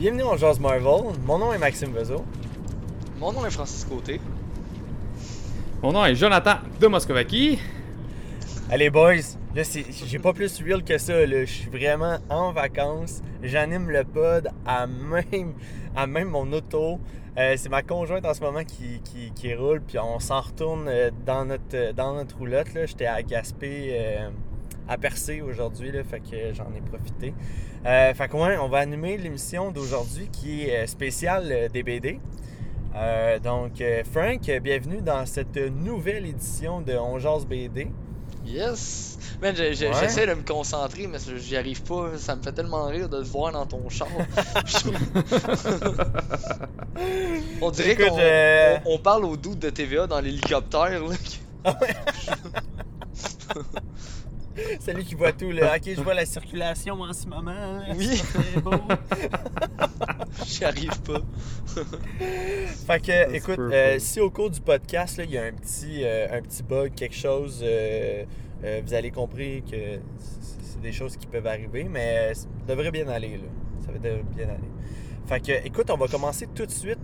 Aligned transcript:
Bienvenue 0.00 0.22
en 0.22 0.36
Jazz 0.38 0.58
Marvel. 0.58 1.12
Mon 1.26 1.36
nom 1.38 1.52
est 1.52 1.58
Maxime 1.58 1.92
Vezo. 1.92 2.24
Mon 3.18 3.32
nom 3.32 3.44
est 3.44 3.50
Francis 3.50 3.84
Côté. 3.84 4.18
Mon 5.82 5.92
nom 5.92 6.04
est 6.06 6.14
Jonathan 6.14 6.54
de 6.80 6.86
Moscovaki. 6.86 7.58
Allez, 8.70 8.88
boys, 8.88 9.16
là, 9.54 9.62
c'est- 9.62 9.84
j'ai 10.06 10.18
pas 10.18 10.32
plus 10.32 10.58
real 10.62 10.82
que 10.82 10.96
ça. 10.96 11.12
là. 11.26 11.44
Je 11.44 11.52
suis 11.52 11.68
vraiment 11.70 12.16
en 12.30 12.50
vacances. 12.50 13.20
J'anime 13.42 13.90
le 13.90 14.04
pod 14.04 14.48
à 14.64 14.86
même, 14.86 15.52
à 15.94 16.06
même 16.06 16.28
mon 16.30 16.50
auto. 16.52 16.98
Euh, 17.36 17.54
c'est 17.58 17.68
ma 17.68 17.82
conjointe 17.82 18.24
en 18.24 18.32
ce 18.32 18.40
moment 18.40 18.64
qui, 18.64 19.02
qui, 19.04 19.30
qui 19.34 19.54
roule, 19.54 19.82
puis 19.86 19.98
on 19.98 20.18
s'en 20.18 20.40
retourne 20.40 20.86
euh, 20.88 21.10
dans 21.26 21.44
notre, 21.44 21.92
dans 21.92 22.14
notre 22.14 22.38
roulotte. 22.38 22.72
là. 22.74 22.86
J'étais 22.86 23.06
à 23.06 23.22
Gaspé, 23.22 23.90
euh, 23.92 24.30
à 24.90 24.98
Percé 24.98 25.40
aujourd'hui, 25.40 25.92
là, 25.92 26.02
fait 26.02 26.18
que 26.18 26.52
j'en 26.52 26.66
ai 26.74 26.80
profité. 26.80 27.32
Euh, 27.86 28.12
fait 28.12 28.28
que 28.28 28.36
ouais, 28.36 28.58
on 28.58 28.68
va 28.68 28.78
animer 28.78 29.16
l'émission 29.16 29.70
d'aujourd'hui 29.70 30.28
qui 30.32 30.64
est 30.64 30.82
euh, 30.82 30.86
spéciale 30.88 31.46
euh, 31.50 31.68
des 31.68 31.84
BD. 31.84 32.18
Euh, 32.96 33.38
donc, 33.38 33.80
Frank, 34.12 34.40
bienvenue 34.60 35.00
dans 35.00 35.24
cette 35.26 35.56
nouvelle 35.56 36.26
édition 36.26 36.80
de 36.80 36.94
On 36.94 37.20
Jase 37.20 37.46
BD. 37.46 37.86
Yes! 38.44 39.16
Man, 39.40 39.54
Ouais. 39.56 39.72
j'essaie 39.74 40.26
de 40.26 40.34
me 40.34 40.42
concentrer, 40.42 41.06
mais 41.06 41.18
j'y 41.36 41.56
arrive 41.56 41.82
pas. 41.84 42.18
Ça 42.18 42.34
me 42.34 42.42
fait 42.42 42.50
tellement 42.52 42.86
rire 42.86 43.08
de 43.08 43.22
te 43.22 43.28
voir 43.28 43.52
dans 43.52 43.66
ton 43.66 43.88
char. 43.88 44.08
on 47.62 47.70
dirait 47.70 47.94
qu'on 47.96 48.16
euh, 48.18 48.76
on, 48.86 48.94
on 48.94 48.98
parle 48.98 49.24
au 49.24 49.36
doute 49.36 49.60
de 49.60 49.70
TVA 49.70 50.08
dans 50.08 50.20
l'hélicoptère. 50.20 51.00
là. 54.56 54.62
C'est 54.80 54.92
lui 54.94 55.04
qui 55.04 55.14
voit 55.14 55.32
tout, 55.32 55.50
là. 55.50 55.76
Ok, 55.76 55.82
je 55.94 56.00
vois 56.00 56.14
la 56.14 56.26
circulation 56.26 57.00
en 57.00 57.12
ce 57.12 57.26
moment. 57.26 57.52
là. 57.52 57.94
Oui. 57.96 58.08
C'est 58.16 58.60
beau. 58.60 58.70
J'y 60.46 60.64
arrive 60.64 61.00
pas. 61.02 61.20
fait 62.86 63.00
que, 63.00 63.34
écoute, 63.34 63.58
euh, 63.58 63.98
si 63.98 64.20
au 64.20 64.30
cours 64.30 64.50
du 64.50 64.60
podcast, 64.60 65.20
il 65.22 65.30
y 65.30 65.38
a 65.38 65.44
un 65.44 65.52
petit, 65.52 66.04
euh, 66.04 66.26
un 66.30 66.42
petit 66.42 66.62
bug, 66.62 66.94
quelque 66.94 67.16
chose, 67.16 67.60
euh, 67.62 68.24
vous 68.62 68.94
allez 68.94 69.10
compris 69.10 69.62
que 69.62 70.00
c'est 70.18 70.60
c'est 70.70 70.80
des 70.80 70.92
choses 70.92 71.16
qui 71.16 71.26
peuvent 71.26 71.46
arriver, 71.46 71.84
mais 71.90 72.32
ça 72.34 72.46
devrait 72.68 72.90
bien 72.90 73.08
aller, 73.08 73.36
là. 73.36 73.48
Ça 73.84 73.92
devrait 73.92 74.22
bien 74.34 74.48
aller. 74.48 74.70
Fait 75.26 75.40
que, 75.40 75.66
écoute, 75.66 75.90
on 75.90 75.96
va 75.96 76.06
commencer 76.06 76.46
tout 76.54 76.66
de 76.66 76.70
suite. 76.70 76.98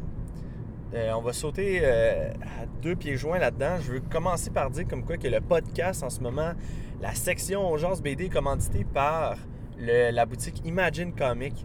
Euh, 0.95 1.13
on 1.15 1.21
va 1.21 1.33
sauter 1.33 1.81
euh, 1.83 2.31
à 2.43 2.67
deux 2.81 2.95
pieds 2.95 3.17
joints 3.17 3.39
là-dedans. 3.39 3.79
Je 3.81 3.93
veux 3.93 4.01
commencer 4.01 4.51
par 4.51 4.71
dire 4.71 4.87
comme 4.89 5.05
quoi 5.05 5.17
que 5.17 5.29
le 5.29 5.41
podcast 5.41 6.03
en 6.03 6.11
ce 6.11 6.21
moment, 6.21 6.53
la 7.01 7.15
section 7.15 7.69
Urgence 7.71 8.01
BD 8.03 8.27
est 8.27 8.29
commanditée 8.31 8.85
par 8.85 9.37
le- 9.79 10.11
la 10.11 10.27
boutique 10.27 10.63
Imagine 10.65 11.15
Comics. 11.15 11.65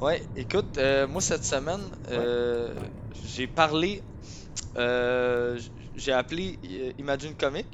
Ouais, 0.00 0.22
écoute, 0.36 0.78
euh, 0.78 1.06
moi 1.08 1.20
cette 1.20 1.44
semaine, 1.44 1.80
euh, 2.10 2.72
j'ai 3.26 3.46
parlé. 3.46 4.02
euh, 4.76 5.58
j'ai 5.96 6.12
appelé 6.12 6.58
Imagine 6.98 7.34
Comics. 7.34 7.66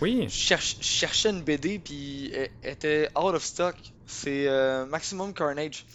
Oui. 0.00 0.26
Je 0.28 0.56
cherchais 0.80 1.30
une 1.30 1.42
BD 1.42 1.78
puis 1.78 2.32
elle 2.32 2.50
était 2.64 3.08
out 3.16 3.34
of 3.34 3.44
stock. 3.44 3.76
C'est 4.06 4.48
euh, 4.48 4.84
Maximum 4.86 5.32
Carnage. 5.32 5.86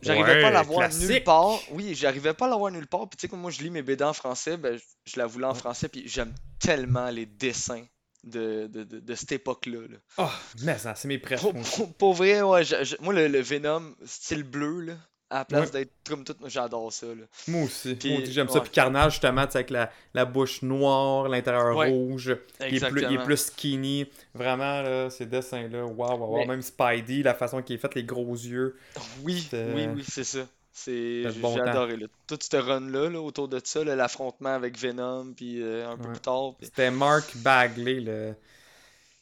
J'arrivais 0.00 0.34
Ouais, 0.34 0.42
pas 0.42 0.48
à 0.48 0.52
la 0.52 0.62
voir 0.62 0.80
classique. 0.88 1.08
nulle 1.10 1.24
part. 1.24 1.58
Oui, 1.72 1.94
j'arrivais 1.96 2.32
pas 2.34 2.46
à 2.46 2.50
la 2.50 2.56
voir 2.56 2.70
nulle 2.70 2.86
part. 2.86 3.08
Puis 3.08 3.16
tu 3.16 3.22
sais, 3.22 3.28
comme 3.28 3.40
moi 3.40 3.50
je 3.50 3.60
lis 3.62 3.70
mes 3.70 3.82
BD 3.82 4.04
en 4.04 4.12
français, 4.12 4.56
ben, 4.56 4.76
je, 4.78 5.12
je 5.12 5.18
la 5.18 5.26
voulais 5.26 5.46
en 5.46 5.54
français. 5.54 5.88
Puis 5.88 6.04
j'aime 6.06 6.32
tellement 6.60 7.10
les 7.10 7.26
dessins 7.26 7.82
de, 8.24 8.66
de, 8.66 8.84
de, 8.84 9.00
de 9.00 9.14
cette 9.14 9.32
époque-là. 9.32 9.80
là. 9.88 9.96
Oh, 10.18 10.28
mais 10.64 10.78
ça, 10.78 10.94
c'est 10.94 11.08
mes 11.08 11.18
préfs. 11.18 11.40
Pour, 11.40 11.54
pour- 11.54 11.94
pour 11.94 12.14
vrai, 12.14 12.42
ouais, 12.42 12.64
je- 12.64 12.84
je- 12.84 12.96
moi 13.00 13.14
le, 13.14 13.28
le 13.28 13.40
Venom, 13.40 13.94
style 14.04 14.42
bleu, 14.42 14.80
là, 14.80 14.94
à 15.30 15.38
la 15.40 15.44
place 15.44 15.66
Ouais. 15.66 15.80
d'être 15.80 15.92
comme 16.08 16.24
tout, 16.24 16.34
j'adore 16.46 16.90
ça. 16.92 17.06
Là. 17.08 17.24
Moi 17.48 17.64
aussi. 17.64 17.96
Moi 18.06 18.18
aussi, 18.22 18.32
j'aime 18.32 18.48
ça. 18.48 18.60
Puis 18.60 18.70
Carnage, 18.70 19.12
justement, 19.12 19.42
avec 19.42 19.68
la, 19.70 19.90
la 20.14 20.24
bouche 20.24 20.62
noire, 20.62 21.28
l'intérieur 21.28 21.76
Ouais. 21.76 21.90
rouge. 21.90 22.34
Il 22.66 22.76
est, 22.76 22.88
plus, 22.88 23.02
il 23.02 23.12
est 23.14 23.22
plus 23.24 23.36
skinny. 23.36 24.06
Vraiment, 24.34 24.80
là, 24.80 25.10
ces 25.10 25.26
dessins-là. 25.26 25.84
Waouh, 25.84 26.18
waouh, 26.18 26.18
waouh. 26.32 26.38
Mais- 26.38 26.46
Même 26.46 26.62
Spidey, 26.62 27.22
la 27.22 27.34
façon 27.34 27.60
qu'il 27.62 27.76
est 27.76 27.78
fait, 27.78 27.94
les 27.94 28.04
gros 28.04 28.32
yeux. 28.32 28.76
Oui, 29.22 29.46
oui, 29.52 29.86
oui, 29.96 30.04
c'est 30.08 30.24
ça. 30.24 30.46
C'est, 30.84 31.22
j'ai 31.30 31.40
bon 31.40 31.58
adoré. 31.58 31.96
Là. 31.96 32.06
Tout 32.28 32.38
ce 32.40 32.56
run-là, 32.56 33.10
là, 33.10 33.20
autour 33.20 33.48
de 33.48 33.60
ça, 33.64 33.82
l'affrontement 33.84 34.54
avec 34.54 34.78
Venom, 34.78 35.32
puis 35.34 35.60
euh, 35.62 35.88
un 35.90 35.96
peu 35.96 36.10
plus 36.10 36.20
tard. 36.20 36.54
puis- 36.56 36.66
C'était 36.66 36.90
Mark 36.90 37.36
Bagley, 37.38 38.00
le... 38.00 38.34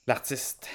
l'artiste. 0.06 0.68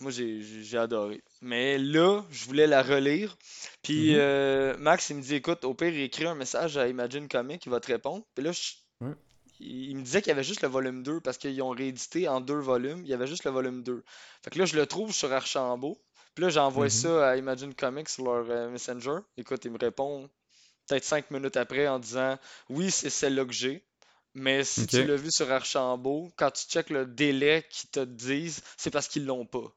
Moi, 0.00 0.10
j'ai, 0.12 0.78
adoré. 0.78 1.22
Mais 1.42 1.76
là, 1.76 2.22
je 2.30 2.46
voulais 2.46 2.66
la 2.66 2.82
relire. 2.82 3.36
Puis 3.82 4.12
Mhm. 4.12 4.18
euh, 4.18 4.76
Max, 4.78 5.10
il 5.10 5.16
me 5.16 5.22
dit 5.22 5.34
écoute, 5.34 5.62
au 5.64 5.74
pire, 5.74 5.94
écris 5.94 6.24
un 6.26 6.34
message 6.34 6.78
à 6.78 6.88
Imagine 6.88 7.28
Comics, 7.28 7.62
il 7.66 7.70
va 7.70 7.80
te 7.80 7.88
répondre. 7.92 8.24
Puis 8.34 8.42
là, 8.42 8.52
je- 8.52 9.04
Ouais. 9.04 9.12
il, 9.60 9.90
il 9.90 9.96
me 9.98 10.02
disait 10.02 10.22
qu'il 10.22 10.30
y 10.30 10.32
avait 10.32 10.42
juste 10.44 10.62
le 10.62 10.68
volume 10.68 11.02
2 11.02 11.20
parce 11.20 11.36
qu'ils 11.36 11.60
ont 11.60 11.68
réédité 11.70 12.28
en 12.28 12.40
deux 12.40 12.58
volumes. 12.60 13.02
Il 13.04 13.10
y 13.10 13.14
avait 13.14 13.26
juste 13.26 13.44
le 13.44 13.50
volume 13.50 13.82
2. 13.82 14.02
Fait 14.42 14.50
que 14.50 14.58
là, 14.58 14.64
je 14.64 14.76
le 14.76 14.86
trouve 14.86 15.12
sur 15.12 15.30
Archambault. 15.32 16.00
Puis 16.34 16.44
là, 16.44 16.50
j'envoie 16.50 16.88
Mhm. 16.88 16.90
ça 16.90 17.30
à 17.30 17.36
Imagine 17.36 17.74
Comics 17.74 18.08
sur 18.08 18.24
leur 18.24 18.50
euh, 18.50 18.70
Messenger. 18.70 19.18
Écoute, 19.36 19.64
il 19.64 19.72
me 19.72 19.78
répond 19.78 20.28
peut-être 20.88 21.04
cinq 21.04 21.30
minutes 21.30 21.56
après 21.56 21.88
en 21.88 21.98
disant 22.00 22.38
oui, 22.70 22.90
c'est 22.90 23.10
celle-là 23.10 23.44
que 23.46 23.52
j'ai. 23.52 23.84
Mais 24.34 24.64
si 24.64 24.86
tu 24.88 25.04
l'as 25.04 25.16
vu 25.16 25.30
sur 25.32 25.50
Archambault, 25.52 26.32
quand 26.36 26.50
tu 26.52 26.66
checkes 26.68 26.90
le 26.90 27.06
délai 27.06 27.66
qu'ils 27.70 27.90
te 27.90 28.00
disent, 28.00 28.62
c'est 28.78 28.90
parce 28.90 29.08
qu'ils 29.08 29.26
l'ont 29.26 29.46
pas. 29.46 29.72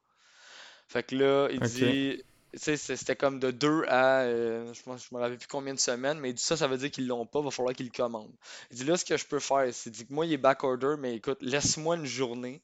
Fait 0.87 1.03
que 1.03 1.15
là, 1.15 1.49
il 1.51 1.61
Ok. 1.61 1.81
dit, 1.81 2.23
tu 2.53 2.59
sais, 2.59 2.77
c'est- 2.77 2.95
c'était 2.95 3.15
comme 3.15 3.39
de 3.39 3.51
2 3.51 3.83
à, 3.87 4.21
euh, 4.23 4.73
je 4.73 4.81
je 4.83 5.15
me 5.15 5.19
rappelle 5.19 5.37
plus 5.37 5.47
combien 5.47 5.73
de 5.73 5.79
semaines, 5.79 6.19
mais 6.19 6.29
il 6.31 6.33
dit 6.35 6.43
ça, 6.43 6.57
ça 6.57 6.67
veut 6.67 6.77
dire 6.77 6.91
qu'ils 6.91 7.07
l'ont 7.07 7.25
pas, 7.25 7.41
va 7.41 7.51
falloir 7.51 7.75
qu'ils 7.75 7.87
le 7.87 7.91
commandent. 7.91 8.35
Il 8.71 8.77
dit 8.77 8.83
là, 8.85 8.97
ce 8.97 9.05
que 9.05 9.17
je 9.17 9.25
peux 9.25 9.39
faire, 9.39 9.73
c'est 9.73 9.89
dit 9.89 10.05
que 10.05 10.13
moi, 10.13 10.25
il 10.25 10.33
est 10.33 10.37
backorder, 10.37 10.95
mais 10.99 11.15
écoute, 11.15 11.39
laisse-moi 11.41 11.95
une 11.97 12.05
journée, 12.05 12.61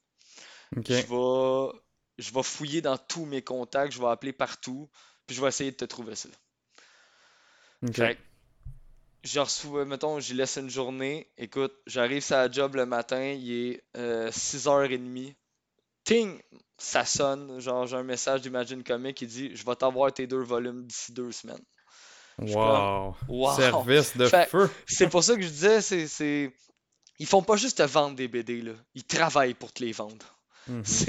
je 0.88 1.06
vais, 1.06 1.78
je 2.20 2.32
vais 2.32 2.42
fouiller 2.42 2.80
dans 2.82 2.98
tous 2.98 3.24
mes 3.24 3.42
contacts, 3.42 3.92
je 3.92 4.00
vais 4.00 4.08
appeler 4.08 4.32
partout, 4.32 4.88
puis 5.26 5.34
je 5.36 5.40
vais 5.40 5.48
essayer 5.48 5.70
de 5.70 5.76
te 5.76 5.84
trouver 5.84 6.14
ça. 6.14 6.28
Ok. 7.86 7.94
Fait 7.94 8.14
que, 8.16 8.20
je 9.24 9.40
reçois, 9.40 9.84
mettons, 9.84 10.20
j'y 10.20 10.34
laisse 10.34 10.56
une 10.56 10.70
journée. 10.70 11.30
Écoute, 11.36 11.72
j'arrive 11.86 12.22
sur 12.22 12.36
la 12.36 12.50
job 12.50 12.74
le 12.74 12.86
matin, 12.86 13.22
il 13.22 13.52
est 13.52 13.84
euh, 13.96 14.30
6h30. 14.30 15.34
Ting! 16.04 16.40
Ça 16.78 17.04
sonne. 17.04 17.60
Genre, 17.60 17.86
j'ai 17.86 17.96
un 17.96 18.02
message 18.02 18.40
d'Imagine 18.40 18.82
Comics 18.82 19.16
qui 19.16 19.26
dit 19.26 19.54
Je 19.54 19.66
vais 19.66 19.76
t'avoir 19.76 20.12
tes 20.12 20.26
deux 20.26 20.42
volumes 20.42 20.86
d'ici 20.86 21.12
deux 21.12 21.30
semaines. 21.30 21.62
Wow. 22.38 23.14
Wow! 23.28 23.54
Service 23.54 24.16
de 24.16 24.26
Fait- 24.26 24.48
feu. 24.48 24.70
C'est 24.86 25.08
pour 25.10 25.22
ça 25.22 25.36
que 25.36 25.42
je 25.42 25.48
disais, 25.48 25.82
c'est, 25.82 26.08
c'est... 26.08 26.54
Ils 27.18 27.26
font 27.26 27.42
pas 27.42 27.56
juste 27.56 27.78
te 27.78 27.82
vendre 27.82 28.16
des 28.16 28.28
BD, 28.28 28.62
là. 28.62 28.72
Ils 28.94 29.04
travaillent 29.04 29.52
pour 29.52 29.72
te 29.74 29.84
les 29.84 29.92
vendre. 29.92 30.39
Mhm. 30.66 31.04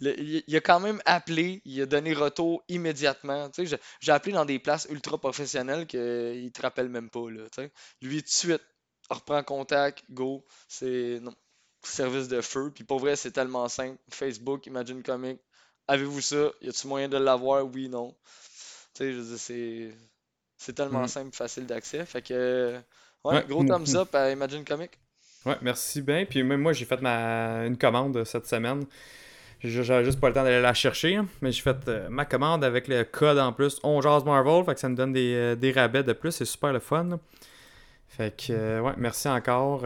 Le- 0.00 0.18
il, 0.20 0.56
a 0.56 0.60
quand 0.60 0.80
même 0.80 1.00
appelé, 1.06 1.62
il 1.64 1.80
a 1.82 1.86
donné 1.86 2.12
retour 2.14 2.62
immédiatement. 2.68 3.48
Tu 3.50 3.66
sais, 3.66 3.78
j'ai- 4.00 4.12
appelé 4.12 4.32
dans 4.34 4.44
des 4.44 4.58
places 4.58 4.86
ultra 4.90 5.18
professionnelles 5.18 5.86
qu'il 5.86 6.50
te 6.52 6.62
rappelle 6.62 6.88
même 6.88 7.10
pas. 7.10 7.30
Là, 7.30 7.44
tu 7.50 7.62
sais. 7.62 7.72
Lui, 8.02 8.18
tout 8.22 8.28
de 8.28 8.30
suite, 8.32 8.62
reprend 9.10 9.42
contact, 9.42 10.04
go. 10.10 10.44
C'est 10.68 11.20
non, 11.22 11.34
service 11.82 12.28
de 12.28 12.40
feu. 12.40 12.70
Puis 12.74 12.84
pour 12.84 13.00
vrai, 13.00 13.16
c'est 13.16 13.32
tellement 13.32 13.68
simple. 13.68 13.98
Facebook, 14.10 14.66
Imagine 14.66 15.02
Comics. 15.02 15.40
Avez-vous 15.88 16.20
ça? 16.20 16.50
Y 16.62 16.68
a-tu 16.68 16.86
moyen 16.88 17.08
de 17.08 17.16
l'avoir? 17.18 17.64
Oui, 17.66 17.88
non. 17.88 18.14
Tu 18.94 19.22
sais, 19.24 19.38
c'est, 19.38 19.94
c'est 20.58 20.74
tellement 20.74 21.06
Mm. 21.06 21.08
simple, 21.08 21.34
facile 21.36 21.66
d'accès. 21.66 22.04
Fait 22.06 22.22
que, 22.22 22.80
ouais, 23.24 23.38
Ouais, 23.38 23.46
gros 23.46 23.64
mm, 23.64 23.64
thumbs 23.64 23.94
up 23.96 24.14
à 24.14 24.30
Imagine 24.32 24.64
Comics. 24.64 24.98
Ouais, 25.46 25.56
merci 25.62 26.02
bien. 26.02 26.24
Puis 26.24 26.42
même 26.42 26.60
moi, 26.60 26.72
j'ai 26.72 26.84
fait 26.84 27.00
ma... 27.00 27.66
une 27.66 27.76
commande 27.76 28.24
cette 28.24 28.46
semaine. 28.46 28.84
J'avais 29.64 30.04
juste 30.04 30.18
pas 30.18 30.28
le 30.28 30.34
temps 30.34 30.42
d'aller 30.42 30.60
la 30.60 30.74
chercher, 30.74 31.16
hein, 31.16 31.26
mais 31.40 31.52
j'ai 31.52 31.62
fait 31.62 31.76
euh, 31.86 32.08
ma 32.10 32.24
commande 32.24 32.64
avec 32.64 32.88
le 32.88 33.04
code 33.04 33.38
en 33.38 33.52
plus. 33.52 33.78
On 33.84 34.00
jase 34.00 34.24
Marvel, 34.24 34.64
fait 34.64 34.74
que 34.74 34.80
ça 34.80 34.88
me 34.88 34.96
donne 34.96 35.12
des, 35.12 35.34
euh, 35.34 35.54
des 35.54 35.70
rabais 35.70 36.02
de 36.02 36.12
plus, 36.12 36.32
c'est 36.32 36.44
super 36.44 36.72
le 36.72 36.80
fun. 36.80 37.20
Fait 38.08 38.36
que, 38.36 38.52
euh, 38.52 38.80
ouais, 38.80 38.94
merci 38.96 39.28
encore. 39.28 39.82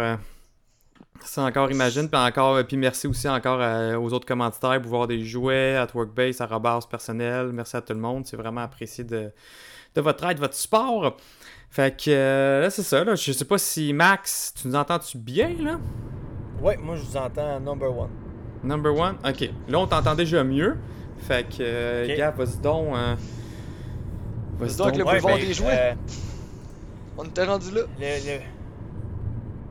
merci 1.17 1.41
encore, 1.41 1.71
Imagine, 1.71 2.09
puis 2.09 2.19
encore, 2.19 2.65
puis 2.65 2.79
merci 2.79 3.07
aussi 3.07 3.29
encore 3.29 3.61
aux 4.01 4.13
autres 4.15 4.27
commanditaires 4.27 4.81
pour 4.81 4.91
voir 4.91 5.07
des 5.07 5.23
jouets, 5.23 5.77
à 5.77 5.87
Workbase, 5.93 6.41
à 6.41 6.47
Robars 6.47 6.89
personnel. 6.89 7.51
Merci 7.53 7.77
à 7.77 7.83
tout 7.83 7.93
le 7.93 8.01
monde, 8.01 8.27
c'est 8.27 8.39
vraiment 8.39 8.63
apprécié 8.63 9.05
de, 9.05 9.31
de 9.95 10.01
votre 10.01 10.25
aide, 10.25 10.39
votre 10.39 10.55
support. 10.55 11.19
Fait 11.77 11.95
que, 11.95 12.05
euh, 12.09 12.63
là, 12.63 12.71
c'est 12.71 12.83
ça, 12.83 13.05
là. 13.05 13.15
Je 13.17 13.33
sais 13.33 13.45
pas 13.45 13.59
si 13.59 13.93
Max, 13.93 14.55
tu 14.59 14.67
nous 14.67 14.75
entends-tu 14.77 15.19
bien, 15.19 15.51
là? 15.61 15.79
Ouais, 16.63 16.79
moi 16.79 16.97
je 16.97 17.03
vous 17.03 17.19
entends 17.19 17.61
number 17.61 17.95
one. 17.95 18.09
Number 18.65 18.95
one? 18.99 19.17
Ok. 19.23 19.51
Là, 19.69 19.79
on 19.81 19.87
t'entend 19.87 20.15
déjà 20.15 20.43
mieux. 20.43 20.79
Fait 21.19 21.47
que, 21.47 21.57
euh. 21.61 22.17
Gab, 22.17 22.35
vas-y 22.39 22.57
donc. 22.63 22.95
euh, 22.97 23.15
Vas-y 24.59 24.77
donc, 24.79 24.97
le 24.97 25.05
Ouais, 25.05 25.21
ben, 25.21 25.37
des 25.37 25.53
jouets. 25.53 25.67
euh, 25.71 25.95
On 27.19 27.25
était 27.25 27.45
rendu 27.45 27.71
là. 27.73 27.83
le, 28.01 28.05
le- 28.07 28.41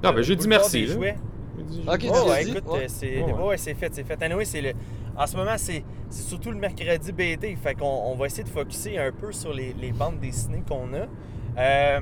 Non, 0.04 0.12
ben, 0.12 0.16
le 0.18 0.22
j'ai 0.22 0.36
dit 0.36 0.48
merci. 0.48 0.82
des 0.82 0.86
là. 0.90 0.94
jouets. 0.94 1.18
J'ai 1.58 1.64
dit- 1.64 1.84
Ok, 1.88 2.28
ouais, 2.30 2.44
dit, 2.46 2.52
écoute, 2.52 2.72
ouais. 2.72 2.80
euh, 2.82 2.86
c'est 2.88 3.16
Ouais, 3.18 3.24
ouais, 3.24 3.34
ouais. 3.34 3.44
ouais, 3.48 3.58
c'est 3.58 3.74
fait, 3.74 3.90
c'est 3.96 4.04
fait. 4.04 4.22
Anyway, 4.22 4.46
c'est 4.46 4.62
le 4.62 4.74
en 5.18 5.26
ce 5.26 5.36
moment, 5.38 5.56
c'est 5.58 5.84
c'est 6.12 6.22
surtout 6.30 6.52
le 6.52 6.58
mercredi 6.58 7.12
BD, 7.12 7.56
fait 7.56 7.74
qu'on 7.74 7.88
on 8.12 8.16
va 8.16 8.28
essayer 8.28 8.44
de 8.44 8.50
focuser 8.50 9.00
un 9.00 9.12
peu 9.12 9.32
sur 9.32 9.52
les, 9.56 9.74
les 9.74 9.92
bandes 9.92 10.20
dessinées 10.20 10.62
qu'on 10.70 10.94
a. 10.94 11.08
Euh, 11.58 12.02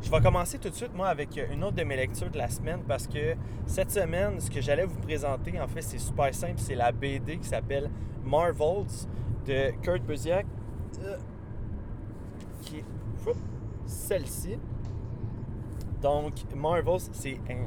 je 0.00 0.10
vais 0.10 0.20
commencer 0.20 0.58
tout 0.58 0.68
de 0.68 0.74
suite, 0.74 0.94
moi, 0.94 1.08
avec 1.08 1.40
une 1.52 1.62
autre 1.64 1.76
de 1.76 1.84
mes 1.84 1.96
lectures 1.96 2.30
de 2.30 2.38
la 2.38 2.48
semaine 2.48 2.80
parce 2.86 3.06
que 3.06 3.34
cette 3.66 3.90
semaine, 3.90 4.40
ce 4.40 4.50
que 4.50 4.60
j'allais 4.60 4.84
vous 4.84 4.98
présenter, 4.98 5.60
en 5.60 5.68
fait, 5.68 5.82
c'est 5.82 5.98
super 5.98 6.34
simple. 6.34 6.58
C'est 6.58 6.74
la 6.74 6.92
BD 6.92 7.38
qui 7.38 7.48
s'appelle 7.48 7.90
Marvels 8.24 9.06
de 9.46 9.70
Kurt 9.82 10.02
Busiek, 10.02 10.46
euh, 11.04 11.16
qui 12.62 12.78
est 12.78 12.84
celle-ci. 13.86 14.58
Donc, 16.00 16.34
Marvels, 16.54 17.00
c'est 17.12 17.38
une 17.48 17.66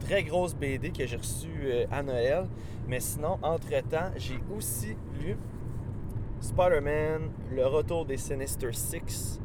très 0.00 0.24
grosse 0.24 0.54
BD 0.54 0.90
que 0.90 1.06
j'ai 1.06 1.16
reçue 1.16 1.60
euh, 1.64 1.86
à 1.90 2.02
Noël. 2.02 2.46
Mais 2.88 3.00
sinon, 3.00 3.38
entre-temps, 3.42 4.10
j'ai 4.16 4.40
aussi 4.56 4.96
lu 5.20 5.36
Spider-Man, 6.40 7.30
Le 7.52 7.66
Retour 7.66 8.04
des 8.04 8.16
Sinister 8.16 8.72
Six, 8.72 9.40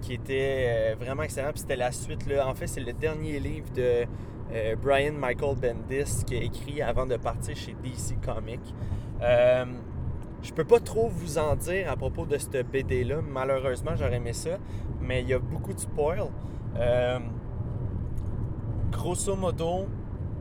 qui 0.00 0.14
était 0.14 0.66
euh, 0.68 0.94
vraiment 0.98 1.22
excellent. 1.22 1.50
Puis 1.50 1.60
c'était 1.60 1.76
la 1.76 1.92
suite, 1.92 2.26
là. 2.26 2.48
En 2.48 2.54
fait, 2.54 2.66
c'est 2.66 2.80
le 2.80 2.92
dernier 2.92 3.38
livre 3.38 3.70
de 3.74 4.06
euh, 4.52 4.76
Brian 4.80 5.12
Michael 5.12 5.56
Bendis 5.56 6.24
qui 6.24 6.36
a 6.36 6.42
écrit 6.42 6.80
avant 6.80 7.06
de 7.06 7.16
partir 7.16 7.56
chez 7.56 7.74
DC 7.82 8.20
Comics. 8.24 8.60
Euh, 9.22 9.64
je 10.42 10.52
peux 10.52 10.64
pas 10.64 10.78
trop 10.78 11.08
vous 11.08 11.38
en 11.38 11.56
dire 11.56 11.90
à 11.90 11.96
propos 11.96 12.26
de 12.26 12.38
cette 12.38 12.70
BD-là. 12.70 13.20
Malheureusement, 13.22 13.92
j'aurais 13.96 14.16
aimé 14.16 14.32
ça. 14.32 14.58
Mais 15.00 15.22
il 15.22 15.28
y 15.28 15.34
a 15.34 15.38
beaucoup 15.38 15.72
de 15.72 15.80
spoil. 15.80 16.26
Euh, 16.76 17.18
grosso 18.92 19.34
modo, 19.34 19.86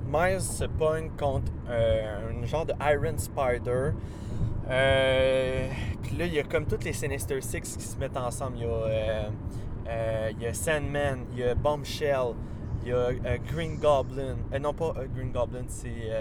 Miles 0.07 0.41
se 0.41 0.65
pogne 0.65 1.09
contre 1.17 1.51
un 1.67 2.45
genre 2.45 2.65
de 2.65 2.73
Iron 2.81 3.17
Spider. 3.17 3.91
Euh, 4.69 5.67
Puis 6.03 6.17
là, 6.17 6.25
il 6.25 6.33
y 6.33 6.39
a 6.39 6.43
comme 6.43 6.65
toutes 6.65 6.83
les 6.83 6.93
Sinister 6.93 7.39
Six 7.41 7.61
qui 7.77 7.83
se 7.83 7.97
mettent 7.97 8.17
ensemble. 8.17 8.57
Il 8.57 8.63
y 8.63 8.65
a, 8.65 8.69
euh, 8.69 9.29
euh, 9.87 10.31
il 10.35 10.41
y 10.43 10.47
a 10.47 10.53
Sandman, 10.53 11.25
il 11.33 11.39
y 11.39 11.43
a 11.43 11.55
Bombshell, 11.55 12.33
il 12.83 12.89
y 12.89 12.93
a 12.93 13.37
Green 13.51 13.77
Goblin. 13.77 14.37
Non, 14.59 14.73
pas 14.73 14.93
Green 15.15 15.31
Goblin, 15.31 15.65
c'est. 15.67 16.11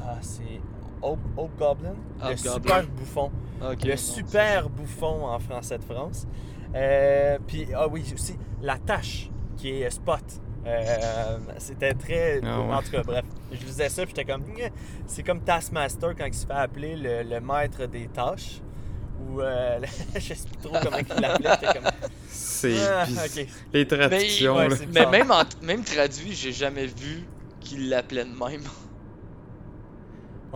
ah, 0.00 0.18
c'est. 0.20 0.60
Hope, 1.02 1.20
Hope 1.36 1.58
Goblin? 1.58 1.94
le 2.28 2.36
super 2.36 2.86
bouffon. 2.86 3.30
Le 3.60 3.90
non, 3.90 3.96
super 3.96 4.68
bouffon 4.70 5.26
en 5.26 5.38
français 5.38 5.78
de 5.78 5.84
France. 5.84 6.26
Puis, 7.46 7.68
ah 7.74 7.86
oui, 7.88 8.04
aussi, 8.14 8.36
la 8.62 8.78
tâche 8.78 9.30
qui 9.56 9.70
est 9.82 9.90
Spot. 9.90 10.22
Euh, 10.66 11.38
c'était 11.58 11.94
très. 11.94 12.40
Ah 12.44 12.60
ouais. 12.60 12.74
En 12.74 12.82
tout 12.82 12.90
cas, 12.90 13.02
bref, 13.02 13.24
je 13.52 13.64
lisais 13.64 13.88
ça, 13.88 14.04
puis 14.04 14.14
j'étais 14.16 14.30
comme. 14.30 14.42
C'est 15.06 15.22
comme 15.22 15.40
Taskmaster 15.40 16.14
quand 16.16 16.26
il 16.26 16.34
se 16.34 16.46
fait 16.46 16.52
appeler 16.52 16.96
le, 16.96 17.22
le 17.22 17.40
maître 17.40 17.86
des 17.86 18.08
tâches. 18.08 18.60
Ou. 19.28 19.40
Euh, 19.40 19.78
je 20.14 20.20
sais 20.20 20.34
plus 20.34 20.56
trop 20.68 20.76
comment 20.82 20.96
il 20.98 21.20
l'appelait. 21.20 21.50
J'étais 21.60 21.78
comme. 21.78 21.90
C'est. 22.28 22.76
Ah. 22.88 23.06
Les 23.72 23.86
traductions, 23.86 24.56
ouais, 24.56 24.70
c'est- 24.76 24.86
Mais 24.92 25.06
même, 25.06 25.30
en- 25.30 25.44
même 25.62 25.84
traduit, 25.84 26.32
j'ai 26.34 26.52
jamais 26.52 26.86
vu 26.86 27.22
qu'il 27.60 27.88
l'appelait 27.88 28.24
de 28.24 28.30
même. 28.30 28.62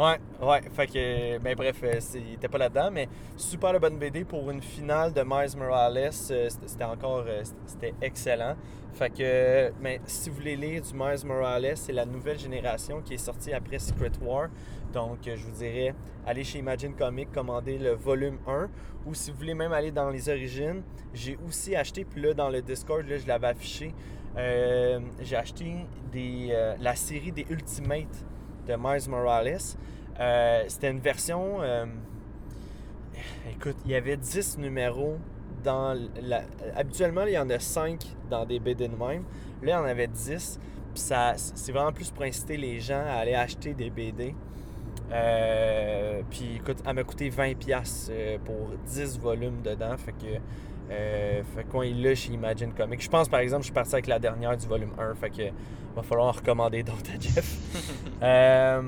Ouais, 0.00 0.19
ouais, 0.41 0.62
fait 0.73 0.87
que, 0.87 1.38
ben 1.41 1.55
bref, 1.55 1.76
euh, 1.82 2.00
il 2.14 2.32
était 2.32 2.49
pas 2.49 2.56
là-dedans, 2.56 2.88
mais 2.91 3.06
super 3.37 3.75
de 3.75 3.79
bonne 3.79 3.99
BD 3.99 4.25
pour 4.25 4.50
une 4.50 4.62
finale 4.62 5.12
de 5.12 5.20
Miles 5.20 5.58
Morales, 5.58 5.99
euh, 6.31 6.49
c'était 6.49 6.85
encore, 6.85 7.25
euh, 7.26 7.43
c'était- 7.67 7.93
excellent. 8.00 8.56
Fait 8.94 9.11
que, 9.11 9.73
mais 9.79 10.00
si 10.06 10.31
vous 10.31 10.37
voulez 10.37 10.56
lire 10.56 10.81
du 10.81 10.94
Miles 10.94 11.26
Morales, 11.26 11.73
c'est 11.75 11.93
la 11.93 12.06
nouvelle 12.06 12.38
génération 12.38 13.02
qui 13.02 13.12
est 13.12 13.19
sortie 13.19 13.52
après 13.52 13.79
Secret 13.79 14.12
War, 14.23 14.49
donc 14.91 15.19
je 15.26 15.44
vous 15.44 15.52
dirais, 15.58 15.94
allez 16.26 16.44
chez 16.44 16.61
Imagine 16.61 16.94
Comics, 16.94 17.31
commandez 17.31 17.76
le 17.76 17.91
volume 17.91 18.38
1, 18.47 18.70
ou 19.05 19.12
si 19.12 19.31
vous 19.31 19.37
voulez 19.37 19.52
même 19.55 19.75
aller 19.75 19.91
dans 19.91 20.08
les 20.08 20.31
origines, 20.31 20.81
j'ai 21.12 21.37
aussi 21.47 21.76
acheté, 21.76 22.06
puis 22.06 22.23
là 22.23 22.32
dans 22.32 22.49
le 22.49 22.62
Discord, 22.62 23.06
là, 23.06 23.19
je 23.19 23.26
l'avais 23.26 23.49
affiché, 23.49 23.93
j'ai 24.35 25.37
acheté 25.37 25.76
la 26.81 26.97
série 26.97 27.32
des 27.32 27.44
Ultimates 27.50 28.25
de 28.70 28.76
Miles 28.76 29.08
Morales. 29.08 29.58
Euh, 30.19 30.64
C'était 30.69 30.90
une 30.90 31.00
version. 31.00 31.61
euh, 31.61 31.87
écoute, 33.50 33.76
il 33.84 33.90
y 33.90 33.94
avait 33.94 34.17
10 34.17 34.58
numéros 34.58 35.19
dans. 35.64 35.99
La, 36.22 36.43
habituellement, 36.76 37.25
il 37.26 37.32
y 37.32 37.38
en 37.38 37.50
a 37.50 37.58
5 37.58 38.05
dans 38.31 38.44
des 38.44 38.61
BD 38.61 38.88
de 38.88 38.96
même. 38.96 39.25
Là, 39.62 39.64
il 39.64 39.70
y 39.70 39.75
en 39.75 39.84
avait 39.84 40.06
10. 40.06 40.58
Puis 40.94 41.02
ça, 41.02 41.34
c'est 41.37 41.72
vraiment 41.72 41.93
plus 41.93 42.11
pour 42.11 42.25
inciter 42.25 42.56
les 42.56 42.81
gens 42.81 43.05
à 43.06 43.14
aller 43.20 43.34
acheter 43.34 43.75
des 43.75 43.90
BD. 43.90 44.34
Euh, 45.12 46.23
puis 46.31 46.56
écoute, 46.56 46.78
elle 46.87 46.94
m'a 46.94 47.05
coûté 47.05 47.31
20$ 47.31 48.08
euh, 48.11 48.38
pour 48.44 48.70
10 48.87 49.19
volumes 49.19 49.62
dedans. 49.62 49.96
Fait 49.96 50.12
que. 50.12 50.38
Euh, 50.90 51.42
fait 51.54 51.64
qu'on 51.64 51.82
est 51.82 51.92
là 51.94 52.14
chez 52.14 52.32
Imagine 52.32 52.72
Comics. 52.72 53.00
Je 53.00 53.08
pense 53.08 53.28
par 53.28 53.40
exemple, 53.40 53.62
je 53.62 53.66
suis 53.66 53.75
parti 53.75 53.94
avec 53.94 54.06
la 54.06 54.19
dernière 54.19 54.56
du 54.56 54.66
volume 54.66 54.90
1. 54.98 55.14
Fait 55.14 55.31
que 55.31 55.42
va 55.94 56.02
falloir 56.02 56.28
en 56.28 56.32
recommander 56.32 56.82
d'autres 56.82 57.10
à 57.14 57.20
Jeff. 57.20 57.56
Euh, 58.22 58.82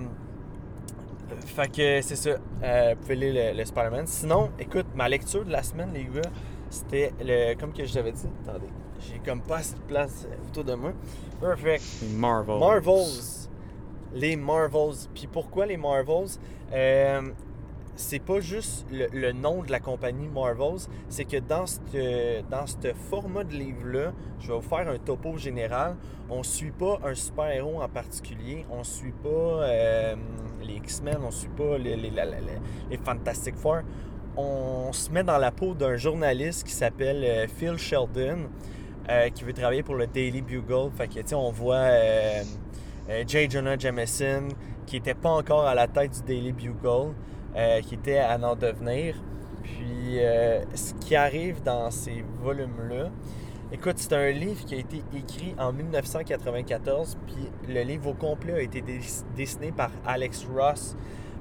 fait 1.46 1.68
que 1.72 2.00
c'est 2.02 2.16
ça. 2.16 2.36
Euh, 2.62 2.94
vous 2.94 3.00
pouvez 3.00 3.16
lire 3.16 3.52
le, 3.52 3.58
le 3.58 3.64
Spider-Man. 3.64 4.06
Sinon, 4.06 4.50
écoute, 4.58 4.84
ma 4.94 5.08
lecture 5.08 5.42
de 5.42 5.50
la 5.50 5.62
semaine, 5.62 5.90
les 5.94 6.04
gars, 6.04 6.28
c'était 6.68 7.12
le. 7.24 7.54
Comme 7.54 7.72
que 7.72 7.86
je 7.86 7.94
l'avais 7.94 8.12
dit. 8.12 8.26
Attendez, 8.46 8.66
j'ai 9.00 9.18
comme 9.20 9.40
pas 9.40 9.56
assez 9.58 9.74
de 9.74 9.80
place 9.80 10.26
autour 10.48 10.64
de 10.64 10.74
moi. 10.74 10.92
Perfect. 11.40 11.82
Marvel. 12.14 12.58
Marvels. 12.58 13.48
Les 14.12 14.36
Marvels. 14.36 15.08
Puis 15.14 15.26
pourquoi 15.26 15.64
les 15.64 15.78
Marvels? 15.78 16.36
Euh, 16.72 17.22
C'est 18.02 18.18
pas 18.18 18.40
juste 18.40 18.84
le, 18.90 19.30
nom 19.30 19.62
de 19.62 19.70
la 19.70 19.78
compagnie 19.78 20.26
Marvels, 20.26 20.88
c'est 21.08 21.24
que 21.24 21.36
dans 21.36 21.66
ce 21.66 22.42
dans 22.50 22.66
format 23.08 23.44
de 23.44 23.54
livre-là, 23.54 24.12
je 24.40 24.48
vais 24.48 24.54
vous 24.54 24.60
faire 24.60 24.88
un 24.88 24.98
topo 24.98 25.38
général. 25.38 25.96
On 26.28 26.42
suit 26.42 26.72
pas 26.72 26.98
un 27.04 27.14
super-héros 27.14 27.80
en 27.80 27.88
particulier, 27.88 28.66
on 28.70 28.82
suit 28.82 29.14
pas 29.22 29.28
euh, 29.28 30.16
les 30.62 30.74
X-Men, 30.74 31.18
on 31.24 31.30
suit 31.30 31.48
pas 31.56 31.78
les, 31.78 32.12
Fantastic 33.04 33.54
Four. 33.54 33.82
On 34.36 34.92
se 34.92 35.08
met 35.10 35.22
dans 35.22 35.38
la 35.38 35.52
peau 35.52 35.74
d'un 35.74 35.96
journaliste 35.96 36.66
qui 36.66 36.72
s'appelle 36.72 37.22
euh, 37.24 37.46
Phil 37.46 37.78
Sheldon, 37.78 38.48
euh, 39.08 39.28
qui 39.30 39.44
veut 39.44 39.52
travailler 39.52 39.84
pour 39.84 39.94
le 39.94 40.08
Daily 40.08 40.42
Bugle. 40.42 40.90
Fait 40.96 41.06
que, 41.06 41.34
on 41.34 41.52
voit 41.52 41.76
euh, 41.76 42.42
J. 43.26 43.48
Jonah 43.48 43.78
Jameson, 43.78 44.48
qui 44.86 44.96
était 44.96 45.14
pas 45.14 45.30
encore 45.30 45.66
à 45.66 45.74
la 45.74 45.86
tête 45.86 46.12
du 46.12 46.22
Daily 46.22 46.52
Bugle, 46.52 47.14
euh, 47.56 47.80
qui 47.80 47.94
était 47.94 48.18
à 48.18 48.38
en 48.38 48.56
devenir. 48.56 49.14
Puis, 49.62 50.18
euh, 50.18 50.60
ce 50.74 50.94
qui 50.94 51.14
arrive 51.14 51.62
dans 51.62 51.90
ces 51.90 52.24
volumes-là, 52.42 53.10
écoute, 53.72 53.94
c'est 53.96 54.12
un 54.12 54.30
livre 54.30 54.64
qui 54.64 54.74
a 54.74 54.78
été 54.78 55.02
écrit 55.16 55.54
en 55.58 55.72
1994, 55.72 57.16
puis 57.26 57.48
le 57.72 57.82
livre 57.82 58.08
au 58.10 58.14
complet 58.14 58.54
a 58.54 58.60
été 58.62 58.82
dessiné 59.36 59.72
par 59.72 59.90
Alex 60.06 60.46
Ross. 60.52 60.96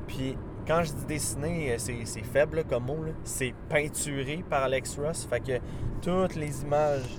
Puis, 0.07 0.37
quand 0.67 0.83
je 0.83 0.93
dis 0.93 1.05
dessiné, 1.07 1.71
euh, 1.71 1.75
c'est 1.77 2.05
c'est 2.05 2.23
faible 2.23 2.63
comme 2.69 2.85
mot, 2.85 2.99
c'est 3.23 3.53
peinturé 3.69 4.43
par 4.47 4.63
Alex 4.63 4.97
Ross. 4.97 5.27
Fait 5.29 5.39
que 5.39 5.59
toutes 6.01 6.35
les 6.35 6.61
images, 6.61 7.09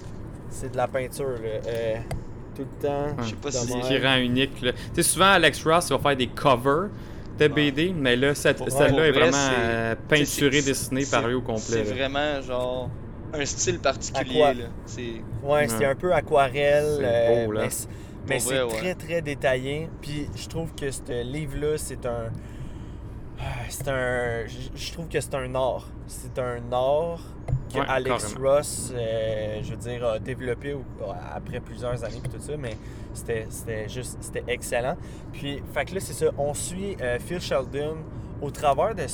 c'est 0.49 0.71
de 0.73 0.77
la 0.77 0.87
peinture. 0.87 1.31
là. 1.43 1.61
Euh, 1.67 1.97
tout 2.55 2.63
le 2.63 2.87
temps. 2.87 3.17
Je 3.23 3.31
sais 3.31 3.37
pas 3.37 3.51
si 3.51 3.67
C'est 3.67 3.81
qui 3.81 3.99
rend 3.99 4.17
unique. 4.17 4.55
Tu 4.61 4.73
sais, 4.93 5.03
souvent, 5.03 5.33
Alex 5.33 5.65
Ross 5.65 5.89
il 5.89 5.97
va 5.97 5.99
faire 5.99 6.17
des 6.17 6.27
covers 6.29 6.91
de 7.39 7.49
BD, 7.49 7.93
mais 7.97 8.17
là, 8.17 8.35
cette- 8.35 8.69
celle-là 8.71 9.07
est 9.07 9.11
vrai, 9.13 9.21
vraiment 9.31 9.33
c'est- 9.33 9.55
euh, 9.59 9.95
peinturée, 10.09 10.63
dessinée 10.63 11.05
par 11.11 11.27
lui 11.27 11.35
au 11.35 11.41
complet. 11.43 11.61
C'est 11.67 11.83
vraiment 11.95 12.41
genre 12.43 12.91
un 13.35 13.45
style 13.47 13.79
particulier. 13.79 14.41
Aqua- 14.43 14.55
là. 14.55 14.65
C'est 14.87 15.23
Ouais, 15.43 15.67
c'est 15.69 15.85
un 15.87 15.95
peu 15.95 16.13
aquarelle. 16.13 16.97
C'est 16.99 17.05
euh, 17.05 17.47
beau, 17.47 17.53
là. 17.53 17.61
Mais, 17.63 17.71
c'est- 17.71 17.89
mais 18.29 18.37
Pour 18.39 18.49
c'est 18.49 18.59
vrai, 18.59 18.73
ouais. 18.73 18.79
très, 18.79 18.95
très 18.95 19.23
détaillé. 19.23 19.89
Puis 20.01 20.29
je 20.37 20.47
trouve 20.49 20.75
que 20.75 20.91
ce 20.91 21.23
livre-là, 21.25 21.79
c'est 21.79 22.05
un. 22.07 22.31
Ah, 23.41 23.45
C'est 23.69 23.89
un. 23.89 24.47
Je 24.47 24.79
je 24.81 24.93
trouve 24.93 25.09
que 25.09 25.19
c'est 25.21 25.35
un 25.35 25.55
art. 25.55 25.89
C'est 26.07 26.39
un 26.39 26.61
art 26.73 27.21
que 27.73 27.79
Ouais, 27.79 27.87
Alex 27.89 28.33
carrément. 28.35 28.51
Ross, 28.51 28.93
euh, 28.95 29.61
je 29.63 29.71
veux 29.71 29.77
dire, 29.77 30.05
a 30.07 30.19
développé 30.19 30.77
après 31.35 31.61
plusieurs 31.61 32.05
années 32.05 32.21
et 32.25 32.29
tout 32.29 32.41
ça, 32.41 32.53
mais 32.57 32.77
c'était 33.15 33.89
juste, 33.89 34.19
c'était 34.21 34.45
excellent. 34.49 34.97
Puis, 35.33 35.63
fait 35.73 35.85
que 35.85 35.95
là, 35.95 36.01
c'est 36.01 36.13
ça, 36.13 36.27
on 36.39 36.55
suit 36.55 36.97
euh, 37.01 37.19
Phil 37.19 37.41
Sheldon 37.41 37.97
au 38.41 38.51
travers 38.51 38.95
de, 38.95 39.07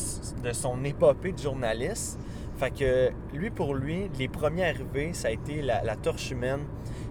son 0.53 0.85
épopée 0.85 1.33
de 1.33 1.39
journaliste. 1.39 2.19
Fait 2.57 2.71
que 2.73 3.11
lui, 3.37 3.51
pour 3.51 3.75
lui, 3.75 4.11
les 4.19 4.27
premiers 4.29 4.65
arrivés, 4.71 5.13
ça 5.13 5.29
a 5.29 5.31
été 5.31 5.63
la, 5.63 5.85
la 5.85 5.95
torche 5.97 6.31
humaine 6.31 6.61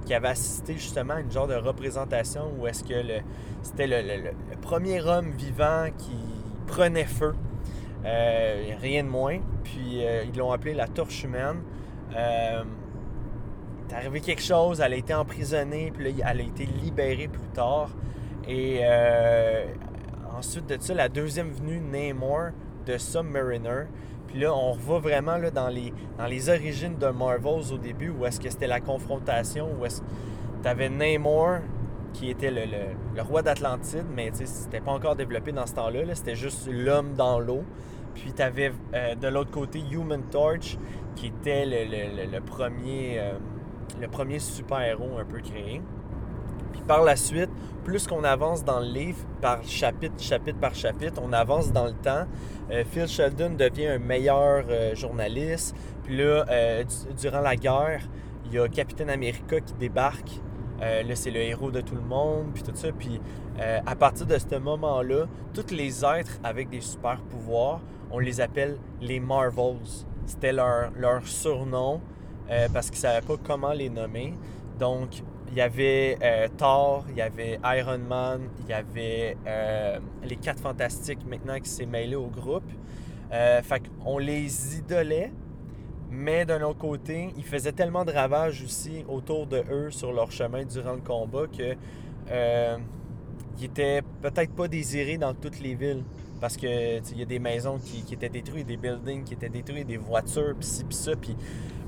qui 0.05 0.13
avait 0.13 0.27
assisté 0.29 0.73
justement 0.73 1.13
à 1.15 1.19
une 1.21 1.31
genre 1.31 1.47
de 1.47 1.55
représentation 1.55 2.51
où 2.57 2.67
est-ce 2.67 2.83
que 2.83 2.93
c'était 3.61 3.87
le, 3.87 4.01
le- 4.01 4.23
le- 4.23 4.31
le 4.51 4.57
premier 4.61 5.01
homme 5.01 5.31
vivant 5.31 5.85
qui 5.97 6.15
prenait 6.65 7.05
feu. 7.05 7.33
Euh, 8.05 8.73
rien 8.81 9.03
de 9.03 9.09
moins. 9.09 9.39
Puis 9.63 10.05
euh, 10.05 10.23
ils 10.23 10.37
l'ont 10.37 10.51
appelé 10.51 10.73
la 10.73 10.87
torche 10.87 11.23
humaine. 11.23 11.61
Euh, 12.15 12.63
arrivé 13.93 14.19
quelque 14.21 14.41
chose, 14.41 14.81
elle 14.81 14.93
a 14.93 14.95
été 14.97 15.13
emprisonnée, 15.13 15.91
puis 15.95 16.11
là, 16.11 16.31
elle 16.31 16.41
a 16.41 16.43
été 16.43 16.65
libérée 16.65 17.27
plus 17.27 17.47
tard. 17.53 17.89
Et 18.47 18.79
euh, 18.81 19.65
ensuite 20.37 20.67
de 20.67 20.77
ça, 20.79 20.93
la 20.93 21.09
deuxième 21.09 21.51
venue, 21.51 21.79
Namor, 21.79 22.51
de 22.85 22.97
Submariner. 22.97 23.85
Puis 24.27 24.39
là, 24.39 24.53
on 24.53 24.73
revoit 24.73 24.99
vraiment 24.99 25.37
là, 25.37 25.51
dans, 25.51 25.69
les, 25.69 25.93
dans 26.17 26.25
les 26.25 26.49
origines 26.49 26.97
de 26.97 27.07
Marvels 27.07 27.73
au 27.73 27.77
début, 27.77 28.09
où 28.09 28.25
est-ce 28.25 28.39
que 28.39 28.49
c'était 28.49 28.67
la 28.67 28.81
confrontation, 28.81 29.69
où 29.79 29.85
est-ce 29.85 30.01
que 30.01 30.05
tu 30.63 30.67
avais 30.67 30.89
Namor, 30.89 31.59
qui 32.13 32.29
était 32.29 32.51
le, 32.51 32.61
le- 33.15 33.21
roi 33.21 33.41
d'Atlantide, 33.41 34.05
mais 34.15 34.31
c'était 34.33 34.79
pas 34.81 34.91
encore 34.91 35.15
développé 35.15 35.51
dans 35.51 35.65
ce 35.65 35.73
temps-là, 35.75 36.03
là, 36.05 36.15
c'était 36.15 36.35
juste 36.35 36.67
l'homme 36.71 37.13
dans 37.15 37.39
l'eau. 37.39 37.63
Puis 38.15 38.33
tu 38.33 38.41
avais 38.41 38.71
de 39.21 39.27
l'autre 39.27 39.51
côté 39.51 39.79
Human 39.91 40.21
Torch, 40.31 40.77
qui 41.15 41.27
était 41.27 41.65
le, 41.65 42.31
le- 42.31 42.41
premier, 42.41 43.19
euh, 43.19 44.07
premier 44.11 44.39
super-héros 44.39 45.17
un 45.19 45.25
peu 45.25 45.39
créé. 45.39 45.81
Puis 46.73 46.81
par 46.87 47.03
la 47.03 47.15
suite, 47.15 47.49
plus 47.83 48.07
qu'on 48.07 48.23
avance 48.23 48.63
dans 48.65 48.79
le 48.79 48.87
livre, 48.87 49.19
par 49.41 49.63
chapitre, 49.63 50.15
chapitre 50.21 50.59
par 50.59 50.73
chapitre, 50.75 51.21
on 51.23 51.31
avance 51.31 51.71
dans 51.71 51.85
le 51.85 51.93
temps. 51.93 52.25
Euh, 52.71 52.83
Phil 52.89 53.07
Sheldon 53.07 53.51
devient 53.51 53.87
un 53.87 53.99
meilleur 53.99 54.65
euh, 54.69 54.95
journaliste. 54.95 55.75
Puis 56.03 56.17
là, 56.17 56.45
euh, 56.49 56.83
du- 56.83 57.13
durant 57.21 57.41
la 57.41 57.55
guerre, 57.55 58.01
il 58.45 58.53
y 58.53 58.59
a 58.59 58.67
Capitaine 58.67 59.09
America 59.09 59.59
qui 59.59 59.73
débarque. 59.75 60.41
Euh, 60.81 61.03
là, 61.03 61.15
c'est 61.15 61.31
le 61.31 61.39
héros 61.39 61.71
de 61.71 61.81
tout 61.81 61.95
le 61.95 62.01
monde, 62.01 62.47
puis 62.53 62.63
tout 62.63 62.71
ça. 62.75 62.89
Puis 62.91 63.19
euh, 63.59 63.79
à 63.85 63.95
partir 63.95 64.25
de 64.25 64.37
ce 64.37 64.55
moment-là, 64.57 65.25
tous 65.53 65.71
les 65.71 66.05
êtres 66.05 66.39
avec 66.43 66.69
des 66.69 66.81
super 66.81 67.21
pouvoirs, 67.21 67.81
on 68.11 68.19
les 68.19 68.41
appelle 68.41 68.77
les 69.01 69.19
Marvels. 69.19 70.05
C'était 70.25 70.51
leur, 70.51 70.91
surnom 71.25 72.01
euh, 72.49 72.67
parce 72.73 72.89
qu'ils 72.89 72.97
ne 72.97 73.13
savaient 73.13 73.25
pas 73.25 73.35
comment 73.43 73.73
les 73.73 73.89
nommer. 73.89 74.33
Donc, 74.79 75.23
il 75.49 75.55
y 75.55 75.61
avait 75.61 76.49
Thor, 76.57 77.05
il 77.09 77.15
y 77.15 77.21
avait 77.21 77.57
Iron 77.63 77.99
Man, 77.99 78.41
il 78.59 78.69
y 78.69 78.73
avait 78.73 79.37
les 80.21 80.35
Quatre 80.35 80.59
Fantastiques 80.59 81.25
maintenant 81.25 81.57
qui 81.57 81.69
s'est 81.69 81.85
mêlé 81.85 82.15
au 82.15 82.27
groupe. 82.27 82.69
Fait 83.31 83.81
qu'on 84.03 84.17
les 84.17 84.77
idolait, 84.77 85.31
mais 86.09 86.45
d'un 86.45 86.61
autre 86.61 86.79
côté, 86.79 87.33
ils 87.37 87.43
faisaient 87.43 87.73
tellement 87.73 88.05
de 88.05 88.11
ravages 88.11 88.63
aussi 88.63 89.03
autour 89.07 89.45
de 89.45 89.63
eux 89.69 89.91
sur 89.91 90.13
leur 90.13 90.31
chemin 90.31 90.63
durant 90.63 90.93
le 90.93 91.01
combat 91.01 91.47
que 91.47 91.75
euh, 92.31 92.77
ils 93.59 93.65
étaient 93.65 94.01
peut-être 94.21 94.53
pas 94.53 94.67
désirés 94.67 95.17
dans 95.17 95.33
toutes 95.33 95.59
les 95.59 95.75
villes. 95.75 96.03
Parce 96.39 96.55
que 96.55 96.99
il 97.11 97.17
y 97.17 97.23
a 97.23 97.25
des 97.25 97.39
maisons 97.39 97.79
qui, 97.79 98.03
qui 98.03 98.13
étaient 98.13 98.29
détruites, 98.29 98.67
des 98.67 98.77
buildings 98.77 99.23
qui 99.23 99.33
étaient 99.33 99.49
détruits, 99.49 99.83
des 99.83 99.97
voitures, 99.97 100.53
pis 100.59 100.67
ci, 100.67 100.83
pis 100.83 100.95
ça. 100.95 101.15
Puis 101.15 101.35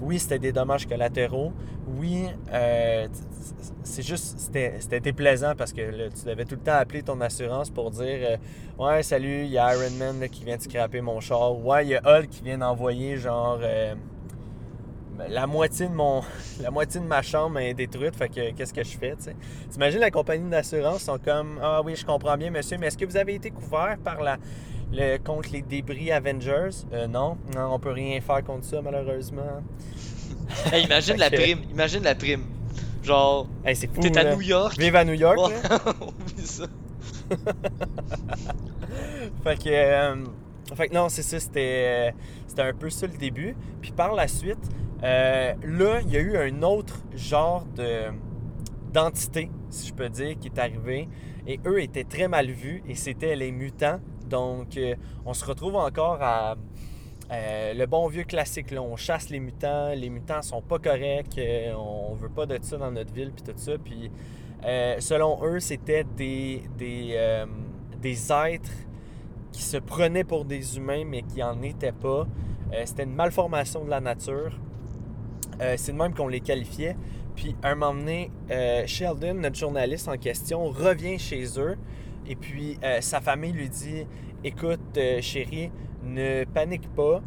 oui, 0.01 0.17
c'était 0.17 0.39
des 0.39 0.51
dommages 0.51 0.87
collatéraux. 0.87 1.53
Oui, 1.99 2.25
euh, 2.51 3.07
c'est 3.83 4.01
juste, 4.01 4.39
c'était 4.39 4.99
déplaisant 4.99 5.53
parce 5.55 5.71
que 5.71 5.81
là, 5.81 6.09
tu 6.09 6.25
devais 6.25 6.45
tout 6.45 6.55
le 6.55 6.61
temps 6.61 6.73
appeler 6.73 7.03
ton 7.03 7.21
assurance 7.21 7.69
pour 7.69 7.91
dire 7.91 8.19
euh, 8.21 8.37
Ouais, 8.79 9.03
salut, 9.03 9.43
il 9.43 9.51
y 9.51 9.59
a 9.59 9.75
Iron 9.75 9.95
Man 9.99 10.19
là, 10.19 10.27
qui 10.27 10.43
vient 10.43 10.57
de 10.57 10.63
scraper 10.63 11.01
mon 11.01 11.19
char. 11.19 11.63
Ouais, 11.63 11.85
il 11.85 11.89
y 11.89 11.95
a 11.95 12.01
Hulk 12.03 12.29
qui 12.29 12.41
vient 12.41 12.57
d'envoyer 12.57 13.17
genre. 13.17 13.59
La 15.27 15.47
moitié 15.47 15.87
de 15.87 15.93
mon 15.93 16.21
la 16.61 16.71
moitié 16.71 16.99
de 17.01 17.05
ma 17.05 17.21
chambre 17.21 17.59
est 17.59 17.73
détruite 17.73 18.15
fait 18.15 18.29
que 18.29 18.51
qu'est-ce 18.51 18.73
que 18.73 18.83
je 18.83 18.97
fais 18.97 19.15
tu 19.21 19.31
t'imagines 19.69 19.99
la 19.99 20.11
compagnie 20.11 20.49
d'assurance 20.49 21.03
sont 21.03 21.17
comme 21.17 21.59
ah 21.61 21.81
oui 21.83 21.95
je 21.95 22.05
comprends 22.05 22.37
bien 22.37 22.51
monsieur 22.51 22.77
mais 22.77 22.87
est-ce 22.87 22.97
que 22.97 23.05
vous 23.05 23.17
avez 23.17 23.35
été 23.35 23.51
couvert 23.51 23.97
par 24.03 24.21
la 24.21 24.37
le, 24.91 25.17
contre 25.17 25.49
les 25.51 25.61
débris 25.61 26.11
Avengers 26.11 26.69
Euh, 26.93 27.07
non 27.07 27.37
non 27.55 27.73
on 27.73 27.79
peut 27.79 27.91
rien 27.91 28.19
faire 28.21 28.43
contre 28.43 28.65
ça 28.65 28.81
malheureusement 28.81 29.61
Hey, 30.71 30.85
imagine 30.85 31.17
la 31.17 31.29
que- 31.31 31.35
prime, 31.35 31.59
imagine 31.71 32.03
la 32.03 32.15
prime. 32.15 32.43
Genre, 33.03 33.47
Hey, 33.65 33.75
c'est 33.75 33.87
fou 33.93 34.01
t'es 34.01 34.17
à 34.17 34.23
là. 34.23 34.35
New 34.35 34.41
York. 34.41 34.77
vive 34.79 34.95
à 34.95 35.05
New 35.05 35.13
York 35.13 35.37
là. 35.37 35.79
oublie 36.01 36.45
ça. 36.45 36.65
fait 39.43 39.57
que 39.57 39.69
euh, 39.69 40.15
fait 40.75 40.91
non 40.93 41.09
c'est 41.09 41.21
ça 41.23 41.39
c'était 41.39 42.13
c'était 42.47 42.61
un 42.61 42.73
peu 42.73 42.89
ça 42.89 43.07
le 43.07 43.17
début. 43.17 43.55
Puis 43.81 43.91
par 43.91 44.13
la 44.13 44.27
suite 44.27 44.69
euh, 45.03 45.53
là 45.63 46.01
il 46.01 46.11
y 46.11 46.17
a 46.17 46.19
eu 46.19 46.37
un 46.37 46.61
autre 46.63 47.01
genre 47.15 47.65
de 47.75 48.11
d'entité 48.91 49.49
si 49.69 49.87
je 49.87 49.93
peux 49.93 50.09
dire 50.09 50.37
qui 50.39 50.47
est 50.47 50.59
arrivé. 50.59 51.07
Et 51.47 51.59
eux 51.65 51.81
étaient 51.81 52.03
très 52.03 52.27
mal 52.27 52.51
vus 52.51 52.83
et 52.87 52.95
c'était 52.95 53.35
les 53.35 53.51
mutants. 53.51 53.99
Donc 54.27 54.77
euh, 54.77 54.95
on 55.25 55.33
se 55.33 55.45
retrouve 55.45 55.75
encore 55.75 56.21
à 56.21 56.55
euh, 57.31 57.73
le 57.73 57.85
bon 57.85 58.07
vieux 58.07 58.23
classique 58.23 58.71
là. 58.71 58.81
On 58.81 58.95
chasse 58.95 59.29
les 59.29 59.39
mutants. 59.39 59.89
Les 59.93 60.09
mutants 60.09 60.41
sont 60.41 60.61
pas 60.61 60.79
corrects. 60.79 61.37
Euh, 61.37 61.73
on 61.73 62.15
veut 62.15 62.29
pas 62.29 62.45
de 62.45 62.57
ça 62.61 62.77
dans 62.77 62.91
notre 62.91 63.13
ville 63.13 63.31
puis 63.31 63.43
tout 63.43 63.57
ça. 63.57 63.73
Puis 63.83 64.11
euh, 64.65 64.97
selon 64.99 65.39
eux 65.43 65.59
c'était 65.59 66.03
des 66.03 66.63
des, 66.77 67.11
euh, 67.13 67.45
des 68.01 68.31
êtres 68.31 68.71
qui 69.51 69.61
se 69.61 69.77
prenaient 69.77 70.23
pour 70.23 70.45
des 70.45 70.77
humains 70.77 71.03
mais 71.05 71.23
qui 71.23 71.43
en 71.43 71.61
étaient 71.61 71.91
pas. 71.91 72.27
Euh, 72.73 72.83
c'était 72.85 73.03
une 73.03 73.15
malformation 73.15 73.83
de 73.83 73.89
la 73.89 73.99
nature. 73.99 74.59
Euh, 75.61 75.75
c'est 75.77 75.91
de 75.91 75.97
même 75.97 76.13
qu'on 76.13 76.27
les 76.27 76.41
qualifiait. 76.41 76.95
Puis 77.35 77.55
à 77.63 77.69
un 77.69 77.75
moment 77.75 77.99
donné, 77.99 78.31
euh, 78.51 78.83
Sheldon, 78.85 79.35
notre 79.35 79.57
journaliste 79.57 80.07
en 80.07 80.17
question, 80.17 80.65
revient 80.69 81.17
chez 81.17 81.45
eux. 81.59 81.77
Et 82.27 82.35
puis 82.35 82.77
sa 83.01 83.21
famille 83.21 83.53
lui 83.53 83.69
dit 83.69 84.05
Écoute, 84.43 84.99
chérie, 85.21 85.71
ne 86.03 86.43
panique 86.43 86.93
pas. 86.93 87.21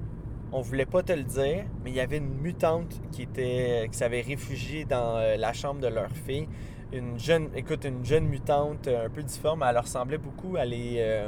On 0.52 0.60
voulait 0.60 0.86
pas 0.86 1.02
te 1.02 1.12
le 1.12 1.24
dire, 1.24 1.64
mais 1.82 1.90
il 1.90 1.96
y 1.96 2.00
avait 2.00 2.18
une 2.18 2.34
mutante 2.40 3.00
qui, 3.10 3.22
était, 3.22 3.88
qui 3.90 3.98
s'avait 3.98 4.20
réfugiée 4.20 4.84
dans 4.84 5.18
la 5.36 5.52
chambre 5.52 5.80
de 5.80 5.88
leur 5.88 6.10
fille. 6.12 6.46
Une 6.92 7.18
jeune, 7.18 7.48
écoute, 7.56 7.84
une 7.84 8.04
jeune 8.04 8.28
mutante 8.28 8.86
un 8.86 9.08
peu 9.08 9.22
difforme. 9.22 9.64
Elle 9.68 9.78
ressemblait 9.78 10.18
beaucoup 10.18 10.56
à 10.56 10.64
les. 10.64 11.26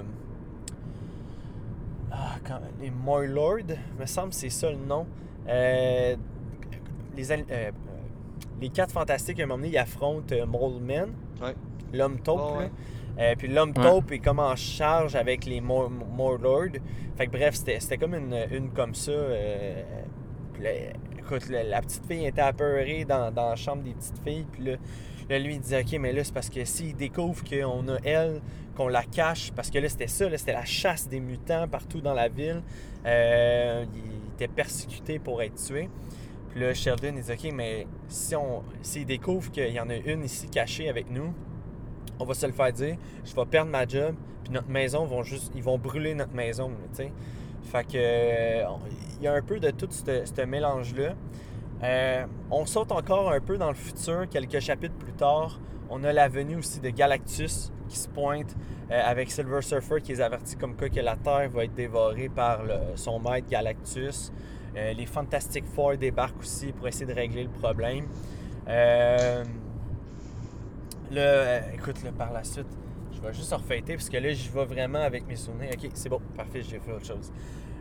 Euh, 2.15 2.19
ah, 2.19 2.37
quand- 2.47 2.61
les 2.81 2.91
Moylord, 2.91 3.77
me 3.99 4.07
semble 4.07 4.31
que 4.31 4.35
c'est 4.37 4.51
ça 4.51 4.71
le 4.71 4.77
nom. 4.77 5.07
Euh, 5.49 6.17
les, 7.17 7.33
an- 7.33 7.43
euh, 7.51 7.71
les 8.61 8.69
quatre 8.71 8.93
fantastiques, 8.93 9.41
à 9.41 9.43
un 9.43 9.47
moment 9.47 9.59
donné, 9.63 9.73
ils 9.75 9.79
affrontent 9.79 10.35
euh, 10.35 10.47
Ouais. 11.43 11.55
l'homme 11.93 12.19
taupe. 12.21 12.41
Ouais, 12.53 12.59
ouais. 12.65 12.71
Euh, 13.19 13.35
puis 13.39 13.49
l'homme 13.49 13.73
Ouais. 13.77 13.83
taupe 13.83 14.11
est 14.13 14.19
comme 14.19 14.41
en 14.41 14.57
charge 14.57 15.15
avec 15.15 15.45
les 15.47 15.61
Mo- 15.61 15.89
Morlord. 15.89 16.71
Fait 17.17 17.27
que 17.27 17.33
bref, 17.33 17.55
c'était 17.55 17.79
c'était 17.79 17.97
comme 17.99 18.15
une, 18.15 18.35
une 18.51 18.71
comme 18.71 18.95
ça. 18.95 19.13
euh, 19.13 19.83
là, 20.61 20.71
écoute, 21.19 21.49
la, 21.49 21.63
la 21.63 21.81
petite 21.81 22.05
fille 22.07 22.27
était 22.27 22.41
apeurée 22.41 23.05
dans, 23.05 23.31
dans 23.33 23.51
la 23.51 23.57
chambre 23.57 23.83
des 23.85 23.93
petites 23.93 24.19
filles. 24.25 24.47
Puis 24.51 24.65
là, 24.65 24.73
là, 25.31 25.39
lui, 25.39 25.55
il 25.55 25.61
disait 25.61 25.83
Ok, 25.83 25.97
mais 26.01 26.13
là, 26.13 26.25
c'est 26.25 26.35
parce 26.35 26.49
que 26.51 26.65
s'il 26.65 26.97
découvre 26.97 27.45
qu'on 27.45 27.87
a 27.89 27.99
elle, 28.03 28.41
qu'on 28.75 28.89
la 28.89 29.03
cache, 29.03 29.53
parce 29.53 29.71
que 29.71 29.79
là, 29.79 29.89
c'était 29.89 30.07
ça, 30.07 30.27
c'était 30.37 30.53
la 30.53 30.65
chasse 30.65 31.09
des 31.09 31.21
mutants 31.21 31.69
partout 31.69 32.01
dans 32.01 32.15
la 32.15 32.29
ville. 32.29 32.63
Euh, 33.07 33.85
il 33.95 34.35
était 34.35 34.53
persécuté 34.53 35.19
pour 35.19 35.43
être 35.43 35.55
tué. 35.55 35.89
Puis 36.51 36.61
là, 36.61 36.75
Sheldon, 36.75 37.15
il 37.17 37.23
dit 37.23 37.33
Ok, 37.33 37.53
mais 37.53 37.87
si 38.09 38.35
on 38.37 38.63
s'il 38.83 39.07
découvre 39.07 39.51
qu'il 39.51 39.73
y 39.73 39.81
en 39.81 39.91
a 39.91 39.97
une 39.97 40.25
ici 40.25 40.49
cachée 40.49 40.89
avec 40.89 41.11
nous, 41.11 41.33
on 42.19 42.25
va 42.25 42.35
se 42.35 42.47
le 42.47 42.53
faire 42.53 42.73
dire, 42.73 42.97
je 43.25 43.35
vais 43.35 43.47
perdre 43.47 43.71
ma 43.71 43.87
job, 43.87 44.15
puis 44.43 44.53
notre 44.53 44.69
maison 44.69 45.05
vont 45.05 45.23
juste, 45.23 45.53
ils 45.55 45.63
vont 45.63 45.79
brûler 45.79 46.15
notre 46.15 46.35
maison, 46.35 46.71
sais. 46.93 47.13
Fait 47.65 47.85
que, 47.85 47.93
euh, 47.97 48.65
il 49.19 49.25
y 49.25 49.27
a 49.27 49.33
un 49.33 49.43
peu 49.43 49.59
de 49.59 49.71
tout 49.71 49.89
ce 49.91 50.25
ce 50.25 50.43
mélange-là. 50.43 51.15
Euh, 51.83 52.27
on 52.51 52.67
saute 52.67 52.93
encore 52.93 53.31
un 53.31 53.41
peu 53.41 53.59
dans 53.59 53.69
le 53.69 53.75
futur, 53.75 54.29
quelques 54.31 54.61
chapitres 54.61 54.95
plus 54.95 55.13
tard. 55.13 55.59
On 55.91 56.03
a 56.05 56.13
la 56.13 56.29
venue 56.29 56.57
aussi 56.57 56.81
de 56.81 56.91
Galactus 56.91 57.71
qui 57.89 57.97
se 57.99 58.09
pointe 58.09 58.55
euh, 58.91 59.01
avec 59.05 59.31
Silver 59.31 59.61
Surfer 59.63 60.01
qui 60.03 60.13
les 60.13 60.21
avertit 60.21 60.57
comme 60.57 60.77
quoi 60.77 60.89
que 60.89 61.01
la 61.01 61.17
Terre 61.17 61.49
va 61.51 61.65
être 61.65 61.75
dévorée 61.75 62.29
par 62.29 62.65
le- 62.65 62.97
son 62.97 63.21
maître 63.21 63.49
Galactus. 63.49 64.33
Euh, 64.77 64.93
les 64.93 65.07
Fantastic 65.07 65.65
Four 65.67 65.97
débarquent 65.97 66.41
aussi 66.41 66.73
pour 66.73 66.89
essayer 66.89 67.07
de 67.07 67.13
régler 67.15 67.45
le 67.45 67.51
problème. 67.51 68.07
Euh, 68.67 69.45
écoute, 71.75 71.97
par 72.19 72.33
la 72.33 72.43
suite, 72.43 72.67
je 73.13 73.21
vais 73.21 73.33
juste 73.33 73.53
refaiter 73.53 73.95
parce 73.95 74.09
que 74.09 74.17
là, 74.17 74.33
j'y 74.33 74.49
vais 74.49 74.65
vraiment 74.65 75.01
avec 75.01 75.27
mes 75.29 75.37
souvenirs. 75.37 75.71
Ok, 75.75 75.91
c'est 75.95 76.09
bon, 76.09 76.21
parfait, 76.37 76.63
j'ai 76.63 76.79
fait 76.81 76.93
autre 76.93 77.07
chose. 77.07 77.33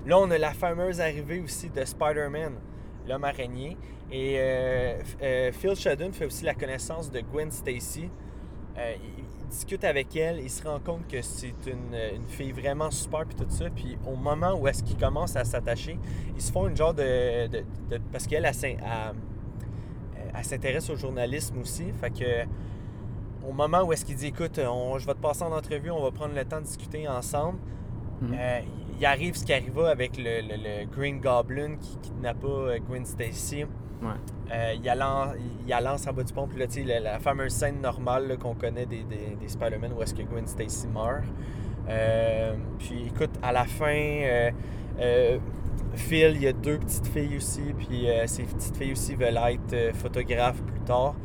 Là, 0.05 0.19
on 0.19 0.29
a 0.29 0.37
la 0.37 0.51
fameuse 0.53 0.99
arrivée 1.01 1.39
aussi 1.39 1.69
de 1.69 1.83
Spider-Man, 1.83 2.53
l'homme 3.07 3.23
araignée. 3.23 3.77
Et 4.11 4.35
euh, 4.37 4.95
euh, 5.21 5.51
Phil 5.51 5.75
Shadden 5.75 6.11
fait 6.13 6.25
aussi 6.25 6.43
la 6.45 6.53
connaissance 6.53 7.09
de 7.11 7.21
Gwen 7.21 7.49
Stacy. 7.51 8.09
Euh, 8.77 8.93
il, 9.17 9.23
il 9.43 9.47
discute 9.57 9.83
avec 9.83 10.15
elle, 10.15 10.39
il 10.39 10.49
se 10.49 10.67
rend 10.67 10.79
compte 10.79 11.07
que 11.07 11.21
c'est 11.21 11.53
une, 11.67 11.93
une 12.15 12.27
fille 12.27 12.51
vraiment 12.51 12.89
super 12.89 13.23
puis 13.25 13.35
tout 13.35 13.45
ça. 13.49 13.65
Puis 13.69 13.97
au 14.07 14.15
moment 14.15 14.53
où 14.55 14.67
est-ce 14.67 14.81
qu'ils 14.83 14.97
commencent 14.97 15.35
à 15.35 15.43
s'attacher, 15.45 15.99
ils 16.35 16.41
se 16.41 16.51
font 16.51 16.67
une 16.67 16.75
genre 16.75 16.93
de... 16.93 17.47
de- 17.47 17.63
de- 17.91 18.01
parce 18.11 18.25
qu'elle, 18.25 18.45
elle, 18.45 18.53
s'in- 18.55 18.69
elle- 18.69 19.15
elle 20.35 20.43
s'intéresse 20.43 20.89
au 20.89 20.95
journalisme 20.95 21.59
aussi. 21.59 21.85
Fait 22.01 22.09
que 22.09 22.45
au 23.47 23.51
moment 23.53 23.83
où 23.83 23.93
est-ce 23.93 24.05
qu'il 24.05 24.15
dit 24.15 24.27
écoute, 24.27 24.59
on- 24.59 24.97
je 24.97 25.05
vais 25.05 25.13
te 25.13 25.19
passer 25.19 25.43
en 25.43 25.51
entrevue, 25.51 25.91
on 25.91 26.01
va 26.01 26.11
prendre 26.11 26.33
le 26.33 26.45
temps 26.45 26.59
de 26.59 26.65
discuter 26.65 27.07
ensemble. 27.07 27.59
Mhm. 28.21 28.33
euh, 28.39 28.59
il 28.99 29.05
arrive 29.05 29.35
ce 29.35 29.45
qui 29.45 29.53
arriva 29.53 29.89
avec 29.89 30.17
le, 30.17 30.41
le- 30.41 30.57
le 30.63 30.85
Green 30.95 31.19
Goblin 31.19 31.75
qui 31.79 31.97
kidnappa 31.97 32.47
euh, 32.47 32.79
Gwen 32.87 33.05
Stacy. 33.05 33.63
Ouais. 33.63 34.09
Euh, 34.51 34.73
il, 34.75 34.83
la 35.67 35.81
lance, 35.81 36.07
en 36.07 36.13
bas 36.13 36.23
du 36.23 36.33
pont, 36.33 36.47
puis 36.47 36.59
là, 36.59 36.67
tu 36.67 36.73
sais, 36.73 36.83
la, 36.83 36.99
la 36.99 37.19
fameuse 37.19 37.53
scène 37.53 37.79
normale 37.81 38.37
qu'on 38.37 38.53
connaît 38.53 38.85
des, 38.85 39.03
des, 39.03 39.35
des 39.39 39.47
Spider-Man 39.47 39.93
où 39.97 40.01
est-ce 40.01 40.13
que 40.13 40.23
Gwen 40.23 40.45
Stacy 40.45 40.87
meurt. 40.87 41.23
Euh, 41.89 42.55
puis 42.79 43.05
écoute, 43.07 43.31
à 43.41 43.51
la 43.51 43.65
fin, 43.65 44.51
euh, 44.99 45.37
Phil, 45.95 46.33
il 46.35 46.41
y 46.43 46.47
a 46.47 46.53
deux 46.53 46.77
petites 46.77 47.07
filles 47.07 47.37
aussi, 47.37 47.61
puis 47.77 48.07
ces 48.25 48.43
petites 48.43 48.75
filles 48.75 48.91
aussi 48.91 49.15
veulent 49.15 49.39
être 49.49 49.95
photographes 49.95 50.61
plus 50.63 50.79
tard. 50.81 51.15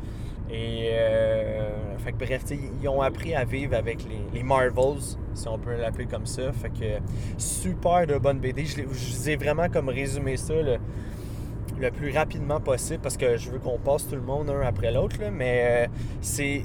Et 0.51 0.89
euh, 0.93 1.97
fait 1.99 2.11
que 2.13 2.17
bref, 2.25 2.41
tu 2.45 2.55
sais, 2.55 2.59
ils 2.81 2.87
ont 2.89 3.01
appris 3.01 3.35
à 3.35 3.45
vivre 3.45 3.75
avec 3.75 4.03
les, 4.05 4.19
les 4.33 4.43
Marvels, 4.43 5.01
si 5.35 5.47
on 5.47 5.59
peut 5.59 5.75
l'appeler 5.75 6.05
comme 6.07 6.25
ça. 6.25 6.51
Fait 6.53 6.69
que 6.69 6.99
super 7.37 8.07
de 8.07 8.17
bonne 8.17 8.39
BD. 8.39 8.65
Je, 8.65 8.81
vous 8.83 9.29
ai 9.29 9.35
vraiment 9.35 9.69
comme 9.69 9.89
résumé 9.89 10.37
ça 10.37 10.53
le, 10.55 10.77
le 11.79 11.91
plus 11.91 12.11
rapidement 12.11 12.59
possible 12.59 12.99
parce 13.01 13.15
que 13.17 13.37
je 13.37 13.51
veux 13.51 13.59
qu'on 13.59 13.77
passe 13.77 14.07
tout 14.07 14.15
le 14.15 14.21
monde 14.21 14.49
un 14.49 14.61
après 14.61 14.91
l'autre. 14.91 15.17
là, 15.21 15.29
Mais 15.29 15.85
euh, 15.85 15.87
c'est 16.21 16.63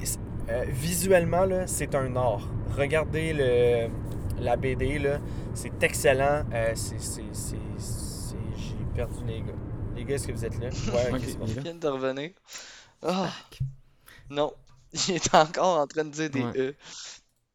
euh, 0.49 0.63
visuellement 0.69 1.45
là, 1.45 1.67
c'est 1.67 1.93
un 1.95 2.15
art. 2.15 2.47
Regardez 2.75 3.33
le, 3.33 3.89
la 4.43 4.55
BD 4.57 4.97
là, 4.99 5.19
c'est 5.53 5.83
excellent. 5.83 6.41
Euh, 6.53 6.71
c'est, 6.73 6.99
c'est- 6.99 7.21
c'est- 7.33 7.55
c'est- 7.77 8.35
J'ai 8.57 8.75
perdu 8.95 9.23
les 9.27 9.41
gars. 9.41 9.53
Les 9.95 10.03
gars, 10.05 10.15
est-ce 10.15 10.27
que 10.27 10.31
vous 10.33 10.43
êtes 10.45 10.59
là? 10.59 10.69
Ouais, 10.93 11.09
ok, 11.11 11.15
Ok, 11.15 11.21
c'est 11.25 11.37
bon. 11.37 11.45
il 11.45 11.51
est 11.51 11.51
Il 11.51 11.55
là. 11.57 11.61
vient 11.61 11.75
de 11.75 11.87
revenir. 11.87 12.29
Ah! 13.03 13.29
Non. 14.29 14.53
Il 15.07 15.15
est 15.15 15.33
encore 15.35 15.79
en 15.79 15.87
train 15.87 16.05
de 16.05 16.09
dire 16.09 16.29
des 16.29 16.43
Ouais. 16.43 16.57
E. 16.57 16.75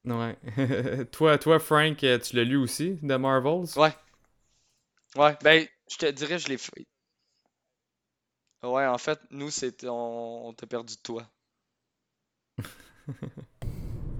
Ouais. 0.05 1.05
toi, 1.12 1.39
toi, 1.39 1.59
Frank, 1.59 2.03
euh, 2.05 2.19
tu 2.19 2.37
l'as 2.37 2.45
lu 2.45 2.57
aussi, 2.57 2.99
de 3.03 3.17
Marvels? 3.17 3.67
Ouais. 3.77 3.93
Ouais, 5.17 5.37
ben, 5.43 5.67
je 5.91 5.97
te 5.97 6.07
dirais, 6.11 6.39
je 6.39 6.49
l'ai 6.49 6.59
fait. 6.59 6.87
Ouais, 8.62 8.87
en 8.87 8.99
fait, 8.99 9.19
nous, 9.31 9.50
c'est 9.50 9.85
on, 9.85 10.49
on 10.49 10.53
t'a 10.53 10.67
perdu 10.67 10.95
de 10.95 11.00
toi. 11.00 11.27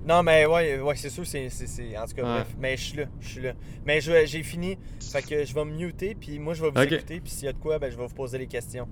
Non, 0.03 0.23
mais 0.23 0.47
ouais, 0.47 0.81
ouais 0.81 0.97
c'est 0.97 1.11
sûr, 1.11 1.27
c'est, 1.27 1.51
c'est, 1.51 1.67
c'est- 1.67 1.97
En 1.97 2.07
tout 2.07 2.15
cas, 2.15 2.23
Ouais. 2.23 2.35
bref. 2.43 2.55
Mais 2.59 2.77
je 2.77 2.83
suis 2.83 2.97
là, 2.97 3.05
je 3.21 3.29
suis 3.29 3.41
là. 3.43 3.53
Mais 3.85 4.01
j'ai 4.01 4.43
fini. 4.43 4.79
Fait 5.13 5.23
que 5.23 5.45
je 5.45 5.55
vais 5.55 5.65
me 5.65 5.73
muter, 5.77 6.15
puis 6.15 6.39
moi, 6.39 6.55
je 6.55 6.63
vais 6.65 6.71
vous 6.71 6.81
écouter, 6.95 7.21
puis 7.21 7.31
s'il 7.31 7.45
y 7.45 7.49
a 7.49 7.53
de 7.53 7.59
quoi, 7.59 7.79
ben, 7.79 7.91
je 7.91 7.97
vais 7.97 8.07
vous 8.07 8.15
poser 8.15 8.39
les 8.39 8.47
questions. 8.47 8.89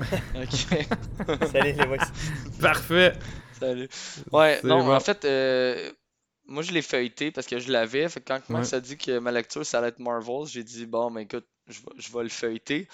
Ok. 0.34 1.48
Salut 1.52 1.72
les 1.72 1.86
boys. 1.86 1.98
Parfait! 2.60 3.12
Salut. 3.58 3.88
Ouais, 4.32 4.60
non, 4.64 4.84
bon. 4.84 4.94
en 4.94 5.00
fait, 5.00 5.24
euh, 5.24 5.92
moi, 6.46 6.62
je 6.62 6.72
l'ai 6.72 6.82
feuilleté 6.82 7.30
parce 7.30 7.46
que 7.46 7.58
je 7.58 7.70
l'avais. 7.70 8.08
Fait 8.08 8.20
que 8.20 8.26
quand 8.26 8.48
Max 8.48 8.72
a 8.72 8.80
dit 8.80 8.96
que 8.96 9.18
ma 9.18 9.32
lecture, 9.32 9.64
ça 9.64 9.78
allait 9.78 9.88
être 9.88 9.98
Marvels, 9.98 10.46
j'ai 10.46 10.64
dit, 10.64 10.86
bon, 10.86 11.10
ben 11.10 11.20
écoute, 11.20 11.46
je 11.68 11.80
vais, 11.80 11.92
je 11.96 12.12
vais 12.12 12.22
le 12.22 12.28
feuilleter. 12.28 12.88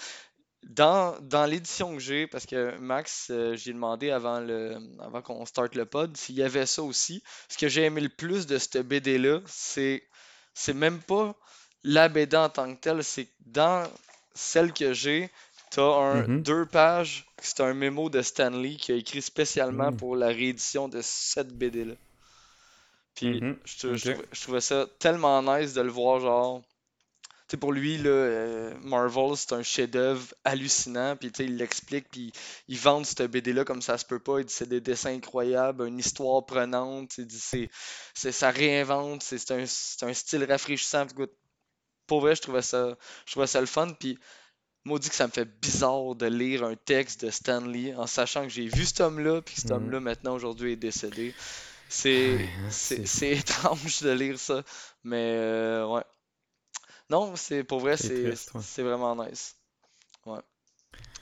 Dans, 0.63 1.17
dans 1.21 1.45
l'édition 1.45 1.93
que 1.93 1.99
j'ai, 1.99 2.27
parce 2.27 2.45
que 2.45 2.77
Max, 2.79 3.27
euh, 3.29 3.55
j'ai 3.55 3.71
demandé 3.71 4.11
avant, 4.11 4.39
le, 4.39 4.77
avant 4.99 5.21
qu'on 5.21 5.45
starte 5.45 5.75
le 5.75 5.85
pod 5.85 6.17
s'il 6.17 6.35
y 6.35 6.43
avait 6.43 6.65
ça 6.65 6.83
aussi. 6.83 7.23
Ce 7.47 7.57
que 7.57 7.69
j'ai 7.69 7.83
aimé 7.83 8.01
le 8.01 8.09
plus 8.09 8.47
de 8.47 8.57
cette 8.57 8.77
BD-là, 8.79 9.39
c'est 9.45 10.03
c'est 10.53 10.73
même 10.73 10.99
pas 10.99 11.35
la 11.83 12.09
BD 12.09 12.35
en 12.35 12.49
tant 12.49 12.73
que 12.75 12.81
telle, 12.81 13.03
c'est 13.03 13.29
dans 13.45 13.87
celle 14.33 14.73
que 14.73 14.93
j'ai, 14.93 15.29
t'as 15.71 15.83
un 15.99 16.27
Mhm. 16.27 16.43
deux 16.43 16.65
pages, 16.65 17.25
c'est 17.41 17.61
un 17.61 17.73
mémo 17.73 18.09
de 18.09 18.21
Stanley 18.21 18.75
qui 18.75 18.91
a 18.91 18.95
écrit 18.95 19.21
spécialement 19.21 19.91
Mm. 19.91 19.97
pour 19.97 20.15
la 20.15 20.27
réédition 20.27 20.87
de 20.89 21.01
cette 21.01 21.57
BD-là. 21.57 21.95
Puis 23.15 23.41
Mhm. 23.41 23.57
je, 23.65 23.77
trouvais, 23.77 24.27
je 24.31 24.41
trouvais 24.41 24.61
ça 24.61 24.85
tellement 24.99 25.41
nice 25.41 25.73
de 25.73 25.81
le 25.81 25.89
voir, 25.89 26.19
genre. 26.19 26.61
Tu 27.47 27.53
sais, 27.53 27.57
pour 27.57 27.73
lui, 27.73 27.97
là, 27.97 28.09
euh, 28.09 28.73
Marvel, 28.81 29.37
c'est 29.37 29.53
un 29.53 29.63
chef-d'œuvre 29.63 30.33
hallucinant. 30.45 31.15
Puis, 31.15 31.31
tu 31.31 31.37
sais, 31.37 31.45
il 31.45 31.57
l'explique. 31.57 32.09
Puis, 32.11 32.31
il 32.67 32.77
vend 32.77 33.03
cette 33.03 33.23
BD-là 33.31 33.65
comme 33.65 33.81
ça 33.81 33.97
se 33.97 34.05
peut 34.05 34.19
pas. 34.19 34.39
Il 34.39 34.45
dit 34.45 34.53
c'est 34.53 34.69
des 34.69 34.81
dessins 34.81 35.13
incroyables, 35.15 35.87
une 35.87 35.99
histoire 35.99 36.45
prenante. 36.45 37.17
Il 37.17 37.27
dit 37.27 37.39
c'est, 37.39 37.69
ça 38.31 38.51
réinvente. 38.51 39.23
C'est, 39.23 39.51
un, 39.51 39.65
c'est 39.65 40.03
un 40.05 40.13
style 40.13 40.43
rafraîchissant. 40.45 41.07
Pour 42.07 42.21
vrai, 42.21 42.35
je 42.35 42.41
trouvais 42.41 42.61
ça, 42.61 42.97
je 43.25 43.31
trouvais 43.31 43.47
ça 43.47 43.59
le 43.61 43.67
fun. 43.67 43.93
Puis, 43.99 44.17
maudit 44.87 45.09
que 45.09 45.15
ça 45.15 45.27
me 45.27 45.31
fait 45.31 45.45
bizarre 45.45 46.15
de 46.15 46.25
lire 46.25 46.63
un 46.63 46.75
texte 46.75 47.23
de 47.25 47.29
Stan 47.29 47.61
Lee 47.61 47.93
en 47.95 48.07
sachant 48.07 48.43
que 48.43 48.49
j'ai 48.49 48.67
vu 48.67 48.85
cet 48.85 49.01
homme-là. 49.01 49.41
Puis, 49.41 49.55
que 49.55 49.61
cet 49.61 49.69
Mhm. 49.71 49.75
homme-là, 49.77 49.99
maintenant, 49.99 50.33
aujourd'hui, 50.33 50.73
est 50.73 50.75
décédé. 50.77 51.33
C'est, 51.89 52.35
hein, 52.35 52.67
c'est, 52.69 53.05
c'est- 53.05 53.05
c'est 53.05 53.31
étrange 53.37 54.01
de 54.01 54.09
lire 54.11 54.39
ça. 54.39 54.63
Mais, 55.03 55.35
euh, 55.37 55.85
ouais. 55.87 56.03
Non, 57.09 57.35
c'est 57.35 57.63
pour 57.63 57.79
vrai, 57.79 57.95
C'est 57.97 58.25
ouais. 58.25 58.83
vraiment 58.83 59.15
nice. 59.25 59.55
Ouais. 60.25 60.39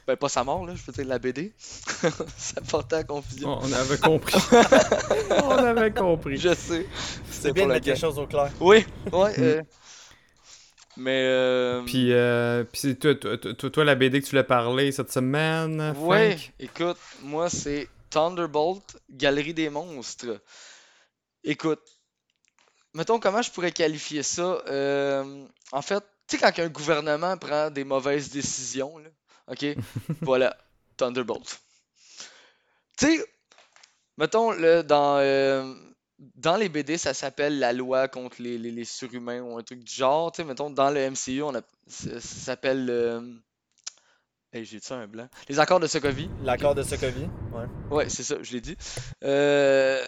Ben, 0.08 0.16
pas 0.16 0.30
sa 0.30 0.44
mort, 0.44 0.66
là, 0.66 0.74
je 0.76 0.84
veux 0.86 0.94
dire 0.94 1.06
la 1.06 1.18
BD. 1.20 1.54
ça 2.38 2.62
portait 2.70 2.96
à 2.98 3.04
confusion. 3.04 3.58
On 3.62 3.72
avait 3.72 3.98
compris. 3.98 4.40
On 5.44 5.52
avait 5.52 5.92
compris. 5.92 6.38
Je 6.38 6.54
sais. 6.54 6.86
C'est 7.30 7.34
C'était 7.34 7.54
bien 7.54 7.64
pour 7.64 7.70
de 7.70 7.74
mettre 7.74 7.88
les 7.88 7.96
choses 7.96 8.18
au 8.20 8.28
clair. 8.28 8.52
Oui, 8.60 8.86
ouais. 9.12 9.32
Mm. 9.38 9.42
euh, 9.44 9.62
Mais, 10.98 11.26
euh, 11.26 11.84
Puis, 11.84 12.14
euh, 12.14 12.64
puis 12.64 12.82
c'est 12.82 12.96
toi, 12.96 13.16
toi, 13.16 13.38
toi, 13.38 13.70
toi, 13.70 13.84
la 13.84 13.96
BD 13.96 14.22
que 14.22 14.28
tu 14.28 14.36
l'as 14.36 14.44
parlé 14.44 14.92
cette 14.92 15.12
semaine, 15.12 15.94
Frank? 15.94 16.08
ouais, 16.08 16.38
écoute, 16.60 16.98
moi, 17.22 17.50
c'est 17.50 17.90
Thunderbolt, 18.10 18.98
Galerie 19.10 19.54
des 19.54 19.70
monstres. 19.70 20.42
Écoute, 21.44 21.82
mettons 22.94 23.20
comment 23.20 23.42
je 23.42 23.52
pourrais 23.52 23.72
qualifier 23.72 24.24
ça. 24.24 24.64
Euh, 24.68 25.46
en 25.72 25.82
fait, 25.82 26.04
tu 26.28 26.38
sais, 26.38 26.42
quand 26.42 26.58
un 26.64 26.70
gouvernement 26.70 27.38
prend 27.38 27.70
des 27.70 27.84
mauvaises 27.84 28.30
décisions, 28.30 28.98
là, 28.98 29.10
ok, 29.48 29.66
voilà, 30.22 30.56
Thunderbolt. 30.98 31.60
Tu 32.98 33.06
sais, 33.06 33.26
mettons, 34.18 34.52
le, 34.52 34.82
dans, 34.82 35.18
euh, 35.18 35.74
dans 36.20 36.56
les 36.56 36.70
BD, 36.70 36.98
ça 36.98 37.14
s'appelle 37.14 37.60
la 37.60 37.74
loi 37.74 38.08
contre 38.08 38.42
les, 38.42 38.58
les, 38.58 38.72
les 38.72 38.86
surhumains 38.86 39.42
ou 39.42 39.58
un 39.58 39.64
truc 39.64 39.84
du 39.84 39.94
genre. 39.94 40.32
Tu 40.32 40.38
sais, 40.38 40.44
mettons, 40.48 40.70
dans 40.70 40.90
le 40.90 41.10
MCU, 41.12 41.42
on 41.42 41.54
a, 41.56 41.62
ça, 41.88 42.20
ça 42.20 42.22
s'appelle. 42.22 42.88
euh, 42.90 43.22
Hey, 44.54 44.64
j'ai-tu 44.64 44.94
un 44.94 45.06
blanc? 45.06 45.28
Les 45.50 45.60
accords 45.60 45.82
de 45.82 45.88
Sokovie. 45.88 46.30
L'accord 46.44 46.76
de 46.76 46.84
Sokovie. 46.84 47.28
Ouais. 47.52 47.66
Ouais, 47.92 48.10
c'est 48.10 48.24
ça, 48.24 48.36
je 48.42 48.54
l'ai 48.54 48.62
dit. 48.62 48.78
Euh... 49.26 50.02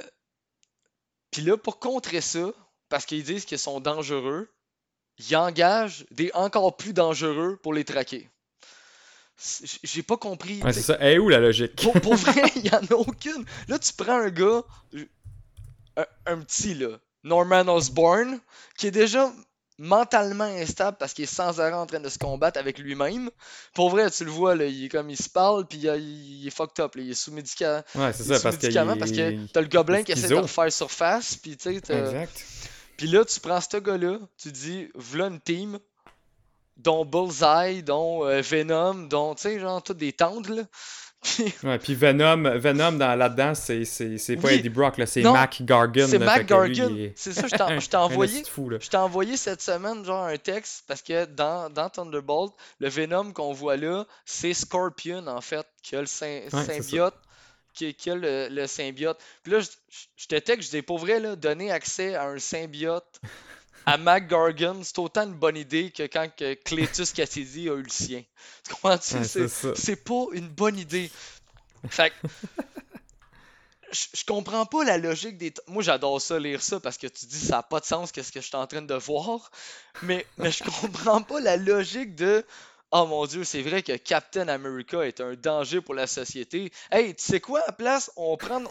Puis 1.32 1.42
là, 1.42 1.58
pour 1.58 1.80
contrer 1.80 2.22
ça, 2.22 2.54
parce 2.88 3.06
qu'ils 3.06 3.24
disent 3.24 3.44
qu'ils 3.44 3.60
sont 3.60 3.82
dangereux, 3.82 4.50
ils 5.20 5.36
engagent 5.36 6.06
des 6.12 6.32
encore 6.34 6.78
plus 6.78 6.94
dangereux 6.94 7.60
pour 7.62 7.74
les 7.74 7.84
traquer. 7.84 8.30
J'ai 9.84 10.02
pas 10.02 10.18
compris. 10.18 10.64
Ouais, 10.64 10.72
c'est 10.74 10.82
ça. 10.82 10.98
Et 11.06 11.20
où 11.20 11.28
la 11.30 11.40
logique? 11.40 11.76
Pour, 11.76 11.94
pour 12.00 12.16
vrai, 12.16 12.42
il 12.56 12.64
n'y 12.64 12.72
en 12.72 12.80
a 12.86 12.94
aucune. 12.96 13.44
Là, 13.68 13.78
tu 13.78 13.92
prends 13.94 14.18
un 14.18 14.30
gars, 14.30 14.64
un, 15.98 16.06
un 16.26 16.40
petit, 16.40 16.74
là, 16.74 16.98
Norman 17.24 17.68
Osborn, 17.68 18.40
qui 18.78 18.88
est 18.88 18.92
déjà 18.92 19.32
mentalement 19.80 20.44
instable 20.44 20.98
parce 20.98 21.14
qu'il 21.14 21.26
est 21.26 21.28
sans 21.28 21.60
arrêt 21.60 21.74
en 21.74 21.86
train 21.86 22.00
de 22.00 22.10
se 22.10 22.18
combattre 22.18 22.60
avec 22.60 22.80
lui-même. 22.80 23.30
Pour 23.74 23.90
vrai, 23.90 24.10
tu 24.10 24.26
le 24.26 24.32
vois, 24.32 24.56
là, 24.56 24.66
il 24.66 24.86
est 24.86 24.90
comme, 24.90 25.10
il 25.10 25.18
se 25.18 25.30
parle, 25.30 25.68
puis 25.68 25.78
il, 25.80 25.86
il 25.86 26.48
est 26.48 26.52
fucked 26.52 26.84
up, 26.84 26.96
là, 26.96 27.04
il 27.04 27.12
est 27.12 27.14
sous 27.14 27.32
médicament. 27.32 27.84
Ouais, 27.96 28.14
c'est 28.14 28.24
ça, 28.24 28.40
parce 28.40 28.58
que. 28.58 28.64
médicaments 28.64 28.98
parce 28.98 29.12
que 29.12 29.48
t'as 29.52 29.62
le 29.62 29.68
gobelin 29.68 30.04
qui 30.04 30.14
essaie 30.14 30.30
de 30.30 30.36
refaire 30.36 30.72
surface, 30.72 31.36
puis 31.36 31.58
tu 31.58 31.64
sais, 31.64 31.76
Exact. 31.76 32.46
puis 32.98 33.08
là, 33.08 33.24
tu 33.24 33.40
prends 33.40 33.62
ce 33.62 33.78
gars-là, 33.78 34.20
tu 34.38 34.52
dis, 34.52 34.90
voilà 34.96 35.28
une 35.28 35.40
team, 35.40 35.80
dont 36.78 37.06
Bullseye, 37.06 37.84
dont 37.84 38.26
euh, 38.26 38.42
Venom, 38.42 39.08
dont, 39.08 39.36
tu 39.36 39.44
sais, 39.44 39.60
genre, 39.60 39.82
toutes 39.84 39.98
des 39.98 40.14
tentes, 40.14 40.50
là. 40.50 40.64
Ouais, 41.64 41.78
puis 41.84 41.94
Venom, 41.96 42.58
Venom 42.58 42.94
dans, 42.94 43.16
là-dedans, 43.16 43.54
c'est, 43.56 43.86
c'est, 43.86 44.18
c'est 44.18 44.36
pas 44.38 44.50
Oui. 44.50 44.54
Eddie 44.56 44.70
Brock, 44.70 44.98
là, 44.98 45.06
c'est 45.06 45.24
Mac 45.24 45.62
Gargan. 45.64 46.06
c'est 46.08 46.20
Mac 46.20 46.46
Gargan. 46.46 46.96
est- 46.96 47.14
C'est 47.16 47.34
ça, 47.34 47.48
je 47.48 47.88
t'ai 47.88 47.98
envoyé. 47.98 48.44
fou. 48.46 48.70
Je 48.80 48.88
t'ai 48.88 48.98
envoyé 48.98 49.36
cette 49.38 49.62
semaine, 49.62 50.06
genre, 50.06 50.26
un 50.26 50.38
texte, 50.38 50.84
parce 50.88 51.02
que 51.02 51.26
dans, 51.26 51.70
dans 51.70 51.90
Thunderbolt, 51.90 52.54
le 52.80 52.90
Venom 52.90 53.32
qu'on 53.34 53.52
voit 53.54 53.78
là, 53.78 54.06
c'est 54.26 54.54
Scorpion, 54.54 55.26
en 55.28 55.42
fait, 55.42 55.66
qui 55.84 55.96
a 55.96 56.02
le 56.02 56.08
Ouais, 56.08 56.64
symbiote 56.66 57.16
qui, 57.74 57.94
qui 57.94 58.10
a 58.10 58.16
le, 58.16 58.48
le 58.50 58.66
symbiote. 58.66 59.20
Puis 59.44 59.52
là, 59.52 59.60
je, 59.60 59.68
je, 59.90 59.98
je 60.16 60.26
te 60.28 60.36
texte, 60.36 60.72
je 60.72 60.78
dis 60.78 60.82
pour 60.82 60.98
vrai, 60.98 61.20
là, 61.20 61.36
donner 61.36 61.72
accès 61.72 62.16
à 62.16 62.26
un 62.28 62.40
symbiote 62.40 63.22
à 63.88 63.98
Mac 63.98 64.28
Gargan, 64.28 64.84
c'est 64.84 65.00
autant 65.00 65.24
une 65.24 65.34
bonne 65.34 65.56
idée 65.56 65.92
que 65.92 66.04
quand 66.04 66.28
que 66.36 66.56
Cletus 66.56 67.14
Cassidy 67.14 67.70
a 67.70 67.76
eu 67.76 67.84
le 67.84 67.90
sien. 67.90 68.22
Tu 68.64 68.74
comprends? 68.74 68.98
Ouais, 68.98 69.76
C'est 69.76 70.04
pas 70.04 70.26
une 70.34 70.50
bonne 70.50 70.78
idée. 70.78 71.10
Fait 71.90 72.10
que, 72.10 72.28
je, 73.94 74.26
comprends 74.26 74.66
pas 74.66 74.84
la 74.84 74.98
logique 74.98 75.38
des. 75.38 75.54
Moi, 75.68 75.84
j'adore 75.84 76.20
ça, 76.20 76.38
lire 76.38 76.62
ça, 76.62 76.82
parce 76.82 76.98
que 76.98 77.08
tu 77.08 77.28
dis 77.28 77.40
ça 77.40 77.58
n'a 77.58 77.64
pas 77.64 77.80
de 77.80 77.86
sens, 77.86 78.12
qu'est-ce 78.12 78.34
que 78.34 78.42
je 78.42 78.48
suis 78.48 78.58
en 78.58 78.68
train 78.68 78.82
de 78.82 78.94
voir? 78.96 79.52
Mais, 80.02 80.26
mais 80.38 80.52
je 80.52 80.66
comprends 80.66 81.22
pas 81.22 81.40
la 81.40 81.56
logique 81.56 82.14
de. 82.16 82.46
Oh 82.92 83.06
mon 83.06 83.26
dieu, 83.26 83.46
c'est 83.46 83.62
vrai 83.62 83.84
que 83.84 83.96
Captain 83.96 84.50
America 84.50 85.02
est 85.06 85.22
un 85.22 85.36
danger 85.36 85.80
pour 85.80 85.94
la 85.94 86.08
société. 86.08 86.74
Hey, 86.92 87.16
tu 87.16 87.24
sais 87.24 87.40
quoi, 87.40 87.62
à 87.62 87.68
la 87.68 87.72
place, 87.72 88.12
on 88.18 88.36
prend. 88.36 88.64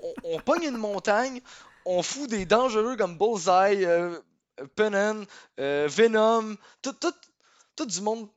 On, 0.00 0.14
on 0.24 0.40
pogne 0.40 0.64
une 0.64 0.78
montagne, 0.78 1.42
on 1.84 2.02
fout 2.02 2.30
des 2.30 2.46
dangereux 2.46 2.96
comme 2.96 3.18
Bullseye, 3.18 3.84
euh, 3.84 4.18
Pennon, 4.74 5.26
euh, 5.60 5.88
Venom, 5.90 6.56
tout, 6.82 6.92
tout, 6.92 7.14
tout 7.76 7.86
du 7.86 8.00
monde 8.00 8.28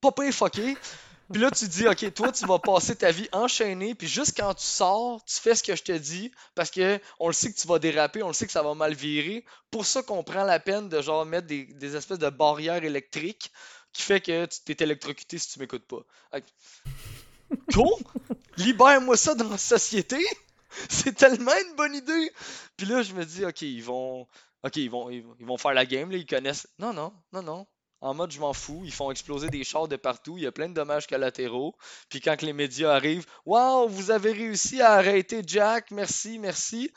pas 0.00 0.12
pire 0.12 0.32
fucké. 0.32 0.76
Puis 1.32 1.40
là, 1.40 1.50
tu 1.50 1.66
dis, 1.68 1.88
OK, 1.88 2.12
toi, 2.12 2.32
tu 2.32 2.44
vas 2.46 2.58
passer 2.58 2.94
ta 2.96 3.10
vie 3.10 3.28
enchaînée, 3.32 3.94
puis 3.94 4.06
juste 4.06 4.36
quand 4.36 4.52
tu 4.52 4.66
sors, 4.66 5.24
tu 5.24 5.40
fais 5.40 5.54
ce 5.54 5.62
que 5.62 5.74
je 5.74 5.82
te 5.82 5.92
dis, 5.92 6.30
parce 6.54 6.70
que 6.70 7.00
on 7.18 7.28
le 7.28 7.32
sait 7.32 7.50
que 7.50 7.58
tu 7.58 7.66
vas 7.66 7.78
déraper, 7.78 8.22
on 8.22 8.28
le 8.28 8.34
sait 8.34 8.44
que 8.44 8.52
ça 8.52 8.62
va 8.62 8.74
mal 8.74 8.92
virer. 8.92 9.42
Pour 9.70 9.86
ça 9.86 10.02
qu'on 10.02 10.22
prend 10.22 10.44
la 10.44 10.60
peine 10.60 10.90
de 10.90 11.00
genre 11.00 11.24
mettre 11.24 11.46
des, 11.46 11.64
des 11.64 11.96
espèces 11.96 12.18
de 12.18 12.28
barrières 12.28 12.84
électriques 12.84 13.50
qui 13.94 14.02
fait 14.02 14.20
que 14.20 14.44
tu 14.44 14.60
t'es 14.60 14.84
électrocuté 14.84 15.38
si 15.38 15.48
tu 15.48 15.60
m'écoutes 15.60 15.86
pas. 15.86 16.04
Libère-moi 18.58 19.16
ça 19.16 19.34
dans 19.34 19.48
la 19.48 19.58
société! 19.58 20.22
C'est 20.90 21.14
tellement 21.14 21.52
une 21.68 21.76
bonne 21.76 21.94
idée! 21.94 22.32
Puis 22.76 22.86
là, 22.86 23.02
je 23.02 23.14
me 23.14 23.24
dis, 23.24 23.44
OK, 23.44 23.62
ils 23.62 23.82
vont. 23.82 24.26
OK, 24.64 24.76
ils 24.76 24.90
vont, 24.90 25.58
faire 25.58 25.74
la 25.74 25.84
game, 25.84 26.10
là, 26.10 26.16
ils 26.16 26.26
connaissent. 26.26 26.66
Non, 26.78 26.94
non, 26.94 27.12
non, 27.32 27.42
non. 27.42 27.66
En 28.00 28.14
mode, 28.14 28.32
je 28.32 28.40
m'en 28.40 28.54
fous. 28.54 28.82
Ils 28.84 28.92
font 28.92 29.10
exploser 29.10 29.48
des 29.48 29.62
chars 29.62 29.88
de 29.88 29.96
partout. 29.96 30.38
Il 30.38 30.44
y 30.44 30.46
a 30.46 30.52
plein 30.52 30.68
de 30.68 30.74
dommages 30.74 31.06
collatéraux. 31.06 31.74
Puis 32.08 32.20
quand 32.20 32.40
les 32.42 32.52
médias 32.54 32.92
arrivent, 32.92 33.26
Waouh, 33.44 33.88
vous 33.88 34.10
avez 34.10 34.32
réussi 34.32 34.80
à 34.80 34.92
arrêter 34.92 35.42
Jack. 35.46 35.90
Merci, 35.90 36.38
merci. 36.38 36.90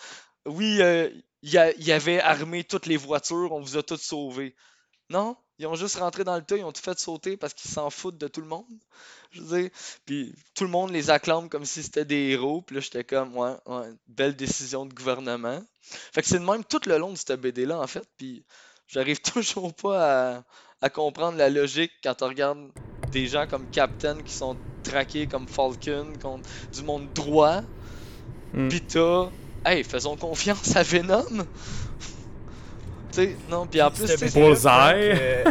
Oui, 0.45 0.81
euh, 0.81 1.09
il 1.41 1.51
y 1.51 1.91
avait 1.91 2.21
armé 2.21 2.63
toutes 2.63 2.85
les 2.85 2.97
voitures. 2.97 3.51
On 3.51 3.61
vous 3.61 3.77
a 3.77 3.83
toutes 3.83 4.01
sauvés. 4.01 4.55
Non, 5.09 5.37
ils 5.59 5.65
ont 5.67 5.75
juste 5.75 5.97
rentré 5.97 6.23
dans 6.23 6.35
le 6.35 6.43
tas. 6.43 6.57
Ils 6.57 6.63
ont 6.63 6.71
tout 6.71 6.81
fait 6.81 6.97
sauter 6.99 7.37
parce 7.37 7.53
qu'ils 7.53 7.71
s'en 7.71 7.89
foutent 7.89 8.17
de 8.17 8.27
tout 8.27 8.41
le 8.41 8.47
monde. 8.47 8.65
Je 9.31 9.41
veux 9.41 9.61
dire. 9.61 9.69
Puis 10.05 10.33
tout 10.53 10.63
le 10.63 10.69
monde 10.69 10.91
les 10.91 11.09
acclame 11.09 11.49
comme 11.49 11.65
si 11.65 11.83
c'était 11.83 12.05
des 12.05 12.29
héros. 12.29 12.61
Puis 12.61 12.75
là, 12.75 12.81
j'étais 12.81 13.03
comme, 13.03 13.35
ouais, 13.35 13.55
ouais, 13.65 13.89
belle 14.07 14.35
décision 14.35 14.85
de 14.85 14.93
gouvernement. 14.93 15.63
Fait 15.81 16.21
que 16.21 16.27
c'est 16.27 16.39
de 16.39 16.45
même 16.45 16.63
tout 16.63 16.81
le 16.85 16.97
long 16.97 17.11
de 17.11 17.17
cette 17.17 17.39
BD-là, 17.39 17.79
en 17.79 17.87
fait. 17.87 18.07
Puis 18.17 18.43
j'arrive 18.87 19.19
toujours 19.33 19.73
pas 19.73 20.35
à, 20.35 20.43
à 20.81 20.89
comprendre 20.89 21.37
la 21.37 21.49
logique 21.49 21.91
quand 22.03 22.15
tu 22.15 22.23
regardes 22.23 22.69
des 23.11 23.27
gens 23.27 23.47
comme 23.47 23.67
Captain 23.69 24.21
qui 24.21 24.33
sont 24.33 24.57
traqués 24.83 25.27
comme 25.27 25.47
Falcon 25.47 26.13
contre 26.21 26.47
du 26.71 26.83
monde 26.83 27.11
droit. 27.13 27.61
Mm. 28.53 28.69
Pis 28.69 28.81
t'as, 28.81 29.29
hey, 29.65 29.83
faisons 29.83 30.15
confiance 30.15 30.75
à 30.75 30.83
Venom. 30.83 31.25
Sais, 33.21 33.35
non, 33.49 33.65
puis 33.67 33.81
en 33.81 33.89
plus, 33.91 34.07
c'est- 34.07 34.27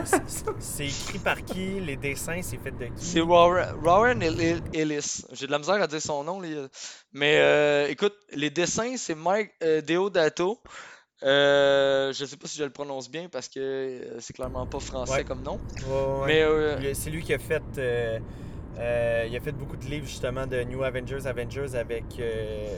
c'est 0.59 0.87
écrit 0.87 1.19
par 1.19 1.43
qui? 1.45 1.81
Les 1.81 1.97
dessins, 1.97 2.41
c'est 2.43 2.59
fait 2.59 2.71
de 2.71 2.87
qui? 2.87 3.05
C'est 3.05 3.21
Warren, 3.21 3.75
Warren 3.83 4.23
El- 4.23 4.41
El- 4.41 4.63
Ellis. 4.73 5.23
J'ai 5.33 5.47
de 5.47 5.53
la 5.53 5.59
misère 5.59 5.83
à 5.83 5.87
dire 5.87 6.01
son 6.01 6.25
nom. 6.25 6.41
les- 6.41 6.67
Mais 7.13 7.39
euh, 7.39 7.89
écoute, 7.89 8.15
les 8.33 8.51
dessins, 8.51 8.97
c'est 8.97 9.15
Mike 9.15 9.51
euh, 9.63 9.81
Deodato. 9.83 10.61
Euh, 11.23 12.13
je 12.13 12.25
sais 12.27 12.37
pas 12.37 12.47
si 12.47 12.59
je 12.59 12.65
le 12.65 12.71
prononce 12.71 13.11
bien 13.11 13.29
parce 13.31 13.49
que 13.49 13.59
euh, 13.59 14.17
c'est 14.21 14.35
clairement 14.35 14.67
pas 14.67 14.81
français 14.81 15.13
Ouais. 15.13 15.25
comme 15.25 15.43
nom. 15.43 15.59
Ouais, 15.89 15.95
ouais. 15.95 16.27
Mais 16.27 16.43
euh, 16.43 16.95
C'est 16.95 17.09
lui 17.11 17.23
qui 17.23 17.33
a 17.33 17.39
fait. 17.39 17.63
euh, 17.79 18.19
euh, 18.79 19.25
il 19.27 19.35
a 19.35 19.41
fait 19.41 19.53
beaucoup 19.53 19.77
de 19.79 19.87
livres 19.87 20.07
justement 20.07 20.47
de 20.47 20.63
New 20.65 20.83
Avengers, 20.83 21.27
Avengers 21.27 21.75
avec. 21.75 22.05
euh, 22.21 22.69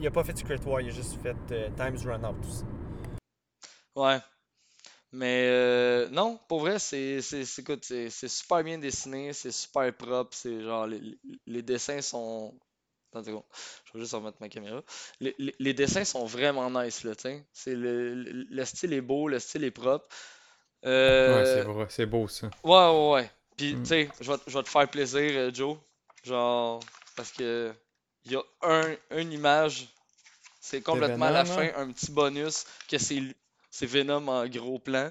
il 0.00 0.06
a 0.06 0.10
pas 0.10 0.24
fait 0.24 0.36
Secret 0.36 0.58
War, 0.66 0.80
il 0.80 0.88
a 0.88 0.92
juste 0.92 1.16
fait 1.22 1.36
euh, 1.52 1.68
Times 1.76 1.96
Run 2.10 2.24
Out. 2.28 2.36
aussi. 2.46 2.64
Ouais. 3.96 4.18
Mais 5.12 5.46
euh, 5.48 6.08
non, 6.10 6.38
pour 6.48 6.60
vrai, 6.60 6.78
c'est 6.78 7.22
c'est 7.22 7.44
c'est- 7.46 7.62
écoute, 7.62 7.84
c'est 7.84 8.10
c'est 8.10 8.28
super 8.28 8.64
bien 8.64 8.78
dessiné, 8.78 9.32
c'est 9.32 9.52
super 9.52 9.94
propre, 9.96 10.36
c'est 10.36 10.62
genre 10.62 10.86
les, 10.86 11.00
les- 11.00 11.18
les 11.46 11.62
dessins 11.62 12.02
sont 12.02 12.54
Attends 13.12 13.20
une 13.20 13.26
seconde, 13.26 13.44
je 13.86 13.94
vais 13.94 14.00
juste 14.00 14.14
remettre 14.14 14.38
ma 14.40 14.48
caméra. 14.50 14.82
Les, 15.20 15.34
les- 15.38 15.54
les 15.60 15.74
dessins 15.74 16.04
sont 16.04 16.26
vraiment 16.26 16.70
nice 16.70 17.04
là, 17.04 17.14
tu 17.16 17.22
sais. 17.22 17.46
C'est 17.52 17.74
le, 17.76 18.14
le, 18.14 18.44
le 18.50 18.64
style 18.66 18.92
est 18.94 19.00
beau, 19.02 19.28
le 19.28 19.38
style 19.40 19.64
est 19.64 19.72
propre. 19.72 20.06
Ouais, 21.26 21.44
Euh, 21.44 21.44
c'est 21.44 21.62
vrai, 21.62 21.86
c'est 21.90 22.06
beau 22.06 22.26
ça. 22.26 22.50
Ouais, 22.64 22.72
ouais, 22.72 23.10
ouais. 23.12 23.30
Puis, 23.56 23.74
Mm. 23.74 23.82
tu 23.82 23.88
sais, 23.88 24.10
je 24.20 24.30
vais, 24.30 24.38
te- 24.38 24.50
je 24.50 24.58
vais 24.58 24.62
te 24.64 24.68
faire 24.68 24.88
plaisir, 24.90 25.20
euh, 25.34 25.50
Joe. 25.52 25.78
Genre, 26.24 26.80
parce 27.16 27.30
que 27.32 27.72
il 28.24 28.32
y 28.32 28.36
a 28.36 28.42
un, 28.62 28.96
une 29.12 29.32
image, 29.32 29.88
c'est 30.60 30.82
complètement 30.82 31.26
à 31.26 31.30
la 31.32 31.44
fin, 31.44 31.70
un 31.76 31.92
petit 31.92 32.12
bonus, 32.12 32.64
que 32.88 32.98
c'est 32.98 33.22
c'est 33.70 33.86
Venom 33.86 34.26
en 34.28 34.46
gros 34.48 34.78
plan. 34.78 35.10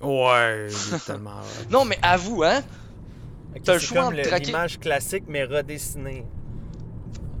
Ouais, 0.00 0.68
il 0.70 0.94
est 0.94 0.98
tellement. 1.06 1.40
Non, 1.70 1.84
mais 1.84 1.98
avoue, 2.02 2.42
hein? 2.42 2.62
Ok, 3.54 3.62
T'as 3.64 3.74
le 3.74 3.78
c'est 3.80 3.86
choix 3.86 4.04
comme 4.04 4.14
entre 4.14 4.22
traquer- 4.28 4.46
l'image 4.46 4.78
classique 4.80 5.24
mais 5.28 5.44
redessinée. 5.44 6.24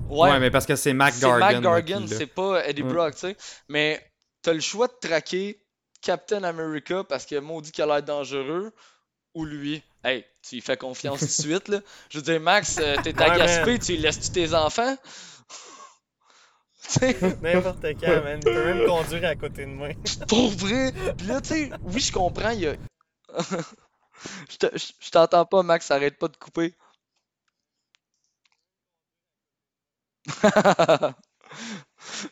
Ouais, 0.08 0.38
mais 0.38 0.50
parce 0.50 0.66
que 0.66 0.76
c'est 0.76 0.92
Mac 0.92 1.14
c'est 1.14 1.22
Gargan. 1.26 1.38
Mac 1.40 1.54
là, 1.54 1.60
Gargan, 1.60 2.06
c'est 2.06 2.26
pas 2.26 2.66
Eddie 2.66 2.82
Ouais. 2.82 2.92
Brock, 2.92 3.14
tu 3.14 3.20
sais. 3.20 3.36
Mais 3.68 4.04
t'as 4.42 4.52
le 4.52 4.60
choix 4.60 4.86
de 4.88 4.92
traquer 5.00 5.58
Captain 6.02 6.42
America 6.44 7.02
parce 7.04 7.24
que 7.24 7.38
maudit 7.40 7.72
qu'il 7.72 7.84
a 7.84 7.86
l'air 7.86 8.02
dangereux, 8.02 8.72
ou 9.34 9.44
lui. 9.46 9.82
Hey, 10.04 10.24
tu 10.46 10.56
lui 10.56 10.62
fais 10.62 10.76
confiance 10.76 11.20
tout 11.20 11.24
de 11.24 11.30
suite, 11.30 11.68
là. 11.68 11.80
Je 12.10 12.18
veux 12.18 12.24
dire, 12.24 12.40
Max, 12.40 12.78
euh, 12.78 12.96
t'es 13.02 13.18
à 13.22 13.30
Ouais, 13.30 13.38
Gaspé, 13.38 13.70
man. 13.70 13.78
tu 13.78 13.96
laisses-tu 13.96 14.30
tes 14.32 14.52
enfants? 14.54 14.96
N'importe 17.42 17.84
quand, 18.00 18.22
man. 18.22 18.40
Il 18.44 18.52
peut 18.52 18.64
même 18.64 18.86
conduire 18.86 19.24
à 19.24 19.36
côté 19.36 19.62
de 19.66 19.70
moi. 19.70 19.88
pour 20.28 20.50
vrai? 20.50 20.92
Puis 21.16 21.26
là, 21.26 21.40
tu 21.40 21.48
sais, 21.48 21.70
oui, 21.84 22.00
je 22.00 22.12
comprends, 22.12 22.50
il 22.50 22.60
y 22.60 22.66
a. 22.68 22.74
Je 24.50 24.56
te- 24.56 24.78
je 24.78 24.92
je 25.00 25.10
t'entends 25.10 25.44
pas, 25.44 25.64
Max, 25.64 25.90
arrête 25.90 26.16
pas 26.16 26.28
de 26.28 26.36
couper. 26.36 26.74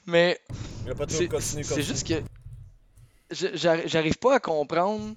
Mais 0.06 0.38
Il 0.84 0.90
a 0.92 0.94
pas 0.94 1.06
trop 1.06 1.18
c'est 1.64 1.82
juste 1.82 2.06
que 2.06 2.22
j'arrive 3.30 4.18
pas 4.18 4.36
à 4.36 4.40
comprendre. 4.40 5.14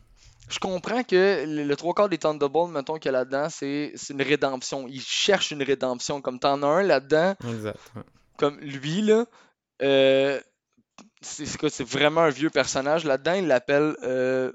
Je 0.50 0.60
comprends 0.60 1.04
que 1.04 1.46
le, 1.46 1.64
le 1.64 1.76
trois 1.76 1.94
quarts 1.94 2.10
des 2.10 2.18
Thunderbolts, 2.18 2.72
mettons 2.72 2.96
qu'il 2.98 3.06
y 3.06 3.10
a 3.10 3.20
là-dedans, 3.20 3.50
c'est 3.50 3.92
c'est 3.96 4.14
une 4.14 4.22
rédemption. 4.22 4.88
Ils 4.88 5.02
cherchent 5.02 5.52
une 5.52 5.64
rédemption. 5.64 6.22
Comme 6.22 6.40
t'en 6.40 6.62
as 6.64 6.68
un 6.68 6.82
là-dedans, 6.84 7.36
Exact. 7.48 7.80
Comme 8.44 8.60
lui, 8.60 9.02
là, 9.02 9.26
euh, 9.82 10.42
c'est 11.22 11.84
vraiment 11.84 12.22
un 12.22 12.30
vieux 12.30 12.50
personnage. 12.50 13.06
Là-dedans, 13.06 13.34
il 13.34 13.48
l'appelle 13.48 13.96
euh, 14.04 14.52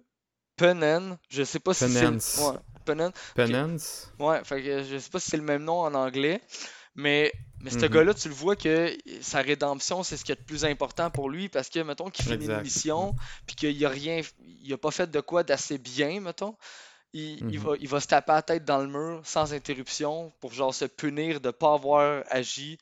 Penance. 0.57 1.19
Je 1.31 1.43
sais 1.45 1.61
pas 1.61 1.75
si 1.75 1.89
c'est. 1.91 2.07
Penance. 2.11 2.37
Ouais, 2.37 2.55
Penance. 2.85 3.13
Penance. 3.35 4.13
Ouais, 4.19 4.45
fait 4.45 4.63
que 4.63 4.83
je 4.85 4.99
sais 4.99 5.11
pas 5.11 5.21
si 5.21 5.31
c'est 5.31 5.37
le 5.37 5.43
même 5.45 5.65
nom 5.65 5.81
en 5.81 5.95
anglais, 5.95 6.43
mais, 6.97 7.35
mais 7.61 7.71
ce 7.71 7.87
Mhm. 7.87 7.89
gars-là, 7.89 8.15
tu 8.15 8.29
le 8.29 8.35
vois 8.35 8.57
que 8.57 8.97
sa 9.23 9.41
rédemption, 9.43 10.03
c'est 10.03 10.17
ce 10.17 10.25
qui 10.25 10.33
est 10.33 10.37
le 10.41 10.45
plus 10.45 10.65
important 10.65 11.11
pour 11.11 11.31
lui 11.31 11.49
parce 11.49 11.69
que, 11.71 11.81
mettons, 11.81 12.11
qu'il 12.11 12.25
finit 12.25 12.47
une 12.47 12.61
mission, 12.61 13.15
puis 13.47 13.57
qu'il 13.57 13.87
a 13.87 13.89
rien, 13.89 14.23
il 14.41 14.73
a 14.73 14.79
pas 14.79 14.91
fait 14.91 15.11
de 15.11 15.21
quoi 15.21 15.45
d'assez 15.45 15.79
bien, 15.79 16.21
mettons, 16.21 16.57
il, 17.13 17.45
il 17.49 17.59
Mhm. 17.59 17.59
va, 17.59 17.75
il 17.81 17.89
va 17.89 18.01
se 18.01 18.07
taper 18.09 18.33
la 18.33 18.43
tête 18.43 18.65
dans 18.65 18.79
le 18.79 18.89
mur 18.89 19.23
sans 19.25 19.55
interruption 19.55 20.33
pour 20.41 20.53
genre 20.53 20.75
se 20.75 20.85
punir 20.87 21.41
de 21.41 21.51
pas 21.51 21.75
avoir 21.75 22.25
agi 22.31 22.79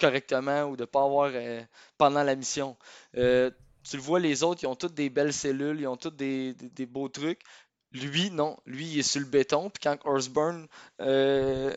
correctement 0.00 0.64
ou 0.64 0.76
de 0.76 0.84
pas 0.84 1.04
avoir 1.04 1.30
euh, 1.34 1.62
pendant 1.98 2.22
la 2.22 2.34
mission. 2.34 2.76
Euh, 3.16 3.50
tu 3.88 3.96
le 3.96 4.02
vois, 4.02 4.20
les 4.20 4.42
autres, 4.42 4.62
ils 4.62 4.66
ont 4.66 4.74
toutes 4.74 4.94
des 4.94 5.10
belles 5.10 5.32
cellules, 5.32 5.80
ils 5.80 5.86
ont 5.86 5.96
tous 5.96 6.10
des, 6.10 6.54
beaux 6.88 7.08
trucs. 7.08 7.40
Lui, 7.92 8.30
non. 8.30 8.56
Lui, 8.66 8.86
il 8.86 8.98
est 9.00 9.02
sur 9.02 9.20
le 9.20 9.26
béton. 9.26 9.70
Puis 9.70 9.82
quand 9.82 9.98
euh, 11.00 11.72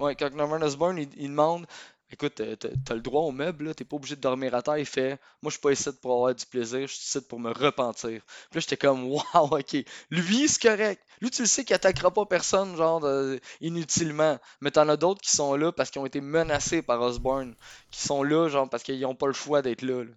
ouais, 0.00 0.14
quand 0.16 0.34
Norman 0.34 0.62
Osborn, 0.62 0.98
il 0.98 1.28
demande 1.28 1.66
Écoute, 2.14 2.38
euh, 2.38 2.54
t'as 2.54 2.94
le 2.94 3.00
droit 3.00 3.22
au 3.22 3.32
meuble, 3.32 3.64
là, 3.64 3.74
t'es 3.74 3.84
pas 3.84 3.96
obligé 3.96 4.14
de 4.14 4.20
dormir 4.20 4.54
à 4.54 4.62
terre. 4.62 4.78
Il 4.78 4.86
fait 4.86 5.18
Moi, 5.42 5.50
je 5.50 5.54
suis 5.54 5.60
pas 5.60 5.72
ici 5.72 5.90
pour 6.00 6.12
avoir 6.12 6.32
du 6.32 6.46
plaisir, 6.46 6.86
je 6.86 6.94
suis 6.94 7.02
ici 7.02 7.20
pour 7.20 7.40
me 7.40 7.50
repentir. 7.50 8.22
Puis 8.22 8.54
là, 8.54 8.60
j'étais 8.60 8.76
comme 8.76 9.04
Waouh, 9.34 9.58
ok. 9.58 9.76
Lui, 10.10 10.46
c'est 10.46 10.62
correct. 10.62 11.02
Lui, 11.20 11.30
tu 11.32 11.42
le 11.42 11.48
sais 11.48 11.64
qu'il 11.64 11.74
attaquera 11.74 12.12
pas 12.12 12.24
personne, 12.24 12.76
genre, 12.76 13.04
euh, 13.04 13.36
inutilement. 13.60 14.38
Mais 14.60 14.70
t'en 14.70 14.88
as 14.88 14.96
d'autres 14.96 15.22
qui 15.22 15.34
sont 15.34 15.56
là 15.56 15.72
parce 15.72 15.90
qu'ils 15.90 16.02
ont 16.02 16.06
été 16.06 16.20
menacés 16.20 16.82
par 16.82 17.00
Osborne. 17.00 17.56
Qui 17.90 18.00
sont 18.00 18.22
là, 18.22 18.48
genre, 18.48 18.70
parce 18.70 18.84
qu'ils 18.84 19.04
ont 19.06 19.16
pas 19.16 19.26
le 19.26 19.32
choix 19.32 19.60
d'être 19.60 19.82
là, 19.82 20.04
là. 20.04 20.12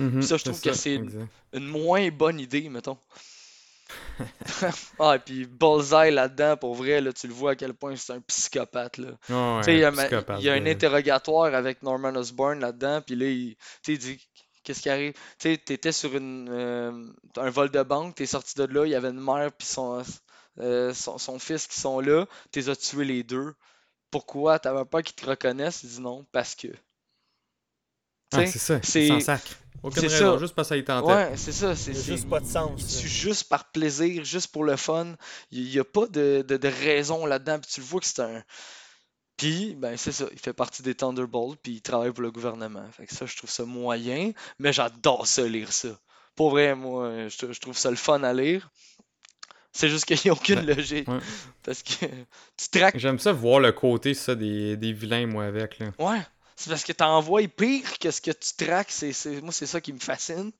Mhm, 0.00 0.20
ça, 0.20 0.36
je 0.36 0.42
trouve 0.42 0.60
que 0.60 0.72
c'est-. 0.72 1.00
Une 1.52 1.66
moins 1.68 2.10
bonne 2.10 2.40
idée, 2.40 2.68
mettons. 2.68 2.98
ah, 4.98 5.16
et 5.16 5.18
puis 5.18 5.46
Bullseye 5.46 6.10
là-dedans, 6.10 6.56
pour 6.56 6.74
vrai, 6.74 7.00
là, 7.00 7.12
tu 7.12 7.26
le 7.26 7.34
vois 7.34 7.52
à 7.52 7.56
quel 7.56 7.74
point 7.74 7.96
c'est 7.96 8.12
un 8.12 8.20
psychopathe. 8.20 8.98
Là. 8.98 9.10
Ouais, 9.28 9.76
il 9.76 9.80
y 9.80 9.84
a, 9.84 9.88
un 9.88 9.90
ma- 9.90 10.04
psychopathe 10.04 10.40
il 10.40 10.44
y 10.44 10.50
a 10.50 10.54
un 10.54 10.60
de- 10.60 10.68
interrogatoire 10.68 11.54
avec 11.54 11.82
Norman 11.82 12.14
Osborn 12.16 12.60
là-dedans, 12.60 13.00
puis 13.02 13.16
là, 13.16 13.26
il, 13.26 13.56
il 13.88 13.98
dit 13.98 14.20
qu'est-ce 14.62 14.80
qui 14.80 14.90
arrive? 14.90 15.12
Tu 15.38 15.52
sais, 15.52 15.58
t'étais 15.58 15.92
sur 15.92 16.16
une, 16.16 16.48
euh, 16.50 17.06
un 17.36 17.50
vol 17.50 17.70
de 17.70 17.82
banque, 17.82 18.16
t'es 18.16 18.26
sorti 18.26 18.54
de 18.56 18.64
là, 18.64 18.86
il 18.86 18.90
y 18.90 18.94
avait 18.94 19.10
une 19.10 19.20
mère 19.20 19.52
puis 19.52 19.66
son, 19.66 20.02
euh, 20.58 20.92
son, 20.94 21.18
son 21.18 21.38
fils 21.38 21.66
qui 21.66 21.78
sont 21.78 22.00
là, 22.00 22.26
t'es 22.50 22.68
as 22.68 22.76
tué 22.76 23.04
les 23.04 23.22
deux. 23.22 23.54
Pourquoi? 24.10 24.58
T'avais 24.58 24.84
peur 24.84 25.02
qu'ils 25.02 25.16
te 25.16 25.26
reconnaissent? 25.26 25.82
Il 25.84 25.90
dit 25.90 26.00
non, 26.00 26.24
parce 26.32 26.54
que. 26.54 26.68
Ah, 28.32 28.44
c'est 28.46 28.58
ça, 28.58 28.80
c'est-. 28.82 29.63
Aucune 29.84 30.00
c'est 30.08 30.08
raison, 30.08 30.34
ça. 30.34 30.38
juste 30.40 30.54
parce 30.54 30.68
que 30.68 30.74
ça 30.74 30.76
y 30.78 30.84
tentait. 30.84 31.12
Ouais, 31.12 31.32
c'est 31.36 31.52
ça. 31.52 31.76
C'est 31.76 31.90
Il 31.92 31.96
y 31.96 32.00
a 32.00 32.02
c'est- 32.02 32.12
juste 32.16 32.28
pas 32.28 32.40
de 32.40 32.46
sens. 32.46 32.98
tue 33.00 33.06
juste 33.08 33.48
par 33.48 33.70
plaisir, 33.70 34.24
juste 34.24 34.48
pour 34.48 34.64
le 34.64 34.76
fun. 34.76 35.14
Il 35.50 35.64
n'y 35.68 35.78
a 35.78 35.84
pas 35.84 36.06
de, 36.06 36.44
de- 36.46 36.56
de 36.56 36.68
raison 36.68 37.26
là-dedans. 37.26 37.58
Puis 37.60 37.70
tu 37.74 37.80
le 37.80 37.86
vois 37.86 38.00
que 38.00 38.06
c'est 38.06 38.20
un. 38.22 38.42
Puis, 39.36 39.74
ben, 39.76 39.96
c'est 39.96 40.12
ça. 40.12 40.26
Il 40.32 40.38
fait 40.38 40.52
partie 40.52 40.82
des 40.82 40.94
Thunderbolts, 40.94 41.58
puis 41.62 41.72
il 41.72 41.82
travaille 41.82 42.12
pour 42.12 42.22
le 42.22 42.30
gouvernement. 42.30 42.84
Fait 42.96 43.04
que 43.06 43.14
ça, 43.14 43.26
je 43.26 43.36
trouve 43.36 43.50
ça 43.50 43.64
moyen, 43.64 44.30
mais 44.58 44.72
j'adore 44.72 45.26
ça, 45.26 45.42
lire 45.42 45.72
ça. 45.72 45.88
Pour 46.36 46.50
vrai, 46.50 46.74
moi, 46.74 47.28
je, 47.28 47.52
je 47.52 47.60
trouve 47.60 47.76
ça 47.76 47.90
le 47.90 47.96
fun 47.96 48.22
à 48.22 48.32
lire. 48.32 48.70
C'est 49.72 49.88
juste 49.88 50.04
qu'il 50.04 50.16
n'y 50.24 50.30
a 50.30 50.34
aucune 50.34 50.64
logique. 50.64 51.08
ouais. 51.08 51.18
Parce 51.64 51.82
que 51.82 52.06
tu 52.06 52.68
traques. 52.70 52.96
J'aime 52.96 53.18
ça 53.18 53.32
voir 53.32 53.58
le 53.58 53.72
côté 53.72 54.14
ça 54.14 54.36
des, 54.36 54.76
des 54.76 54.92
vilains, 54.92 55.26
moi, 55.26 55.44
avec. 55.46 55.80
Là. 55.80 55.88
Ouais. 55.98 56.20
C'est 56.56 56.70
parce 56.70 56.84
que 56.84 56.92
t'envoies 56.92 57.48
pire 57.48 57.98
que 57.98 58.10
ce 58.10 58.20
que 58.20 58.30
tu 58.30 58.54
traques. 58.64 58.90
C'est, 58.90 59.12
c'est- 59.12 59.40
Moi, 59.40 59.52
c'est 59.52 59.66
ça 59.66 59.80
qui 59.80 59.92
me 59.92 59.98
fascine. 59.98 60.52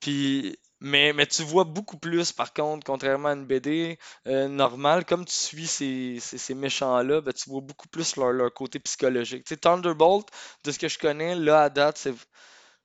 Puis, 0.00 0.58
mais, 0.80 1.12
mais 1.14 1.26
tu 1.26 1.42
vois 1.42 1.64
beaucoup 1.64 1.96
plus, 1.96 2.32
par 2.32 2.52
contre, 2.52 2.84
contrairement 2.84 3.28
à 3.28 3.32
une 3.32 3.46
BD 3.46 3.98
euh, 4.26 4.48
normale, 4.48 5.04
comme 5.06 5.24
tu 5.24 5.32
suis 5.34 5.66
ces, 5.66 6.18
ces, 6.20 6.36
ces 6.36 6.54
méchants-là, 6.54 7.20
ben, 7.22 7.32
tu 7.32 7.48
vois 7.48 7.62
beaucoup 7.62 7.88
plus 7.88 8.16
leur, 8.16 8.32
leur 8.32 8.52
côté 8.52 8.78
psychologique. 8.80 9.44
Tu 9.44 9.54
sais, 9.54 9.56
Thunderbolt, 9.56 10.26
de 10.64 10.72
ce 10.72 10.78
que 10.78 10.88
je 10.88 10.98
connais, 10.98 11.34
là, 11.36 11.62
à 11.62 11.70
date, 11.70 11.96
c'est. 11.98 12.14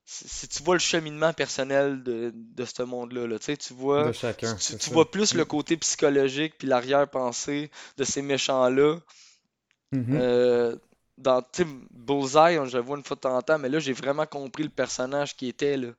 c'est- 0.06 0.48
tu 0.48 0.64
vois 0.64 0.76
le 0.76 0.80
cheminement 0.80 1.34
personnel 1.34 2.02
de, 2.04 2.32
de 2.34 2.66
ce 2.66 2.84
monde-là. 2.84 3.28
Là. 3.28 3.38
Tu 3.40 3.74
vois, 3.74 4.06
de 4.08 4.12
chacun. 4.14 4.56
tu, 4.56 4.90
vois 4.92 5.10
plus 5.12 5.34
le 5.34 5.44
côté 5.46 5.76
psychologique 5.78 6.56
puis 6.58 6.68
l'arrière-pensée 6.68 7.70
de 7.98 8.04
ces 8.06 8.22
méchants-là. 8.22 8.98
Mhm. 9.92 10.06
Euh, 10.16 10.76
dans 11.20 11.44
Bullseye, 11.92 12.58
on- 12.60 12.66
je 12.66 12.78
le 12.78 12.84
vois 12.84 12.98
une 12.98 13.04
fois 13.04 13.16
de 13.16 13.22
temps 13.22 13.36
en 13.38 13.42
temps, 13.42 13.60
mais 13.60 13.70
là, 13.70 13.80
j'ai 13.80 13.94
vraiment 13.94 14.26
compris 14.26 14.64
le 14.64 14.70
personnage 14.70 15.36
qui 15.36 15.48
était. 15.48 15.78
Là. 15.78 15.90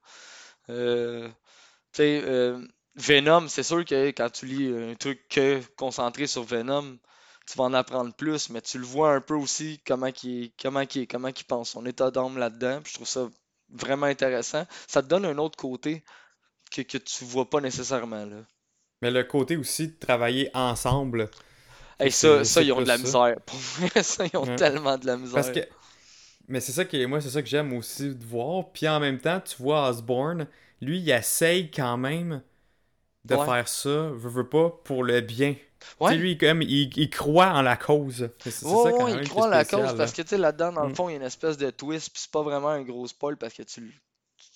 Euh, 0.71 1.29
euh, 2.01 2.67
Venom, 2.97 3.49
c'est 3.49 3.63
sûr 3.63 3.85
que 3.85 4.09
quand 4.09 4.31
tu 4.31 4.47
lis 4.47 4.75
un 4.75 4.95
truc 4.95 5.29
que 5.29 5.61
concentré 5.77 6.27
sur 6.27 6.43
Venom, 6.43 6.99
tu 7.47 7.59
vas 7.59 7.65
en 7.65 7.75
apprendre 7.75 8.15
plus, 8.15 8.51
mais 8.51 8.61
tu 8.61 8.79
le 8.79 8.85
vois 8.85 9.13
un 9.15 9.21
peu 9.21 9.35
aussi 9.35 9.81
comment 9.87 10.11
il 10.23 10.53
comment 10.61 10.85
comment 11.09 11.31
pense, 11.49 11.71
son 11.71 11.87
état 11.87 12.11
d'âme 12.11 12.39
là-dedans. 12.39 12.81
je 12.87 12.95
trouve 12.95 13.09
ça 13.09 13.29
vraiment 13.69 14.07
intéressant. 14.07 14.67
Ça 14.87 15.03
te 15.03 15.09
donne 15.09 15.25
un 15.25 15.39
autre 15.39 15.57
côté 15.57 16.05
que, 16.71 16.83
que 16.83 16.99
tu 16.99 17.25
vois 17.25 17.49
pas 17.49 17.61
nécessairement. 17.61 18.25
Là. 18.25 18.43
Mais 19.03 19.11
le 19.11 19.25
côté 19.25 19.57
aussi 19.57 19.89
de 19.89 19.99
travailler 19.99 20.51
ensemble. 20.55 21.31
Hey, 22.01 22.11
ça, 22.11 22.45
ça, 22.45 22.63
ils 22.63 22.73
ont 22.73 22.83
de 22.83 22.89
la 22.89 22.99
ça. 22.99 22.99
misère. 22.99 23.37
Pour 23.47 23.59
vrai, 23.59 24.03
ça, 24.03 24.25
ils 24.27 24.37
ont 24.37 24.47
Ouais. 24.47 24.57
tellement 24.57 24.99
de 24.99 25.07
la 25.07 25.17
misère. 25.17 25.35
Parce 25.35 25.51
que. 25.51 25.61
Mais 26.49 26.61
c'est 26.61 26.73
ça 26.73 26.85
qui 26.85 27.05
moi, 27.07 27.21
c'est 27.21 27.31
ça 27.31 27.43
que 27.43 27.49
j'aime 27.49 27.73
aussi 27.75 28.15
de 28.15 28.25
voir. 28.25 28.73
Puis 28.73 28.89
en 28.89 29.01
même 29.01 29.19
temps, 29.21 29.41
tu 29.41 29.57
vois 29.63 29.89
Osborne, 29.91 30.49
lui, 30.81 31.01
il 31.01 31.11
essaye 31.11 31.71
quand 31.71 31.99
même 31.99 32.43
de 33.25 33.37
Ouais. 33.37 33.39
faire 33.39 33.69
ça, 33.69 33.91
veut, 33.91 34.31
veut 34.31 34.49
pas, 34.49 34.71
pour 34.85 35.05
le 35.05 35.21
bien. 35.23 35.57
Ouais. 36.01 36.15
Tu 36.15 36.15
sais, 36.15 36.19
lui, 36.21 36.39
comme, 36.39 36.63
il, 36.63 36.97
il 36.99 37.11
croit 37.11 37.53
en 37.53 37.63
la 37.63 37.77
cause. 37.77 38.31
C'est 38.39 38.51
c'est 38.53 38.65
Ouais, 38.65 38.75
ça 38.77 38.93
quand 38.93 39.07
ouais, 39.07 39.13
même 39.13 39.21
il 39.23 39.29
croit 39.29 39.47
en 39.47 39.49
la 39.49 39.65
cause 39.67 39.95
parce 39.95 40.13
que 40.13 40.23
tu 40.23 40.29
sais, 40.29 40.39
là-dedans, 40.39 40.73
dans 40.73 40.85
le 40.85 40.89
Mm. 40.89 40.95
fond, 40.95 41.09
il 41.09 41.13
y 41.13 41.15
a 41.15 41.17
une 41.19 41.23
espèce 41.25 41.57
de 41.59 41.71
twist, 41.71 42.11
puis 42.13 42.23
c'est 42.23 42.31
pas 42.31 42.43
vraiment 42.43 42.69
un 42.69 42.83
gros 42.83 43.07
spoil 43.07 43.37
parce 43.37 43.55
que 43.55 43.63
tu, 43.63 44.01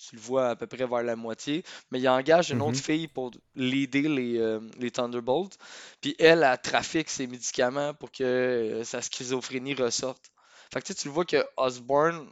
tu 0.09 0.15
le 0.15 0.21
vois 0.21 0.49
à 0.49 0.55
peu 0.55 0.67
près 0.67 0.85
vers 0.87 1.03
la 1.03 1.15
moitié. 1.15 1.63
Mais 1.91 1.99
il 1.99 2.07
engage 2.09 2.51
une 2.51 2.61
autre 2.61 2.79
Mhm. 2.79 2.81
fille 2.81 3.07
pour 3.07 3.31
l'aider 3.55 4.03
les, 4.03 4.37
euh, 4.39 4.59
les 4.79 4.91
Thunderbolts. 4.91 5.57
Puis 6.01 6.15
elle, 6.19 6.43
elle 6.43 6.61
trafique 6.61 7.09
ses 7.09 7.27
médicaments 7.27 7.93
pour 7.93 8.11
que 8.11 8.23
euh, 8.23 8.83
sa 8.83 9.01
schizophrénie 9.01 9.75
ressorte. 9.75 10.31
Fait 10.73 10.81
que 10.81 10.87
tu 10.87 10.93
sais, 10.93 10.99
tu 10.99 11.07
le 11.07 11.13
vois 11.13 11.25
que 11.25 11.45
Osborne, 11.57 12.27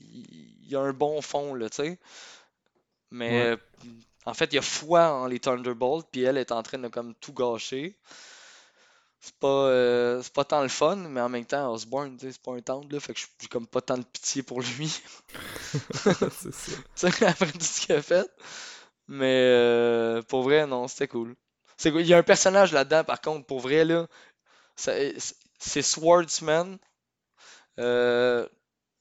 il, 0.00 0.66
il 0.68 0.76
a 0.76 0.80
un 0.80 0.92
bon 0.94 1.20
fond, 1.22 1.54
là, 1.54 1.70
tu 1.70 1.76
sais. 1.76 1.98
Mais 3.10 3.38
Ouais. 3.38 3.48
euh, 3.52 3.56
en 4.26 4.34
fait, 4.34 4.52
il 4.52 4.58
a 4.58 4.62
foi 4.62 5.12
en 5.12 5.26
les 5.26 5.40
Thunderbolts, 5.40 6.08
puis 6.10 6.22
elle 6.22 6.38
est 6.38 6.52
en 6.52 6.62
train 6.62 6.78
de 6.78 6.88
comme 6.88 7.14
tout 7.16 7.32
gâcher. 7.34 7.98
C'est 9.24 9.36
pas, 9.36 9.46
euh, 9.46 10.20
c'est 10.20 10.32
pas 10.32 10.44
tant 10.44 10.62
le 10.62 10.68
fun, 10.68 10.96
mais 10.96 11.20
en 11.20 11.28
même 11.28 11.44
temps, 11.44 11.72
Osborne, 11.72 12.18
c'est 12.20 12.42
pas 12.42 12.54
un 12.54 12.60
tendre, 12.60 12.88
là, 12.90 12.98
fait 12.98 13.14
que 13.14 13.20
j'ai 13.40 13.46
comme 13.46 13.68
pas 13.68 13.80
tant 13.80 13.96
de 13.96 14.02
pitié 14.02 14.42
pour 14.42 14.60
lui. 14.60 15.00
c'est 15.92 16.52
ça. 16.96 17.26
après 17.28 17.52
tout 17.52 17.60
ce 17.60 17.82
qu'il 17.82 17.94
a 17.94 18.02
fait. 18.02 18.28
Mais 19.06 19.44
euh, 19.44 20.22
pour 20.22 20.42
vrai, 20.42 20.66
non, 20.66 20.88
c'était 20.88 21.06
cool. 21.06 21.36
C'est. 21.76 21.90
Il 21.90 22.06
y 22.06 22.14
a 22.14 22.18
un 22.18 22.24
personnage 22.24 22.72
là-dedans, 22.72 23.04
par 23.04 23.20
contre, 23.20 23.46
pour 23.46 23.60
vrai, 23.60 23.84
là, 23.84 24.08
c'est 24.74 25.82
Swordsman. 25.82 26.78
Euh, 27.78 28.48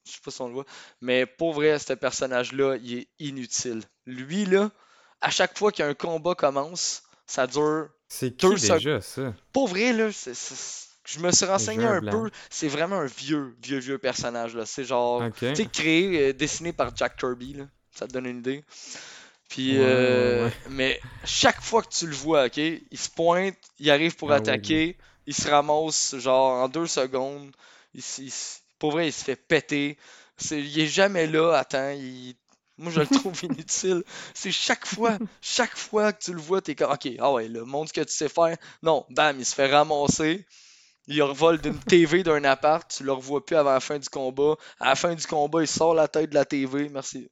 je 0.06 0.12
sais 0.12 0.22
pas 0.24 0.30
si 0.30 0.42
on 0.42 0.48
le 0.50 0.54
voit. 0.54 0.66
Mais 1.02 1.26
pour 1.26 1.54
vrai, 1.54 1.80
ce 1.80 1.94
personnage-là, 1.94 2.78
il 2.78 3.00
est 3.00 3.08
inutile. 3.18 3.82
Lui, 4.06 4.46
là, 4.46 4.70
à 5.22 5.32
chaque 5.32 5.58
fois 5.58 5.72
qu'un 5.72 5.96
combat 5.96 6.36
commence, 6.36 7.02
ça 7.26 7.48
dure 7.48 7.90
C'est 8.14 8.36
qui 8.36 8.48
déjà, 8.56 9.02
ça? 9.02 9.34
pour 9.54 9.68
vrai, 9.70 9.94
là, 9.94 10.10
je 11.06 11.20
me 11.20 11.32
suis 11.32 11.46
renseigné 11.46 11.86
un 11.86 12.02
peu. 12.02 12.30
C'est 12.50 12.68
vraiment 12.68 12.98
un 12.98 13.06
vieux, 13.06 13.56
vieux, 13.64 13.80
vieux 13.80 13.98
personnage. 13.98 14.56
là. 14.56 14.66
C'est 14.66 14.84
genre, 14.84 15.22
Ok. 15.24 15.36
tu 15.40 15.56
sais, 15.56 15.66
créé, 15.66 16.30
euh, 16.30 16.34
dessiné 16.34 16.74
par 16.74 16.96
Jack 16.96 17.18
Kirby. 17.18 17.54
Là. 17.54 17.66
Ça 17.94 18.08
te 18.08 18.14
donne 18.14 18.26
une 18.26 18.40
idée. 18.40 18.64
Puis, 19.50 19.78
Ouais, 19.78 19.84
euh, 19.86 20.46
ouais, 20.46 20.54
mais 20.70 21.02
chaque 21.26 21.62
fois 21.62 21.82
que 21.82 21.90
tu 21.90 22.08
le 22.08 22.16
vois, 22.16 22.46
ok, 22.46 22.58
il 22.58 22.98
se 22.98 23.10
pointe, 23.10 23.56
il 23.80 23.90
arrive 23.92 24.16
pour 24.16 24.32
Ah 24.32 24.36
oui, 24.36 24.42
attaquer, 24.42 24.98
il 25.28 25.34
se 25.34 25.50
ramasse 25.50 26.16
genre 26.18 26.64
en 26.64 26.70
deux 26.70 26.88
secondes. 26.88 27.52
Il, 27.94 28.02
il 28.20 28.32
pour 28.80 28.92
vrai, 28.92 29.08
il 29.10 29.14
se 29.14 29.24
fait 29.24 29.36
péter. 29.36 29.98
Il 30.52 30.80
est 30.80 30.88
jamais 30.88 31.28
là 31.28 31.54
à 31.54 31.66
temps. 31.66 31.92
il- 31.92 32.36
Moi, 32.82 32.92
je 32.92 33.00
le 33.02 33.08
trouve 33.08 33.40
inutile. 33.44 34.04
C'est 34.34 34.52
chaque 34.52 34.86
fois, 34.86 35.18
chaque 35.42 35.78
fois 35.78 36.12
que 36.12 36.24
tu 36.24 36.34
le 36.34 36.42
vois, 36.42 36.62
t'es 36.62 36.76
comme, 36.76 36.92
ok, 36.92 37.08
ah 37.20 37.32
ouais, 37.32 37.48
là, 37.48 37.64
montre 37.64 37.90
ce 37.90 37.94
que 37.94 38.06
tu 38.06 38.14
sais 38.14 38.28
faire. 38.30 38.58
Non, 38.84 39.06
bam, 39.10 39.38
il 39.40 39.46
se 39.46 39.56
fait 39.56 39.72
ramasser. 39.72 40.46
Il 41.08 41.22
revole 41.24 41.60
d'une 41.62 41.80
TV 41.88 42.24
d'un 42.24 42.44
appart, 42.44 42.90
tu 42.96 43.04
le 43.04 43.12
revois 43.14 43.46
plus 43.46 43.56
avant 43.56 43.74
la 43.74 43.80
fin 43.80 43.98
du 44.00 44.10
combat. 44.10 44.56
À 44.80 44.90
la 44.90 44.96
fin 44.96 45.16
du 45.16 45.26
combat, 45.26 45.62
il 45.62 45.68
sort 45.68 45.94
la 45.94 46.08
tête 46.08 46.30
de 46.30 46.36
la 46.36 46.46
TV, 46.46 46.90
merci. 46.90 47.30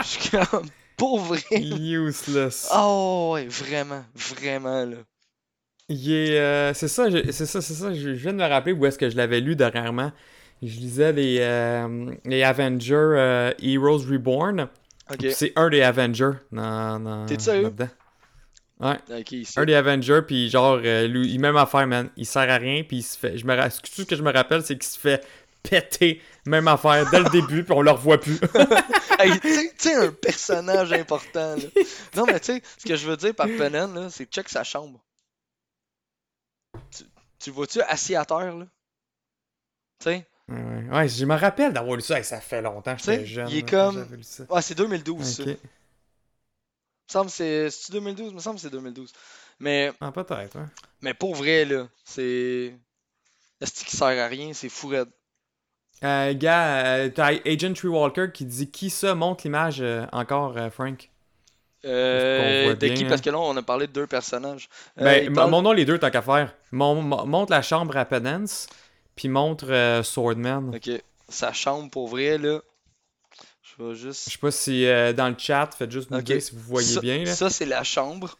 Je 0.00 0.06
suis 0.06 0.30
comme, 0.30 0.66
pour 0.96 1.20
vrai. 1.20 1.42
Useless. 1.60 2.68
Oh 2.74 3.32
ouais, 3.34 3.46
vraiment, 3.46 4.04
vraiment 4.14 4.84
là. 4.84 4.96
Il 5.88 6.10
est. 6.12 6.38
euh, 6.38 6.74
c'est 6.74 6.88
ça, 6.88 7.10
je- 7.10 7.30
c'est 7.32 7.46
ça, 7.46 7.60
c'est 7.60 7.74
ça. 7.74 7.92
Je 7.92 8.00
je 8.00 8.10
viens 8.10 8.32
de 8.32 8.38
me 8.38 8.46
rappeler 8.48 8.72
où 8.72 8.86
est-ce 8.86 8.98
que 8.98 9.10
je 9.10 9.16
l'avais 9.16 9.40
lu 9.40 9.56
dernièrement. 9.56 10.12
Je 10.62 10.78
lisais 10.78 11.12
les, 11.12 11.38
euh, 11.40 12.14
les 12.24 12.42
Avengers 12.44 12.94
euh, 12.94 13.52
Heroes 13.60 14.06
Reborn. 14.08 14.68
C'est 15.30 15.52
un 15.56 15.68
des 15.68 15.82
Avengers 15.82 16.38
dans, 16.52 17.00
dans, 17.00 17.26
T'es 17.26 17.38
sérieux? 17.38 17.72
Ouais, 18.80 18.98
un 19.56 19.64
des 19.64 19.74
Avengers, 19.74 20.22
puis 20.26 20.50
genre, 20.50 20.80
euh, 20.82 21.06
lui, 21.06 21.28
il 21.32 21.38
même 21.38 21.56
affaire, 21.56 21.86
man. 21.86 22.10
Il 22.16 22.26
sert 22.26 22.50
à 22.50 22.56
rien, 22.56 22.82
puis 22.82 22.98
il 22.98 23.02
se 23.02 23.16
fait. 23.16 23.38
Je 23.38 23.46
me, 23.46 23.54
tout 23.80 24.02
ce 24.02 24.02
que 24.02 24.16
je 24.16 24.22
me 24.22 24.32
rappelle, 24.32 24.64
c'est 24.64 24.76
qu'il 24.76 24.88
se 24.88 24.98
fait 24.98 25.24
péter, 25.62 26.20
même 26.46 26.66
affaire, 26.66 27.08
dès 27.10 27.20
le 27.20 27.30
début, 27.30 27.62
puis 27.62 27.72
on 27.74 27.82
le 27.82 27.90
revoit 27.90 28.18
plus. 28.20 28.38
Hey, 29.18 29.38
tu 29.38 29.70
sais- 29.78 29.94
un 29.94 30.10
personnage 30.10 30.92
important 30.92 31.54
là. 31.54 31.82
Non, 32.16 32.24
mais 32.26 32.40
tu 32.40 32.54
sais, 32.54 32.62
ce 32.78 32.84
que 32.84 32.96
je 32.96 33.06
veux 33.08 33.16
dire 33.16 33.32
par 33.34 33.46
Penen, 33.46 33.94
là, 33.94 34.10
c'est 34.10 34.24
check 34.24 34.48
sa 34.48 34.64
chambre. 34.64 35.00
Tu, 36.90 37.04
tu 37.38 37.50
vois-tu 37.52 37.80
assis 37.82 38.16
à 38.16 38.24
terre, 38.24 38.56
là? 38.56 38.66
Tu 40.00 40.04
sais? 40.10 40.26
Ouais, 40.48 41.08
je 41.08 41.24
me 41.24 41.34
rappelle 41.34 41.72
d'avoir 41.72 41.96
lu 41.96 42.02
ça. 42.02 42.18
Hey, 42.18 42.24
ça 42.24 42.40
fait 42.40 42.60
longtemps 42.62 42.94
que 42.94 43.00
j'étais 43.00 43.26
jeune. 43.26 43.48
il 43.50 43.58
est 43.58 43.68
comme-. 43.68 44.06
Ah, 44.50 44.60
c'est 44.62 44.74
2012, 44.74 45.26
ça. 45.26 45.42
Il 45.44 45.48
me 45.50 45.56
semble 47.08 47.30
c'est. 47.30 47.70
C'est 47.70 47.92
2012? 47.92 48.30
Il 48.30 48.34
me 48.34 48.40
semble 48.40 48.58
c'est 48.58 48.70
2012. 48.70 49.12
Mais, 49.60 49.92
Ah, 50.00 50.10
peut-être, 50.12 50.56
ouais. 50.58 50.66
mais 51.00 51.14
pour 51.14 51.34
vrai, 51.34 51.64
là, 51.64 51.88
c'est. 52.04 52.74
Est-ce 53.60 53.84
qui 53.84 53.96
sert 53.96 54.08
à 54.08 54.26
rien? 54.28 54.52
C'est 54.54 54.68
fou 54.68 54.88
raide. 54.88 55.10
Euh, 56.04 56.34
gars, 56.34 56.84
euh, 56.96 57.08
t'as 57.10 57.32
Agent 57.46 57.74
Tree 57.74 57.88
Walker 57.88 58.26
qui 58.34 58.44
dit 58.44 58.70
qui 58.70 58.90
ça 58.90 59.14
montre 59.14 59.44
l'image 59.44 59.80
euh, 59.80 60.04
encore, 60.12 60.56
euh, 60.56 60.68
Frank? 60.70 61.08
Euh, 61.84 62.74
de 62.74 62.86
bien, 62.86 62.94
qui? 62.94 63.04
hein? 63.04 63.08
Parce 63.08 63.20
que 63.20 63.30
là, 63.30 63.38
on 63.38 63.56
a 63.56 63.62
parlé 63.62 63.86
de 63.86 63.92
deux 63.92 64.06
personnages. 64.06 64.68
Euh, 64.98 65.04
Ben, 65.04 65.22
il 65.24 65.26
m- 65.26 65.34
parle- 65.34 65.50
montre 65.50 65.74
les 65.74 65.84
deux 65.84 65.98
tant 65.98 66.10
qu'à 66.10 66.22
faire. 66.22 66.54
Mon- 66.72 67.02
mon- 67.02 67.26
montre 67.26 67.50
la 67.52 67.62
chambre 67.62 67.96
à 67.96 68.04
Penance, 68.04 68.68
puis 69.16 69.28
montre 69.28 69.66
euh, 69.70 70.02
Swordman. 70.02 70.74
Ok. 70.74 70.90
Sa 71.28 71.52
chambre, 71.52 71.90
pour 71.90 72.08
vrai, 72.08 72.38
là. 72.38 72.60
Je 73.62 73.82
vais 73.82 73.94
juste. 73.94 74.26
Je 74.26 74.32
sais 74.32 74.38
pas 74.38 74.50
si 74.50 74.86
euh, 74.86 75.12
dans 75.12 75.28
le 75.28 75.34
chat, 75.38 75.70
faites 75.76 75.90
juste 75.90 76.10
nous 76.10 76.18
Ok. 76.18 76.24
dire 76.24 76.42
si 76.42 76.54
vous 76.54 76.60
voyez 76.60 76.86
ça, 76.94 77.00
bien. 77.00 77.24
Là. 77.24 77.34
Ça, 77.34 77.48
c'est 77.48 77.64
la 77.64 77.82
chambre. 77.84 78.36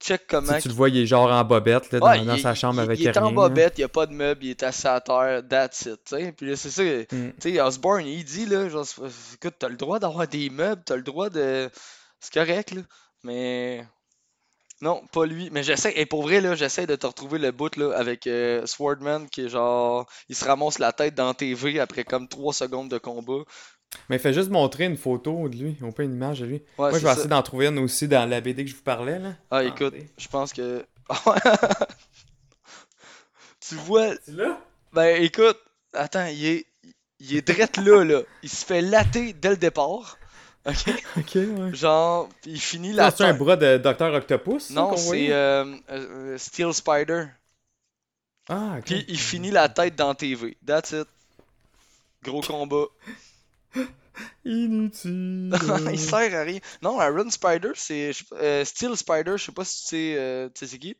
Check 0.00 0.26
comment. 0.28 0.54
Si 0.56 0.62
tu 0.62 0.68
le 0.68 0.74
vois, 0.74 0.88
il 0.90 0.98
est 0.98 1.06
genre 1.06 1.30
en 1.30 1.42
bobette 1.44 1.90
là, 1.92 1.98
dans, 2.00 2.06
Ouais, 2.06 2.22
dans 2.24 2.34
il- 2.34 2.40
sa 2.42 2.54
chambre 2.54 2.80
il- 2.80 2.84
avec 2.84 3.00
Il 3.00 3.06
est 3.06 3.10
rien. 3.10 3.22
en 3.24 3.32
bobette, 3.32 3.74
il 3.78 3.80
n'y 3.80 3.84
a 3.84 3.88
pas 3.88 4.04
de 4.06 4.12
meubles, 4.12 4.44
il 4.44 4.50
est 4.50 4.62
assis 4.62 4.86
à 4.86 5.00
terre, 5.00 5.42
that's 5.48 5.82
it. 5.86 6.04
t'sais. 6.04 6.32
Puis 6.32 6.50
là, 6.50 6.56
c'est 6.56 6.70
ça. 6.70 6.82
Mm. 6.82 7.32
Tu 7.40 7.54
sais, 7.54 7.60
Osborne, 7.60 8.06
il 8.06 8.22
dit, 8.24 8.44
là, 8.46 8.68
genre, 8.68 8.84
écoute, 9.34 9.54
t'as 9.58 9.68
le 9.68 9.76
droit 9.76 9.98
d'avoir 9.98 10.28
des 10.28 10.50
meubles, 10.50 10.82
t'as 10.84 10.96
le 10.96 11.02
droit 11.02 11.30
de. 11.30 11.70
C'est 12.20 12.32
correct, 12.32 12.72
là. 12.72 12.82
Mais. 13.24 13.86
Non, 14.82 15.02
pas 15.12 15.24
lui. 15.24 15.48
Mais 15.50 15.62
j'essaie, 15.62 15.92
et 15.96 16.04
pour 16.04 16.22
vrai, 16.22 16.40
là, 16.40 16.54
j'essaie 16.54 16.86
de 16.86 16.96
te 16.96 17.06
retrouver 17.06 17.38
le 17.38 17.50
bout, 17.50 17.74
là, 17.76 17.92
avec 17.96 18.26
euh, 18.26 18.66
Swordman, 18.66 19.28
qui 19.28 19.42
est 19.42 19.48
genre. 19.48 20.06
Il 20.28 20.36
se 20.36 20.44
ramasse 20.44 20.78
la 20.78 20.92
tête 20.92 21.14
dans 21.14 21.32
TV 21.32 21.80
après 21.80 22.04
comme 22.04 22.28
3 22.28 22.52
secondes 22.52 22.90
de 22.90 22.98
combat. 22.98 23.42
Mais 24.10 24.18
fais 24.18 24.34
juste 24.34 24.50
montrer 24.50 24.84
une 24.84 24.96
photo 24.98 25.48
de 25.48 25.56
lui, 25.56 25.76
on 25.80 25.92
peut 25.92 26.02
une 26.02 26.12
image 26.14 26.40
de 26.40 26.46
lui. 26.46 26.54
Ouais, 26.76 26.90
Moi, 26.90 26.92
je 26.92 26.96
vais 26.98 27.06
ça. 27.06 27.12
essayer 27.12 27.28
d'en 27.28 27.42
trouver 27.42 27.68
une 27.68 27.78
aussi 27.78 28.06
dans 28.08 28.28
la 28.28 28.40
BD 28.40 28.64
que 28.64 28.70
je 28.70 28.76
vous 28.76 28.82
parlais. 28.82 29.18
Là. 29.18 29.34
Ah, 29.50 29.64
écoute, 29.64 29.94
je 30.18 30.28
pense 30.28 30.52
que. 30.52 30.84
tu 33.66 33.74
vois. 33.76 34.10
C'est 34.24 34.32
là? 34.34 34.60
Ben, 34.92 35.22
écoute, 35.22 35.58
attends, 35.94 36.26
il 36.26 36.46
est. 36.46 36.66
Il 37.18 37.34
est 37.34 37.48
drette 37.48 37.78
là, 37.78 38.04
là. 38.04 38.20
Il 38.42 38.50
se 38.50 38.62
fait 38.66 38.82
latter 38.82 39.32
dès 39.32 39.48
le 39.48 39.56
départ. 39.56 40.18
Ok? 40.66 41.02
Ok, 41.16 41.34
ouais. 41.34 41.74
Genre, 41.74 42.28
il 42.44 42.60
finit 42.60 42.92
la. 42.92 43.10
C'est 43.10 43.24
un 43.24 43.34
bras 43.34 43.56
de 43.56 43.78
Dr. 43.78 44.12
Octopus? 44.14 44.64
ça, 44.64 44.74
Non, 44.74 44.96
c'est 44.96 45.32
euh, 45.32 45.64
euh, 45.64 45.74
euh, 45.90 46.38
Steel 46.38 46.72
Spider. 46.74 47.26
Ah, 48.48 48.76
ok. 48.78 48.84
Puis 48.84 49.04
il 49.08 49.18
finit 49.18 49.50
la 49.50 49.68
tête 49.68 49.96
dans 49.96 50.14
TV. 50.14 50.56
That's 50.66 50.92
it. 50.92 51.08
Gros 52.22 52.40
combat. 52.42 52.86
Inutile. 54.44 55.52
il 55.92 55.98
sert 56.00 56.34
à 56.34 56.42
rien. 56.42 56.58
Non, 56.82 57.00
Iron 57.02 57.30
Spider, 57.30 57.72
c'est. 57.74 58.12
euh, 58.32 58.64
Steel 58.64 58.96
Spider, 58.96 59.34
je 59.36 59.44
sais 59.44 59.52
pas 59.52 59.64
si 59.64 59.82
tu 59.82 59.88
sais, 59.88 60.14
euh, 60.16 60.48
tu 60.48 60.60
sais 60.60 60.66
c'est 60.72 60.78
qui? 60.78 60.96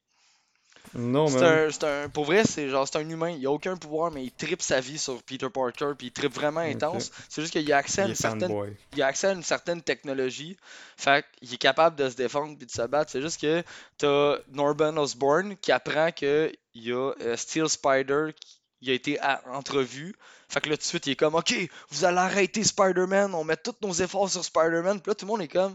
Non, 0.97 1.29
mais. 1.31 1.71
c'est 1.71 1.85
un- 1.85 2.09
pour 2.09 2.25
vrai, 2.25 2.45
c'est 2.45 2.69
genre 2.69 2.87
c'est 2.87 2.99
un 2.99 3.09
humain. 3.09 3.31
Il 3.31 3.47
a 3.47 3.51
aucun 3.51 3.77
pouvoir, 3.77 4.11
mais 4.11 4.25
il 4.25 4.33
tripe 4.33 4.63
sa 4.63 4.81
vie 4.81 4.99
sur 4.99 5.23
Peter 5.23 5.49
Parker, 5.51 5.93
puis 5.97 6.09
il 6.09 6.13
tripe 6.13 6.33
vraiment 6.35 6.61
intense. 6.61 7.11
C'est 7.29 7.43
juste 7.43 7.53
qu'il 7.53 7.73
a 7.73 7.77
accès 7.79 8.03
à 8.03 8.05
une 8.07 8.15
certaine 8.15 8.49
fanboy. 8.51 8.77
il 8.95 9.03
a 9.03 9.07
accès 9.07 9.27
à 9.29 9.33
une 9.33 9.43
certaine 9.43 9.83
technologie. 9.83 10.57
Fait 10.97 11.25
qu'il 11.39 11.53
est 11.55 11.59
capable 11.59 11.97
de 11.97 12.09
se 12.09 12.17
défendre 12.17 12.57
puis 12.57 12.67
de 12.67 12.71
se 12.71 12.83
battre. 12.83 13.11
C'est 13.11 13.21
juste 13.23 13.41
que 13.41 13.63
t'as 13.99 14.37
Norman 14.53 14.97
Osborn 14.97 15.57
qui 15.57 15.73
apprend 15.73 16.11
que 16.13 16.53
il 16.75 16.85
y 16.89 16.93
a 16.93 17.13
euh, 17.21 17.37
Steel 17.37 17.69
Spider 17.69 18.29
qui 18.39 18.61
il 18.83 18.91
a 18.91 18.93
été 18.93 19.19
entrevu. 19.53 20.15
Fait 20.51 20.61
que 20.61 20.69
là, 20.69 20.77
tout 20.77 20.83
de 20.83 20.87
suite, 20.87 21.07
il 21.07 21.13
est 21.13 21.17
comme 21.17 21.35
Ok, 21.35 21.55
vous 21.91 22.05
allez 22.05 22.19
arrêter 22.19 22.63
Spider-Man, 22.63 23.35
on 23.35 23.43
met 23.43 23.57
tous 23.57 23.75
nos 23.81 23.93
efforts 23.95 24.29
sur 24.31 24.45
Spider-Man. 24.45 25.01
Puis 25.01 25.11
là, 25.11 25.15
tout 25.15 25.25
le 25.25 25.31
monde 25.33 25.41
est 25.41 25.49
comme 25.49 25.75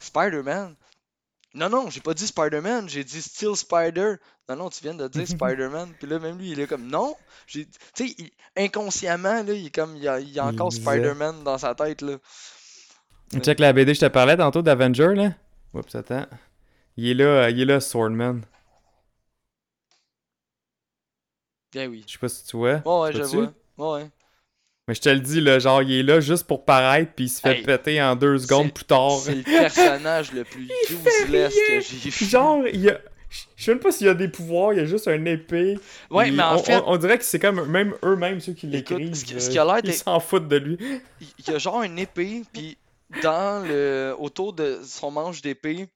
Spider-Man? 0.00 0.74
Non, 1.58 1.68
non, 1.68 1.90
j'ai 1.90 2.00
pas 2.00 2.14
dit 2.14 2.26
Spider-Man, 2.26 2.88
j'ai 2.88 3.02
dit 3.02 3.20
Steel 3.20 3.56
Spider. 3.56 4.14
Non, 4.48 4.56
non, 4.56 4.70
tu 4.70 4.80
viens 4.82 4.94
de 4.94 5.08
dire 5.08 5.26
Spider-Man. 5.28 5.92
Puis 5.98 6.08
là, 6.08 6.20
même 6.20 6.38
lui, 6.38 6.52
il 6.52 6.60
est 6.60 6.68
comme 6.68 6.86
Non. 6.86 7.16
Tu 7.46 7.66
sais, 7.94 8.14
inconsciemment, 8.56 9.42
là, 9.42 9.52
il 9.52 9.66
est 9.66 9.74
comme, 9.74 9.96
il 9.96 10.02
y 10.02 10.08
a, 10.08 10.20
il 10.20 10.38
a 10.38 10.46
encore. 10.46 10.72
Spider-Man 10.72 11.42
dans 11.42 11.58
sa 11.58 11.74
tête, 11.74 12.02
là. 12.02 12.16
Check 13.40 13.58
la 13.58 13.72
BD, 13.72 13.92
je 13.92 14.00
te 14.00 14.06
parlais 14.06 14.36
tantôt 14.36 14.62
d'Avenger, 14.62 15.14
là. 15.14 15.34
Oups, 15.74 15.94
attends. 15.94 16.26
Il 16.96 17.08
est 17.08 17.14
là, 17.14 17.24
euh, 17.24 17.50
il 17.50 17.60
est 17.60 17.64
là, 17.64 17.80
Swordman. 17.80 18.42
Bien 21.72 21.88
oui. 21.88 22.04
Je 22.06 22.12
sais 22.12 22.18
pas 22.18 22.28
si 22.28 22.44
tu 22.44 22.56
vois. 22.56 22.82
Ouais, 22.84 23.00
ouais, 23.00 23.12
je 23.12 23.22
vois. 23.22 23.52
Ouais, 23.76 24.02
ouais. 24.02 24.10
Mais 24.88 24.94
je 24.94 25.00
te 25.02 25.08
le 25.10 25.20
dis, 25.20 25.40
là, 25.42 25.58
genre, 25.58 25.82
il 25.82 25.92
est 25.92 26.02
là 26.02 26.18
juste 26.20 26.44
pour 26.46 26.64
paraître, 26.64 27.12
puis 27.14 27.26
il 27.26 27.28
se 27.28 27.40
fait 27.42 27.58
Hey, 27.58 27.62
péter 27.62 28.02
en 28.02 28.16
deux 28.16 28.38
secondes 28.38 28.72
plus 28.72 28.86
tard. 28.86 29.18
C'est 29.22 29.34
le 29.34 29.42
personnage 29.42 30.32
le 30.32 30.44
plus 30.44 30.66
useless 30.90 31.54
que 31.54 31.80
j'ai 31.80 32.08
vu. 32.10 32.24
Genre, 32.26 32.66
il 32.72 32.80
y 32.80 32.88
a. 32.90 32.98
Je 33.56 33.64
sais 33.64 33.72
même 33.72 33.80
pas 33.80 33.92
s'il 33.92 34.06
y 34.06 34.10
a 34.10 34.14
des 34.14 34.28
pouvoirs, 34.28 34.72
il 34.72 34.78
y 34.78 34.80
a 34.82 34.86
juste 34.86 35.06
un 35.06 35.22
épée. 35.26 35.78
Ouais, 36.10 36.30
mais 36.30 36.42
en 36.42 36.54
on, 36.54 36.58
fait, 36.62 36.76
on, 36.76 36.92
on 36.92 36.96
dirait 36.96 37.18
que 37.18 37.24
c'est 37.24 37.38
comme 37.38 37.66
même 37.66 37.94
eux-mêmes 38.02 38.40
ceux 38.40 38.54
qui 38.54 38.66
l'écrivent. 38.66 39.12
euh, 39.34 39.80
Ils 39.84 39.92
s'en 39.92 40.18
foutent 40.20 40.48
de 40.48 40.56
lui. 40.56 40.78
il 41.20 41.26
il 41.38 41.50
y 41.52 41.54
a 41.54 41.58
genre 41.58 41.82
une 41.82 41.98
épée, 41.98 42.42
puis 42.54 42.78
dans 43.22 43.62
le 43.68 44.14
autour 44.18 44.54
de 44.54 44.80
son 44.82 45.10
manche 45.10 45.42
d'épée, 45.42 45.88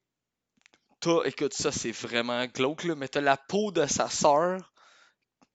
t'as, 1.00 1.22
écoute, 1.24 1.54
ça 1.54 1.72
c'est 1.72 1.92
vraiment 1.92 2.44
glauque, 2.46 2.84
là, 2.84 2.94
mais 2.94 3.08
t'as 3.08 3.22
la 3.22 3.38
peau 3.38 3.72
de 3.72 3.86
sa 3.86 4.10
sœur. 4.10 4.71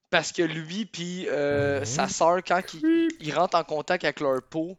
Parce 0.09 0.31
que 0.31 0.41
lui, 0.43 0.85
puis 0.85 1.27
euh, 1.29 1.79
Mhm. 1.79 1.85
sa 1.85 2.07
sœur, 2.07 2.37
quand 2.45 2.61
ils 2.73 2.83
il 3.19 3.33
rentrent 3.35 3.57
en 3.57 3.63
contact 3.63 4.03
avec 4.03 4.19
leur 4.21 4.41
peau, 4.41 4.77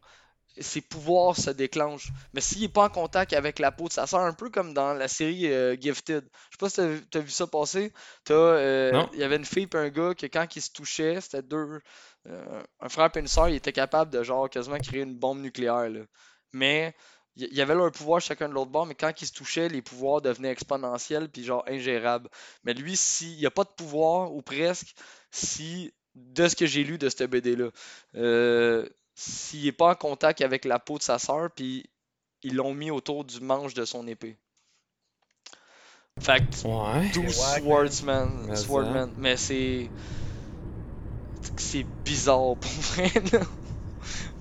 ses 0.61 0.81
pouvoirs 0.81 1.37
se 1.37 1.51
déclenchent. 1.51 2.11
Mais 2.35 2.41
s'il 2.41 2.65
est 2.65 2.69
pas 2.69 2.85
en 2.87 2.89
contact 2.89 3.33
avec 3.33 3.59
la 3.61 3.71
peau 3.73 3.89
de 3.89 3.93
sa 3.93 4.07
sœur, 4.07 4.21
un 4.21 4.33
peu 4.33 4.51
comme 4.51 4.75
dans 4.75 4.95
la 4.95 5.07
série 5.09 5.47
euh, 5.53 5.77
Gifted. 5.81 6.25
Je 6.25 6.57
sais 6.57 6.59
pas 6.59 6.69
si 6.71 6.77
t'as 6.77 6.87
vu- 6.89 7.07
t'as 7.11 7.21
vu 7.21 7.31
ça 7.31 7.47
passer. 7.47 7.93
T'as, 8.25 8.35
euh. 8.35 9.07
Il 9.13 9.19
y 9.21 9.25
avait 9.25 9.37
une 9.37 9.45
fille 9.45 9.69
et 9.73 9.77
un 9.77 9.89
gars 9.91 10.15
que 10.15 10.27
quand 10.27 10.57
ils 10.57 10.63
se 10.63 10.71
touchaient, 10.73 11.21
c'était 11.21 11.43
deux. 11.43 11.81
euh, 12.27 12.63
un 12.81 12.89
frère 12.89 13.11
et 13.15 13.19
une 13.21 13.29
sœur, 13.29 13.49
ils 13.49 13.57
étaient 13.57 13.73
capables 13.73 14.11
de 14.11 14.23
genre 14.23 14.51
quasiment 14.51 14.79
créer 14.79 15.03
une 15.03 15.17
bombe 15.17 15.41
nucléaire. 15.41 15.89
là. 15.89 16.01
Mais 16.53 16.95
il 17.39 17.53
y, 17.53 17.57
y 17.57 17.61
avait 17.63 17.75
leur 17.75 17.91
pouvoir 17.93 18.21
chacun 18.21 18.49
de 18.49 18.55
l'autre 18.55 18.71
bord, 18.71 18.85
mais 18.87 18.95
quand 18.95 19.13
ils 19.23 19.27
se 19.27 19.33
touchaient, 19.33 19.69
les 19.69 19.81
pouvoirs 19.83 20.21
devenaient 20.21 20.51
exponentiels 20.51 21.29
puis 21.31 21.45
genre 21.45 21.65
ingérables. 21.69 22.29
Mais 22.65 22.75
lui, 22.75 22.97
s'il 22.97 23.37
n'y 23.37 23.47
a 23.47 23.51
pas 23.51 23.65
de 23.65 23.71
pouvoir, 23.71 24.33
ou 24.35 24.43
presque, 24.43 24.95
si, 25.31 25.93
de 26.15 26.49
ce 26.49 26.57
que 26.57 26.67
j'ai 26.67 26.85
lu 26.85 26.99
de 26.99 27.09
cette 27.09 27.31
BD-là, 27.31 27.71
euh, 28.17 28.87
s'il 29.15 29.65
n'est 29.65 29.73
pas 29.73 29.93
en 29.93 29.95
contact 29.95 30.41
avec 30.43 30.65
la 30.65 30.79
peau 30.79 30.99
de 30.99 31.03
sa 31.03 31.19
sœur, 31.19 31.51
puis 31.55 31.89
ils 32.43 32.55
l'ont 32.55 32.75
mis 32.75 32.91
autour 32.91 33.25
du 33.25 33.41
manche 33.41 33.75
de 33.75 33.85
son 33.85 34.07
épée. 34.07 34.37
Fait 36.21 36.41
que 36.41 36.67
Ouais. 36.67 37.11
tout 37.13 37.21
wack, 37.21 37.63
Swordsman, 37.63 38.47
Mais 38.49 38.57
ça. 38.57 38.63
Swordman, 38.65 39.13
mais 39.17 39.37
c'est. 39.37 39.89
C'est 41.57 41.85
bizarre 42.05 42.57
pour 42.57 42.71
vrai, 42.71 43.13
là. 43.33 43.41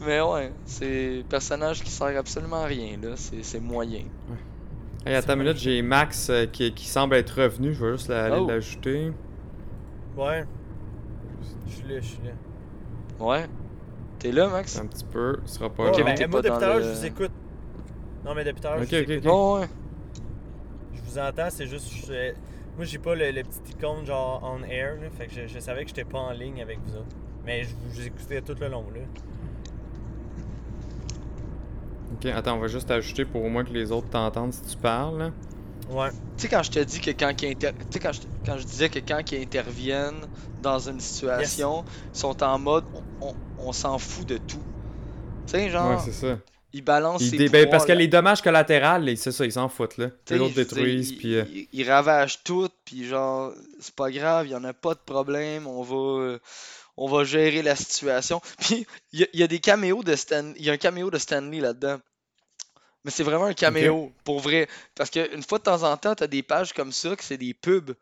Mais 0.01 0.21
ouais, 0.21 0.51
c'est 0.65 1.19
un 1.19 1.23
personnage 1.23 1.83
qui 1.83 1.89
sert 1.89 2.15
absolument 2.17 2.57
à 2.57 2.65
rien, 2.65 2.97
là. 3.01 3.11
C'est 3.15 3.43
c'est 3.43 3.59
moyen. 3.59 4.03
Hey, 5.05 5.15
attends 5.15 5.33
une 5.33 5.39
minute, 5.39 5.57
j'ai 5.57 5.81
Max 5.81 6.29
euh, 6.29 6.45
qui, 6.45 6.71
qui 6.73 6.85
semble 6.85 7.15
être 7.15 7.41
revenu. 7.41 7.73
Je 7.73 7.83
vais 7.85 7.91
juste 7.93 8.09
aller 8.09 8.37
Oh. 8.39 8.47
l'ajouter. 8.47 9.11
Ouais. 10.15 10.43
Je 11.67 11.73
suis 11.75 11.83
là, 11.87 11.95
je 11.99 12.05
suis 12.05 12.19
là. 12.23 13.25
Ouais. 13.25 13.45
T'es 14.19 14.31
là, 14.31 14.47
Max? 14.49 14.77
Un 14.77 14.85
petit 14.87 15.05
peu. 15.05 15.39
Ce 15.45 15.55
sera 15.55 15.69
pas 15.69 15.83
Ouais, 15.85 15.89
Ok, 15.91 16.01
mais 16.05 16.15
ben, 16.15 16.29
moi, 16.29 16.41
pas 16.41 16.49
depuis 16.49 16.49
dans 16.49 16.57
tout 16.57 16.63
à 16.63 16.67
l'heure, 16.67 16.77
le- 16.79 16.83
je 16.83 16.89
vous 16.99 17.05
écoute. 17.05 17.31
Non, 18.25 18.35
mais 18.35 18.43
depuis 18.43 18.61
tout 18.61 18.67
à 18.67 18.71
l'heure, 18.75 18.83
je 18.83 18.89
vous 18.89 18.95
ok, 19.03 19.09
écoute. 19.09 19.25
ok. 19.25 19.31
Oh, 19.33 19.57
ouais. 19.61 19.67
Je 20.93 21.01
vous 21.01 21.17
entends, 21.19 21.47
c'est 21.49 21.67
juste. 21.67 21.89
je- 22.05 22.33
Moi, 22.75 22.85
j'ai 22.85 22.97
pas 22.99 23.15
le, 23.15 23.31
le 23.31 23.43
petit 23.43 23.71
icône 23.71 24.05
genre 24.05 24.41
on 24.43 24.63
air, 24.63 24.95
là, 25.01 25.09
fait 25.09 25.25
que 25.27 25.33
je, 25.33 25.47
je 25.47 25.59
savais 25.59 25.81
que 25.83 25.87
j'étais 25.89 26.03
pas 26.03 26.19
en 26.19 26.31
ligne 26.31 26.61
avec 26.61 26.79
vous 26.85 26.95
autres. 26.97 27.15
Mais 27.45 27.63
je 27.63 27.69
vous 27.69 27.89
je 27.91 28.01
vous 28.01 28.05
écoutais 28.07 28.41
tout 28.41 28.55
le 28.59 28.67
long, 28.67 28.85
là. 28.93 29.01
Ok, 32.09 32.25
attends, 32.25 32.55
on 32.55 32.59
va 32.59 32.67
juste 32.67 32.89
ajouter 32.91 33.25
pour 33.25 33.43
au 33.43 33.49
moins 33.49 33.63
que 33.65 33.73
les 33.73 33.91
autres 33.91 34.09
t'entendent 34.09 34.53
si 34.53 34.61
tu 34.63 34.77
parles. 34.77 35.17
là. 35.19 35.31
Ouais. 35.87 36.09
Tu 36.35 36.43
sais, 36.43 36.49
quand 36.49 36.63
je 36.63 36.71
te 36.71 36.79
dis 36.79 36.99
que 36.99 37.11
quand 37.11 37.41
ils 37.41 37.49
inter... 37.51 37.71
tu 37.79 37.85
sais, 37.91 37.99
quand 37.99 38.11
je... 38.11 38.21
quand 38.45 38.57
je 38.57 38.65
disais 38.65 38.89
que 38.89 38.99
quand 38.99 39.21
ils 39.31 39.41
interviennent 39.41 40.27
dans 40.59 40.79
une 40.79 40.99
situation, 40.99 41.85
ils 42.13 42.19
sont 42.19 42.43
en 42.43 42.59
mode 42.59 42.85
on, 42.93 43.03
on- 43.21 43.35
on 43.57 43.71
s'en 43.73 43.97
fout 43.97 44.27
de 44.27 44.37
tout. 44.37 44.65
Tu 45.45 45.51
sais, 45.53 45.69
genre, 45.69 45.89
Ouais, 45.97 45.97
c'est 46.05 46.11
ça. 46.13 46.37
ils 46.73 46.83
balancent 46.83 47.23
Ils 47.23 47.29
ses 47.29 47.49
ben, 47.49 47.69
parce 47.69 47.85
que 47.85 47.93
les 47.93 48.07
dommages 48.07 48.41
collatéraux, 48.41 48.99
les- 49.01 49.15
c'est 49.15 49.31
ça, 49.31 49.45
ils 49.45 49.51
s'en 49.51 49.69
foutent 49.69 49.97
là. 49.97 50.09
Les 50.29 50.39
autres 50.39 50.55
détruisent, 50.55 51.11
ils- 51.11 51.17
puis. 51.17 51.35
euh, 51.35 51.43
ils, 51.49 51.67
ils 51.73 51.89
ravagent 51.89 52.43
tout, 52.43 52.69
puis 52.85 53.05
genre, 53.05 53.53
c'est 53.79 53.95
pas 53.95 54.11
grave, 54.11 54.47
il 54.47 54.51
y 54.51 54.55
en 54.55 54.63
a 54.63 54.73
pas 54.73 54.93
de 54.93 54.99
problème, 54.99 55.67
on 55.67 55.81
va, 55.83 55.95
euh, 55.95 56.39
on 56.97 57.07
va 57.07 57.23
gérer 57.23 57.61
la 57.61 57.75
situation. 57.75 58.41
Puis 58.59 58.85
il 59.13 59.19
y, 59.21 59.23
a- 59.23 59.27
il 59.33 59.39
y 59.39 59.43
a 59.43 59.47
des 59.47 59.59
caméos 59.59 60.03
de 60.03 60.15
Stan, 60.15 60.53
il 60.57 60.65
y 60.65 60.69
a 60.69 60.73
un 60.73 60.77
caméo 60.77 61.09
de 61.11 61.17
Stanley 61.17 61.59
là-dedans. 61.59 61.99
Mais 63.03 63.11
c'est 63.11 63.23
vraiment 63.23 63.45
un 63.45 63.53
caméo, 63.53 64.11
pour 64.25 64.39
vrai. 64.41 64.67
Parce 64.95 65.09
que 65.09 65.33
une 65.33 65.43
fois 65.43 65.59
de 65.59 65.63
temps 65.63 65.83
en 65.83 65.95
temps, 65.97 66.15
t'as 66.15 66.27
des 66.27 66.43
pages 66.43 66.73
comme 66.73 66.91
ça, 66.91 67.15
que 67.15 67.23
c'est 67.23 67.37
des 67.37 67.53
pubs. 67.53 67.93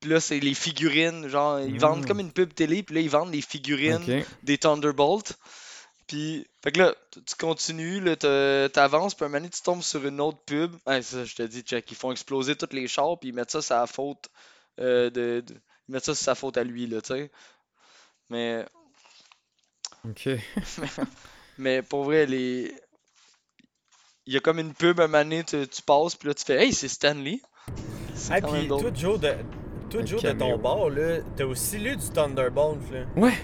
Puis 0.00 0.10
là, 0.10 0.20
c'est 0.20 0.40
les 0.40 0.54
figurines, 0.54 1.28
genre, 1.28 1.58
ils 1.60 1.78
vendent 1.80 2.02
Mm. 2.04 2.06
comme 2.06 2.20
une 2.20 2.32
pub 2.32 2.54
télé, 2.54 2.82
puis 2.82 2.94
là, 2.94 3.00
ils 3.00 3.10
vendent 3.10 3.32
les 3.32 3.40
figurines 3.42 4.04
des 4.42 4.58
Thunderbolts. 4.58 5.32
Puis, 6.06 6.46
fait 6.62 6.70
que 6.70 6.78
là, 6.78 6.94
tu 7.12 7.34
continues, 7.38 8.02
t'avances, 8.16 9.14
puis 9.14 9.24
un 9.24 9.28
moment 9.28 9.38
donné, 9.40 9.50
tu 9.50 9.60
tombes 9.62 9.82
sur 9.82 10.06
une 10.06 10.20
autre 10.20 10.38
pub. 10.46 10.74
Ouais, 10.86 11.02
ça, 11.02 11.24
je 11.24 11.34
te 11.34 11.42
dis, 11.42 11.62
check, 11.62 11.90
ils 11.90 11.96
font 11.96 12.12
exploser 12.12 12.54
toutes 12.56 12.72
les 12.74 12.86
chars, 12.88 13.18
puis 13.18 13.30
ils 13.30 13.34
mettent 13.34 13.50
ça 13.50 13.60
sur 13.62 13.74
la 13.74 13.86
faute 13.86 14.28
euh, 14.78 15.10
de, 15.10 15.42
de- 15.44 15.54
Ils 15.88 15.92
mettent 15.92 16.04
ça 16.04 16.14
sa 16.14 16.34
faute 16.34 16.56
à 16.58 16.64
lui, 16.64 16.86
là, 16.86 17.00
tu 17.00 17.08
sais. 17.14 17.30
Mais, 18.30 18.64
Ok. 20.08 20.28
mais 21.58 21.82
pour 21.82 22.04
vrai, 22.04 22.26
les... 22.26 22.72
Il 24.26 24.34
y 24.34 24.36
a 24.36 24.40
comme 24.40 24.58
une 24.58 24.74
pub, 24.74 25.00
un 25.00 25.06
moment 25.06 25.22
donné, 25.22 25.44
tu, 25.44 25.66
tu 25.68 25.82
passes, 25.82 26.16
puis 26.16 26.28
là, 26.28 26.34
tu 26.34 26.44
fais 26.44 26.64
«Hey, 26.64 26.72
c'est 26.72 26.88
Stanley!» 26.88 27.40
Ah, 28.30 28.40
puis 28.40 28.66
toi, 28.66 28.90
Joe, 28.94 29.20
de, 29.20 29.34
toi, 29.90 30.00
Un 30.00 30.06
Joe, 30.06 30.22
de 30.22 30.32
ton 30.32 30.58
bord, 30.58 30.90
là, 30.90 31.18
t'as 31.36 31.44
aussi 31.44 31.78
lu 31.78 31.96
du 31.96 32.08
Thunderbolt, 32.10 32.80
là. 32.90 33.04
Ouais. 33.14 33.34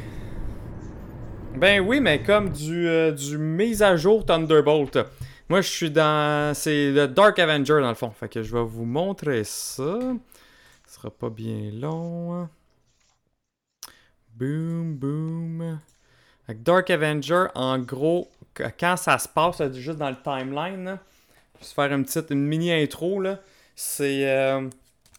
Ben 1.55 1.81
oui, 1.81 2.01
mais 2.01 2.23
comme 2.23 2.51
du, 2.51 2.89
euh, 2.89 3.13
du 3.13 3.37
mise 3.37 3.83
à 3.83 3.97
jour 3.97 4.25
Thunderbolt. 4.25 4.99
Moi, 5.51 5.61
je 5.61 5.69
suis 5.69 5.91
dans. 5.91 6.55
C'est 6.55 6.91
le 6.91 7.07
Dark 7.07 7.39
Avenger 7.39 7.81
dans 7.83 7.91
le 7.91 7.95
fond. 7.95 8.11
Fait 8.11 8.29
que 8.29 8.43
je 8.43 8.57
vais 8.57 8.65
vous 8.65 8.87
montrer 8.87 9.45
ça. 9.45 9.99
Ce 10.87 10.95
sera 10.95 11.11
pas 11.11 11.29
bien 11.29 11.71
long. 11.71 12.49
Boom, 14.37 14.95
boom. 14.95 15.79
Dark 16.49 16.91
Avenger, 16.91 17.47
en 17.55 17.79
gros, 17.79 18.31
qu- 18.55 18.65
quand 18.79 18.97
ça 18.97 19.19
se 19.19 19.29
passe, 19.29 19.63
juste 19.75 19.99
dans 19.99 20.11
le 20.11 20.17
timeline, 20.23 20.99
je 21.61 21.67
vais 21.67 21.73
faire 21.75 21.93
une 21.93 22.05
petite 22.05 22.31
mini 22.31 22.73
intro. 22.73 23.23
C'est 23.77 24.29
euh, 24.31 24.69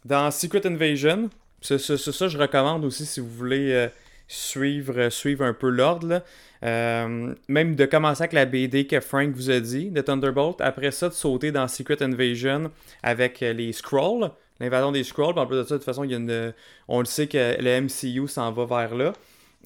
dans 0.05 0.29
Secret 0.31 0.65
Invasion. 0.67 1.29
C'est 1.61 1.77
ça, 1.79 2.27
je 2.27 2.37
recommande 2.37 2.83
aussi 2.83 3.05
si 3.05 3.19
vous 3.21 3.29
voulez 3.29 3.71
euh, 3.71 3.87
suivre, 4.27 4.97
euh, 4.99 5.09
suivre 5.09 5.45
un 5.45 5.53
peu 5.53 5.69
l'ordre. 5.69 6.21
même 6.61 7.75
de 7.75 7.85
commencer 7.85 8.23
avec 8.23 8.33
la 8.33 8.45
BD 8.45 8.85
que 8.85 8.99
Frank 8.99 9.29
vous 9.33 9.49
a 9.49 9.59
dit, 9.59 9.89
de 9.89 10.01
Thunderbolt. 10.01 10.59
Après 10.59 10.91
ça, 10.91 11.07
de 11.09 11.13
sauter 11.13 11.51
dans 11.51 11.67
Secret 11.67 12.01
Invasion 12.03 12.69
avec 13.01 13.39
les 13.39 13.71
Scrolls, 13.73 14.29
l'invasion 14.59 14.91
des 14.91 15.03
Scrolls. 15.03 15.33
Puis 15.33 15.41
En 15.41 15.47
plus 15.47 15.57
de 15.57 15.63
ça, 15.63 15.75
de 15.75 15.77
toute 15.79 15.85
façon, 15.85 16.03
il 16.03 16.11
y 16.11 16.13
a 16.13 16.17
une, 16.17 16.53
on 16.87 16.99
le 16.99 17.05
sait 17.05 17.27
que 17.27 17.55
le 17.59 17.81
MCU 17.81 18.27
s'en 18.27 18.51
va 18.51 18.65
vers 18.65 18.95
là. 18.95 19.13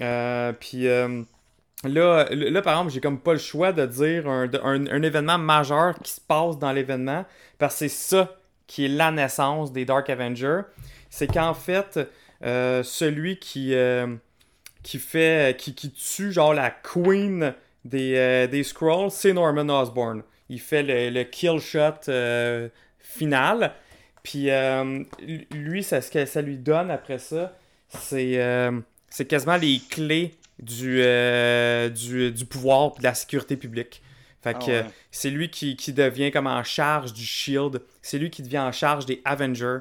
Euh, 0.02 0.54
puis 0.54 0.88
euh, 0.88 1.24
là, 1.84 2.28
là, 2.32 2.62
par 2.62 2.74
exemple, 2.74 2.92
j'ai 2.92 3.02
comme 3.02 3.20
pas 3.20 3.34
le 3.34 3.40
choix 3.40 3.72
de 3.72 3.86
dire 3.86 4.28
un, 4.28 5.02
événement 5.02 5.38
majeur 5.38 5.98
qui 6.00 6.12
se 6.12 6.22
passe 6.22 6.58
dans 6.60 6.72
l'événement, 6.72 7.26
parce 7.58 7.76
que 7.76 7.80
c'est 7.80 7.90
ça 7.90 8.36
qui 8.68 8.86
est 8.86 8.90
la 8.90 9.12
naissance 9.12 9.72
des 9.72 9.86
Dark 9.86 10.10
Avengers. 10.10 10.62
C'est 11.10 11.28
qu'en 11.28 11.54
fait, 11.54 12.00
euh, 12.44 12.84
celui 12.84 13.40
qui, 13.40 13.74
fait 15.00 15.58
qui, 15.58 15.92
tue 15.92 16.32
genre 16.32 16.54
la 16.54 16.70
queen 16.70 17.54
des, 17.86 18.48
des 18.50 18.64
Scrolls, 18.64 19.12
c'est 19.12 19.34
Norman 19.34 19.70
Osborn. 19.70 20.22
Il 20.50 20.60
fait 20.60 20.84
le, 20.84 21.24
kill 21.24 21.60
shot 21.60 22.12
final. 23.00 23.74
Puis 24.30 24.50
euh, 24.52 25.04
lui, 25.52 25.84
ça, 25.84 26.02
ce 26.02 26.12
que 26.12 26.26
ça 26.26 26.42
lui 26.42 26.58
donne 26.58 26.92
après 26.92 27.18
ça, 27.18 27.58
c'est 27.88 28.34
euh, 28.42 28.78
quasiment 29.30 29.56
les 29.56 29.80
clés 29.90 30.36
du, 30.60 31.00
euh, 31.02 31.88
du, 31.88 32.34
du 32.34 32.46
pouvoir 32.46 32.92
et 32.98 33.00
de 33.00 33.04
la 33.06 33.14
sécurité 33.14 33.56
publique. 33.56 34.02
Fait 34.44 34.58
Ah 34.60 34.66
ouais. 34.66 34.86
c'est 35.12 35.30
lui 35.30 35.50
qui, 35.50 35.78
qui 35.78 35.94
devient 35.94 36.30
comme 36.30 36.48
en 36.48 36.62
charge 36.66 37.14
du 37.14 37.24
Shield. 37.24 37.82
C'est 38.02 38.18
lui 38.18 38.30
qui 38.30 38.42
devient 38.44 38.60
en 38.60 38.74
charge 38.74 39.06
des 39.06 39.22
Avengers. 39.24 39.80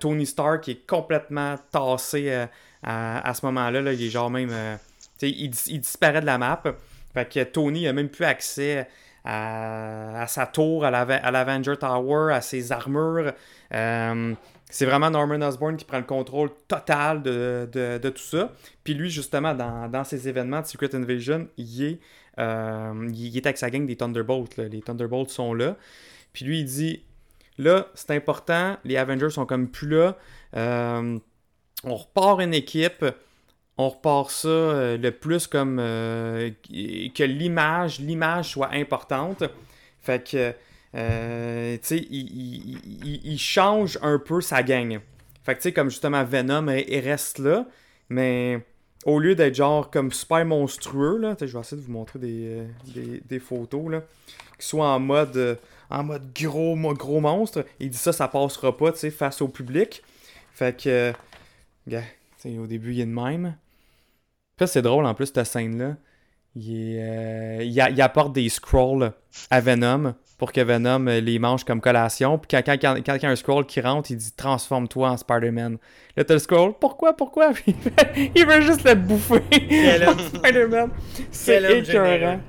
Tony 0.00 0.26
Stark 0.26 0.68
est 0.68 0.84
complètement 0.84 1.54
tassé 1.70 2.46
à, 2.82 3.28
à 3.28 3.32
ce 3.34 3.46
moment-là. 3.46 3.80
là. 3.80 3.92
Il 3.92 4.02
est 4.02 4.10
genre 4.10 4.28
même. 4.30 4.50
il, 5.22 5.50
dis- 5.50 5.62
il 5.68 5.80
disparaît 5.80 6.20
de 6.20 6.26
la 6.26 6.38
map. 6.38 6.60
Fait 7.14 7.28
que 7.32 7.44
Tony 7.44 7.86
a 7.86 7.92
même 7.92 8.08
plus 8.08 8.24
accès 8.24 8.88
à, 9.30 10.26
sa 10.26 10.46
tour, 10.46 10.84
à 10.84 10.90
l'Ave- 10.90 11.20
à 11.22 11.30
l'Avenger 11.30 11.76
Tower, 11.76 12.32
à 12.32 12.40
ses 12.40 12.72
armures. 12.72 13.32
Euh, 13.74 14.34
c'est 14.70 14.86
vraiment 14.86 15.10
Norman 15.10 15.40
Osborn 15.46 15.76
qui 15.76 15.84
prend 15.84 15.98
le 15.98 16.04
contrôle 16.04 16.50
total 16.66 17.22
de, 17.22 17.68
de- 17.72 18.08
tout 18.08 18.22
ça. 18.22 18.52
Puis 18.84 18.94
lui, 18.94 19.10
justement, 19.10 19.54
dans, 19.54 19.88
dans 19.88 20.04
ces 20.04 20.28
événements 20.28 20.60
de 20.60 20.66
Secret 20.66 20.94
Invasion, 20.94 21.48
il 21.56 21.82
est, 21.84 22.00
euh, 22.38 23.10
il 23.12 23.36
est 23.36 23.46
avec 23.46 23.58
sa 23.58 23.70
gang 23.70 23.86
des 23.86 23.96
Thunderbolts. 23.96 24.56
Les 24.56 24.80
Thunderbolts 24.80 25.30
sont 25.30 25.52
là. 25.54 25.76
Puis 26.32 26.44
lui, 26.44 26.60
il 26.60 26.64
dit 26.64 27.02
là, 27.58 27.88
c'est 27.94 28.12
important, 28.12 28.76
les 28.84 28.96
Avengers 28.96 29.30
sont 29.30 29.46
comme 29.46 29.68
plus 29.68 29.88
là. 29.88 30.16
Euh, 30.56 31.18
on 31.84 31.94
repart 31.94 32.40
une 32.40 32.54
équipe, 32.54 33.04
on 33.78 33.88
repart 33.88 34.30
ça 34.30 34.48
euh, 34.48 34.98
le 34.98 35.12
plus 35.12 35.46
comme 35.46 35.78
euh, 35.80 36.50
que 36.68 37.22
l'image, 37.22 38.00
l'image 38.00 38.50
soit 38.50 38.72
importante. 38.72 39.44
Fait 40.00 40.28
que, 40.28 40.52
euh, 40.96 41.76
tu 41.76 41.80
sais, 41.82 42.06
il, 42.10 43.24
il- 43.24 43.38
change 43.38 43.98
un 44.02 44.18
peu 44.18 44.40
sa 44.40 44.64
gang. 44.64 44.98
Fait 45.44 45.54
que, 45.54 45.60
tu 45.60 45.68
sais, 45.68 45.72
comme 45.72 45.90
justement 45.90 46.24
Venom, 46.24 46.68
il 46.68 46.98
reste 47.00 47.38
là, 47.38 47.66
mais 48.08 48.60
au 49.04 49.20
lieu 49.20 49.36
d'être 49.36 49.54
genre 49.54 49.90
comme 49.90 50.10
super 50.10 50.44
monstrueux, 50.44 51.16
là, 51.18 51.36
je 51.40 51.46
vais 51.46 51.60
essayer 51.60 51.80
de 51.80 51.86
vous 51.86 51.92
montrer 51.92 52.18
des, 52.18 52.64
des, 53.24 53.38
photos, 53.38 53.90
là, 53.90 54.02
qui 54.58 54.66
soient 54.66 54.88
en 54.88 54.98
mode, 54.98 55.58
en 55.88 56.02
mode 56.02 56.32
gros, 56.34 56.76
gros 56.94 57.20
monstre. 57.20 57.64
Il 57.78 57.90
dit 57.90 57.96
ça, 57.96 58.12
ça 58.12 58.26
passera 58.26 58.76
pas, 58.76 58.90
tu 58.90 58.98
sais, 58.98 59.10
face 59.10 59.40
au 59.40 59.48
public. 59.48 60.02
Fait 60.52 60.76
que, 60.76 61.12
au 62.46 62.66
début, 62.66 62.92
il 62.94 63.00
est 63.00 63.06
de 63.06 63.10
même. 63.10 63.54
Puis 64.58 64.68
c'est 64.68 64.82
drôle, 64.82 65.06
en 65.06 65.14
plus, 65.14 65.26
cette 65.26 65.44
scène-là. 65.44 65.96
Il, 66.56 66.96
euh, 66.98 67.62
il, 67.62 68.02
apporte 68.02 68.32
des 68.32 68.48
scrolls 68.48 69.12
à 69.50 69.60
Venom 69.60 70.14
pour 70.38 70.50
que 70.50 70.60
Venom 70.60 71.06
euh, 71.06 71.20
les 71.20 71.38
mange 71.38 71.62
comme 71.62 71.80
collation. 71.80 72.36
Puis 72.38 72.48
quand, 72.50 72.62
quand, 72.64 72.80
quand- 72.80 72.96
quand 73.06 73.14
il 73.14 73.22
y 73.22 73.26
a 73.26 73.30
un 73.30 73.36
scroll 73.36 73.64
qui 73.66 73.80
rentre, 73.80 74.10
il 74.10 74.16
dit 74.16 74.32
Transforme-toi 74.36 75.10
en 75.10 75.16
Spider-Man. 75.16 75.76
Là, 76.16 76.24
t'as 76.24 76.34
le 76.34 76.40
scroll 76.40 76.72
Pourquoi 76.80 77.16
Pourquoi? 77.16 77.52
Puis 77.52 77.76
il 78.34 78.44
veut 78.46 78.60
juste 78.62 78.82
le 78.88 78.94
bouffer. 78.96 79.42
Spider-Man. 80.34 80.90
C'est 81.30 81.78
écœurant. 81.78 82.40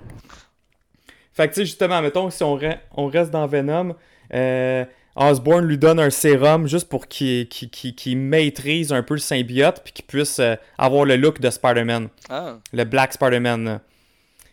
Fait 1.33 1.47
que, 1.47 1.53
tu 1.53 1.59
sais, 1.61 1.65
justement, 1.65 2.01
mettons, 2.01 2.29
si 2.31 2.43
on, 2.43 2.57
re- 2.57 2.79
on 2.95 3.07
reste 3.07 3.31
dans 3.31 3.45
Venom, 3.47 3.95
euh, 4.33 4.85
Osborn 5.19 5.65
lui 5.65 5.77
donne 5.77 5.99
un 5.99 6.09
sérum 6.09 6.67
juste 6.67 6.89
pour 6.89 7.07
qu'il 7.07 7.47
maîtrise 8.17 8.91
un 8.93 9.03
peu 9.03 9.13
le 9.15 9.19
symbiote 9.19 9.81
puis 9.83 9.93
qu'il 9.93 10.05
puisse 10.05 10.39
euh, 10.39 10.55
avoir 10.77 11.05
le 11.05 11.17
look 11.17 11.39
de 11.39 11.49
Spider-Man. 11.49 12.07
Ah, 12.29 12.57
Le 12.73 12.83
Black 12.85 13.13
Spider-Man. 13.13 13.81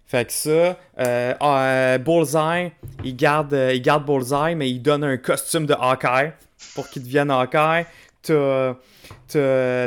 Fait 0.07 0.25
que 0.25 0.33
ça, 0.33 0.79
euh, 1.01 1.35
euh, 1.43 1.99
Bullseye, 1.99 2.71
il 3.03 3.17
garde, 3.17 3.53
euh, 3.53 3.75
il 3.75 3.83
garde 3.83 4.07
Bullseye, 4.07 4.55
mais 4.55 4.71
il 4.71 4.81
donne 4.81 5.03
un 5.03 5.17
costume 5.17 5.67
de 5.67 5.75
Hawkeye 5.75 6.33
pour 6.77 6.89
qu'il 6.89 7.03
devienne 7.03 7.29
Hawkeye. 7.31 7.87
T'as 8.23 8.77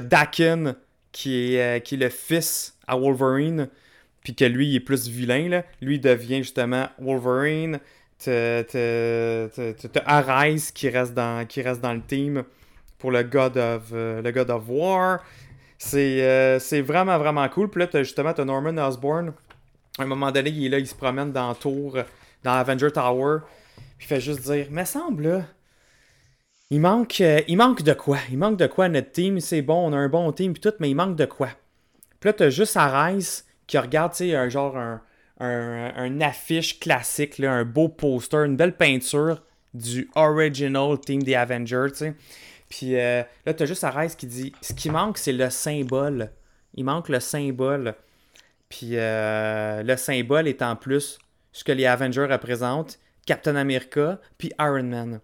Dakin, 0.01 0.75
qui 1.13 1.55
est, 1.55 1.85
qui 1.85 1.95
est 1.95 1.97
le 1.97 2.09
fils 2.09 2.77
à 2.85 2.97
Wolverine, 2.97 3.69
puis 4.21 4.35
que 4.35 4.43
lui, 4.43 4.67
il 4.67 4.75
est 4.75 4.81
plus 4.81 5.07
vilain. 5.07 5.47
Là. 5.47 5.63
Lui, 5.81 5.95
il 5.95 6.01
devient 6.01 6.37
justement 6.37 6.89
Wolverine. 6.99 7.79
T'as 8.23 10.03
Arise 10.05 10.71
qui 10.71 10.89
reste, 10.89 11.13
dans, 11.13 11.45
qui 11.47 11.61
reste 11.61 11.81
dans 11.81 11.93
le 11.93 12.01
team 12.01 12.43
pour 12.97 13.11
le 13.11 13.23
God 13.23 13.57
of, 13.57 13.83
euh, 13.93 14.21
le 14.21 14.31
God 14.31 14.49
of 14.49 14.63
War. 14.67 15.19
C'est 15.77 16.21
euh, 16.23 16.59
c'est 16.59 16.81
vraiment, 16.81 17.17
vraiment 17.17 17.47
cool. 17.49 17.69
Puis 17.69 17.79
là, 17.79 17.87
t'as 17.87 18.03
justement, 18.03 18.33
t'as 18.33 18.43
Norman 18.43 18.77
Osborn. 18.77 19.33
À 19.97 20.03
un 20.03 20.05
moment 20.05 20.31
donné, 20.31 20.49
il 20.49 20.65
est 20.65 20.69
là, 20.69 20.79
il 20.79 20.87
se 20.87 20.95
promène 20.95 21.31
dans 21.31 21.49
la 21.49 21.55
tour, 21.55 21.97
dans 22.43 22.51
Avenger 22.51 22.91
Tower. 22.91 23.39
Puis 23.97 24.05
il 24.05 24.07
fait 24.07 24.21
juste 24.21 24.41
dire, 24.41 24.67
mais 24.69 24.85
semble 24.85 25.23
là, 25.23 25.41
il 26.69 26.81
manque, 26.81 27.21
euh, 27.21 27.41
il 27.47 27.57
manque 27.57 27.81
de 27.81 27.93
quoi? 27.93 28.17
Il 28.29 28.37
manque 28.37 28.57
de 28.57 28.67
quoi 28.67 28.89
notre 28.89 29.11
team? 29.11 29.39
C'est 29.39 29.61
bon, 29.61 29.89
on 29.89 29.93
a 29.93 29.97
un 29.97 30.09
bon 30.09 30.31
team 30.31 30.53
puis 30.53 30.61
tout, 30.61 30.73
mais 30.79 30.89
il 30.89 30.95
manque 30.95 31.15
de 31.15 31.25
quoi? 31.25 31.49
Puis 32.19 32.27
là, 32.29 32.33
t'as 32.33 32.49
juste 32.49 32.77
Arise 32.77 33.45
qui 33.65 33.77
regarde, 33.77 34.11
tu 34.11 34.29
sais, 34.29 34.35
un 34.35 34.49
genre 34.49 34.77
un, 34.77 35.01
un, 35.39 36.21
affiche 36.21 36.79
classique, 36.79 37.37
là, 37.37 37.51
un 37.53 37.65
beau 37.65 37.87
poster, 37.87 38.45
une 38.45 38.57
belle 38.57 38.75
peinture 38.75 39.41
du 39.73 40.09
original 40.15 40.99
team 40.99 41.23
des 41.23 41.35
Avengers, 41.35 41.87
tu 41.91 41.97
sais. 41.97 42.13
Puis 42.69 42.99
euh, 42.99 43.23
là, 43.45 43.53
t'as 43.53 43.65
juste 43.65 43.83
Arise 43.83 44.15
qui 44.15 44.27
dit 44.27 44.53
ce 44.61 44.73
qui 44.73 44.89
manque, 44.89 45.17
c'est 45.17 45.33
le 45.33 45.49
symbole. 45.49 46.31
Il 46.75 46.85
manque 46.85 47.09
le 47.09 47.19
symbole. 47.19 47.95
Puis 48.69 48.91
euh, 48.93 49.81
le 49.81 49.97
symbole 49.97 50.47
est 50.47 50.61
en 50.61 50.75
plus 50.75 51.17
ce 51.51 51.63
que 51.63 51.71
les 51.71 51.87
Avengers 51.87 52.27
représentent 52.29 52.99
Captain 53.25 53.55
America, 53.55 54.19
puis 54.37 54.51
Iron 54.59 54.83
Man. 54.83 55.19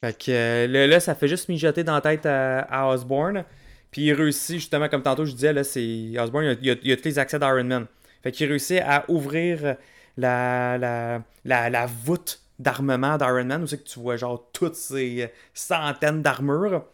Fait 0.00 0.16
que 0.16 0.30
euh, 0.30 0.66
là, 0.66 0.86
là, 0.86 1.00
ça 1.00 1.14
fait 1.14 1.28
juste 1.28 1.48
mijoter 1.48 1.84
dans 1.84 1.94
la 1.94 2.00
tête 2.00 2.26
à, 2.26 2.60
à 2.60 2.86
Osborn. 2.88 3.44
Puis 3.90 4.02
il 4.02 4.12
réussit, 4.12 4.56
justement, 4.56 4.88
comme 4.88 5.02
tantôt 5.02 5.24
je 5.24 5.32
disais, 5.32 5.52
là, 5.52 5.64
c'est 5.64 6.12
Osborn, 6.18 6.44
il 6.44 6.70
a, 6.70 6.74
il 6.74 6.80
il 6.82 6.92
a 6.92 6.96
tous 6.96 7.04
les 7.04 7.18
accès 7.18 7.38
d'Iron 7.38 7.64
Man. 7.64 7.86
Fait 8.22 8.32
qu'il 8.32 8.48
réussit 8.48 8.80
à 8.80 9.04
ouvrir 9.08 9.76
la, 10.16 10.76
la, 10.78 11.22
la, 11.44 11.70
la 11.70 11.86
voûte 11.86 12.42
d'armement 12.58 13.16
d'Iron 13.16 13.44
Man, 13.44 13.62
où 13.62 13.66
c'est 13.66 13.78
que 13.82 13.88
tu 13.88 14.00
vois 14.00 14.16
genre 14.16 14.48
toutes 14.52 14.74
ces 14.76 15.32
centaines 15.54 16.22
d'armures. 16.22 16.84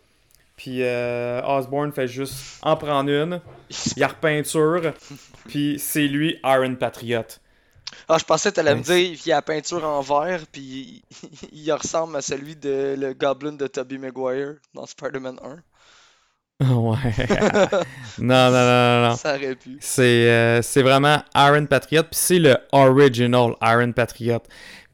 Puis 0.56 0.82
euh, 0.82 1.42
Osborn 1.44 1.92
fait 1.92 2.08
juste 2.08 2.58
en 2.62 2.76
prendre 2.76 3.10
une, 3.10 3.40
il 3.96 4.02
a 4.04 4.08
repeinture, 4.08 4.92
puis 5.48 5.78
c'est 5.78 6.06
lui 6.08 6.38
Iron 6.44 6.76
Patriot. 6.76 7.24
Ah, 8.08 8.18
je 8.18 8.24
pensais 8.24 8.50
que 8.50 8.56
t'allais 8.56 8.74
me 8.74 8.80
Ouais. 8.80 8.82
dire 8.82 9.18
qu'il 9.18 9.28
y 9.28 9.32
a 9.32 9.36
la 9.36 9.42
peinture 9.42 9.84
en 9.84 10.00
vert, 10.00 10.42
puis 10.50 11.02
il, 11.22 11.26
il 11.52 11.72
ressemble 11.72 12.16
à 12.16 12.22
celui 12.22 12.56
de 12.56 12.94
le 12.98 13.12
Goblin 13.14 13.52
de 13.52 13.66
Tobey 13.66 13.98
Maguire 13.98 14.54
dans 14.74 14.86
Spider-Man 14.86 15.38
1. 15.42 15.56
ouais. 16.60 16.68
non, 18.18 18.50
non, 18.50 18.50
non, 18.50 18.50
non, 18.50 19.08
non. 19.10 19.16
Ça 19.16 19.34
aurait 19.36 19.54
pu. 19.56 19.76
C'est 19.80 20.30
euh, 20.30 20.62
c'est 20.62 20.82
vraiment 20.82 21.22
Iron 21.34 21.66
Patriot, 21.66 22.04
puis 22.04 22.10
c'est 22.12 22.38
le 22.38 22.56
original 22.72 23.52
Iron 23.62 23.92
Patriot. 23.92 24.40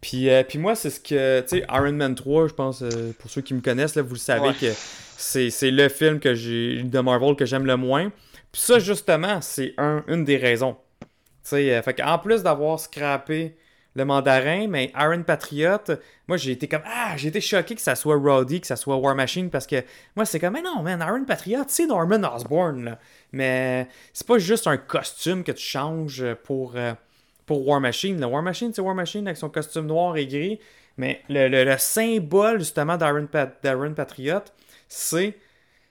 Puis, 0.01 0.29
euh, 0.29 0.43
puis 0.43 0.59
moi, 0.59 0.75
c'est 0.75 0.91
ce 0.91 0.99
que, 0.99 1.41
tu 1.43 1.59
sais, 1.61 1.65
Iron 1.73 1.93
Man 1.93 2.17
3, 2.17 2.49
je 2.49 2.55
pense, 2.55 2.83
euh, 2.83 3.13
pour 3.21 3.31
ceux 3.31 3.41
qui 3.43 3.55
me 3.55 3.61
connaissent, 3.61 3.95
là, 3.95 4.03
vous 4.03 4.15
le 4.15 4.19
savez 4.19 4.49
Ouais. 4.49 4.55
que 4.61 4.73
c'est 5.17 5.51
c'est 5.51 5.71
le 5.71 5.89
film 5.89 6.19
que 6.19 6.35
j'ai 6.35 6.83
de 6.83 6.99
Marvel 6.99 7.37
que 7.37 7.45
j'aime 7.47 7.65
le 7.67 7.77
moins. 7.77 8.11
Puis 8.51 8.61
ça, 8.61 8.81
justement, 8.81 9.41
c'est 9.41 9.75
un, 9.79 10.03
une 10.09 10.25
des 10.25 10.37
raisons. 10.39 10.77
sais, 11.45 11.73
euh, 11.73 11.83
fait 11.83 12.03
en 12.03 12.19
plus 12.19 12.43
d'avoir 12.43 12.81
scrappé 12.81 13.55
le 13.95 14.05
mandarin, 14.05 14.69
mais 14.69 14.91
Iron 14.99 15.23
Patriot, 15.23 15.79
moi 16.29 16.37
j'ai 16.39 16.53
été 16.53 16.67
comme 16.69 16.83
ah, 16.87 17.15
j'ai 17.17 17.29
été 17.29 17.41
choqué 17.41 17.75
que 17.75 17.81
ça 17.81 17.95
soit 17.95 18.17
Roddy, 18.17 18.61
que 18.61 18.67
ça 18.67 18.77
soit 18.77 18.97
War 18.97 19.15
Machine 19.15 19.51
parce 19.51 19.67
que 19.67 19.83
moi 20.17 20.25
c'est 20.25 20.41
comme 20.41 20.55
mais 20.55 20.63
non 20.63 20.83
man, 20.83 21.05
Iron 21.07 21.25
Patriot, 21.25 21.65
c'est 21.69 21.87
Norman 21.87 22.23
Osborn 22.35 22.85
là. 22.85 22.99
Mais 23.33 23.89
c'est 24.13 24.27
pas 24.27 24.39
juste 24.39 24.67
un 24.67 24.77
costume 24.79 25.45
que 25.45 25.53
tu 25.53 25.65
changes 25.65 26.25
pour 26.45 26.73
euh, 26.77 26.95
pour 27.47 27.67
War 27.69 27.81
Machine. 27.81 28.19
Le 28.21 28.27
War 28.27 28.43
Machine, 28.43 28.73
c'est 28.75 28.81
War 28.81 28.95
Machine 28.95 29.27
avec 29.27 29.37
son 29.37 29.51
costume 29.51 29.87
noir 29.87 30.17
et 30.17 30.27
gris, 30.27 30.59
mais 30.97 31.21
le, 31.29 31.49
le- 31.49 31.65
le 31.65 31.77
symbole 31.79 32.61
justement 32.61 32.97
d'Iron 32.97 33.27
Pat- 33.27 33.61
Patriot, 33.95 34.41
c'est 34.89 35.35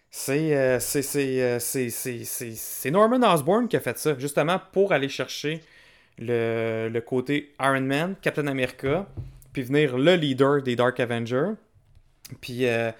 c'est 0.09 0.55
euh, 0.57 0.77
euh, 0.77 1.59
c'est- 1.59 1.89
c'est- 1.89 2.55
c'est 2.55 2.91
Norman 2.91 3.21
Osborn 3.33 3.67
qui 3.67 3.77
a 3.77 3.79
fait 3.79 3.97
ça, 3.97 4.17
justement 4.17 4.59
pour 4.73 4.91
aller 4.91 5.07
chercher 5.09 5.61
le, 6.19 6.89
le 6.91 7.01
côté 7.01 7.53
Iron 7.59 7.81
Man, 7.81 8.15
Captain 8.21 8.47
America, 8.47 9.07
puis 9.53 9.63
venir 9.63 9.97
le 9.97 10.15
leader 10.15 10.61
des 10.61 10.75
Dark 10.75 10.99
Avengers. 10.99 11.51
Puis, 12.39 12.65
euh, 12.67 12.91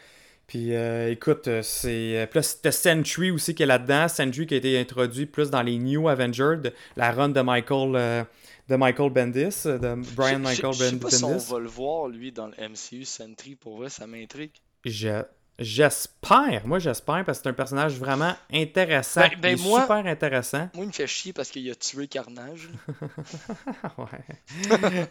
puis 0.47 0.73
euh, 0.75 1.11
écoute, 1.11 1.47
euh, 1.47 1.61
c'est. 1.61 2.17
euh, 2.17 2.25
Puis 2.25 2.39
là, 2.39 2.43
c'était 2.43 2.71
Sentry 2.71 3.31
aussi 3.31 3.55
qui 3.55 3.63
est 3.63 3.67
là-dedans. 3.67 4.07
Sentry 4.07 4.45
qui 4.47 4.53
a 4.55 4.57
été 4.57 4.77
introduit 4.79 5.25
plus 5.25 5.49
dans 5.49 5.61
les 5.61 5.77
New 5.77 6.09
Avengers, 6.09 6.57
de- 6.61 6.73
la 6.97 7.11
run 7.11 7.29
de 7.29 7.39
Michael, 7.41 7.95
euh, 7.95 8.23
de 8.67 8.75
Michael 8.75 9.11
Bendis, 9.11 9.63
de 9.65 9.95
Brian 10.15 10.39
Michael 10.39 10.73
Je 10.73 10.79
sais 10.79 10.91
Ben- 10.91 10.99
pas 10.99 11.09
si 11.09 11.23
on 11.23 11.31
Bendis. 11.31 11.47
va 11.51 11.59
le 11.59 11.67
voir, 11.67 12.07
lui, 12.09 12.31
dans 12.31 12.47
le 12.47 12.53
MCU 12.59 13.05
Sentry. 13.05 13.55
Pour 13.55 13.77
vrai, 13.77 13.89
ça 13.89 14.07
m'intrigue. 14.07 14.51
Je- 14.83 15.23
J'espère, 15.59 16.65
moi 16.65 16.79
j'espère, 16.79 17.23
parce 17.23 17.37
que 17.37 17.43
c'est 17.43 17.49
un 17.49 17.53
personnage 17.53 17.93
vraiment 17.93 18.35
intéressant. 18.51 19.21
Ben- 19.21 19.31
ben 19.39 19.57
Il 19.57 19.61
est 19.61 19.67
moi- 19.67 19.81
super 19.81 20.05
intéressant. 20.07 20.69
Moi, 20.73 20.85
il 20.85 20.87
me 20.87 20.91
fait 20.91 21.05
chier 21.07 21.33
parce 21.33 21.49
qu'il 21.51 21.69
a 21.69 21.75
tué 21.75 22.07
Carnage. 22.07 22.69
ouais. 23.97 25.07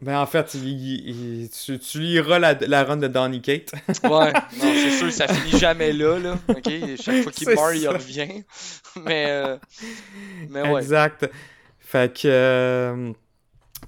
ben 0.00 0.18
en 0.18 0.26
fait, 0.26 0.54
il- 0.54 0.68
il- 0.68 1.42
il- 1.42 1.50
tu, 1.50 1.78
tu 1.78 2.00
liras 2.00 2.38
la, 2.38 2.54
la 2.54 2.84
run 2.84 2.96
de 2.96 3.08
Donny 3.08 3.42
Kate. 3.42 3.72
Ouais, 4.04 4.32
non, 4.32 4.40
c'est 4.74 4.90
sûr, 4.98 5.12
ça 5.12 5.28
finit 5.28 5.58
jamais 5.58 5.92
là, 5.92 6.18
là. 6.18 6.36
Chaque 7.00 7.22
fois 7.22 7.32
qu'il 7.32 7.48
meurt, 7.48 7.74
il 7.74 7.82
ça. 7.82 7.90
revient. 7.90 8.44
Mais, 9.04 9.26
euh, 9.28 9.56
mais 10.48 10.62
ouais. 10.70 10.80
Exact. 10.80 11.28
Fait 11.80 12.12
que. 12.16 12.28
euh, 12.28 13.12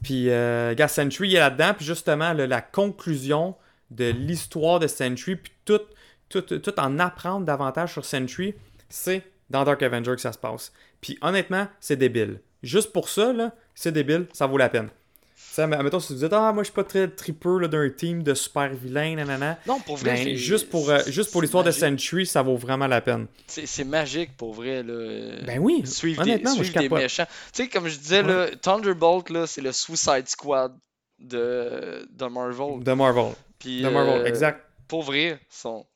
puis, 0.02 0.28
euh, 0.30 0.74
gars, 0.74 0.88
Sentry 0.88 1.28
il 1.30 1.36
est 1.36 1.38
là-dedans. 1.38 1.72
Puis, 1.76 1.86
justement, 1.86 2.32
là, 2.32 2.46
la 2.46 2.60
conclusion 2.60 3.54
de 3.90 4.10
l'histoire 4.10 4.78
de 4.78 4.86
Sentry, 4.86 5.36
puis 5.36 5.52
tout, 5.64 5.80
tout, 6.28 6.40
tout 6.42 6.80
en 6.80 6.98
apprendre 6.98 7.46
davantage 7.46 7.92
sur 7.92 8.04
Sentry, 8.04 8.54
c'est 8.88 9.22
dans 9.50 9.64
Dark 9.64 9.82
Avenger 9.82 10.14
que 10.14 10.20
ça 10.20 10.32
se 10.32 10.38
passe. 10.38 10.72
Puis, 11.00 11.18
honnêtement, 11.20 11.68
c'est 11.80 11.96
débile. 11.96 12.40
Juste 12.62 12.92
pour 12.92 13.08
ça, 13.08 13.32
là, 13.32 13.52
c'est 13.74 13.92
débile, 13.92 14.26
ça 14.32 14.46
vaut 14.46 14.58
la 14.58 14.68
peine. 14.68 14.88
Tu 15.36 15.62
sais, 15.62 15.66
mettons, 15.66 16.00
si 16.00 16.08
tu 16.08 16.14
dis, 16.18 16.26
ah, 16.32 16.52
moi, 16.52 16.62
je 16.62 16.66
suis 16.66 16.74
pas 16.74 16.84
très 16.84 17.08
tripeux 17.08 17.58
là, 17.58 17.68
d'un 17.68 17.88
team 17.88 18.22
de 18.22 18.34
super 18.34 18.74
vilains, 18.74 19.14
nanana. 19.16 19.58
Non, 19.66 19.80
pour 19.80 19.96
vrai, 19.96 20.24
Ben, 20.24 20.34
juste 20.34 20.68
pour, 20.68 20.90
euh, 20.90 21.00
juste 21.06 21.30
pour 21.30 21.40
l'histoire 21.40 21.64
de. 21.64 21.70
Sentry, 21.70 22.26
ça 22.26 22.42
vaut 22.42 22.56
vraiment 22.56 22.86
la 22.86 23.00
peine. 23.00 23.26
C'est 23.46 23.84
magique 23.84 24.36
pour 24.36 24.52
vrai, 24.52 24.82
là. 24.82 25.36
Ben 25.46 25.58
oui, 25.58 25.82
Suivre 25.86 26.24
des, 26.24 26.32
honnêtement, 26.32 26.54
moi, 26.56 26.64
suivre 26.64 26.80
des 26.80 26.88
méchants. 26.88 27.26
Tu 27.54 27.62
sais, 27.62 27.68
comme 27.68 27.88
je 27.88 27.98
disais, 27.98 28.22
là, 28.22 28.48
Thunderbolt, 28.60 29.30
là, 29.30 29.46
c'est 29.46 29.62
le 29.62 29.72
Suicide 29.72 30.28
Squad 30.28 30.74
de, 31.18 32.06
de 32.10 32.26
Marvel. 32.26 32.82
De 32.82 32.92
Marvel. 32.92 33.32
Puis, 33.58 33.82
De 33.82 33.88
Marvel, 33.88 34.20
euh, 34.20 34.24
exact. 34.26 34.64
Pour 34.88 35.02
vrai, 35.02 35.40
sont. 35.50 35.86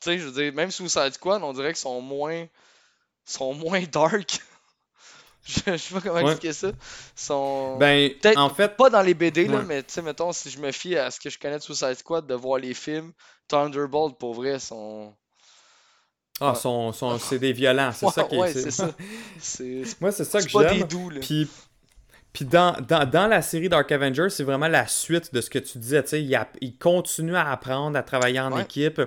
Tu 0.00 0.10
sais, 0.10 0.18
je 0.18 0.26
veux 0.28 0.32
dire, 0.42 0.52
même 0.52 0.70
Suicide 0.70 1.12
Squad, 1.12 1.42
on 1.42 1.52
dirait 1.52 1.68
qu'ils 1.68 1.76
sont 1.78 2.00
moins. 2.00 2.46
sont 3.24 3.54
moins 3.54 3.82
dark. 3.92 4.38
je, 5.44 5.60
je 5.66 5.76
sais 5.76 5.94
pas 5.94 6.00
comment 6.00 6.14
Ouais. 6.16 6.30
expliquer 6.32 6.52
ça. 6.52 6.70
Sont. 7.14 7.76
Ben, 7.78 8.10
Peut-être 8.20 8.38
en 8.38 8.50
fait, 8.50 8.76
pas 8.76 8.90
dans 8.90 9.02
les 9.02 9.14
BD, 9.14 9.46
là, 9.48 9.62
mais 9.62 9.82
tu 9.82 9.92
sais, 9.94 10.02
mettons, 10.02 10.32
si 10.32 10.50
je 10.50 10.58
me 10.58 10.70
fie 10.72 10.96
à 10.96 11.10
ce 11.10 11.18
que 11.20 11.30
je 11.30 11.38
connais 11.38 11.58
de 11.58 11.62
Suicide 11.62 11.94
Squad, 11.94 12.26
de 12.26 12.34
voir 12.34 12.58
les 12.58 12.74
films, 12.74 13.12
Thunderbolt, 13.48 14.18
pour 14.18 14.34
vrai, 14.34 14.58
sont. 14.58 15.14
Ah, 16.40 16.54
son, 16.54 16.92
son- 16.92 17.18
c'est 17.18 17.38
des 17.38 17.52
violents, 17.52 17.92
c'est 17.92 18.06
Ouais, 18.06 18.12
ça 18.12 18.24
qui 18.24 18.34
est. 18.34 18.38
ouais, 18.38 18.52
c'est- 18.52 18.70
ça. 18.70 18.90
C'est 19.40 19.82
Moi, 20.00 20.12
c'est 20.12 20.24
ça 20.24 20.38
que 20.40 20.44
c'est 20.44 20.52
pas 20.52 20.64
des 20.72 20.78
j'aime. 20.80 21.20
Puis, 21.20 21.48
puis 22.36 22.44
dans, 22.44 22.76
dans, 22.86 23.08
dans 23.08 23.28
la 23.28 23.40
série 23.40 23.70
Dark 23.70 23.90
Avengers, 23.90 24.28
c'est 24.28 24.44
vraiment 24.44 24.68
la 24.68 24.86
suite 24.86 25.32
de 25.32 25.40
ce 25.40 25.48
que 25.48 25.58
tu 25.58 25.78
disais. 25.78 26.04
Il, 26.12 26.38
il 26.60 26.76
continue 26.76 27.34
à 27.34 27.50
apprendre, 27.50 27.96
à 27.98 28.02
travailler 28.02 28.40
en 28.40 28.52
Ouais. 28.52 28.60
équipe. 28.60 29.00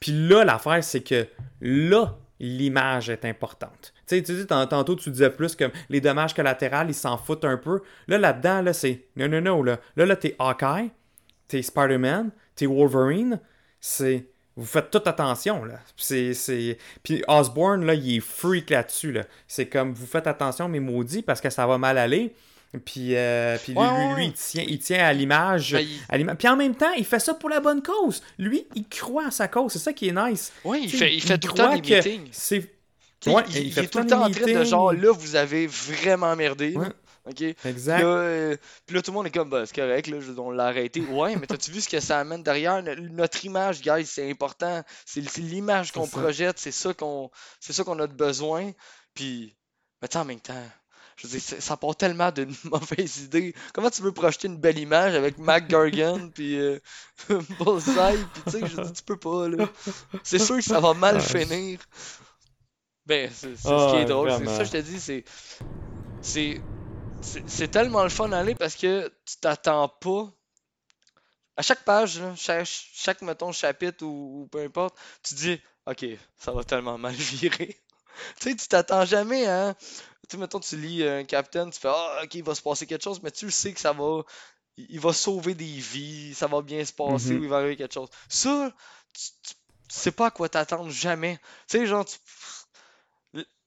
Puis 0.00 0.10
là, 0.10 0.44
l'affaire, 0.44 0.82
c'est 0.82 1.00
que 1.02 1.28
là, 1.60 2.16
l'image 2.40 3.08
est 3.08 3.24
importante. 3.24 3.94
Tu 4.08 4.20
dis, 4.20 4.46
tant- 4.48 4.66
tantôt, 4.66 4.96
tu 4.96 5.10
disais 5.12 5.30
plus 5.30 5.54
que 5.54 5.70
les 5.90 6.00
dommages 6.00 6.34
collatéraux, 6.34 6.88
ils 6.88 6.92
s'en 6.94 7.16
foutent 7.18 7.44
un 7.44 7.56
peu. 7.56 7.82
Là, 8.08 8.18
là-dedans, 8.18 8.62
là, 8.62 8.72
c'est 8.72 9.04
non, 9.14 9.28
non, 9.28 9.40
non. 9.40 9.62
Là, 9.62 9.78
là, 9.94 10.04
là 10.04 10.16
t'es 10.16 10.34
Hawkeye, 10.40 10.90
t'es 11.46 11.62
Spider-Man, 11.62 12.32
t'es 12.56 12.66
Wolverine. 12.66 13.38
C'est. 13.78 14.26
Vous 14.56 14.66
faites 14.66 14.90
toute 14.90 15.06
attention, 15.06 15.64
là. 15.64 15.78
C'est, 15.96 16.34
c'est... 16.34 16.78
Puis 17.04 17.22
Osborne, 17.28 17.86
là, 17.86 17.94
il 17.94 18.16
est 18.16 18.20
freak 18.20 18.70
là-dessus, 18.70 19.12
là. 19.12 19.22
C'est 19.46 19.66
comme, 19.66 19.94
vous 19.94 20.04
faites 20.04 20.26
attention, 20.26 20.68
mes 20.68 20.80
maudits, 20.80 21.22
parce 21.22 21.40
que 21.40 21.48
ça 21.48 21.64
va 21.64 21.78
mal 21.78 21.96
aller. 21.96 22.34
Puis, 22.84 23.14
euh, 23.16 23.58
puis 23.62 23.72
lui, 23.72 23.78
Ouais, 23.80 23.86
lui, 23.86 23.92
ouais, 23.96 24.06
lui, 24.08 24.14
ouais. 24.14 24.26
il, 24.28 24.32
tient, 24.32 24.64
il 24.66 24.78
tient 24.78 25.04
à 25.04 25.12
l'image. 25.12 25.72
Ben, 25.72 25.86
il- 26.20 26.36
Puis 26.36 26.48
en 26.48 26.56
même 26.56 26.74
temps, 26.74 26.92
il 26.96 27.04
fait 27.04 27.18
ça 27.18 27.34
pour 27.34 27.50
la 27.50 27.60
bonne 27.60 27.82
cause. 27.82 28.22
Lui, 28.38 28.66
il 28.74 28.88
croit 28.88 29.26
à 29.26 29.30
sa 29.30 29.46
cause. 29.48 29.72
C'est 29.72 29.78
ça 29.78 29.92
qui 29.92 30.08
est 30.08 30.12
nice. 30.12 30.52
Ouais, 30.64 30.80
il 30.82 30.90
fait, 30.90 31.14
il 31.14 31.20
fait 31.20 31.36
tout 31.38 31.48
le 31.48 31.54
temps 31.54 31.74
des 31.76 31.80
meetings. 31.96 32.28
C'est... 32.32 32.70
Ouais, 33.26 33.44
il, 33.50 33.56
il 33.66 33.72
fait 33.72 33.86
tout 33.86 33.98
le 33.98 34.06
temps 34.06 34.24
en 34.24 34.30
train 34.30 34.52
de 34.52 34.64
genre, 34.64 34.92
là, 34.92 35.12
vous 35.12 35.36
avez 35.36 35.66
vraiment 35.66 36.34
merdé. 36.34 36.74
Ok? 37.24 37.40
Exact. 37.64 38.00
là, 38.00 38.06
euh, 38.06 38.56
puis 38.84 38.96
là, 38.96 39.02
tout 39.02 39.12
le 39.12 39.14
monde 39.14 39.26
est 39.28 39.30
comme, 39.30 39.48
bah, 39.48 39.64
c'est 39.64 39.76
correct, 39.76 40.08
là, 40.08 40.16
on 40.38 40.50
l'a 40.50 40.64
arrêté. 40.64 41.02
Ouais, 41.02 41.36
mais 41.36 41.46
t'as-tu 41.46 41.70
vu 41.70 41.80
ce 41.80 41.88
que 41.88 42.00
ça 42.00 42.18
amène 42.18 42.42
derrière? 42.42 42.82
No- 42.82 42.96
Notre 42.96 43.44
image, 43.44 43.80
guys, 43.80 44.06
c'est 44.06 44.28
important. 44.28 44.82
C'est 45.06 45.20
l'image 45.38 45.92
qu'on 45.92 46.08
projette, 46.08 46.58
c'est 46.58 46.72
ça 46.72 46.92
qu'on 46.94 47.30
qu'on 47.84 47.98
a 48.00 48.08
de 48.08 48.12
besoin. 48.12 48.72
Puis, 49.14 49.54
mais 50.00 50.16
en 50.16 50.24
même 50.24 50.40
temps, 50.40 50.64
je 51.16 51.26
veux 51.26 51.38
dire, 51.38 51.62
ça 51.62 51.76
part 51.76 51.96
tellement 51.96 52.30
d'une 52.30 52.54
mauvaise 52.64 53.18
idée. 53.18 53.54
Comment 53.72 53.90
tu 53.90 54.02
veux 54.02 54.12
projeter 54.12 54.48
une 54.48 54.58
belle 54.58 54.78
image 54.78 55.14
avec 55.14 55.38
Mac 55.38 55.68
Gargan, 55.68 56.30
puis 56.34 56.58
euh, 56.58 56.78
Bullseye, 57.58 58.26
puis 58.32 58.42
tu 58.44 58.50
sais, 58.50 58.66
je 58.66 58.76
dis, 58.76 58.92
tu 58.92 59.02
peux 59.02 59.18
pas, 59.18 59.48
là. 59.48 59.68
C'est 60.22 60.38
sûr 60.38 60.56
que 60.56 60.62
ça 60.62 60.80
va 60.80 60.94
mal 60.94 61.20
finir. 61.20 61.80
Ben, 63.06 63.30
c'est 63.32 63.56
ce 63.56 63.86
qui 63.86 63.96
Ah, 63.96 63.98
est 63.98 64.04
drôle. 64.06 64.30
C'est 64.30 64.48
ça, 64.48 64.64
je 64.64 64.70
te 64.70 64.76
dis, 64.78 65.00
c'est. 65.00 65.24
C'est. 66.20 67.68
Tellement 67.70 68.02
le 68.04 68.08
fun 68.10 68.28
d'aller 68.28 68.54
parce 68.54 68.76
que 68.76 69.08
tu 69.24 69.36
t'attends 69.38 69.88
pas. 69.88 70.30
À 71.56 71.62
chaque 71.62 71.84
page, 71.84 72.20
là, 72.20 72.34
chaque, 72.36 72.66
chaque, 72.66 73.22
mettons, 73.22 73.52
chapitre 73.52 74.04
ou, 74.04 74.42
ou 74.42 74.46
peu 74.48 74.62
importe, 74.64 74.96
tu 75.22 75.34
dis, 75.34 75.60
OK, 75.86 76.04
ça 76.38 76.52
va 76.52 76.64
tellement 76.64 76.98
mal 76.98 77.14
virer. 77.14 77.76
tu 78.40 78.50
sais, 78.50 78.56
tu 78.56 78.68
t'attends 78.68 79.04
jamais, 79.04 79.46
hein. 79.46 79.74
Tu 80.32 80.38
mettons, 80.38 80.60
tu 80.60 80.76
lis 80.78 81.06
un 81.06 81.24
Captain, 81.24 81.68
tu 81.68 81.78
fais, 81.78 81.88
ah, 81.90 82.20
OK, 82.24 82.34
il 82.36 82.42
va 82.42 82.54
se 82.54 82.62
passer 82.62 82.86
quelque 82.86 83.04
chose, 83.04 83.20
mais 83.22 83.30
tu 83.30 83.44
le 83.44 83.50
sais 83.50 83.70
que 83.74 83.80
ça 83.80 83.92
va. 83.92 84.22
Il 84.78 84.98
va 84.98 85.12
sauver 85.12 85.54
des 85.54 85.64
vies, 85.64 86.32
ça 86.32 86.46
va 86.46 86.62
bien 86.62 86.82
se 86.86 86.92
passer 86.94 87.34
Mhm. 87.34 87.40
ou 87.40 87.42
il 87.44 87.48
va 87.50 87.56
arriver 87.58 87.76
quelque 87.76 87.92
chose. 87.92 88.08
Ça, 88.30 88.72
tu, 89.12 89.22
tu, 89.42 89.52
tu 89.52 89.54
sais 89.88 90.10
pas 90.10 90.28
à 90.28 90.30
quoi 90.30 90.48
t'attendre 90.48 90.88
jamais. 90.90 91.38
Tu 91.68 91.76
sais, 91.80 91.86
genre, 91.86 92.06
tu- 92.06 92.16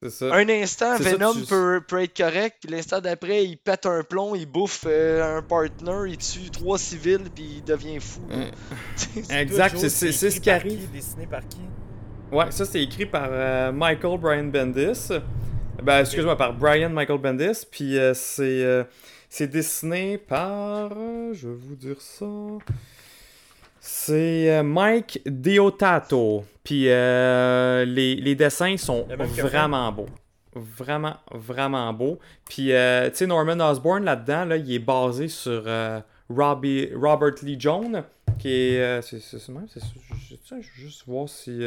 C'est 0.02 0.10
ça. 0.10 0.34
un 0.36 0.50
instant, 0.50 0.98
ça, 0.98 1.04
Venom 1.04 1.34
tu- 1.34 1.46
peut, 1.46 1.82
peut 1.88 2.02
être 2.02 2.16
correct, 2.18 2.58
puis 2.62 2.72
l'instant 2.72 3.00
d'après, 3.00 3.46
il 3.46 3.58
pète 3.58 3.86
un 3.86 4.04
plomb, 4.04 4.34
il 4.36 4.46
bouffe 4.48 4.84
euh, 4.88 5.38
un 5.38 5.42
partner, 5.44 6.04
il 6.08 6.18
tue 6.18 6.50
trois 6.52 6.78
civils, 6.80 7.30
puis 7.34 7.58
il 7.58 7.64
devient 7.64 8.00
fou. 8.00 8.22
Euh, 8.32 8.50
C'est- 8.96 9.40
Exact, 9.42 9.78
c'est, 9.78 9.90
c'est, 9.90 10.12
c'est 10.12 10.28
écrit 10.28 10.36
ce 10.38 10.42
qui 10.42 10.50
arrive. 10.50 10.82
Qui, 10.82 10.88
dessiné 10.88 11.28
par 11.28 11.48
qui? 11.48 11.60
Ouais, 12.32 12.50
ça 12.52 12.66
c'est 12.66 12.82
écrit 12.82 13.06
par 13.06 13.28
euh, 13.32 13.72
Michael 13.72 14.18
Brian 14.20 14.46
Bendis. 14.46 15.10
Ben, 15.84 16.00
excuse-moi, 16.00 16.36
par 16.38 16.54
Brian 16.54 16.90
Michael 16.90 17.20
Bendis. 17.20 17.66
Puis 17.70 17.98
euh, 17.98 18.14
c'est, 18.14 18.64
euh, 18.64 18.84
c'est 19.30 19.48
dessiné 19.48 20.18
par. 20.18 20.92
euh, 20.96 21.34
je 21.34 21.48
vais 21.48 21.56
vous 21.56 21.76
dire 21.76 22.02
ça. 22.02 22.26
C'est 23.80 24.52
euh, 24.52 24.64
Mike 24.64 25.22
Deotato. 25.26 26.44
Puis 26.64 26.90
euh, 26.90 27.86
les, 27.86 28.16
les 28.16 28.36
dessins 28.36 28.78
sont 28.78 29.08
vraiment 29.38 29.92
beaux. 29.92 30.10
Vraiment, 30.56 31.18
vraiment 31.34 31.92
beaux. 31.92 32.18
Puis, 32.50 32.72
euh, 32.72 33.10
tu 33.10 33.18
sais, 33.18 33.28
Norman 33.28 33.60
Osborn 33.60 34.06
là-dedans, 34.06 34.46
là, 34.46 34.56
il 34.56 34.72
est 34.74 34.80
basé 34.80 35.28
sur 35.28 35.64
euh, 35.68 36.00
Robbie, 36.30 36.90
Robert 36.96 37.34
Lee 37.44 37.58
Jones, 37.60 38.04
qui 38.40 38.48
est. 38.50 38.80
euh, 38.80 39.02
c'est, 39.02 39.20
c'est, 39.20 39.38
c'est 39.38 39.52
même, 39.52 39.68
c'est, 39.68 39.82
juste 40.62 41.04
voir 41.06 41.28
si. 41.28 41.60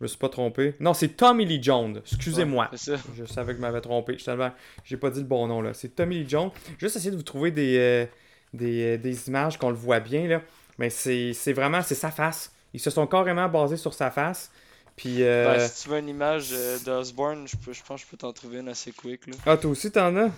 Je 0.00 0.04
me 0.04 0.08
suis 0.08 0.18
pas 0.18 0.28
trompé. 0.28 0.74
Non, 0.80 0.94
c'est 0.94 1.08
Tommy 1.08 1.44
Lee 1.44 1.62
Jones. 1.62 2.00
Excusez-moi. 2.04 2.68
Ouais, 2.70 2.78
c'est 2.78 2.96
ça. 2.96 3.02
Je 3.16 3.24
savais 3.24 3.52
que 3.52 3.58
je 3.58 3.62
m'avais 3.62 3.80
trompé. 3.80 4.16
Je. 4.18 4.48
J'ai 4.84 4.96
pas 4.96 5.10
dit 5.10 5.20
le 5.20 5.26
bon 5.26 5.46
nom 5.46 5.60
là. 5.60 5.74
C'est 5.74 5.88
Tommy 5.94 6.20
Lee 6.20 6.28
Jones. 6.28 6.50
Juste 6.78 6.96
essayer 6.96 7.10
de 7.10 7.16
vous 7.16 7.22
trouver 7.22 7.50
des, 7.50 7.76
euh, 7.78 8.06
des, 8.54 8.94
euh, 8.94 8.98
des 8.98 9.28
images 9.28 9.58
qu'on 9.58 9.70
le 9.70 9.76
voit 9.76 10.00
bien 10.00 10.26
là. 10.28 10.42
Mais 10.78 10.90
c'est 10.90 11.32
c'est 11.32 11.52
vraiment 11.52 11.82
c'est 11.82 11.94
sa 11.96 12.10
face. 12.10 12.52
Ils 12.74 12.80
se 12.80 12.90
sont 12.90 13.06
carrément 13.06 13.48
basés 13.48 13.76
sur 13.76 13.92
sa 13.94 14.10
face. 14.10 14.50
Puis. 14.96 15.22
euh, 15.22 15.56
Ben, 15.56 15.60
si 15.68 15.82
tu 15.84 15.88
veux 15.90 15.98
une 15.98 16.08
image 16.08 16.54
d'Osborne, 16.84 17.46
je, 17.48 17.56
peux- 17.56 17.72
je 17.72 17.82
pense 17.82 18.00
que 18.00 18.06
je 18.06 18.10
peux 18.10 18.16
t'en 18.16 18.32
trouver 18.32 18.58
une 18.58 18.68
assez 18.68 18.92
quick. 18.92 19.26
Là. 19.26 19.34
Ah, 19.46 19.56
toi 19.56 19.70
aussi, 19.70 19.90
t'en 19.90 20.14
as? 20.16 20.30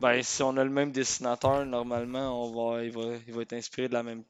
Ben, 0.00 0.22
si 0.22 0.42
on 0.42 0.56
a 0.56 0.64
le 0.64 0.70
même 0.70 0.90
dessinateur, 0.92 1.64
normalement, 1.66 2.44
on 2.46 2.72
va, 2.72 2.82
il, 2.84 2.90
va, 2.90 3.02
il 3.28 3.34
va 3.34 3.42
être 3.42 3.52
inspiré 3.52 3.88
de 3.88 3.92
la 3.94 4.02
même. 4.02 4.22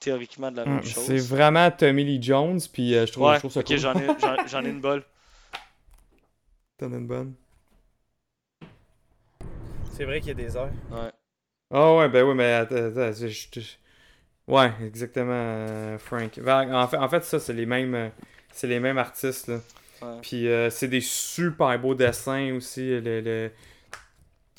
Théoriquement 0.00 0.50
de 0.50 0.56
la 0.56 0.66
même 0.66 0.82
Hum, 0.82 0.82
chose. 0.84 0.94
C'est 0.94 1.18
vraiment 1.20 1.70
Tommy 1.70 2.04
Lee 2.04 2.22
Jones, 2.22 2.60
puis 2.72 2.94
euh, 2.94 3.06
je, 3.06 3.12
trouve, 3.12 3.32
Ouais, 3.32 3.34
je 3.34 3.38
trouve 3.40 3.52
ça 3.52 3.62
ok, 3.62 3.76
cool. 3.76 3.76
j'en 3.76 3.96
ai, 3.98 4.12
j'en- 4.18 4.36
j'en 4.46 4.64
ai 4.64 4.70
une 4.70 4.80
balle. 4.80 5.04
T'en 6.78 6.92
as 6.92 6.96
une 6.98 7.06
bonne? 7.06 7.36
C'est 9.92 10.04
vrai 10.04 10.20
qu'il 10.20 10.28
y 10.28 10.30
a 10.30 10.34
des 10.34 10.56
heures. 10.56 10.70
Ouais. 10.90 11.10
Ah 11.70 11.96
ouais, 11.96 12.08
ben 12.08 12.24
oui, 12.26 12.34
mais 12.34 12.52
attends, 12.52 12.76
attends, 12.76 13.12
je- 13.12 13.28
je- 13.28 13.60
je- 13.60 13.76
Ouais, 14.48 14.72
exactement, 14.84 15.32
euh, 15.32 15.98
Frank. 15.98 16.40
Ben, 16.40 16.74
En 16.74 16.88
fait, 16.88 16.98
en 16.98 17.08
fait, 17.08 17.24
ça, 17.24 17.40
c'est 17.40 17.52
les 17.54 17.66
mêmes, 17.66 17.94
euh, 17.94 18.10
c'est 18.52 18.66
les 18.68 18.80
mêmes 18.80 18.98
artistes, 18.98 19.48
là. 19.48 19.60
Ouais. 20.02 20.22
Puis 20.22 20.48
euh, 20.48 20.70
c'est 20.70 20.88
des 20.88 21.00
super 21.02 21.78
beaux 21.80 21.94
dessins 21.96 22.54
aussi, 22.54 22.82
le, 23.00 23.20
le- 23.22 23.52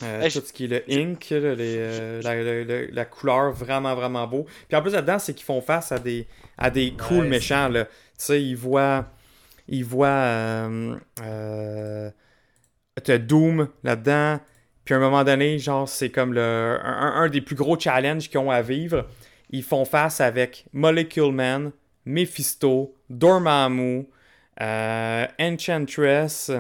euh, 0.04 0.22
Hey, 0.22 0.32
tout 0.32 0.40
je- 0.42 0.46
ce 0.46 0.54
qui 0.54 0.66
est 0.66 0.68
le 0.68 0.84
ink, 0.90 1.28
là, 1.30 1.56
les, 1.56 1.76
euh, 1.78 2.22
la, 2.22 2.36
le- 2.36 2.64
le- 2.64 2.88
la 2.92 3.06
couleur, 3.06 3.52
vraiment, 3.52 3.96
vraiment 3.96 4.28
beau. 4.28 4.46
Puis 4.68 4.76
en 4.78 4.82
plus, 4.82 4.92
là-dedans, 4.94 5.20
c'est 5.20 5.34
qu'ils 5.34 5.46
font 5.46 5.62
face 5.62 5.92
à 5.92 6.00
des, 6.00 6.28
à 6.58 6.70
des 6.70 6.94
cool 6.94 7.26
méchants, 7.28 7.70
là. 7.70 7.86
Tu 7.86 7.92
sais, 8.18 8.44
ils 8.44 8.56
voient... 8.56 9.06
Ils 9.68 9.86
voient... 9.86 10.08
Euh, 11.24 12.10
Doom 13.08 13.68
là-dedans. 13.84 14.40
Puis 14.86 14.94
à 14.94 14.98
un 14.98 15.00
moment 15.00 15.24
donné, 15.24 15.58
genre, 15.60 15.88
c'est 15.88 16.10
comme 16.10 16.34
le, 16.34 16.78
un, 16.84 17.14
un 17.24 17.30
des 17.30 17.42
plus 17.42 17.56
gros 17.56 17.80
challenges 17.80 18.30
qu'ils 18.30 18.40
ont 18.40 18.52
à 18.52 18.62
vivre. 18.62 19.08
Ils 19.50 19.64
font 19.64 19.86
face 19.86 20.22
avec 20.22 20.66
Molecule 20.74 21.32
Man, 21.32 21.72
Mephisto, 22.06 22.96
Dormammu, 23.10 24.08
Enchantress, 25.40 26.52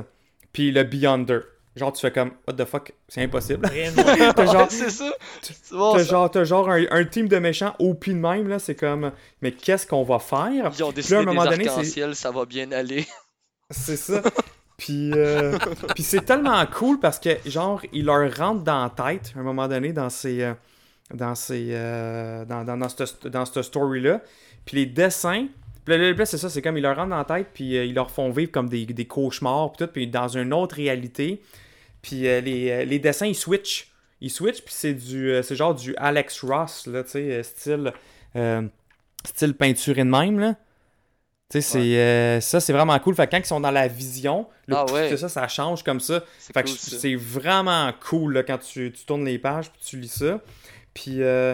puis 0.53 0.71
le 0.71 0.83
Beyonder. 0.83 1.39
Genre, 1.75 1.93
tu 1.93 2.01
fais 2.01 2.11
comme, 2.11 2.31
what 2.47 2.53
the 2.55 2.65
fuck, 2.65 2.91
c'est 3.07 3.23
impossible. 3.23 3.69
T'as 4.35 4.45
genre, 4.45 4.67
c'est 4.69 4.89
ça. 4.89 5.09
Bon, 5.71 5.93
t'as 6.29 6.43
genre, 6.43 6.69
un, 6.69 6.83
un 6.91 7.05
team 7.05 7.29
de 7.29 7.37
méchants 7.37 7.73
au 7.79 7.93
de 7.93 8.11
même, 8.13 8.49
là, 8.49 8.59
c'est 8.59 8.75
comme, 8.75 9.11
mais 9.41 9.53
qu'est-ce 9.53 9.87
qu'on 9.87 10.03
va 10.03 10.19
faire? 10.19 10.51
Ils 10.51 10.61
ont 10.65 10.69
Puis 10.69 10.79
là, 10.81 10.87
à 10.87 10.91
décidé 10.91 11.15
un 11.15 11.19
des 11.21 11.25
moment 11.27 11.45
donné, 11.45 11.63
c'est- 11.63 11.69
arcs-en-ciel, 11.69 12.15
ça 12.15 12.31
va 12.31 12.45
bien 12.45 12.69
aller. 12.73 13.07
c'est 13.69 13.95
ça. 13.95 14.21
Puis, 14.77 15.11
euh, 15.13 15.57
puis 15.93 16.03
c'est 16.03 16.25
tellement 16.25 16.65
cool 16.65 16.99
parce 16.99 17.19
que, 17.19 17.29
genre, 17.45 17.81
il 17.93 18.03
leur 18.05 18.35
rentre 18.35 18.63
dans 18.63 18.83
la 18.83 18.89
tête, 18.89 19.31
à 19.35 19.39
un 19.39 19.43
moment 19.43 19.67
donné, 19.69 19.93
dans 19.93 20.09
ces... 20.09 20.41
euh, 20.41 20.53
dans 21.13 21.35
ces... 21.35 21.67
euh, 21.71 22.43
dans, 22.45 22.65
dans, 22.65 22.75
dans 22.77 22.89
cette, 22.89 23.27
dans 23.27 23.45
cette 23.45 23.61
story-là. 23.63 24.19
Puis 24.65 24.75
les 24.77 24.85
dessins... 24.87 25.47
Puis 25.85 25.97
là, 25.97 25.97
là, 25.97 26.13
là, 26.13 26.25
c'est 26.25 26.37
ça, 26.37 26.49
c'est 26.49 26.61
comme 26.61 26.77
ils 26.77 26.81
leur 26.81 26.95
rentrent 26.95 27.09
dans 27.09 27.17
la 27.17 27.25
tête, 27.25 27.47
puis 27.53 27.77
euh, 27.77 27.85
ils 27.85 27.93
leur 27.93 28.11
font 28.11 28.29
vivre 28.31 28.51
comme 28.51 28.69
des, 28.69 28.85
des 28.85 29.05
cauchemars, 29.05 29.71
puis 29.71 29.85
tout, 29.85 29.91
puis 29.91 30.07
dans 30.07 30.27
une 30.27 30.53
autre 30.53 30.75
réalité. 30.75 31.41
Puis 32.01 32.27
euh, 32.27 32.41
les, 32.41 32.71
euh, 32.71 32.85
les 32.85 32.99
dessins, 32.99 33.27
ils 33.27 33.35
switchent. 33.35 33.91
Ils 34.21 34.29
switchent, 34.29 34.63
puis 34.63 34.73
c'est 34.75 34.93
du... 34.93 35.33
c'est 35.41 35.55
genre 35.55 35.73
du 35.73 35.95
Alex 35.97 36.43
Ross, 36.43 36.85
là, 36.87 37.03
tu 37.03 37.11
sais, 37.11 37.43
style... 37.43 37.91
style 39.25 39.53
peinturé 39.55 40.03
de 40.03 40.09
même, 40.09 40.39
là. 40.39 40.55
Tu 41.51 41.61
sais, 41.61 41.69
c'est, 41.69 41.97
euh, 41.97 42.39
ça, 42.39 42.61
c'est 42.61 42.71
vraiment 42.71 42.97
cool. 42.99 43.13
Fait 43.13 43.27
que 43.27 43.31
quand 43.31 43.39
ils 43.39 43.45
sont 43.45 43.59
dans 43.59 43.71
la 43.71 43.89
vision, 43.89 44.47
le 44.67 44.75
Ah 44.77 44.85
ouais. 44.93 45.17
ça, 45.17 45.27
ça 45.27 45.49
change 45.49 45.83
comme 45.83 45.99
ça. 45.99 46.23
C'est 46.39 46.53
Fait 46.53 46.63
que 46.63 46.69
cool, 46.69 46.77
c'est 46.77 47.15
vraiment 47.15 47.91
cool 47.99 48.35
là, 48.35 48.43
quand 48.43 48.57
tu, 48.59 48.89
tu 48.93 49.03
tournes 49.03 49.25
les 49.25 49.37
pages 49.37 49.69
puis 49.69 49.81
tu 49.85 49.97
lis 49.97 50.07
ça. 50.07 50.39
Puis, 50.93 51.21
euh, 51.21 51.53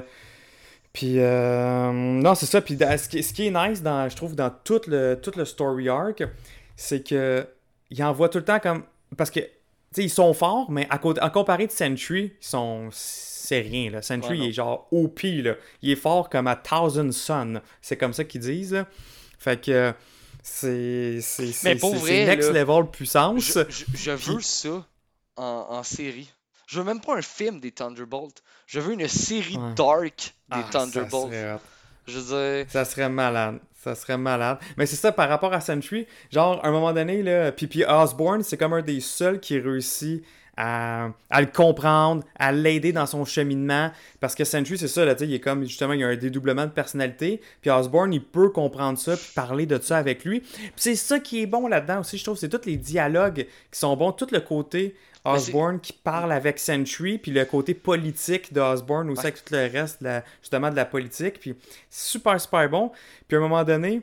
puis 0.98 1.20
euh, 1.20 1.92
non, 1.92 2.34
c'est 2.34 2.48
ça. 2.48 2.60
Puis 2.60 2.76
ce 2.76 3.08
qui, 3.08 3.22
ce 3.22 3.32
qui 3.32 3.46
est 3.46 3.52
nice, 3.52 3.84
dans, 3.84 4.10
je 4.10 4.16
trouve, 4.16 4.34
dans 4.36 4.50
tout 4.50 4.82
le, 4.88 5.14
tout 5.22 5.32
le 5.36 5.46
story 5.46 5.90
arc, 5.90 6.24
c'est 6.76 7.08
que 7.08 7.48
il 7.92 8.04
envoie 8.04 8.30
tout 8.30 8.40
le 8.40 8.44
temps 8.46 8.60
comme. 8.60 8.84
Parce 9.16 9.30
que, 9.30 9.42
tu 9.42 9.48
sais, 9.92 10.04
ils 10.06 10.10
sont 10.10 10.34
forts, 10.34 10.72
mais 10.72 10.88
à, 10.90 10.96
à 11.22 11.30
comparer 11.30 11.68
de 11.68 11.72
Sentry, 11.72 12.34
ils 12.42 12.46
sont. 12.46 12.90
C'est 12.92 13.60
rien, 13.62 13.92
là. 13.92 14.02
Sentry, 14.02 14.32
Ouais, 14.40 14.46
il 14.46 14.50
est 14.50 14.54
genre 14.54 14.88
OP, 14.92 15.20
là. 15.24 15.54
Il 15.84 15.92
est 15.92 15.96
fort 15.96 16.30
comme 16.32 16.48
à 16.48 16.56
Thousand 16.56 17.12
Sun. 17.12 17.62
C'est 17.80 17.96
comme 17.98 18.14
ça 18.14 18.24
qu'ils 18.24 18.42
disent, 18.42 18.74
là. 18.74 18.88
Fait 19.38 19.62
que. 19.62 19.94
C'est. 20.42 21.20
C'est 21.22 21.76
next 22.26 22.52
là, 22.52 22.64
level 22.64 22.88
puissance. 22.92 23.44
Je, 23.46 23.60
je- 23.70 23.86
je 23.96 24.12
veux 24.14 24.40
ça 24.42 24.84
en, 25.36 25.68
en 25.70 25.84
série. 25.84 26.32
Je 26.68 26.80
veux 26.80 26.86
même 26.86 27.00
pas 27.02 27.18
un 27.18 27.22
film 27.22 27.60
des 27.60 27.72
Thunderbolts. 27.72 28.44
Je 28.68 28.80
veux 28.80 28.94
une 28.94 29.08
série 29.08 29.58
Ouais. 29.58 29.74
dark 29.76 30.16
des 30.18 30.32
Ah, 30.52 30.64
ça 30.72 30.80
Thunderbolts. 30.80 31.32
serait. 31.32 31.58
Je 32.08 32.20
veux 32.20 32.64
dire, 32.64 32.72
Ça 32.72 32.86
serait 32.86 33.10
malade. 33.10 33.60
Ça 33.84 33.96
serait 33.96 34.18
malade. 34.18 34.58
Mais 34.78 34.86
c'est 34.86 34.96
ça 34.98 35.12
par 35.14 35.30
rapport 35.30 35.54
à 35.54 35.62
Sentry. 35.62 36.06
Genre, 36.32 36.64
à 36.64 36.68
un 36.68 36.72
moment 36.72 36.92
donné, 36.94 37.24
là, 37.24 37.52
puis 37.54 37.84
Osborne, 37.88 38.44
c'est 38.44 38.58
comme 38.58 38.74
un 38.74 38.82
des 38.82 39.00
seuls 39.00 39.40
qui 39.40 39.58
réussit 39.60 40.24
à, 40.58 41.10
à 41.30 41.40
le 41.42 41.48
comprendre, 41.48 42.24
à 42.38 42.52
l'aider 42.52 42.92
dans 42.92 43.06
son 43.06 43.24
cheminement. 43.24 43.92
Parce 44.20 44.36
que 44.36 44.44
Sentry, 44.44 44.78
c'est 44.78 44.88
ça, 44.88 45.06
là, 45.06 45.14
tu 45.16 45.20
sais, 45.20 45.28
il 45.30 45.34
est 45.36 45.40
comme, 45.40 45.64
justement, 45.64 45.94
il 45.94 46.00
y 46.02 46.04
a 46.04 46.08
un 46.08 46.16
dédoublement 46.16 46.66
de 46.66 46.72
personnalité. 46.72 47.40
Puis 47.62 47.70
Osborne, 47.70 48.12
il 48.14 48.24
peut 48.24 48.50
comprendre 48.50 48.98
ça, 48.98 49.16
puis 49.16 49.28
parler 49.36 49.66
de 49.68 49.80
ça 49.80 49.98
avec 49.98 50.26
lui. 50.26 50.40
Puis 50.42 50.72
c'est 50.76 50.96
ça 50.96 51.20
qui 51.20 51.42
est 51.44 51.46
bon 51.48 51.68
là-dedans 51.68 52.00
aussi, 52.02 52.18
je 52.18 52.24
trouve. 52.26 52.38
C'est 52.38 52.50
tous 52.50 52.66
les 52.66 52.76
dialogues 52.78 53.46
qui 53.72 53.80
sont 53.80 53.96
bons. 53.96 54.12
Tout 54.12 54.28
le 54.32 54.40
côté 54.42 54.96
Osborne 55.34 55.80
qui 55.80 55.94
parle 55.94 56.32
avec 56.32 56.60
Sentry, 56.60 57.18
puis 57.18 57.32
le 57.32 57.46
côté 57.46 57.74
politique 57.74 58.54
de 58.54 58.62
Osborne 58.62 59.10
aussi, 59.10 59.20
Ouais. 59.22 59.28
avec 59.28 59.44
tout 59.44 59.54
le 59.54 59.68
reste, 59.72 60.02
de 60.02 60.08
la- 60.08 60.24
justement, 60.42 60.70
de 60.70 60.76
la 60.76 60.86
politique. 60.86 61.40
Puis 61.40 61.56
super, 61.90 62.40
super 62.40 62.70
bon. 62.70 62.92
Puis 63.28 63.36
à 63.36 63.40
un 63.40 63.44
moment 63.44 63.64
donné, 63.64 64.02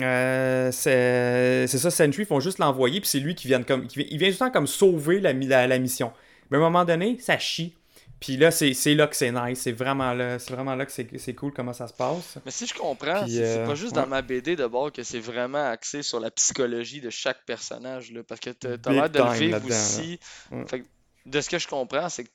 euh, 0.00 0.70
c'est 0.72 1.66
ça, 1.66 1.90
Sentry, 1.90 2.22
ils 2.22 2.26
font 2.26 2.40
juste 2.40 2.58
l'envoyer, 2.58 3.00
puis 3.00 3.08
c'est 3.08 3.20
lui 3.20 3.34
qui 3.34 3.46
vient, 3.48 3.62
comme, 3.62 3.86
qui 3.86 4.00
il 4.10 4.18
vient 4.18 4.32
temps 4.32 4.50
comme 4.50 4.66
sauver 4.66 5.20
la, 5.20 5.32
la, 5.32 5.66
la 5.66 5.78
mission. 5.78 6.12
Mais 6.50 6.56
à 6.56 6.60
un 6.60 6.64
moment 6.64 6.84
donné, 6.84 7.18
ça 7.20 7.38
chie. 7.38 7.74
Puis 8.22 8.36
là, 8.36 8.50
c'est 8.50 8.94
là 8.94 9.06
que 9.08 9.16
c'est 9.16 9.32
nice. 9.32 9.60
C'est 9.60 9.72
vraiment 9.72 10.14
là, 10.14 10.38
c'est 10.38 10.52
vraiment 10.54 10.74
là 10.76 10.86
que 10.86 10.92
c'est 10.92 11.34
cool 11.34 11.52
comment 11.52 11.72
ça 11.72 11.88
se 11.88 11.92
passe. 11.92 12.38
mais 12.44 12.50
si 12.52 12.66
je 12.66 12.74
comprends, 12.74 13.26
c'est 13.26 13.58
euh, 13.58 13.66
pas 13.66 13.74
juste 13.74 13.96
ouais. 13.96 14.02
dans 14.02 14.06
ma 14.08 14.22
BD 14.22 14.54
d'abord 14.56 14.92
que 14.92 15.02
c'est 15.02 15.18
vraiment 15.20 15.68
axé 15.70 16.02
sur 16.02 16.20
la 16.20 16.30
psychologie 16.30 17.00
de 17.00 17.10
chaque 17.10 17.44
personnage. 17.44 18.12
Là, 18.12 18.22
parce 18.22 18.40
que 18.40 18.50
t'as 18.50 18.76
l'air 18.92 19.10
de 19.10 19.18
le 19.18 19.24
vivre 19.38 19.66
aussi. 19.66 20.20
là. 20.52 20.56
Ouais. 20.58 20.66
Fait 20.68 20.80
que 20.80 20.86
de 21.26 21.40
ce 21.40 21.50
que 21.50 21.58
je 21.58 21.66
comprends, 21.68 22.08
c'est 22.08 22.24
que 22.24 22.30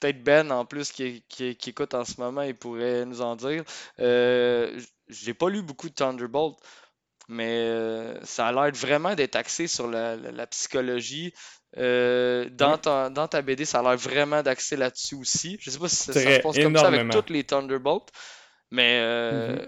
peut-être 0.00 0.22
Ben 0.22 0.50
en 0.50 0.64
plus 0.66 0.92
qui, 0.92 1.24
qui, 1.28 1.56
qui 1.56 1.70
écoute 1.70 1.94
en 1.94 2.04
ce 2.04 2.20
moment, 2.20 2.42
il 2.42 2.54
pourrait 2.54 3.04
nous 3.06 3.22
en 3.22 3.34
dire. 3.36 3.64
Euh, 4.00 4.78
J'ai 5.08 5.32
pas 5.34 5.48
lu 5.48 5.62
beaucoup 5.62 5.88
de 5.88 5.94
Thunderbolt, 5.94 6.56
mais 7.28 7.48
euh, 7.68 8.18
ça 8.24 8.48
a 8.48 8.52
l'air 8.52 8.72
vraiment 8.74 9.14
d'être 9.14 9.36
axé 9.36 9.66
sur 9.66 9.86
la, 9.88 10.16
la- 10.16 10.32
la 10.32 10.46
psychologie. 10.46 11.32
Euh, 11.78 12.48
dans, 12.50 12.76
ta, 12.76 13.08
dans 13.08 13.26
ta 13.28 13.40
BD, 13.42 13.64
ça 13.64 13.78
a 13.78 13.82
l'air 13.82 13.96
vraiment 13.96 14.42
d'axé 14.42 14.76
là-dessus 14.76 15.14
aussi. 15.14 15.56
Je 15.60 15.70
sais 15.70 15.78
pas 15.78 15.88
si 15.88 15.96
ça, 15.96 16.12
ça 16.12 16.20
se 16.20 16.40
passe 16.40 16.58
comme 16.58 16.76
ça 16.76 16.86
avec 16.88 17.10
toutes 17.10 17.30
les 17.30 17.44
Thunderbolts, 17.44 18.10
mais 18.70 19.00
euh, 19.02 19.56
Mhm. 19.56 19.66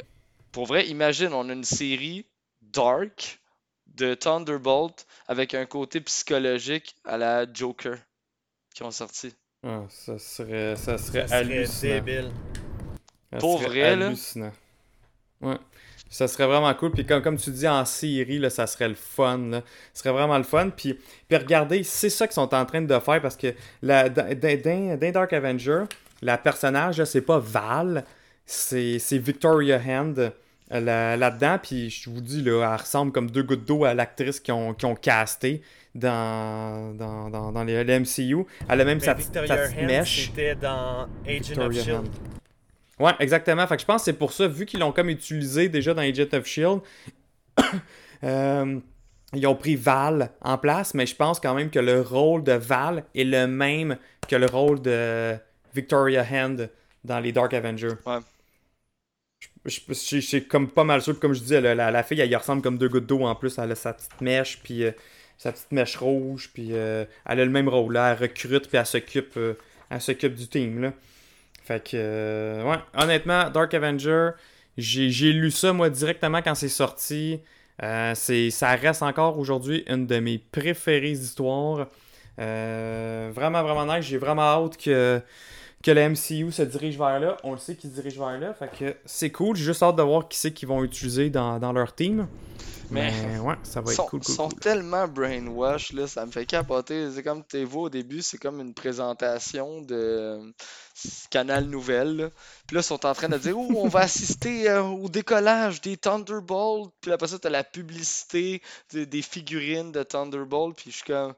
pour 0.53 0.67
vrai, 0.67 0.87
imagine, 0.89 1.33
on 1.33 1.49
a 1.49 1.53
une 1.53 1.65
série 1.65 2.27
dark 2.61 3.41
de 3.87 4.15
Thunderbolt 4.15 5.07
avec 5.29 5.55
un 5.55 5.65
côté 5.67 6.01
psychologique 6.01 6.95
à 7.05 7.17
la 7.17 7.47
Joker 7.53 7.97
qui 8.75 8.83
ont 8.83 8.91
sorti. 8.91 9.35
Ah, 9.63 9.83
ça 9.89 10.19
serait, 10.19 10.77
ça 10.77 10.99
serait 10.99 11.21
Ça 11.27 11.29
serait 11.29 11.37
hallucinant. 11.39 11.95
débile. 11.95 12.31
Ça 13.33 13.39
Pour 13.39 13.61
serait 13.61 13.69
vrai, 13.71 13.97
là. 13.97 14.07
hallucinant. 14.09 14.53
Ouais. 15.41 15.57
Ça 16.15 16.29
serait 16.29 16.47
vraiment 16.47 16.73
cool. 16.75 16.93
Puis 16.93 17.05
comme, 17.05 17.23
comme 17.23 17.37
tu 17.37 17.51
dis, 17.51 17.67
en 17.67 17.85
série, 17.85 18.39
là, 18.39 18.49
ça 18.49 18.69
serait 18.69 18.89
le 18.89 18.95
fun. 18.95 19.37
Là. 19.51 19.63
Ce 19.93 19.99
serait 20.01 20.13
vraiment 20.13 20.39
le 20.39 20.45
fun. 20.45 20.71
Puis, 20.71 20.95
puis 21.29 21.37
regardez, 21.37 21.83
c'est 21.83 22.09
ça 22.09 22.29
qu'ils 22.29 22.35
sont 22.35 22.55
en 22.55 22.65
train 22.65 22.83
de 22.83 22.99
faire 23.01 23.21
parce 23.21 23.37
que 23.37 23.53
la, 23.83 24.09
dans, 24.09 24.33
Dark 25.13 25.33
Avenger, 25.33 25.83
la 26.23 26.39
personnage, 26.39 26.99
là, 26.99 27.05
c'est 27.05 27.21
pas 27.21 27.41
Val, 27.41 28.05
c'est 28.47 29.01
Victoria 29.19 29.81
Hand 29.85 30.19
euh, 30.73 30.81
là- 30.81 31.17
là-dedans. 31.17 31.59
Puis 31.61 31.91
je 31.91 32.09
vous 32.09 32.21
dis, 32.21 32.43
là, 32.43 32.71
elle 32.75 32.81
ressemble 32.81 33.11
comme 33.11 33.29
deux 33.29 33.43
gouttes 33.43 33.65
d'eau 33.65 33.85
à 33.85 33.93
l'actrice 33.93 34.39
qu'ils 34.39 34.55
ont, 34.55 34.73
qu'ils 34.73 34.87
ont 34.87 34.95
casté 34.95 35.63
dans, 35.97 36.95
dans, 36.95 37.29
dans, 37.29 37.51
dans 37.51 37.65
les, 37.65 37.83
le 37.83 37.99
MCU. 37.99 38.47
Elle 38.69 38.81
a 38.81 38.85
même 38.85 39.01
sa, 39.01 39.15
Ben, 39.15 39.23
sa 39.49 39.57
petite 39.57 39.79
Hand, 39.81 39.85
mèche. 39.87 40.27
c'était 40.27 40.55
dans 40.55 41.09
Agent 41.27 41.39
Victoria 41.49 41.81
of 41.83 41.89
S.H.I.E.L.D. 41.89 41.93
Hand. 41.93 42.09
Ouais, 43.01 43.13
exactement. 43.19 43.67
Fait 43.67 43.77
que 43.77 43.81
je 43.83 43.87
pense 43.87 44.03
que 44.03 44.05
c'est 44.07 44.13
pour 44.19 44.33
ça, 44.33 44.47
vu 44.47 44.67
qu'ils 44.67 44.81
l'ont 44.81 44.93
comme 44.93 45.09
utilisé 45.11 45.69
déjà 45.69 45.95
dans 45.95 46.03
Agent 46.03 46.33
of 46.33 46.47
Shield, 46.47 46.81
euh, 48.25 48.81
ils 49.35 49.47
ont 49.47 49.55
pris 49.57 49.77
Val 49.77 50.31
en 50.41 50.59
place, 50.59 50.95
mais 50.95 51.07
je 51.07 51.17
pense 51.17 51.41
quand 51.41 51.55
même 51.55 51.71
que 51.71 51.79
le 51.81 52.01
rôle 52.01 52.45
de 52.45 52.53
Val 52.53 53.05
est 53.15 53.25
le 53.25 53.47
même 53.47 53.97
que 54.29 54.37
le 54.37 54.47
rôle 54.47 54.81
de 54.81 55.35
Victoria 55.75 56.25
Hand 56.31 56.71
dans 57.03 57.19
les 57.21 57.33
Dark 57.33 57.53
Avengers. 57.53 57.95
Ouais. 58.07 58.19
Je- 59.41 59.49
je- 59.67 59.81
je- 59.89 59.95
Je 60.17 60.21
suis 60.21 60.47
comme 60.47 60.69
pas 60.71 60.85
mal 60.85 61.03
sûr, 61.03 61.15
puis 61.15 61.21
comme 61.21 61.35
je 61.35 61.41
disais, 61.41 61.61
la, 61.61 61.75
la, 61.75 61.91
la 61.91 62.03
fille, 62.03 62.21
elle 62.21 62.31
y 62.31 62.37
ressemble 62.37 62.63
comme 62.63 62.79
deux 62.79 62.89
gouttes 62.89 63.07
d'eau 63.07 63.23
en 63.25 63.35
plus. 63.35 63.59
Elle 63.59 63.73
a 63.73 63.75
sa 63.75 63.93
petite 63.93 64.21
mèche, 64.21 64.61
puis 64.63 64.85
euh, 64.85 64.93
sa 65.37 65.53
petite 65.53 65.73
mèche 65.73 65.97
rouge, 65.97 66.51
puis 66.55 66.69
euh, 66.73 67.05
elle 67.27 67.41
a 67.41 67.45
le 67.45 67.51
même 67.51 67.69
rôle. 67.69 67.95
Là, 67.95 68.13
elle 68.13 68.23
recrute, 68.29 68.69
puis 68.69 68.79
elle 68.79 68.87
s'occupe 68.87 69.37
euh, 69.37 69.55
elle 69.91 70.01
s'occupe 70.01 70.35
du 70.35 70.47
team. 70.49 70.81
Là. 70.81 70.93
Fait 71.65 71.83
que, 71.83 71.93
euh, 71.95 72.63
ouais, 72.63 72.77
honnêtement, 72.95 73.49
Dark 73.49 73.73
Avenger, 73.73 74.31
j'ai 74.77 75.33
lu 75.33 75.51
ça, 75.51 75.73
moi, 75.73 75.89
directement 75.89 76.43
quand 76.43 76.55
c'est 76.55 76.69
sorti. 76.69 77.41
Euh, 77.83 78.15
ça 78.15 78.75
reste 78.77 79.03
encore 79.03 79.39
aujourd'hui 79.39 79.83
une 79.89 80.07
de 80.07 80.19
mes 80.19 80.37
préférées 80.39 81.13
histoires. 81.13 81.89
Euh, 82.39 83.31
vraiment, 83.35 83.63
vraiment 83.63 83.97
nice. 83.97 84.05
J'ai 84.05 84.19
vraiment 84.19 84.43
hâte 84.43 84.77
que, 84.77 85.23
que 85.85 85.91
le 85.91 86.09
MCU 86.09 86.51
se 86.51 86.63
dirige 86.63 86.97
vers 86.99 87.21
là. 87.21 87.37
On 87.45 87.53
le 87.53 87.59
sait 87.59 87.77
qu'ils 87.77 87.91
se 87.91 87.95
dirigent 87.95 88.27
vers 88.27 88.41
là. 88.41 88.55
Fait 88.55 88.71
que 88.77 88.97
c'est 89.05 89.31
cool. 89.31 89.55
J'ai 89.55 89.65
juste 89.65 89.83
hâte 89.83 89.97
de 89.97 90.03
voir 90.03 90.27
qui 90.29 90.39
c'est 90.39 90.53
qu'ils 90.53 90.67
vont 90.69 90.83
utiliser 90.83 91.31
dans, 91.31 91.59
dans 91.61 91.73
leur 91.73 91.95
team. 91.95 92.27
Mais, 92.91 93.11
Mais- 93.27 93.39
ouais, 93.39 93.55
ça 93.63 93.81
va 93.81 93.91
être 93.93 93.97
sont, 93.97 94.07
cool, 94.07 94.21
cool, 94.21 94.35
sont 94.35 94.49
cool. 94.51 94.59
tellement 94.61 95.09
brainwash, 95.09 95.93
là, 95.95 96.07
ça 96.07 96.27
me 96.27 96.31
fait 96.31 96.45
capoter. 96.45 97.11
C'est 97.13 97.23
comme 97.23 97.43
tu 97.47 97.65
vois 97.65 97.85
au 97.85 97.89
début, 97.89 98.21
c'est 98.21 98.37
comme 98.39 98.61
une 98.61 98.75
présentation 98.75 99.81
de 99.81 100.53
Canal 101.31 101.65
Nouvelle. 101.65 102.17
là. 102.17 102.31
Puis 102.67 102.75
là, 102.77 102.81
ils 102.81 102.85
sont 102.85 103.05
en 103.07 103.15
train 103.15 103.29
de 103.29 103.39
dire 103.39 103.59
Oh, 103.59 103.69
on 103.77 103.89
va 103.89 104.01
assister 104.03 104.69
euh, 104.71 104.83
au 104.83 105.09
décollage 105.09 105.81
des 105.81 105.97
Thunderbolts. 105.97 106.93
Puis 107.01 107.11
après 107.13 107.29
ça, 107.29 107.39
t'as 107.39 107.51
la 107.51 107.65
publicité 107.65 108.61
de- 108.93 109.05
des 109.05 109.23
figurines 109.23 109.91
de 109.93 110.03
Thunderbolt. 110.03 110.77
Puis 110.77 110.91
je 110.91 110.97
suis 110.97 111.05
comme 111.07 111.33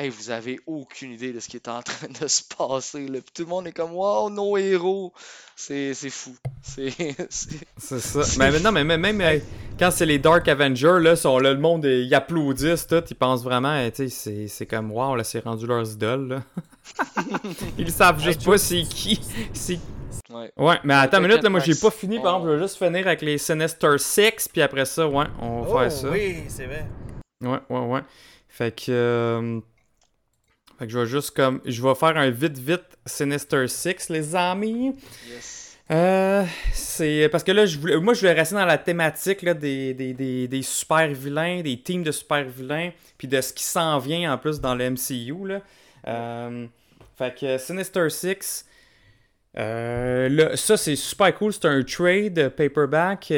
Hey, 0.00 0.10
vous 0.10 0.30
avez 0.30 0.60
aucune 0.66 1.10
idée 1.10 1.32
de 1.32 1.40
ce 1.40 1.48
qui 1.48 1.56
est 1.56 1.66
en 1.66 1.82
train 1.82 2.06
de 2.20 2.28
se 2.28 2.42
passer. 2.56 3.06
Là. 3.08 3.18
Puis 3.20 3.32
tout 3.34 3.42
le 3.42 3.48
monde 3.48 3.66
est 3.66 3.72
comme 3.72 3.92
Wow, 3.92 4.30
nos 4.30 4.56
héros. 4.56 5.12
C'est 5.56 5.92
c'est 5.92 6.10
fou. 6.10 6.36
C'est. 6.62 6.90
c'est- 7.30 7.66
C'est 7.76 7.98
ça. 7.98 8.22
C'est 8.22 8.38
Mais, 8.38 8.60
non, 8.60 8.70
mais 8.70 8.84
même, 8.84 9.00
même, 9.00 9.40
quand 9.78 9.90
c'est 9.90 10.06
les 10.06 10.18
Dark 10.20 10.46
Avengers, 10.46 10.98
là, 11.00 11.16
sont, 11.16 11.38
là, 11.40 11.52
le 11.52 11.58
monde, 11.58 11.84
ils 11.84 12.14
applaudissent, 12.14 12.86
tout. 12.86 13.02
Ils 13.10 13.16
pensent 13.16 13.42
vraiment, 13.42 13.84
tu 13.90 13.96
sais, 13.96 14.08
c'est- 14.08 14.46
c'est 14.48 14.66
comme, 14.66 14.92
wow, 14.92 15.16
là, 15.16 15.24
c'est 15.24 15.40
rendu 15.40 15.66
leurs 15.66 15.90
idoles, 15.90 16.28
là. 16.28 16.42
ils 17.78 17.90
savent 17.90 18.20
juste 18.22 18.44
pas 18.44 18.56
c'est 18.56 18.82
qui. 18.82 19.20
C'est 19.52 19.78
Ouais. 20.30 20.52
Ouais, 20.58 20.76
mais 20.84 20.92
attends 20.94 21.18
une 21.22 21.26
minute, 21.28 21.42
là, 21.42 21.48
moi 21.48 21.60
j'ai 21.60 21.74
pas 21.74 21.90
fini, 21.90 22.16
par 22.20 22.34
On- 22.34 22.36
exemple, 22.38 22.46
je 22.52 22.56
vais 22.56 22.62
juste 22.62 22.76
finir 22.76 23.06
avec 23.06 23.22
les 23.22 23.38
Sinister 23.38 23.96
Six, 23.98 24.48
puis 24.52 24.60
après 24.60 24.84
ça, 24.84 25.08
ouais, 25.08 25.24
on 25.40 25.62
va 25.62 25.68
Oh, 25.70 25.78
faire 25.78 25.90
ça. 25.92 26.10
oui, 26.10 26.44
c'est 26.48 26.66
vrai. 26.66 26.86
Ouais, 27.40 27.58
ouais, 27.70 27.86
ouais. 27.86 28.00
Fait 28.48 28.70
que. 28.74 28.90
euh, 28.90 29.60
Fait 30.78 30.86
que 30.86 30.92
je 30.92 30.98
vais 30.98 31.06
juste 31.06 31.32
comme. 31.32 31.60
Je 31.64 31.82
vais 31.82 31.94
faire 31.94 32.16
un 32.16 32.30
vite, 32.30 32.58
vite 32.58 32.98
Sinister 33.04 33.66
Six, 33.66 34.08
les 34.10 34.36
amis. 34.36 34.94
Yes. 35.28 35.58
Euh, 35.90 36.44
c'est 36.72 37.28
parce 37.32 37.42
que 37.42 37.52
là, 37.52 37.64
je 37.64 37.78
voulais, 37.78 37.96
moi, 37.96 38.12
je 38.12 38.20
voulais 38.20 38.34
rester 38.34 38.54
dans 38.54 38.66
la 38.66 38.76
thématique 38.76 39.40
là, 39.42 39.54
des, 39.54 39.94
des, 39.94 40.12
des, 40.12 40.46
des 40.46 40.62
super 40.62 41.08
vilains, 41.08 41.62
des 41.62 41.80
teams 41.80 42.02
de 42.02 42.12
super 42.12 42.44
vilains, 42.44 42.90
puis 43.16 43.26
de 43.26 43.40
ce 43.40 43.52
qui 43.52 43.64
s'en 43.64 43.98
vient 43.98 44.32
en 44.32 44.38
plus 44.38 44.60
dans 44.60 44.74
le 44.74 44.90
MCU. 44.90 45.46
Là. 45.46 45.60
Euh, 46.06 46.66
fait 47.16 47.34
que 47.40 47.58
Sinister 47.58 48.10
Six, 48.10 48.66
euh, 49.56 50.28
là, 50.28 50.56
ça 50.56 50.76
c'est 50.76 50.96
super 50.96 51.34
cool. 51.34 51.52
C'est 51.54 51.64
un 51.64 51.82
trade 51.82 52.50
paperback 52.50 53.32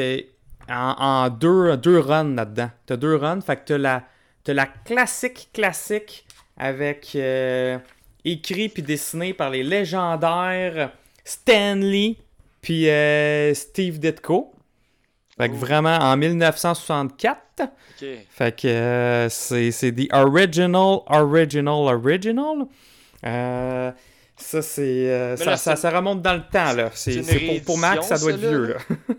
en, 0.69 0.95
en 0.99 1.29
deux, 1.29 1.77
deux 1.77 1.99
runs 1.99 2.35
là-dedans. 2.35 2.69
T'as 2.85 2.97
deux 2.97 3.15
runs, 3.15 3.39
fait 3.41 3.55
que 3.55 3.61
t'as 3.65 3.77
la, 3.77 4.03
t'as 4.43 4.53
la 4.53 4.67
classique 4.67 5.49
classique 5.53 6.25
avec 6.61 7.13
euh, 7.15 7.77
écrit 8.23 8.69
puis 8.69 8.83
dessiné 8.83 9.33
par 9.33 9.49
les 9.49 9.63
légendaires 9.63 10.91
Stanley 11.25 12.15
puis 12.61 12.87
euh, 12.89 13.53
Steve 13.55 13.99
Ditko. 13.99 14.53
Fait 15.37 15.49
que 15.49 15.55
vraiment 15.55 15.97
en 15.97 16.15
1964. 16.17 17.39
Ok. 17.61 18.07
Fait 18.29 18.55
que 18.59 18.67
euh, 18.67 19.29
c'est 19.29 19.71
c'est 19.71 19.91
the 19.91 20.07
original, 20.13 20.99
original, 21.07 21.73
original. 21.95 22.65
Euh, 23.25 23.91
ça, 24.35 24.61
c'est. 24.61 24.81
euh, 25.09 25.37
ça, 25.37 25.45
là, 25.45 25.57
ça, 25.57 25.75
c'est- 25.75 25.81
ça 25.83 25.89
remonte 25.91 26.21
dans 26.21 26.33
le 26.35 26.43
temps, 26.51 26.73
là. 26.73 26.91
c'est 26.93 27.23
C'est 27.23 27.39
pour, 27.39 27.61
pour 27.63 27.77
Max, 27.77 28.07
ça 28.07 28.17
doit 28.19 28.31
être 28.31 28.41
là, 28.41 28.49
vieux, 28.49 28.65
là. 28.73 28.77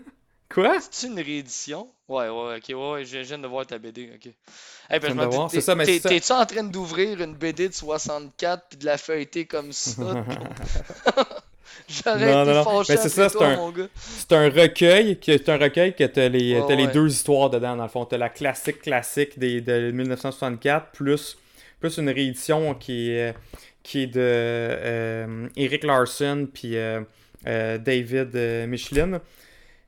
Quoi? 0.53 0.77
C'est 0.91 1.07
une 1.07 1.19
réédition? 1.19 1.87
Ouais, 2.07 2.29
ouais, 2.29 2.57
ok, 2.57 2.63
ouais, 2.69 2.91
ouais, 2.91 3.05
je 3.05 3.17
je 3.23 3.27
viens 3.27 3.39
de 3.39 3.47
voir 3.47 3.65
ta 3.65 3.77
BD, 3.79 4.09
ok. 4.15 4.31
Hey, 4.93 4.99
ben, 4.99 5.49
ça, 5.49 5.75
ça. 5.75 6.09
T'es-tu 6.09 6.31
en 6.31 6.45
train 6.45 6.63
d'ouvrir 6.63 7.19
une 7.21 7.33
BD 7.33 7.67
de 7.69 7.73
64 7.73 8.63
puis 8.69 8.77
de 8.77 8.85
la 8.85 8.97
feuilleter 8.97 9.45
comme 9.45 9.71
ça? 9.71 10.01
J'aurais 11.89 12.21
été 12.23 12.31
non, 12.31 12.45
non. 12.45 12.63
fâché 12.63 12.93
Mais 12.93 12.97
c'est 12.97 13.09
ça, 13.09 13.29
toi, 13.29 13.47
un- 13.47 13.55
mon 13.55 13.71
gars. 13.71 13.87
C'est 13.95 14.31
un 14.33 14.49
recueil, 14.49 15.17
c'est 15.25 15.49
un 15.49 15.57
recueil 15.57 15.95
que 15.95 16.03
t'as 16.03 16.29
les, 16.29 16.61
t'as 16.67 16.75
les 16.75 16.85
ouais. 16.85 16.91
deux 16.91 17.11
histoires 17.11 17.49
dedans, 17.49 17.75
dans 17.75 17.83
le 17.83 17.89
fond. 17.89 18.05
T'as 18.05 18.17
la 18.17 18.29
classique 18.29 18.81
classique 18.81 19.37
des, 19.39 19.61
de 19.61 19.91
1964, 19.91 20.91
plus, 20.91 21.37
plus 21.79 21.97
une 21.97 22.09
réédition 22.09 22.75
qui 22.75 23.09
est, 23.11 23.33
qui 23.81 24.03
est 24.03 24.07
de 24.07 24.19
euh, 24.21 25.47
Eric 25.57 25.83
Larson 25.83 26.47
puis 26.53 26.77
euh, 26.77 27.01
euh, 27.47 27.77
David 27.77 28.35
Michelin 28.69 29.19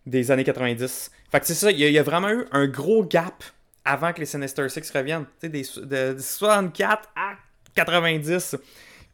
des 0.06 0.32
années 0.32 0.44
90. 0.44 1.12
Fait 1.32 1.40
que 1.40 1.46
c'est 1.48 1.54
ça, 1.54 1.72
il 1.72 1.80
y, 1.80 1.84
a- 1.86 1.88
il 1.88 1.94
y 1.94 2.00
a 2.00 2.04
vraiment 2.04 2.30
eu 2.30 2.46
un 2.52 2.68
gros 2.68 3.04
gap 3.04 3.44
avant 3.86 4.12
que 4.14 4.20
les 4.20 4.26
Sinister 4.26 4.68
Six 4.70 4.90
reviennent. 4.92 5.26
Tu 5.40 5.50
sais, 5.64 5.82
de, 5.82 6.14
de 6.14 6.20
64 6.20 7.10
à 7.16 7.34
90. 7.76 8.58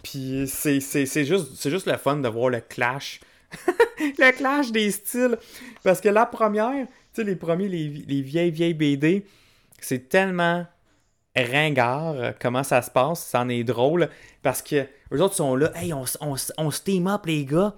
Puis 0.03 0.45
c'est 0.47 0.79
c'est- 0.79 1.25
juste, 1.25 1.69
juste 1.69 1.85
le 1.85 1.97
fun 1.97 2.17
de 2.17 2.27
voir 2.27 2.49
le 2.49 2.61
clash. 2.61 3.19
le 3.99 4.31
clash 4.35 4.71
des 4.71 4.89
styles. 4.91 5.37
Parce 5.83 6.01
que 6.01 6.09
la 6.09 6.25
première, 6.25 6.87
tu 6.87 6.93
sais, 7.13 7.23
les 7.23 7.35
premiers, 7.35 7.67
les, 7.67 7.87
les 8.07 8.21
vieilles, 8.21 8.51
vieilles 8.51 8.73
BD, 8.73 9.25
c'est 9.79 10.09
tellement 10.09 10.65
ringard 11.35 12.13
euh, 12.15 12.31
comment 12.39 12.63
ça 12.63 12.81
se 12.81 12.89
passe. 12.91 13.25
Ça 13.25 13.41
en 13.41 13.49
est 13.49 13.63
drôle. 13.63 14.09
Parce 14.41 14.61
que 14.61 14.87
eux 15.13 15.21
autres 15.21 15.35
sont 15.35 15.55
là, 15.55 15.71
hey, 15.75 15.93
on, 15.93 16.03
on, 16.21 16.35
on 16.57 16.71
se 16.71 16.81
team 16.81 17.07
up, 17.07 17.25
les 17.25 17.45
gars. 17.45 17.75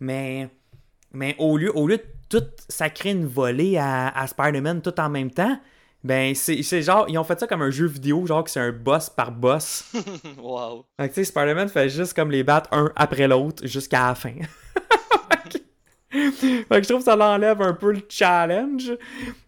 Mais, 0.00 0.48
mais 1.12 1.34
au, 1.38 1.56
lieu, 1.56 1.74
au 1.76 1.86
lieu 1.86 1.98
de 1.98 2.04
tout 2.28 2.44
sacrer 2.68 3.10
une 3.10 3.26
volée 3.26 3.78
à, 3.78 4.08
à 4.08 4.26
Spider-Man 4.26 4.82
tout 4.82 4.98
en 5.00 5.08
même 5.08 5.30
temps, 5.30 5.58
ben, 6.04 6.34
c'est 6.34 6.82
genre, 6.82 7.06
ils 7.08 7.16
ont 7.16 7.24
fait 7.24 7.40
ça 7.40 7.46
comme 7.46 7.62
un 7.62 7.70
jeu 7.70 7.86
vidéo, 7.86 8.26
genre 8.26 8.44
que 8.44 8.50
c'est 8.50 8.60
un 8.60 8.72
boss 8.72 9.08
par 9.08 9.32
boss. 9.32 9.90
Wow. 10.38 10.84
Fait 11.00 11.08
que 11.08 11.14
tu 11.14 11.20
sais, 11.20 11.24
Spider-Man 11.24 11.68
fait 11.70 11.88
juste 11.88 12.12
comme 12.14 12.30
les 12.30 12.44
battre 12.44 12.68
un 12.72 12.92
après 12.94 13.26
l'autre 13.26 13.66
jusqu'à 13.66 14.08
la 14.08 14.14
fin. 14.14 14.34
fait 16.10 16.68
que 16.68 16.82
je 16.82 16.88
trouve 16.88 16.98
que 16.98 17.04
ça 17.04 17.16
l'enlève 17.16 17.62
un 17.62 17.72
peu 17.72 17.92
le 17.92 18.02
challenge. 18.06 18.92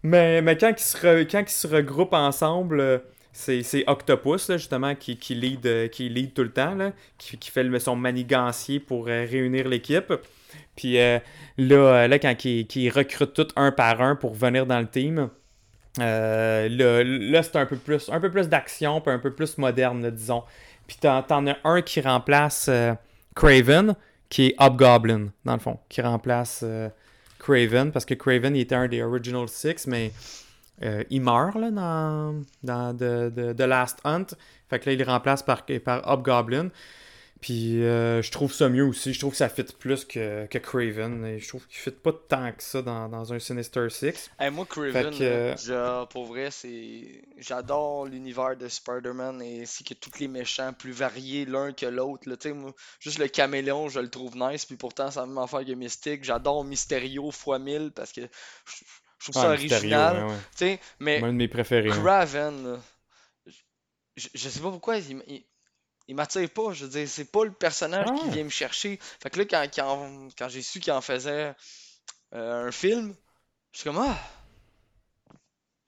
Mais, 0.01 0.41
mais 0.41 0.57
quand, 0.57 0.73
ils 0.75 0.81
se 0.81 0.97
re- 0.97 1.27
quand 1.29 1.41
ils 1.41 1.49
se 1.49 1.67
regroupent 1.67 2.13
ensemble, 2.13 3.03
c'est 3.31 3.83
Octopus, 3.85 4.49
là, 4.49 4.57
justement, 4.57 4.95
qui, 4.95 5.17
qui, 5.17 5.35
lead, 5.35 5.91
qui 5.91 6.09
lead 6.09 6.33
tout 6.33 6.43
le 6.43 6.51
temps, 6.51 6.73
là, 6.73 6.91
qui, 7.19 7.37
qui 7.37 7.51
fait 7.51 7.63
le, 7.63 7.77
son 7.77 7.95
manigancier 7.95 8.79
pour 8.79 9.07
euh, 9.09 9.27
réunir 9.29 9.67
l'équipe. 9.67 10.11
Puis 10.75 10.99
euh, 10.99 11.19
là, 11.59 12.07
là, 12.07 12.17
quand 12.17 12.45
ils 12.45 12.67
ils 12.75 12.89
recrutent 12.89 13.33
tout 13.33 13.47
un 13.55 13.71
par 13.71 14.01
un 14.01 14.15
pour 14.15 14.33
venir 14.33 14.65
dans 14.65 14.79
le 14.79 14.87
team, 14.87 15.29
euh, 15.99 17.03
là, 17.03 17.43
c'est 17.43 17.55
un 17.55 17.65
peu 17.65 17.77
plus, 17.77 18.09
un 18.09 18.19
peu 18.19 18.29
plus 18.29 18.47
d'action, 18.47 19.01
puis 19.01 19.11
un 19.11 19.19
peu 19.19 19.33
plus 19.33 19.57
moderne, 19.57 20.09
disons. 20.11 20.43
Puis 20.87 20.97
t'en, 21.01 21.21
as 21.21 21.57
un 21.63 21.81
qui 21.81 22.01
remplace 22.01 22.67
euh, 22.69 22.93
Craven, 23.35 23.95
qui 24.29 24.47
est 24.47 24.55
Hobgoblin, 24.59 25.27
dans 25.45 25.53
le 25.53 25.59
fond, 25.59 25.79
qui 25.89 26.01
remplace 26.01 26.61
euh, 26.63 26.89
Craven, 27.39 27.91
parce 27.91 28.05
que 28.05 28.13
Craven, 28.13 28.55
il 28.55 28.61
était 28.61 28.75
un 28.75 28.87
des 28.87 29.01
Original 29.01 29.47
Six, 29.47 29.87
mais 29.87 30.11
il 31.09 31.21
meurt 31.21 31.55
là, 31.55 31.71
dans, 31.71 32.43
dans 32.63 32.95
The, 32.95 33.61
Last 33.61 33.99
Hunt. 34.03 34.27
Fait 34.69 34.79
que 34.79 34.89
là, 34.89 34.93
il 34.93 34.99
le 34.99 35.05
remplace 35.05 35.41
par, 35.41 35.65
par 35.83 36.07
Hobgoblin. 36.07 36.69
Puis 37.41 37.83
euh, 37.83 38.21
je 38.21 38.31
trouve 38.31 38.51
ça 38.53 38.67
mieux 38.69 38.83
aussi. 38.83 39.13
Je 39.13 39.19
trouve 39.19 39.31
que 39.31 39.37
ça 39.37 39.49
fit 39.49 39.63
plus 39.63 40.05
que, 40.05 40.45
que 40.47 40.57
Craven. 40.57 41.25
Et 41.25 41.39
je 41.39 41.47
trouve 41.47 41.65
qu'il 41.67 41.77
fit 41.77 41.91
pas 41.91 42.11
tant 42.13 42.51
que 42.51 42.63
ça 42.63 42.81
dans, 42.81 43.07
dans 43.09 43.31
un 43.33 43.39
Sinister 43.39 43.89
Six. 43.89 44.29
Hey, 44.39 44.49
moi, 44.51 44.65
Craven, 44.65 45.11
que, 45.17 45.23
euh, 45.23 45.57
genre, 45.57 46.07
pour 46.09 46.25
vrai, 46.25 46.49
c'est. 46.51 47.23
J'adore 47.37 48.05
l'univers 48.05 48.55
de 48.57 48.67
Spider-Man 48.67 49.41
et 49.41 49.61
ainsi 49.61 49.83
que 49.83 49.93
tous 49.93 50.19
les 50.19 50.27
méchants 50.27 50.73
plus 50.73 50.91
variés 50.91 51.45
l'un 51.45 51.73
que 51.73 51.85
l'autre. 51.85 52.23
juste 52.99 53.19
le 53.19 53.27
caméléon, 53.27 53.89
je 53.89 53.99
le 53.99 54.09
trouve 54.09 54.35
nice, 54.35 54.65
puis 54.65 54.75
pourtant, 54.77 55.11
ça 55.11 55.25
me 55.25 55.47
fait 55.47 55.65
que 55.65 55.73
Mystique. 55.73 56.23
J'adore 56.23 56.63
Mysterio 56.65 57.29
x 57.29 57.45
1000 57.59 57.91
parce 57.95 58.11
que 58.11 58.21
je, 58.21 58.27
je 59.19 59.31
trouve 59.31 59.35
ça 59.41 59.49
original. 59.49 60.25
ouais, 60.25 60.33
ouais. 60.61 60.79
Mais 60.99 61.21
Un 61.23 61.33
de 61.33 61.37
mes 61.37 61.47
préférés. 61.47 61.89
hein. 61.91 62.01
Craven, 62.01 62.79
je, 64.15 64.27
je 64.33 64.49
sais 64.49 64.59
pas 64.59 64.71
pourquoi, 64.71 64.97
il, 64.97 65.21
il, 65.27 65.45
il 66.07 66.15
m'attire 66.15 66.49
pas. 66.49 66.71
Je 66.73 66.85
veux 66.85 66.91
dire, 66.91 67.07
c'est 67.07 67.31
pas 67.31 67.43
le 67.45 67.51
personnage 67.51 68.05
qui 68.07 68.21
Ah. 68.25 68.31
vient 68.31 68.43
me 68.43 68.49
chercher. 68.49 68.97
Fait 69.21 69.29
que 69.29 69.39
là, 69.39 69.45
quand, 69.45 69.65
quand, 69.75 70.09
quand 70.37 70.49
j'ai 70.49 70.61
su 70.61 70.79
qu'il 70.79 70.93
en 70.93 71.01
faisait 71.01 71.53
euh, 72.33 72.67
un 72.67 72.71
film, 72.71 73.15
je 73.71 73.79
suis 73.79 73.89
comme 73.89 73.99
ah. 73.99 74.17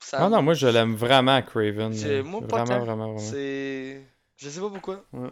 Ça 0.01 0.19
me- 0.25 0.29
non, 0.29 0.41
moi 0.41 0.53
je 0.53 0.67
l'aime 0.67 0.95
vraiment, 0.95 1.41
Craven. 1.41 1.93
moi, 2.23 2.41
pas 2.47 2.63
vraiment, 2.63 2.85
vraiment, 2.85 3.13
vraiment. 3.13 3.17
C'est. 3.19 4.01
Je 4.37 4.49
sais 4.49 4.59
pas 4.61 4.69
pourquoi. 4.69 5.03
Ouais. 5.13 5.29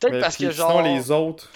Peut-être 0.00 0.20
parce 0.20 0.36
que 0.36 0.50
sinon, 0.52 0.68
genre. 0.68 0.82
les 0.82 1.10
autres. 1.10 1.50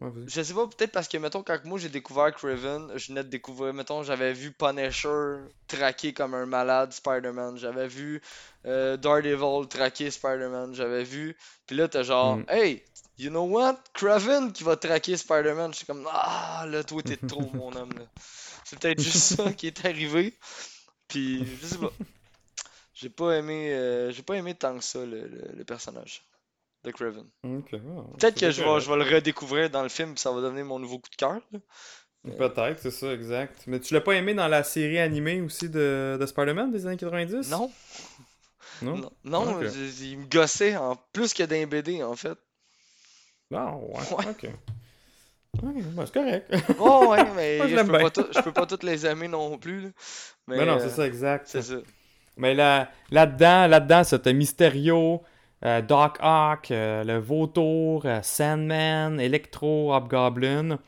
Ouais. 0.00 0.10
Je 0.26 0.42
sais 0.42 0.54
pas, 0.54 0.66
peut-être 0.68 0.92
parce 0.92 1.08
que, 1.08 1.16
mettons, 1.18 1.42
quand 1.42 1.58
moi 1.64 1.78
j'ai 1.78 1.88
découvert 1.88 2.32
Craven, 2.32 2.92
je 2.96 3.08
venais 3.08 3.24
de 3.24 3.28
découvrir, 3.28 3.74
mettons, 3.74 4.02
j'avais 4.04 4.32
vu 4.32 4.52
Punisher 4.52 5.36
traquer 5.66 6.12
comme 6.14 6.34
un 6.34 6.46
malade 6.46 6.92
Spider-Man, 6.92 7.56
j'avais 7.58 7.88
vu 7.88 8.20
euh, 8.66 8.96
Daredevil 8.96 9.66
traquer 9.68 10.10
Spider-Man, 10.10 10.74
j'avais 10.74 11.02
vu, 11.02 11.36
puis 11.66 11.76
là 11.76 11.88
t'as 11.88 12.04
genre, 12.04 12.36
Mm. 12.38 12.44
hey, 12.48 12.84
you 13.18 13.30
know 13.30 13.42
what, 13.44 13.76
Craven 13.94 14.52
qui 14.52 14.62
va 14.62 14.76
traquer 14.76 15.16
Spider-Man, 15.16 15.72
je 15.72 15.78
suis 15.78 15.86
comme, 15.86 16.06
ah, 16.12 16.64
là 16.68 16.84
toi 16.84 17.02
t'es 17.02 17.16
trop 17.16 17.50
mon 17.54 17.74
homme, 17.74 17.90
là. 17.98 18.04
C'est 18.64 18.78
peut-être 18.78 19.00
juste 19.00 19.36
ça 19.36 19.52
qui 19.52 19.66
est 19.66 19.84
arrivé. 19.84 20.38
Puis, 21.08 21.44
je 21.60 21.66
sais 21.66 21.78
pas. 21.78 21.92
J'ai 22.94 23.10
pas 23.10 23.32
aimé, 23.36 23.72
euh, 23.72 24.10
j'ai 24.10 24.22
pas 24.22 24.34
aimé 24.34 24.54
tant 24.54 24.76
que 24.76 24.84
ça 24.84 25.04
le, 25.04 25.26
le- 25.26 25.52
le 25.56 25.64
personnage 25.64 26.22
de 26.88 26.96
Craven. 26.96 27.26
Ok, 27.44 27.70
Peut-être 28.18 28.38
que 28.40 28.50
je 28.50 28.60
vais, 28.60 28.66
correct. 28.66 28.84
je 28.84 28.90
vais 28.90 28.96
le 29.04 29.14
redécouvrir 29.16 29.70
dans 29.70 29.82
le 29.82 29.88
film, 29.88 30.14
puis 30.14 30.20
ça 30.20 30.32
va 30.32 30.40
devenir 30.40 30.64
mon 30.64 30.78
nouveau 30.78 30.98
coup 30.98 31.10
de 31.10 31.16
cœur. 31.16 31.40
Peut-être, 32.36 32.80
c'est 32.80 32.90
ça, 32.90 33.12
exact. 33.12 33.62
Mais 33.66 33.80
tu 33.80 33.94
l'as 33.94 34.00
pas 34.00 34.12
aimé 34.14 34.34
dans 34.34 34.48
la 34.48 34.62
série 34.62 34.98
animée 34.98 35.40
aussi 35.40 35.68
de, 35.70 36.16
de 36.20 36.26
Spider-Man 36.26 36.70
des 36.70 36.86
années 36.86 36.96
90 36.96 37.50
Non, 37.50 37.70
Non? 38.82 38.96
Non, 38.96 39.10
non, 39.24 39.60
il 39.62 40.18
me 40.18 40.26
gossait 40.26 40.76
en 40.76 40.96
plus 41.12 41.32
que 41.32 41.42
d'un 41.44 41.66
BD 41.66 42.02
en 42.02 42.16
fait. 42.16 42.36
Ah, 43.54 43.74
ouais, 43.76 43.94
Ouais. 44.16 44.26
ok. 44.30 44.50
Ben, 45.62 46.04
c'est 46.06 46.12
correct. 46.14 46.54
Oh 46.78 47.06
ouais, 47.10 47.24
mais 47.36 47.56
Moi, 47.58 47.66
je 47.68 47.76
je, 47.76 47.82
peux 47.82 47.92
pas 47.98 48.10
tout- 48.10 48.26
je 48.34 48.40
peux 48.40 48.52
pas 48.52 48.66
toutes 48.66 48.82
les 48.84 49.06
aimer 49.06 49.26
non 49.28 49.56
plus. 49.58 49.80
là. 49.80 49.88
Mais 50.46 50.56
Mais 50.58 50.66
non, 50.66 50.74
euh, 50.76 50.78
c'est 50.80 50.90
ça, 50.90 51.06
exact. 51.06 51.46
c'est 51.48 51.62
ça. 51.62 51.76
Mais 52.36 52.54
là, 52.54 52.90
là-dedans, 53.10 53.66
là-dedans, 53.66 54.04
c'était 54.04 54.32
Mysterio, 54.34 55.22
euh, 55.64 55.82
Doc 55.82 56.18
Ock, 56.22 56.70
euh, 56.70 57.04
le 57.04 57.18
Vautour, 57.18 58.02
euh, 58.04 58.20
Sandman, 58.22 59.18
Electro, 59.20 59.94
Hobgoblin, 59.94 60.78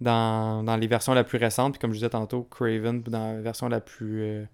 dans, 0.00 0.62
dans 0.62 0.76
les 0.76 0.86
versions 0.86 1.14
la 1.14 1.24
plus 1.24 1.38
récentes, 1.38 1.74
puis 1.74 1.80
comme 1.80 1.92
je 1.92 1.98
disais 1.98 2.10
tantôt, 2.10 2.42
Craven 2.50 3.02
dans 3.02 3.34
la 3.36 3.40
version 3.40 3.68
la 3.68 3.80
plus 3.80 4.46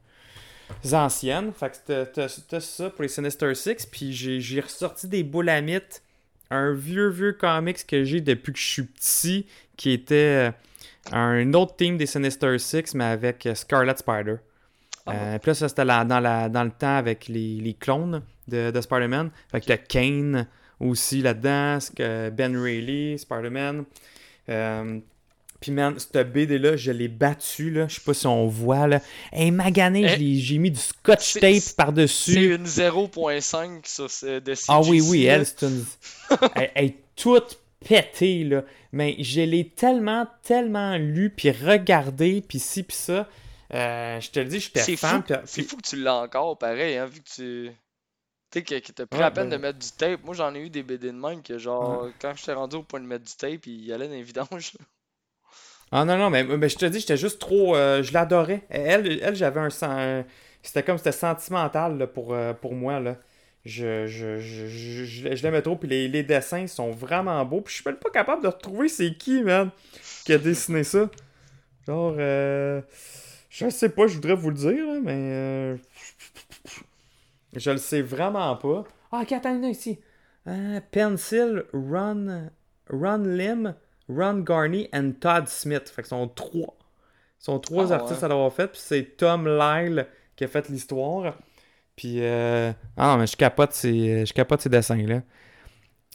ancienne. 0.93 1.53
Fait 1.53 1.70
que 1.70 1.77
c'était- 2.25 2.61
ça 2.61 2.91
pour 2.91 3.03
les 3.03 3.09
Sinister 3.09 3.55
Six, 3.55 3.87
puis 3.87 4.12
j'ai 4.12 4.61
ressorti 4.61 5.09
des 5.09 5.23
boules 5.25 5.49
à 5.49 5.61
mythes, 5.61 6.03
un 6.51 6.73
vieux, 6.73 7.09
vieux 7.09 7.33
comics 7.33 7.87
que 7.87 8.05
j'ai 8.05 8.20
depuis 8.20 8.53
que 8.53 8.59
je 8.59 8.66
suis 8.66 8.83
petit, 8.85 9.47
qui 9.77 9.91
était 9.91 10.53
un 11.11 11.53
autre 11.55 11.75
team 11.77 11.97
des 11.97 12.07
Sinister 12.07 12.59
Six, 12.59 12.95
mais 12.95 13.05
avec 13.05 13.49
Scarlet 13.55 13.97
Spider. 13.97 14.37
Ah. 15.07 15.12
Euh, 15.14 15.38
puis 15.38 15.50
là, 15.50 15.55
ça, 15.55 15.68
c'était 15.68 15.84
dans, 15.84 16.20
la, 16.20 16.48
dans 16.48 16.64
le 16.64 16.70
temps 16.70 16.96
avec 16.96 17.28
les, 17.28 17.57
les 17.61 17.74
clones 17.74 18.22
de, 18.48 18.70
de 18.70 18.80
Spider-Man. 18.80 19.30
Fait 19.50 19.61
que 19.61 19.66
t'as 19.66 19.76
Kane 19.76 20.46
aussi 20.80 21.22
là-dedans, 21.22 21.78
c'est 21.80 21.94
que 21.94 22.30
Ben 22.30 22.57
Reilly, 22.57 23.18
Spider-Man. 23.18 23.84
Euh, 24.48 24.98
puis 25.61 25.70
man, 25.70 25.94
cette 25.96 26.32
BD-là, 26.32 26.76
je 26.76 26.90
l'ai 26.90 27.07
battu, 27.07 27.70
là. 27.70 27.86
Je 27.88 27.94
sais 27.94 28.00
pas 28.05 28.14
si 28.14 28.26
on 28.26 28.46
voit, 28.48 28.88
là. 28.88 29.00
Hey, 29.32 29.53
magané, 29.53 30.05
Eh, 30.18 30.34
j'ai 30.40 30.59
mis 30.59 30.72
du 30.72 30.80
scotch 30.80 31.34
c'est- 31.34 31.40
tape 31.40 31.55
C'est 31.55 31.76
par-dessus. 31.76 32.55
une 32.57 32.66
0.5 32.66 33.86
sur 33.86 34.11
ce, 34.11 34.40
de 34.40 34.55
CGC. 34.55 34.64
Ah 34.68 34.80
oui, 34.82 35.00
oui, 35.00 35.24
elle, 35.26 35.46
c'est 35.46 35.62
une... 35.62 35.84
elle, 36.57 36.70
elle 36.74 36.84
est 36.86 36.96
toute 37.14 37.61
pétée, 37.86 38.42
là. 38.44 38.64
Mais 38.92 39.14
je 39.20 39.40
l'ai 39.42 39.68
tellement, 39.68 40.26
tellement 40.42 40.96
lu, 40.96 41.30
puis 41.30 41.50
regardé, 41.53 42.42
puis 42.46 42.59
ci, 42.59 42.82
puis 42.82 42.96
ça. 42.96 43.28
Euh, 43.75 44.20
je 44.20 44.31
te 44.31 44.41
le 44.41 44.47
dis, 44.47 44.61
j'étais 44.61 44.87
C'est 44.87 44.97
fan. 44.97 45.25
c'est 45.45 45.62
fou 45.62 45.77
que 45.79 45.83
tu 45.89 45.97
l'as 45.97 46.16
encore, 46.16 46.59
pareil, 46.59 46.97
hein, 46.99 47.07
vu 47.07 47.23
que 47.23 47.29
tu. 47.31 47.70
Tu 48.53 48.61
sais, 48.61 48.64
que, 48.64 48.79
que 48.81 48.93
t'as 48.93 49.07
pris 49.07 49.20
Ouais, 49.20 49.23
la 49.23 49.31
peine 49.33 49.49
ben- 49.49 49.51
de 49.51 49.59
mettre 49.59 49.79
du 49.81 49.93
tape. 49.93 50.23
Moi, 50.25 50.35
j'en 50.35 50.55
ai 50.55 50.61
eu 50.61 50.70
des 50.70 50.83
BD 50.85 51.09
de 51.09 51.12
même 51.18 51.43
que, 51.43 51.59
genre, 51.59 52.09
quand 52.20 52.35
j'étais 52.37 52.55
rendu 52.55 52.77
au 52.77 52.85
point 52.85 53.01
de 53.01 53.07
mettre 53.07 53.25
du 53.27 53.37
tape, 53.37 53.66
il 53.66 53.93
allait 53.93 54.09
dans 54.09 54.14
les 54.14 54.23
vidanges. 54.25 54.75
Ah 55.91 56.05
non, 56.05 56.16
non, 56.16 56.31
mais, 56.31 56.43
mais 56.45 56.68
je 56.68 56.79
te 56.79 56.87
dis, 56.87 57.01
j'étais 57.01 57.16
juste 57.16 57.39
trop. 57.41 57.77
euh, 57.77 58.03
je 58.03 58.12
l'adorais. 58.12 58.62
Elle, 58.70 59.20
elle 59.23 59.35
j'avais 59.37 59.61
un. 59.61 59.68
un- 59.83 60.25
C'était 60.62 60.83
comme 60.83 60.97
c'était 60.99 61.12
sentimental 61.12 61.99
là, 61.99 62.07
pour, 62.07 62.33
euh, 62.35 62.55
pour 62.55 62.75
moi. 62.75 63.01
Là. 63.01 63.16
Je, 63.64 64.07
je, 64.07 64.39
je, 64.39 64.66
je, 64.68 65.05
je- 65.05 65.35
je 65.37 65.43
l'aimais 65.43 65.61
trop. 65.62 65.77
Puis 65.77 65.89
les, 65.89 66.09
les 66.09 66.23
dessins 66.23 66.66
sont 66.66 66.91
vraiment 66.93 67.45
beaux. 67.45 67.61
Puis 67.61 67.75
je 67.77 67.83
suis 67.83 67.89
même 67.91 67.99
pas 67.99 68.11
capable 68.11 68.43
de 68.43 68.49
retrouver 68.49 68.89
c'est 68.89 69.14
qui, 69.16 69.43
man, 69.43 69.70
qui 70.25 70.33
a 70.35 70.39
dessiné 70.39 70.85
ça. 70.85 71.11
Genre, 71.87 72.14
euh, 72.18 72.83
je 73.53 73.68
sais 73.68 73.90
pas, 73.90 74.07
je 74.07 74.14
voudrais 74.14 74.34
vous 74.34 74.48
le 74.50 74.57
dire, 74.57 74.86
mais. 75.03 75.12
euh, 75.12 75.76
je 77.55 77.70
le 77.70 77.76
sais 77.76 78.00
vraiment 78.00 78.57
pas. 78.57 78.84
Ah, 79.12 79.20
ok, 79.22 79.32
attends, 79.32 79.55
il 79.62 79.64
y 79.68 79.70
ici. 79.70 80.00
Euh, 80.48 80.80
Pencil, 80.90 81.64
Ron, 81.74 82.50
Ron 82.90 83.18
Lim, 83.24 83.74
Ron 84.09 84.38
Garney 84.40 84.88
and 84.94 85.12
Todd 85.20 85.46
Smith. 85.48 85.88
Fait 85.94 86.03
que 86.03 86.09
sont 86.09 86.28
trois. 86.28 86.74
Ils 87.40 87.44
sont 87.44 87.59
trois 87.61 87.92
Ah, 87.92 87.96
artistes 87.96 88.20
ouais. 88.20 88.24
à 88.24 88.28
l'avoir 88.28 88.53
fait. 88.53 88.68
Puis 88.68 88.80
c'est 88.82 89.16
Tom 89.18 89.46
Lyle 89.46 90.07
qui 90.34 90.44
a 90.44 90.48
fait 90.48 90.68
l'histoire. 90.70 91.36
Puis, 91.94 92.22
euh... 92.22 92.72
ah 92.96 93.09
non, 93.12 93.18
mais 93.18 93.26
je 93.26 93.36
capote 93.36 93.72
ces, 93.72 94.24
je 94.24 94.32
capote 94.32 94.62
ces 94.62 94.70
dessins-là. 94.70 95.20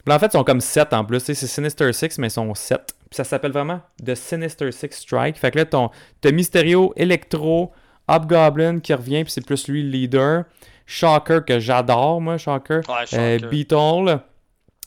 Puis 0.03 0.13
en 0.13 0.19
fait, 0.19 0.27
ils 0.27 0.31
sont 0.31 0.43
comme 0.43 0.61
sept 0.61 0.91
en 0.93 1.05
plus. 1.05 1.19
C'est 1.19 1.35
Sinister 1.35 1.93
Six, 1.93 2.17
mais 2.17 2.27
ils 2.27 2.31
sont 2.31 2.53
sept. 2.55 2.95
Puis 3.09 3.15
ça 3.15 3.23
s'appelle 3.23 3.51
vraiment 3.51 3.79
The 4.05 4.15
Sinister 4.15 4.71
Six 4.71 4.89
Strike. 4.91 5.37
Fait 5.37 5.51
que 5.51 5.59
là, 5.59 5.65
ton, 5.65 5.89
t'as 6.21 6.31
Mysterio, 6.31 6.93
Electro, 6.95 7.71
Hobgoblin 8.07 8.79
qui 8.79 8.93
revient, 8.93 9.23
puis 9.23 9.31
c'est 9.31 9.45
plus 9.45 9.67
lui 9.67 9.83
le 9.83 9.89
leader. 9.89 10.43
Shocker, 10.85 11.43
que 11.45 11.59
j'adore, 11.59 12.21
moi, 12.21 12.37
Shocker. 12.37 12.81
Ouais, 12.87 13.05
Euh, 13.13 13.37
Shocker. 13.39 13.49
Beetle. 13.49 14.19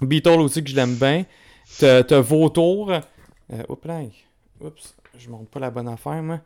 Beetle 0.03 0.41
aussi 0.41 0.64
que 0.64 0.71
je 0.71 0.77
l'aime 0.77 0.95
bien. 0.97 1.25
T'as 1.79 2.03
t'as 2.03 2.21
Vautour. 2.21 2.91
Euh, 2.93 3.62
oups 3.68 3.87
là. 3.87 4.01
Oups, 4.61 4.95
je 5.18 5.29
montre 5.29 5.51
pas 5.51 5.61
la 5.61 5.71
bonne 5.71 5.89
affaire, 5.89 6.23
moi. 6.23 6.41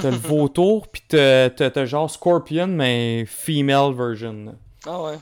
T'as 0.00 0.10
le 0.10 0.16
Vautour, 0.28 0.88
puis 0.88 1.02
t'as 1.08 1.50
t'as- 1.50 1.70
t'as 1.70 1.84
genre 1.86 2.10
Scorpion, 2.10 2.66
mais 2.66 3.24
female 3.26 3.92
version. 3.94 4.54
Ah 4.86 5.02
ouais. 5.02 5.14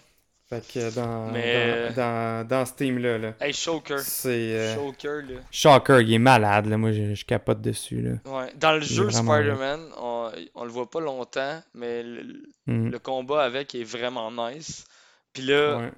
Fait 0.48 0.62
que 0.72 0.94
dans, 0.94 1.32
Mais- 1.32 1.90
dans, 1.90 1.94
dans, 1.96 2.46
dans 2.48 2.64
ce 2.66 2.72
team-là, 2.74 3.18
là, 3.18 3.32
Hey, 3.40 3.52
Shoker. 3.52 3.98
c'est. 3.98 4.28
euh, 4.30 4.74
Shoker, 4.76 5.22
là. 5.28 5.40
Shocker, 5.50 6.00
il 6.02 6.12
est 6.14 6.18
malade, 6.20 6.66
là. 6.66 6.76
Moi, 6.76 6.92
je, 6.92 7.14
je 7.14 7.24
capote 7.24 7.60
dessus, 7.60 8.00
là. 8.00 8.12
Ouais. 8.30 8.52
Dans 8.54 8.72
le 8.72 8.82
Il 8.82 8.84
jeu 8.88 9.10
Spider-Man, 9.10 9.80
on, 9.98 10.30
on 10.54 10.64
le 10.64 10.70
voit 10.70 10.88
pas 10.88 11.00
longtemps, 11.00 11.60
mais 11.74 12.02
le, 12.04 12.42
Hmm. 12.68 12.90
le 12.90 12.98
combat 13.00 13.42
avec 13.44 13.74
est 13.74 13.84
vraiment 13.84 14.30
nice. 14.30 14.84
Puis 15.32 15.42
là, 15.44 15.78
Ouais. 15.78 15.92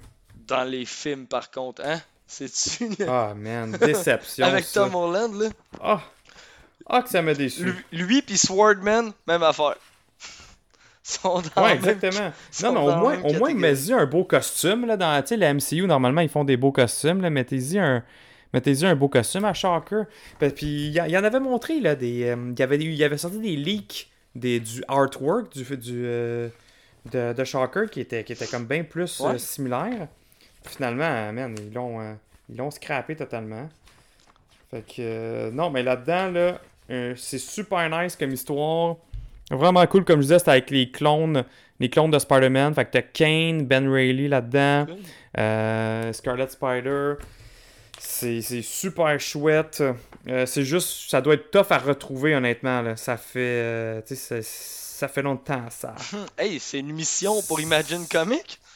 dans 0.46 0.64
les 0.64 0.84
films, 0.86 1.26
par 1.26 1.50
contre, 1.50 1.82
hein? 1.84 2.00
C'est-tu 2.26 2.88
Ah, 3.08 3.32
man, 3.36 3.72
déception. 3.72 4.46
avec 4.46 4.64
ça. 4.64 4.84
Tom 4.84 4.94
Holland, 4.94 5.34
là? 5.40 5.48
Ah! 5.82 6.00
Ah, 6.90 7.02
que 7.02 7.08
ça 7.10 7.20
m'a 7.20 7.34
déçu. 7.34 7.64
Lui, 7.64 7.74
lui 7.92 8.22
puis 8.22 8.38
Swordman, 8.38 9.12
même 9.26 9.42
affaire. 9.42 9.76
Sont 11.10 11.40
dans 11.54 11.62
Ouais, 11.62 11.68
même- 11.74 11.78
exactement. 11.78 12.32
Non, 12.62 12.72
mais 12.72 12.78
au 12.80 12.82
moins, 12.82 12.98
au 12.98 13.00
moins 13.00 13.20
catégorie. 13.22 13.54
mets-y 13.54 13.92
un 13.94 14.04
beau 14.04 14.24
costume. 14.24 14.84
Là, 14.86 14.96
dans, 14.98 15.22
tu 15.22 15.28
sais, 15.28 15.36
la 15.38 15.54
MCU, 15.54 15.86
normalement, 15.86 16.20
ils 16.20 16.28
font 16.28 16.44
des 16.44 16.56
beaux 16.58 16.72
costumes. 16.72 17.22
Là, 17.22 17.30
mettez-y 17.30 17.78
un... 17.78 18.02
Mettez-y 18.52 18.84
un 18.86 18.94
beau 18.96 19.08
costume 19.08 19.44
à 19.44 19.52
Shocker. 19.54 20.04
Puis, 20.38 20.50
puis 20.50 20.86
il 20.88 20.92
y, 20.94 21.16
en 21.18 21.24
avait 21.24 21.40
montré, 21.40 21.80
là, 21.80 21.94
des... 21.94 22.24
euh, 22.24 22.36
il, 22.52 22.58
y 22.58 22.62
avait, 22.62 22.76
il 22.76 22.94
y 22.94 23.04
avait 23.04 23.18
sorti 23.18 23.38
des 23.40 23.56
leaks 23.56 24.10
des, 24.34 24.60
du 24.60 24.82
artwork 24.88 25.52
du, 25.52 25.64
du, 25.76 26.02
euh, 26.06 26.48
de, 27.12 27.32
de 27.32 27.44
Shocker 27.44 27.88
qui 27.90 28.00
était, 28.00 28.24
qui 28.24 28.32
était 28.32 28.46
comme 28.46 28.64
bien 28.66 28.84
plus 28.84 29.20
euh, 29.20 29.32
Ouais. 29.32 29.38
similaire. 29.38 30.08
Finalement, 30.64 31.32
man, 31.32 31.54
ils 31.58 31.72
l'ont 31.72 32.16
ils 32.50 32.56
l'ont 32.56 32.70
scrappé 32.70 33.16
totalement. 33.16 33.68
Fait 34.70 34.82
que, 34.96 35.50
non, 35.50 35.70
mais 35.70 35.82
là-dedans, 35.82 36.30
là, 36.30 36.60
c'est 37.16 37.38
super 37.38 37.88
nice 37.90 38.16
comme 38.16 38.32
histoire. 38.32 38.96
Vraiment 39.50 39.86
cool, 39.86 40.04
comme 40.04 40.18
je 40.18 40.26
disais, 40.26 40.38
c'était 40.38 40.50
avec 40.50 40.70
les 40.70 40.90
clones, 40.90 41.44
les 41.80 41.88
clones 41.88 42.10
de 42.10 42.18
Spider-Man. 42.18 42.74
Fait 42.74 42.84
que 42.84 42.90
t'as 42.90 43.02
Kane, 43.02 43.64
Ben 43.64 43.90
Reilly 43.90 44.28
là-dedans, 44.28 44.86
euh, 45.38 46.12
Scarlet 46.12 46.48
Spider. 46.48 47.14
C'est 47.98 48.42
super 48.62 49.18
chouette. 49.18 49.82
Euh, 50.28 50.46
c'est 50.46 50.64
juste, 50.64 51.10
ça 51.10 51.20
doit 51.20 51.34
être 51.34 51.50
tough 51.50 51.70
à 51.70 51.78
retrouver, 51.78 52.34
honnêtement. 52.34 52.82
Là. 52.82 52.96
Ça 52.96 53.16
fait, 53.16 53.38
euh, 53.40 54.02
ça, 54.42 55.08
fait 55.08 55.22
longtemps, 55.22 55.64
ça. 55.70 55.94
Hey, 56.38 56.60
c'est 56.60 56.78
une 56.78 56.92
mission 56.92 57.42
pour 57.42 57.60
Imagine 57.60 58.06
Comics? 58.08 58.60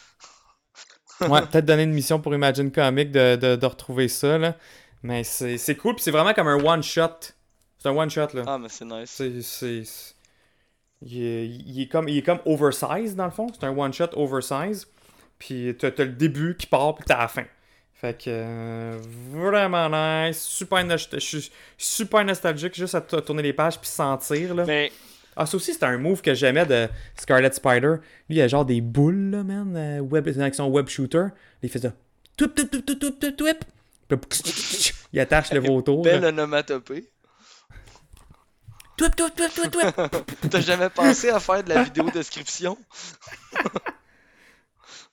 Ouais, 1.29 1.41
peut-être 1.43 1.67
donner 1.67 1.85
une 1.85 1.93
mission 1.93 2.21
pour 2.21 2.35
Imagine 2.35 2.73
Comics 2.73 3.13
de, 3.13 3.37
de, 3.37 3.55
de 3.55 3.67
retrouver 3.67 4.09
ça, 4.09 4.39
là. 4.39 4.57
Mais 5.05 5.23
c'est 5.23 5.57
c'est 5.57 5.77
cool, 5.77 5.95
puis 5.95 6.03
c'est 6.03 6.11
vraiment 6.11 6.35
comme 6.35 6.49
un 6.49 6.57
one-shot. 6.57 7.19
C'est 7.79 7.89
un 7.89 7.97
one-shot, 7.97 8.29
là. 8.35 8.43
Ah, 8.47 8.59
mais 8.59 8.69
c'est 8.69 8.85
nice. 8.85 9.23
C'est. 9.43 9.85
Il 11.05 11.23
est, 11.23 11.47
il 11.47 11.83
est 11.83 11.89
comme, 11.89 12.09
il 12.09 12.19
est 12.19 12.23
comme 12.23 12.41
oversize 12.45 13.17
dans 13.17 13.25
le 13.25 13.31
fond. 13.31 13.47
C'est 13.53 13.65
un 13.67 13.77
one 13.77 13.93
shot 13.93 14.11
oversize. 14.15 14.87
Puis 15.39 15.75
t'as 15.79 15.91
t'as 15.91 16.05
le 16.05 16.13
début 16.13 16.57
qui 16.57 16.67
part, 16.67 16.95
puis 16.95 17.05
t'as 17.07 17.19
la 17.19 17.29
fin. 17.29 17.45
Fait 17.95 18.17
que 18.17 18.25
euh, 18.29 18.99
vraiment 19.31 19.89
nice. 19.89 20.41
Super, 20.43 20.85
je 20.89 21.19
suis 21.19 21.51
super 21.79 22.25
nostalgique 22.25 22.75
juste 22.75 22.95
à 22.95 23.01
tourner 23.01 23.43
les 23.43 23.53
pages 23.53 23.79
puis 23.79 23.89
sentir. 23.89 24.55
Là. 24.55 24.65
Mais 24.67 24.91
Ah, 25.37 25.47
ça 25.47 25.57
aussi, 25.57 25.73
c'était 25.73 25.87
un 25.87 25.99
move 25.99 26.21
que 26.21 26.35
j'aimais 26.35 26.67
de 26.67 26.89
Scarlet 27.17 27.53
Spider. 27.53 27.95
Lui, 28.29 28.37
il 28.37 28.41
a 28.43 28.49
genre 28.49 28.65
des 28.65 28.81
boules, 28.81 29.31
là, 29.31 29.43
man. 29.45 29.75
euh, 29.77 30.01
web, 30.01 30.27
avec 30.29 30.55
son 30.55 30.67
web 30.69 30.89
shooter. 30.89 31.27
Il 31.63 31.69
fait 31.69 31.79
ça. 31.79 31.93
Toup, 32.37 32.55
toup, 32.55 32.71
toup, 32.71 32.85
toup, 32.87 32.99
toup, 32.99 33.19
toup, 33.21 33.37
toup. 33.37 33.65
Puis 34.09 34.17
là, 34.45 34.93
il 35.13 35.21
attache 35.21 35.53
le 35.53 35.61
vautour. 35.61 36.03
belle 36.03 36.25
onomatopée. 36.25 37.05
T'as 40.51 40.61
jamais 40.61 40.91
pensé 40.91 41.29
à 41.31 41.41
faire 41.41 41.63
de 41.65 41.69
la 41.71 41.83
vidéo 41.85 42.11
description? 42.11 42.79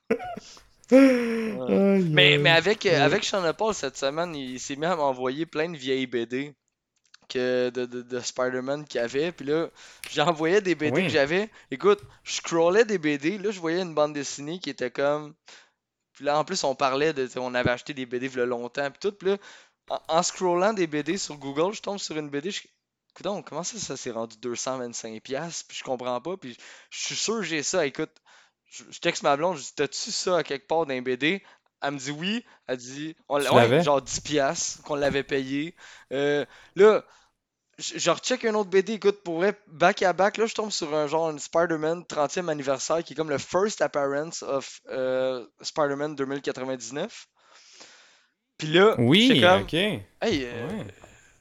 Mais, 0.91 2.37
mais 2.39 2.49
avec, 2.49 2.85
avec 2.87 3.23
Sean 3.23 3.53
Paul 3.53 3.73
cette 3.75 3.95
semaine, 3.97 4.35
il 4.35 4.59
s'est 4.59 4.75
mis 4.75 4.85
à 4.87 4.95
m'envoyer 4.95 5.45
plein 5.45 5.69
de 5.69 5.77
vieilles 5.77 6.07
BD. 6.07 6.55
que 7.29 7.69
de, 7.69 7.85
de, 7.85 8.01
de 8.01 8.19
Spider-Man 8.19 8.85
qu'il 8.85 8.99
y 9.01 9.03
avait. 9.03 9.31
Puis 9.31 9.45
là, 9.45 9.69
j'envoyais 10.11 10.61
des 10.61 10.75
BD 10.75 10.95
Oui. 10.97 11.03
que 11.03 11.09
j'avais. 11.09 11.49
Écoute, 11.71 12.01
je 12.23 12.33
scrollais 12.33 12.85
des 12.85 12.97
BD. 12.97 13.37
Là, 13.37 13.51
je 13.51 13.59
voyais 13.59 13.81
une 13.81 13.93
bande 13.93 14.13
dessinée 14.13 14.59
qui 14.59 14.71
était 14.71 14.91
comme. 14.91 15.35
Puis 16.13 16.25
là, 16.25 16.39
en 16.39 16.43
plus, 16.43 16.63
on 16.63 16.75
parlait 16.75 17.13
de. 17.13 17.29
On 17.37 17.53
avait 17.53 17.69
acheté 17.71 17.93
des 17.93 18.07
BD 18.07 18.27
il 18.27 18.37
y 18.37 18.41
a 18.41 18.45
longtemps. 18.45 18.89
Puis 18.89 18.99
tout. 18.99 19.11
Puis 19.11 19.29
là, 19.29 19.37
en, 19.89 19.99
en 20.07 20.23
scrollant 20.23 20.73
des 20.73 20.87
BD 20.87 21.17
sur 21.17 21.37
Google, 21.37 21.73
je 21.75 21.81
tombe 21.81 21.99
sur 21.99 22.17
une 22.17 22.29
BD. 22.29 22.49
Je... 22.51 22.61
Coudonc, 23.13 23.41
comment 23.43 23.63
ça, 23.63 23.77
ça 23.77 23.97
s'est 23.97 24.11
rendu 24.11 24.37
225$? 24.37 25.19
piastres? 25.21 25.65
Puis 25.67 25.77
je 25.77 25.83
comprends 25.83 26.19
pas. 26.21 26.37
Puis 26.37 26.57
je 26.89 26.99
suis 27.05 27.15
sûr 27.15 27.35
que 27.37 27.43
j'ai 27.43 27.63
ça. 27.63 27.85
Écoute, 27.85 28.11
je, 28.69 28.83
je 28.89 28.99
texte 28.99 29.23
ma 29.23 29.35
blonde. 29.35 29.57
Je 29.57 29.63
dis, 29.63 29.75
t'as-tu 29.75 30.11
ça 30.11 30.37
à 30.37 30.43
quelque 30.43 30.67
part 30.67 30.85
dans 30.85 30.93
un 30.93 31.01
BD? 31.01 31.43
Elle 31.81 31.91
me 31.91 31.97
dit 31.97 32.11
oui. 32.11 32.45
Elle 32.67 32.77
dit, 32.77 33.15
on 33.27 33.37
l'a- 33.37 33.53
ouais, 33.53 33.83
genre 33.83 34.01
10$, 34.01 34.21
piastres, 34.21 34.83
qu'on 34.83 34.95
l'avait 34.95 35.23
payé. 35.23 35.75
Euh, 36.13 36.45
là, 36.75 37.03
je 37.77 38.09
recheck 38.11 38.43
un 38.45 38.55
autre 38.55 38.69
BD, 38.69 38.93
écoute, 38.93 39.23
pour 39.23 39.37
vrai, 39.37 39.57
back 39.67 40.03
à 40.03 40.11
back, 40.11 40.37
là, 40.37 40.45
je 40.45 40.53
tombe 40.53 40.71
sur 40.71 40.93
un 40.93 41.07
genre 41.07 41.29
une 41.29 41.39
Spider-Man 41.39 42.03
30e 42.05 42.49
anniversaire 42.49 43.03
qui 43.03 43.13
est 43.13 43.15
comme 43.15 43.29
le 43.29 43.37
first 43.37 43.81
appearance 43.81 44.43
of 44.43 44.81
euh, 44.89 45.45
Spider-Man 45.61 46.15
2099. 46.15 47.27
Puis 48.57 48.67
là, 48.67 48.95
Oui, 48.99 49.39
comme, 49.41 49.63
ok. 49.63 49.73
hey, 49.73 50.03
euh, 50.21 50.67
Ouais. 50.67 50.85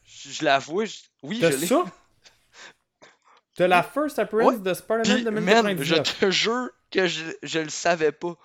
Je, 0.08 0.30
je 0.30 0.44
l'avoue, 0.44 0.84
je- 0.86 0.96
oui, 1.22 1.38
je 1.40 1.46
l'ai. 1.48 1.66
ça? 1.66 1.84
T'as 3.54 3.66
la 3.66 3.82
first 3.82 4.18
appearance 4.18 4.54
Ouais. 4.54 4.58
de 4.60 4.72
Spider-Man 4.74 5.24
de 5.24 5.30
man, 5.30 5.44
je 5.82 5.94
1999. 5.94 6.18
te 6.20 6.30
jure 6.30 6.68
que 6.90 7.06
je, 7.08 7.24
je 7.42 7.58
le 7.58 7.68
savais 7.68 8.12
pas. 8.12 8.36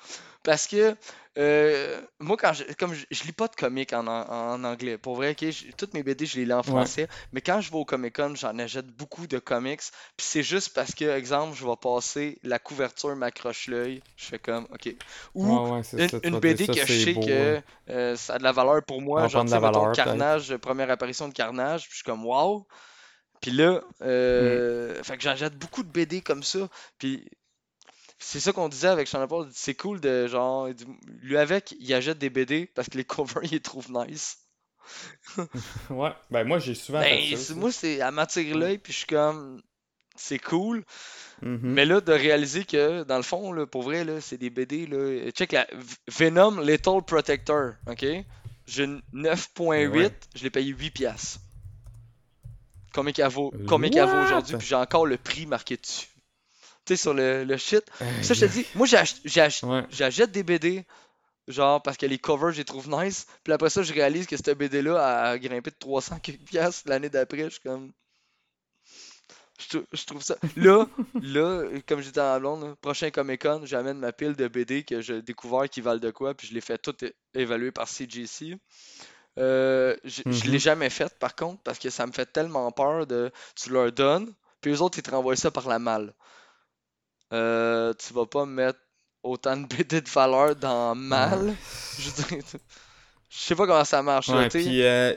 Parce 0.43 0.67
que 0.67 0.95
euh, 1.37 2.01
moi, 2.19 2.37
quand 2.37 2.53
je, 2.53 2.63
comme 2.73 2.93
je, 2.93 3.05
je 3.09 3.23
lis 3.23 3.31
pas 3.31 3.47
de 3.47 3.55
comics 3.55 3.91
en, 3.93 4.05
en- 4.07 4.29
en 4.29 4.63
anglais, 4.63 4.97
pour 4.97 5.15
vrai, 5.15 5.31
ok, 5.31 5.49
je- 5.49 5.71
toutes 5.71 5.93
mes 5.93 6.03
BD, 6.03 6.25
je 6.25 6.37
les 6.37 6.45
lis 6.45 6.53
en 6.53 6.63
français, 6.63 7.07
mais 7.31 7.41
quand 7.41 7.61
je 7.61 7.71
vais 7.71 7.77
au 7.77 7.85
Comic 7.85 8.15
Con, 8.15 8.33
j'en 8.35 8.57
achète 8.59 8.87
beaucoup 8.87 9.25
de 9.27 9.39
comics, 9.39 9.81
puis 10.17 10.25
c'est 10.27 10.43
juste 10.43 10.73
parce 10.75 10.93
que, 10.93 11.05
exemple, 11.05 11.57
je 11.57 11.65
vais 11.65 11.75
passer, 11.81 12.39
la 12.43 12.59
couverture 12.59 13.15
m'accroche 13.15 13.67
l'œil, 13.67 14.03
je 14.15 14.25
fais 14.25 14.39
comme, 14.39 14.67
ok. 14.71 14.95
Ou 15.33 15.63
Ouais, 15.63 15.71
ouais, 15.71 15.83
c'est 15.83 15.97
une, 15.97 16.09
ça. 16.09 16.39
BD 16.39 16.65
ça, 16.65 16.73
que 16.73 16.85
je 16.85 16.91
sais 16.93 17.13
beau, 17.13 17.21
que 17.25 17.31
ouais. 17.55 17.63
euh, 17.89 18.15
ça 18.15 18.35
a 18.35 18.37
de 18.39 18.43
la 18.43 18.51
valeur 18.51 18.83
pour 18.85 19.01
moi, 19.01 19.27
genre, 19.27 19.45
de 19.45 19.51
la 19.51 19.59
valeur. 19.59 19.91
Carnage, 19.93 20.55
première 20.57 20.89
apparition 20.91 21.27
de 21.27 21.33
Carnage, 21.33 21.83
puis 21.83 21.91
je 21.91 21.95
suis 21.97 22.03
comme, 22.03 22.25
wow. 22.25 22.67
Puis 23.41 23.51
là, 23.51 23.81
euh, 24.01 25.03
fait 25.03 25.17
que 25.17 25.23
j'achète 25.23 25.57
beaucoup 25.57 25.83
de 25.83 25.89
BD 25.89 26.21
comme 26.21 26.43
ça. 26.43 26.69
Puis 26.97 27.29
c'est 28.23 28.39
ça 28.39 28.51
qu'on 28.53 28.69
disait 28.69 28.87
avec 28.87 29.07
Sean 29.07 29.27
Paul. 29.27 29.47
C'est 29.53 29.75
cool 29.75 29.99
de 29.99 30.27
genre. 30.27 30.69
Lui 31.21 31.37
avec, 31.37 31.75
il 31.79 31.93
achète 31.93 32.17
des 32.17 32.29
BD 32.29 32.65
parce 32.67 32.89
que 32.89 32.97
les 32.97 33.05
covers, 33.05 33.43
il 33.43 33.51
les 33.51 33.59
trouve 33.59 33.91
nice. 33.91 34.37
Ouais, 35.89 36.11
ben 36.29 36.43
moi 36.45 36.59
j'ai 36.59 36.75
souvent 36.75 36.99
Ben, 36.99 37.21
fait 37.21 37.37
ça. 37.37 37.53
moi, 37.55 37.71
c'est 37.71 37.95
elle 37.95 38.11
m'attire 38.11 38.57
l'œil, 38.57 38.77
puis 38.77 38.91
je 38.93 38.97
suis 38.99 39.07
comme. 39.07 39.61
C'est 40.15 40.39
cool. 40.39 40.83
Mhm. 41.41 41.59
Mais 41.63 41.85
là, 41.85 41.99
de 42.01 42.11
réaliser 42.13 42.65
que, 42.65 43.03
dans 43.03 43.17
le 43.17 43.23
fond, 43.23 43.51
là, 43.51 43.65
pour 43.65 43.81
vrai, 43.81 44.03
là, 44.03 44.21
c'est 44.21 44.37
des 44.37 44.49
BD. 44.51 44.85
Là, 44.85 45.31
check 45.31 45.51
la 45.53 45.65
Venom 46.07 46.59
Lethal 46.59 47.01
Protector. 47.03 47.73
OK? 47.87 48.05
J'ai 48.67 48.83
une 48.83 49.01
9.8. 49.13 49.89
Ouais. 49.89 50.11
Je 50.35 50.43
l'ai 50.43 50.49
payé 50.49 50.71
8 50.71 50.91
piastres. 50.91 51.39
Combien 52.93 53.11
qu'elle 53.11 53.29
vaut, 53.29 53.51
vaut 53.55 54.25
aujourd'hui? 54.25 54.55
Puis 54.57 54.67
j'ai 54.67 54.75
encore 54.75 55.07
le 55.07 55.17
prix 55.17 55.47
marqué 55.47 55.77
dessus. 55.77 56.07
Tu 56.85 56.95
sais, 56.95 57.01
sur 57.01 57.13
le, 57.13 57.43
le 57.45 57.57
shit. 57.57 57.83
Ça, 58.23 58.33
je 58.33 58.41
te 58.41 58.45
dis, 58.45 58.65
moi, 58.75 58.85
j'achète 59.89 60.31
des 60.31 60.43
BD. 60.43 60.85
Genre, 61.49 61.81
parce 61.83 61.97
que 61.97 62.05
les 62.05 62.19
covers, 62.19 62.51
je 62.53 62.57
les 62.59 62.63
trouve 62.65 62.89
nice. 62.89 63.25
Puis 63.43 63.51
après 63.51 63.69
ça, 63.69 63.83
je 63.83 63.93
réalise 63.93 64.27
que 64.27 64.37
cette 64.37 64.57
BD-là 64.57 65.29
a 65.29 65.37
grimpé 65.37 65.71
de 65.71 65.75
300 65.77 66.19
quelques 66.19 66.39
piastres 66.43 66.87
l'année 66.87 67.09
d'après. 67.09 67.43
Je 67.45 67.49
suis 67.49 67.59
comme. 67.61 67.91
Je, 69.59 69.67
trou- 69.77 69.85
je 69.93 70.05
trouve 70.05 70.23
ça. 70.23 70.35
Là, 70.55 70.85
là, 71.21 71.63
comme 71.87 72.01
j'étais 72.01 72.21
en 72.21 72.39
blonde, 72.39 72.63
là, 72.63 72.75
prochain 72.81 73.11
Comic 73.11 73.41
Con, 73.43 73.61
j'amène 73.65 73.99
ma 73.99 74.11
pile 74.11 74.35
de 74.35 74.47
BD 74.47 74.83
que 74.83 75.01
j'ai 75.01 75.21
découvert 75.21 75.69
qui 75.69 75.81
valent 75.81 75.99
de 75.99 76.11
quoi, 76.11 76.33
puis 76.33 76.47
je 76.47 76.53
les 76.53 76.61
fais 76.61 76.77
toutes 76.77 77.03
évaluer 77.33 77.71
par 77.71 77.87
CGC. 77.87 78.57
Euh, 79.37 79.95
Je 80.03 80.23
l'ai 80.45 80.53
Mhm. 80.53 80.59
jamais 80.59 80.89
fait 80.89 81.13
par 81.19 81.35
contre, 81.35 81.61
parce 81.63 81.79
que 81.79 81.89
ça 81.89 82.05
me 82.07 82.11
fait 82.11 82.25
tellement 82.25 82.71
peur 82.71 83.05
de. 83.05 83.31
Tu 83.55 83.69
leur 83.69 83.91
donnes, 83.91 84.33
puis 84.61 84.71
eux 84.71 84.81
autres, 84.81 84.97
ils 84.97 85.03
te 85.03 85.11
renvoient 85.11 85.35
ça 85.35 85.51
par 85.51 85.67
la 85.67 85.77
malle. 85.79 86.13
Euh, 87.33 87.93
tu 87.93 88.13
vas 88.13 88.25
pas 88.25 88.45
mettre 88.45 88.79
autant 89.23 89.57
de 89.57 89.65
BD 89.65 90.01
de 90.01 90.09
valeur 90.09 90.55
dans 90.55 90.95
mal. 90.95 91.53
Je 91.99 92.09
veux 92.09 92.37
dire, 92.37 92.45
je 93.29 93.37
sais 93.37 93.55
pas 93.55 93.65
comment 93.65 93.85
ça 93.85 94.03
marche. 94.03 94.29
Ouais, 94.29 94.47
puis 94.47 94.83
euh, 94.83 95.13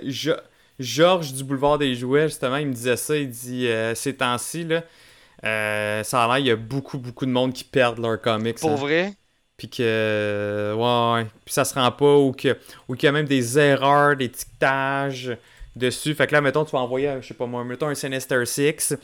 Georges 0.79 1.33
du 1.35 1.45
Boulevard 1.45 1.77
des 1.79 1.95
Jouets, 1.95 2.29
justement, 2.29 2.57
il 2.57 2.69
me 2.69 2.73
disait 2.73 2.97
ça. 2.97 3.17
Il 3.17 3.29
dit 3.29 3.67
euh, 3.69 3.95
ces 3.95 4.17
temps-ci, 4.17 4.65
là, 4.65 4.83
euh, 5.45 6.03
ça 6.03 6.25
a 6.25 6.27
l'air, 6.29 6.39
il 6.39 6.47
y 6.47 6.51
a 6.51 6.57
beaucoup, 6.57 6.99
beaucoup 6.99 7.27
de 7.27 7.31
monde 7.31 7.53
qui 7.53 7.65
perdent 7.65 7.99
leurs 7.99 8.21
comics. 8.21 8.59
Pour 8.59 8.71
hein. 8.71 8.77
vrai, 8.77 9.13
Puis 9.59 9.69
que, 9.69 10.75
ouais, 10.75 11.15
ouais. 11.23 11.29
Puis 11.45 11.53
ça 11.53 11.65
se 11.67 11.75
rend 11.75 11.93
pas 11.93 12.17
ou 12.17 12.33
que 12.33 12.57
ou 12.89 12.95
qu'il 12.95 13.07
y 13.07 13.09
a 13.09 13.13
même 13.13 13.27
des 13.27 13.59
erreurs, 13.59 14.17
des 14.17 14.31
tictages 14.31 15.37
dessus. 15.77 16.15
Fait 16.15 16.27
que 16.27 16.33
là, 16.33 16.41
mettons, 16.41 16.65
tu 16.65 16.73
vas 16.73 16.81
envoyer, 16.81 17.19
je 17.21 17.29
sais 17.29 17.35
pas 17.35 17.47
moi, 17.47 17.63
mettons 17.65 17.89
un 17.89 17.95
Sinister 17.95 18.45
Six. 18.47 18.97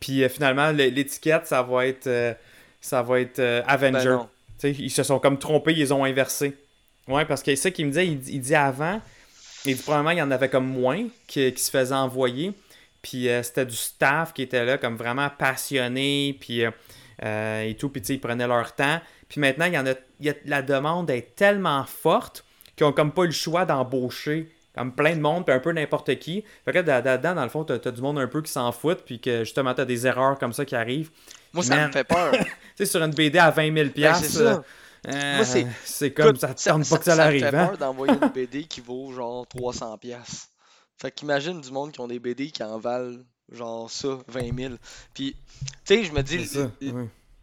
Puis 0.00 0.24
euh, 0.24 0.28
finalement, 0.28 0.72
le- 0.72 0.88
l'étiquette, 0.88 1.46
ça 1.46 1.62
va 1.62 1.86
être, 1.86 2.08
euh, 2.08 2.34
ça 2.80 3.02
va 3.02 3.20
être 3.20 3.38
euh, 3.38 3.62
ben 3.62 3.68
Avenger. 3.68 4.16
sais, 4.58 4.70
ils 4.72 4.90
se 4.90 5.02
sont 5.02 5.18
comme 5.18 5.38
trompés, 5.38 5.72
ils 5.72 5.78
les 5.78 5.92
ont 5.92 6.04
inversés. 6.04 6.56
Ouais, 7.06 7.24
parce 7.24 7.42
que 7.42 7.50
c'est 7.52 7.56
ça 7.62 7.70
qu'il 7.70 7.86
me 7.86 7.90
disait, 7.90 8.06
il, 8.06 8.18
dit- 8.18 8.32
il 8.34 8.40
dit 8.40 8.54
avant, 8.54 9.00
il 9.64 9.74
dit 9.76 9.82
probablement 9.82 10.10
il 10.10 10.18
y 10.18 10.22
en 10.22 10.30
avait 10.30 10.48
comme 10.48 10.66
moins 10.66 11.06
qui, 11.26 11.52
qui 11.52 11.62
se 11.62 11.70
faisaient 11.70 11.94
envoyer. 11.94 12.52
Puis 13.02 13.28
euh, 13.28 13.42
c'était 13.42 13.64
du 13.66 13.76
staff 13.76 14.32
qui 14.34 14.42
était 14.42 14.64
là, 14.64 14.76
comme 14.78 14.96
vraiment 14.96 15.30
passionné, 15.30 16.36
puis 16.40 16.64
euh, 16.64 17.62
et 17.62 17.74
tout, 17.74 17.88
puis 17.88 18.02
ils 18.08 18.20
prenaient 18.20 18.46
leur 18.46 18.74
temps. 18.74 19.00
Puis 19.28 19.40
maintenant, 19.40 19.66
il 19.66 19.74
y 19.74 19.78
en 19.78 19.86
a, 19.86 19.92
il 20.20 20.26
y 20.26 20.30
a- 20.30 20.34
la 20.46 20.62
demande 20.62 21.10
est 21.10 21.34
tellement 21.36 21.84
forte 21.84 22.44
qu'ils 22.76 22.86
ont 22.86 22.92
comme 22.92 23.12
pas 23.12 23.22
eu 23.22 23.26
le 23.26 23.32
choix 23.32 23.64
d'embaucher 23.64 24.50
comme 24.74 24.94
plein 24.94 25.16
de 25.16 25.20
monde, 25.20 25.44
puis 25.44 25.52
un 25.54 25.58
peu 25.58 25.72
n'importe 25.72 26.16
qui. 26.20 26.44
Fait 26.64 26.72
que 26.72 26.78
là, 26.78 27.00
là-dedans, 27.00 27.34
dans 27.34 27.42
le 27.42 27.48
fond, 27.48 27.64
t'as 27.64 27.74
as 27.84 27.90
du 27.90 28.00
monde 28.00 28.18
un 28.20 28.28
peu 28.28 28.42
qui 28.42 28.52
s'en 28.52 28.70
fout, 28.70 29.02
puis 29.04 29.18
que 29.18 29.40
justement, 29.40 29.74
t'as 29.74 29.84
des 29.84 30.06
erreurs 30.06 30.38
comme 30.38 30.52
ça 30.52 30.64
qui 30.64 30.76
arrivent. 30.76 31.10
Moi, 31.52 31.64
ça 31.64 31.76
Man. 31.76 31.88
me 31.88 31.92
fait 31.92 32.04
peur. 32.04 32.32
Tu 32.78 32.84
sais, 32.84 32.92
sur 32.92 33.02
une 33.02 33.10
BD 33.12 33.38
à 33.38 33.50
20 33.50 33.74
000 33.74 33.88
Ben, 33.96 34.14
c'est 34.14 34.28
ça. 34.28 34.62
euh, 35.08 35.36
Moi, 35.36 35.44
c'est- 35.44 35.66
c'est 35.84 36.12
comme 36.12 36.28
Écoute, 36.28 36.40
ça 36.40 36.54
te 36.54 36.62
tente 36.62 36.88
pas 36.88 36.98
que 36.98 37.04
ça, 37.04 37.16
me 37.16 37.20
arrive. 37.20 37.40
fait 37.40 37.56
hein? 37.56 37.66
peur 37.68 37.78
d'envoyer 37.78 38.12
une 38.14 38.28
BD 38.34 38.64
qui 38.66 38.80
vaut 38.80 39.10
genre 39.12 39.46
300 39.48 39.98
pièces. 39.98 40.48
Fait 41.00 41.10
qu'imagine 41.10 41.60
du 41.60 41.70
monde 41.72 41.90
qui 41.92 42.00
ont 42.00 42.06
des 42.06 42.18
BD 42.20 42.50
qui 42.52 42.62
en 42.62 42.78
valent 42.78 43.18
genre 43.50 43.90
ça, 43.90 44.18
20 44.28 44.56
000. 44.56 44.74
Puis, 45.14 45.34
tu 45.84 45.94
sais, 45.96 46.04
je 46.04 46.12
me 46.12 46.22
dis, 46.22 46.46
ça, 46.46 46.70
oui. 46.80 46.92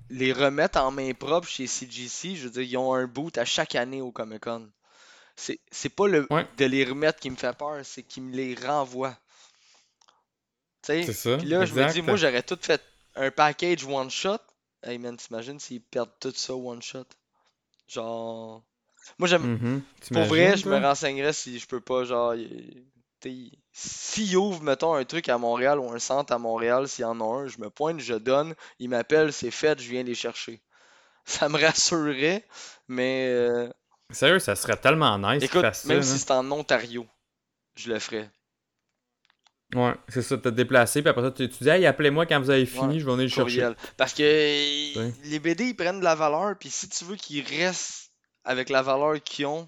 les 0.10 0.32
remettre 0.32 0.80
en 0.80 0.92
main 0.92 1.12
propre 1.14 1.48
chez 1.50 1.68
CGC, 1.68 2.36
je 2.38 2.44
veux 2.46 2.50
dire, 2.52 2.62
ils 2.62 2.78
ont 2.78 2.94
un 2.94 3.08
boot 3.08 3.38
à 3.38 3.44
chaque 3.44 3.76
année 3.76 4.02
au 4.02 4.12
Comic 4.12 4.42
Con. 4.44 4.70
C'est 5.36 5.60
c'est 5.70 5.90
pas 5.90 6.08
le 6.08 6.28
Ouais. 6.30 6.48
de 6.58 6.64
les 6.66 6.86
remettre 6.86 7.20
qui 7.20 7.30
me 7.30 7.36
fait 7.36 7.58
peur, 7.58 7.78
c'est 7.84 8.04
qu'ils 8.04 8.24
me 8.24 8.34
les 8.36 8.56
renvoient. 8.56 9.18
Tu 10.82 10.94
sais, 10.94 11.04
C'est 11.04 11.14
ça, 11.14 11.38
puis 11.38 11.48
là, 11.48 11.66
je 11.66 11.74
me 11.74 11.92
dis, 11.92 12.02
moi, 12.02 12.16
j'aurais 12.16 12.44
tout 12.44 12.58
fait 12.62 12.82
un 13.16 13.32
package 13.32 13.84
one 13.86 14.10
shot. 14.10 14.40
Hey 14.84 14.98
man, 14.98 15.18
t'imagines 15.18 15.60
s'ils 15.60 15.82
perdent 15.82 16.12
tout 16.20 16.34
ça 16.36 16.56
one 16.56 16.82
shot? 16.82 17.06
Genre. 17.88 18.64
Moi, 19.20 19.28
j'aime. 19.28 19.58
Mhm. 19.58 19.82
Pour 20.14 20.24
vrai, 20.24 20.58
je 20.58 20.68
me 20.68 20.78
renseignerais 20.78 21.34
si 21.34 21.60
je 21.60 21.68
peux 21.68 21.82
pas, 21.82 22.04
genre. 22.04 22.34
S'ils 23.72 24.38
ouvrent, 24.38 24.62
mettons, 24.62 24.94
un 24.94 25.04
truc 25.04 25.30
à 25.30 25.38
Montréal 25.38 25.80
ou 25.80 25.92
un 25.92 26.00
centre 26.00 26.32
à 26.32 26.38
Montréal, 26.38 26.88
s'il 26.88 27.02
y 27.02 27.06
en 27.06 27.20
a 27.20 27.24
un, 27.24 27.48
je 27.48 27.58
me 27.58 27.70
pointe, 27.72 28.00
je 28.00 28.14
donne, 28.14 28.54
ils 28.78 28.90
m'appellent, 28.90 29.34
c'est 29.34 29.50
fait, 29.52 29.82
je 29.82 29.90
viens 29.90 30.04
les 30.04 30.14
chercher. 30.14 30.62
Ça 31.26 31.50
me 31.50 31.60
rassurerait, 31.60 32.46
mais 32.88 33.30
euh, 33.30 33.68
Sérieux, 34.12 34.38
ça 34.38 34.56
serait 34.56 34.78
tellement 34.78 35.18
nice 35.18 35.44
écoute, 35.44 35.74
ça, 35.74 35.88
même 35.88 35.98
là. 35.98 36.04
si 36.04 36.20
c'est 36.20 36.32
en 36.32 36.52
Ontario, 36.52 37.08
je 37.76 37.92
le 37.92 37.98
ferais. 38.00 38.30
Ouais, 39.74 39.94
c'est 40.08 40.22
ça, 40.22 40.38
t'as 40.38 40.52
déplacé, 40.52 41.02
puis 41.02 41.10
après 41.10 41.24
ça, 41.24 41.32
tu, 41.32 41.50
tu 41.50 41.64
dis, 41.64 41.70
hey, 41.70 41.86
appelez-moi 41.86 42.26
quand 42.26 42.40
vous 42.40 42.50
avez 42.50 42.66
fini, 42.66 42.94
Ouais, 42.96 43.00
je 43.00 43.06
vais 43.06 43.12
venir 43.12 43.24
le 43.24 43.28
chercher. 43.28 43.74
Parce 43.98 44.14
que 44.14 44.22
les 45.30 45.40
BD, 45.40 45.66
ils 45.70 45.76
prennent 45.76 46.00
de 46.00 46.04
la 46.04 46.16
valeur, 46.16 46.56
puis 46.58 46.70
si 46.70 46.88
tu 46.88 47.04
veux 47.04 47.16
qu'ils 47.16 47.44
restent 47.46 48.12
avec 48.44 48.70
la 48.70 48.82
valeur 48.82 49.22
qu'ils 49.24 49.48
ont, 49.48 49.68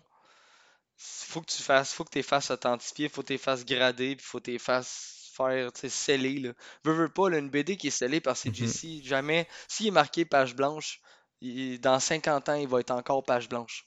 faut 0.98 1.42
que 1.42 1.52
tu 1.52 1.62
fasses, 1.62 1.94
faut 1.94 2.04
que 2.04 2.12
tu 2.12 2.20
les 2.20 2.24
fasses 2.24 2.52
authentifier, 2.52 3.10
faut 3.10 3.22
que 3.22 3.28
tu 3.28 3.34
les 3.34 3.40
fasses 3.40 3.66
grader, 3.66 4.16
puis 4.16 4.26
faut 4.26 4.40
que 4.40 4.46
tu 4.46 4.52
les 4.52 4.60
fasses 4.60 5.32
faire, 5.36 5.72
tu 5.74 5.82
sais, 5.82 5.90
sceller, 5.90 6.40
là. 6.40 6.52
Veux, 6.84 6.94
veux 6.94 7.10
pas, 7.10 7.30
là, 7.30 7.38
une 7.38 7.50
BD 7.50 7.76
qui 7.78 7.88
est 7.88 7.92
scellée 7.92 8.22
par 8.22 8.36
CGC, 8.38 9.02
jamais, 9.04 9.48
s'il 9.68 9.88
est 9.88 9.92
marqué 9.92 10.26
page 10.26 10.56
blanche, 10.56 11.00
il- 11.42 11.80
dans 11.80 12.00
50 12.00 12.50
ans, 12.50 12.56
il 12.56 12.68
va 12.68 12.80
être 12.80 12.92
encore 12.92 13.24
page 13.24 13.50
blanche. 13.50 13.86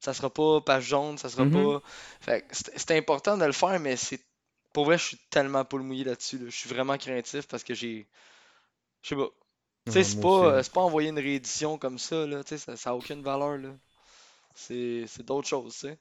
Ça 0.00 0.14
sera 0.14 0.30
pas 0.32 0.60
page 0.60 0.84
jaune, 0.84 1.18
ça 1.18 1.28
sera 1.30 1.44
Mhm. 1.44 1.50
pas... 1.52 1.82
Fait 2.20 2.42
que 2.42 2.54
c'est 2.56 2.78
c'est 2.78 2.96
important 2.96 3.36
de 3.38 3.44
le 3.44 3.52
faire, 3.52 3.78
mais 3.80 3.96
c'est... 3.96 4.20
Pour 4.74 4.86
vrai, 4.86 4.98
je 4.98 5.04
suis 5.04 5.18
tellement 5.30 5.64
pas 5.64 5.78
le 5.78 5.84
mouillé 5.84 6.04
là-dessus, 6.04 6.38
là. 6.38 6.46
Je 6.50 6.56
suis 6.56 6.68
vraiment 6.70 6.98
craintif 6.98 7.48
parce 7.48 7.64
que 7.64 7.74
j'ai... 7.74 8.08
Je 9.02 9.10
sais 9.10 9.16
pas. 9.16 9.28
Tu 9.86 9.92
sais, 9.92 10.04
c'est 10.04 10.20
pas, 10.20 10.28
aussi. 10.28 10.46
euh, 10.56 10.62
c'est 10.64 10.72
pas 10.74 10.80
envoyer 10.82 11.10
une 11.10 11.18
réédition 11.18 11.78
comme 11.78 11.98
ça, 11.98 12.26
là, 12.26 12.44
tu 12.44 12.50
sais, 12.50 12.58
ça, 12.58 12.76
ça 12.76 12.90
a 12.90 12.94
aucune 12.94 13.22
valeur, 13.22 13.58
là. 13.58 13.70
C'est 14.54 15.04
c'est 15.08 15.24
d'autres 15.24 15.48
choses, 15.48 15.74
tu 15.74 15.80
sais. 15.88 15.98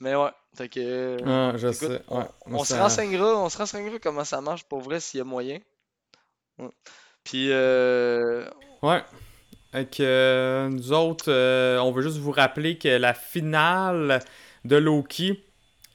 Mais 0.00 0.14
ouais, 0.16 0.30
fait 0.56 0.68
que. 0.68 0.80
euh, 0.80 1.18
Ah, 1.26 1.56
je 1.56 1.68
écoute, 1.68 1.88
sais. 1.88 2.02
Ouais. 2.10 2.24
on, 2.46 2.64
se 2.64 2.74
renseignera, 2.74 3.36
on 3.38 3.48
se 3.48 3.58
renseignera 3.58 3.98
comment 4.00 4.24
ça 4.24 4.40
marche 4.40 4.64
pour 4.64 4.80
vrai 4.80 5.00
s'il 5.00 5.18
y 5.18 5.20
a 5.22 5.24
moyen. 5.24 5.60
Ouais. 6.58 6.70
Puis 7.24 7.48
euh, 7.52 8.48
Ouais. 8.82 9.02
Fait 9.72 9.86
que 9.90 10.02
euh, 10.02 10.68
nous 10.68 10.92
autres, 10.92 11.26
euh, 11.30 11.78
on 11.78 11.92
veut 11.92 12.02
juste 12.02 12.18
vous 12.18 12.32
rappeler 12.32 12.78
que 12.78 12.88
la 12.88 13.14
finale 13.14 14.22
de 14.64 14.76
Loki, 14.76 15.44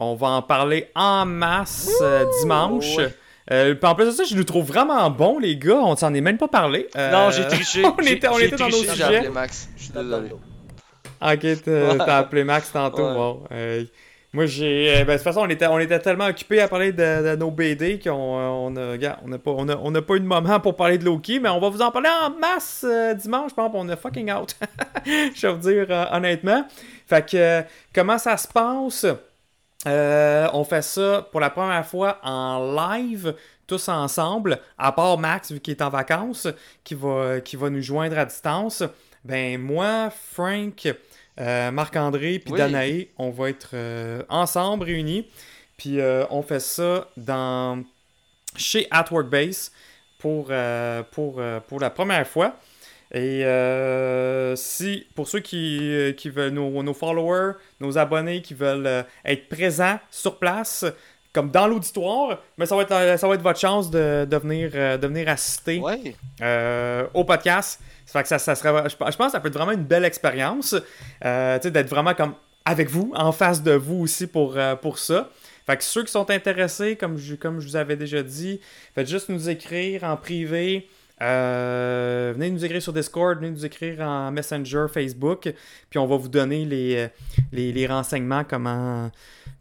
on 0.01 0.15
va 0.15 0.27
en 0.27 0.41
parler 0.41 0.89
en 0.95 1.25
masse 1.25 1.89
euh, 2.01 2.25
dimanche. 2.41 2.97
ouais. 2.97 3.13
Euh, 3.51 3.73
puis 3.75 3.89
en 3.89 3.95
plus 3.95 4.05
de 4.05 4.11
ça, 4.11 4.23
je 4.23 4.35
nous 4.35 4.43
trouve 4.43 4.65
vraiment 4.65 5.09
bon, 5.09 5.37
les 5.39 5.57
gars. 5.57 5.75
On 5.81 5.95
s'en 5.95 6.13
est 6.13 6.21
même 6.21 6.37
pas 6.37 6.47
parlé. 6.47 6.87
Euh, 6.95 7.11
Non, 7.11 7.31
j'ai 7.31 7.47
triché. 7.47 7.83
on 7.85 7.97
était, 8.05 8.27
on 8.27 8.37
j'ai 8.37 8.45
était 8.47 8.55
dans 8.55 8.65
nos 8.65 8.71
triché, 8.71 8.85
j'ai 8.87 8.91
sujets. 9.03 9.15
appelé 9.17 9.29
Max. 9.29 9.69
Je 9.77 9.83
suis 9.83 9.93
désolé. 9.93 10.29
Ok, 11.21 11.63
t'as 11.65 11.95
t'as 12.05 12.17
appelé 12.17 12.43
Max 12.43 12.71
tantôt. 12.71 13.07
Ouais. 13.07 13.13
Bon, 13.13 13.43
euh, 13.51 13.83
moi, 14.33 14.45
j'ai. 14.45 14.89
euh, 14.95 15.03
ben, 15.03 15.07
de 15.07 15.17
toute 15.17 15.23
façon, 15.23 15.41
on 15.41 15.49
était, 15.49 15.67
on 15.67 15.77
était 15.79 15.99
tellement 15.99 16.27
occupés 16.27 16.61
à 16.61 16.67
parler 16.69 16.93
de, 16.93 17.31
de 17.31 17.35
nos 17.35 17.51
BD 17.51 17.99
qu'on 17.99 18.09
euh, 18.09 18.47
on 18.47 18.75
a, 18.77 18.91
regarde, 18.91 19.19
on 19.25 19.27
n'a 19.27 19.37
pas, 19.37 19.51
on 19.51 19.67
a, 19.69 19.75
on 19.83 19.93
a 19.93 20.01
pas 20.01 20.15
eu 20.15 20.19
de 20.21 20.25
moment 20.25 20.59
pour 20.61 20.75
parler 20.77 20.97
de 20.97 21.03
Loki, 21.05 21.39
mais 21.39 21.49
on 21.49 21.59
va 21.59 21.69
vous 21.69 21.81
en 21.81 21.91
parler 21.91 22.09
en 22.23 22.29
masse 22.39 22.85
euh, 22.87 23.13
dimanche. 23.13 23.49
Je 23.51 23.55
pense 23.55 23.71
qu'on 23.71 23.89
a 23.89 23.95
fucking 23.97 24.31
out. 24.31 24.55
Je 25.05 25.47
vais 25.47 25.53
vous 25.53 25.69
dire 25.69 25.85
euh, 25.89 26.05
honnêtement. 26.11 26.65
Fait 27.07 27.29
que, 27.29 27.37
euh, 27.37 27.61
comment 27.93 28.17
ça 28.17 28.37
se 28.37 28.47
passe? 28.47 29.05
Euh, 29.87 30.47
on 30.53 30.63
fait 30.63 30.83
ça 30.83 31.27
pour 31.31 31.39
la 31.39 31.49
première 31.49 31.85
fois 31.85 32.19
en 32.23 32.73
live, 32.75 33.35
tous 33.65 33.89
ensemble, 33.89 34.59
à 34.77 34.91
part 34.91 35.17
Max, 35.17 35.51
vu 35.51 35.59
qu'il 35.59 35.71
est 35.71 35.81
en 35.81 35.89
vacances, 35.89 36.47
qui 36.83 36.93
va, 36.93 37.41
qui 37.41 37.55
va 37.55 37.69
nous 37.69 37.81
joindre 37.81 38.17
à 38.17 38.25
distance. 38.25 38.83
Ben, 39.23 39.59
moi, 39.59 40.09
Frank, 40.09 40.87
euh, 41.39 41.71
Marc-André, 41.71 42.39
puis 42.39 42.53
Oui. 42.53 42.57
Danae, 42.59 43.07
on 43.17 43.29
va 43.29 43.49
être 43.49 43.71
euh, 43.73 44.23
ensemble, 44.29 44.85
réunis. 44.85 45.27
Puis 45.77 45.99
on 46.29 46.43
fait 46.43 46.59
ça 46.59 47.07
dans 47.17 47.83
chez 48.55 48.87
At 48.91 49.05
Work 49.09 49.29
Base 49.29 49.71
pour, 50.19 50.51
pour, 51.11 51.35
euh, 51.39 51.59
pour 51.59 51.79
la 51.79 51.89
première 51.89 52.27
fois. 52.27 52.55
Et 53.13 53.45
euh, 53.45 54.55
si, 54.55 55.05
pour 55.15 55.27
ceux 55.27 55.39
qui, 55.39 55.79
euh, 55.81 56.13
qui 56.13 56.29
veulent, 56.29 56.53
nos, 56.53 56.81
nos 56.81 56.93
followers, 56.93 57.53
nos 57.81 57.97
abonnés 57.97 58.41
qui 58.41 58.53
veulent 58.53 58.87
euh, 58.87 59.03
être 59.25 59.49
présents 59.49 59.99
sur 60.09 60.37
place, 60.39 60.85
comme 61.33 61.51
dans 61.51 61.67
l'auditoire, 61.67 62.39
mais 62.57 62.65
ça 62.65 62.75
va 62.75 62.83
être, 62.83 63.17
ça 63.19 63.27
va 63.27 63.35
être 63.35 63.41
votre 63.41 63.59
chance 63.59 63.89
de, 63.91 64.25
de 64.29 64.37
venir, 64.37 64.71
de 64.71 65.07
venir 65.07 65.27
assister 65.29 65.79
Ouais. 65.79 66.15
euh, 66.41 67.05
au 67.13 67.23
podcast. 67.25 67.79
Ça 68.05 68.19
fait 68.19 68.23
que 68.23 68.29
ça, 68.29 68.39
ça 68.39 68.53
je, 68.55 68.95
pense 68.95 69.11
je 69.11 69.17
pense 69.17 69.25
que 69.27 69.31
ça 69.31 69.39
peut 69.39 69.47
être 69.49 69.53
vraiment 69.57 69.71
une 69.71 69.83
belle 69.85 70.03
expérience. 70.05 70.75
euh, 71.25 71.59
d'être 71.59 71.89
vraiment 71.89 72.13
comme 72.13 72.33
avec 72.65 72.89
vous, 72.89 73.11
en 73.15 73.31
face 73.31 73.63
de 73.63 73.71
vous 73.71 74.01
aussi 74.03 74.27
pour, 74.27 74.57
pour 74.81 74.99
ça. 74.99 75.29
Fait 75.65 75.77
que 75.77 75.83
ceux 75.83 76.03
qui 76.03 76.11
sont 76.11 76.29
intéressés, 76.29 76.95
comme 76.95 77.17
je, 77.17 77.35
comme 77.35 77.59
je 77.59 77.67
vous 77.67 77.75
avais 77.75 77.95
déjà 77.95 78.23
dit, 78.23 78.59
faites 78.95 79.07
juste 79.07 79.29
nous 79.29 79.49
écrire 79.49 80.03
en 80.03 80.15
privé. 80.17 80.87
Euh, 81.21 82.33
venez 82.35 82.49
nous 82.49 82.65
écrire 82.65 82.81
sur 82.81 82.93
Discord, 82.93 83.37
venez 83.37 83.51
nous 83.51 83.65
écrire 83.65 84.01
en 84.01 84.31
Messenger, 84.31 84.87
Facebook, 84.91 85.53
puis 85.89 85.99
on 85.99 86.07
va 86.07 86.17
vous 86.17 86.29
donner 86.29 86.65
les, 86.65 86.95
euh, 86.95 87.07
les, 87.51 87.71
les 87.71 87.87
renseignements, 87.87 88.43
comment, 88.43 89.11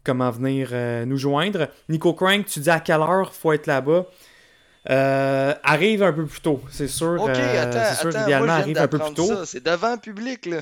comment 0.03 0.31
venir 0.31 0.69
euh, 0.71 1.05
nous 1.05 1.17
joindre. 1.17 1.67
Nico 1.87 2.13
Crank, 2.13 2.47
tu 2.47 2.59
dis 2.59 2.69
à 2.69 2.79
quelle 2.79 3.01
heure 3.01 3.33
faut 3.33 3.53
être 3.53 3.67
là-bas? 3.67 4.05
Euh, 4.89 5.53
arrive 5.63 6.01
un 6.01 6.11
peu 6.11 6.25
plus 6.25 6.41
tôt, 6.41 6.61
c'est 6.71 6.87
sûr. 6.87 7.21
Ok, 7.21 7.29
attends, 7.29 7.79
c'est 7.89 8.01
sûr 8.01 8.09
attends, 8.09 8.37
moi 8.39 8.47
je 8.47 8.51
arrive 8.51 8.77
un 8.79 8.87
peu 8.87 8.97
plus 8.97 9.13
tôt. 9.13 9.45
C'est 9.45 9.63
devant 9.63 9.91
le 9.91 9.99
public, 9.99 10.47
là. 10.47 10.61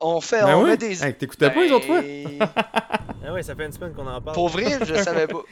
On 0.00 0.20
fait, 0.20 0.42
Ben 0.42 0.56
on 0.56 0.64
oui. 0.64 0.70
met 0.70 0.76
des... 0.76 1.02
Hey, 1.02 1.14
t'écoutais 1.14 1.50
pas 1.50 1.62
les 1.64 1.72
autres 1.72 1.86
fois? 1.86 2.02
Ben, 2.02 2.38
Ah 3.26 3.32
ouais, 3.32 3.42
ça 3.42 3.54
fait 3.54 3.64
une 3.64 3.72
semaine 3.72 3.94
qu'on 3.94 4.06
en 4.06 4.20
parle. 4.20 4.34
Pour 4.34 4.50
vrai, 4.50 4.78
je 4.84 4.94
savais 4.96 5.26
pas. 5.26 5.42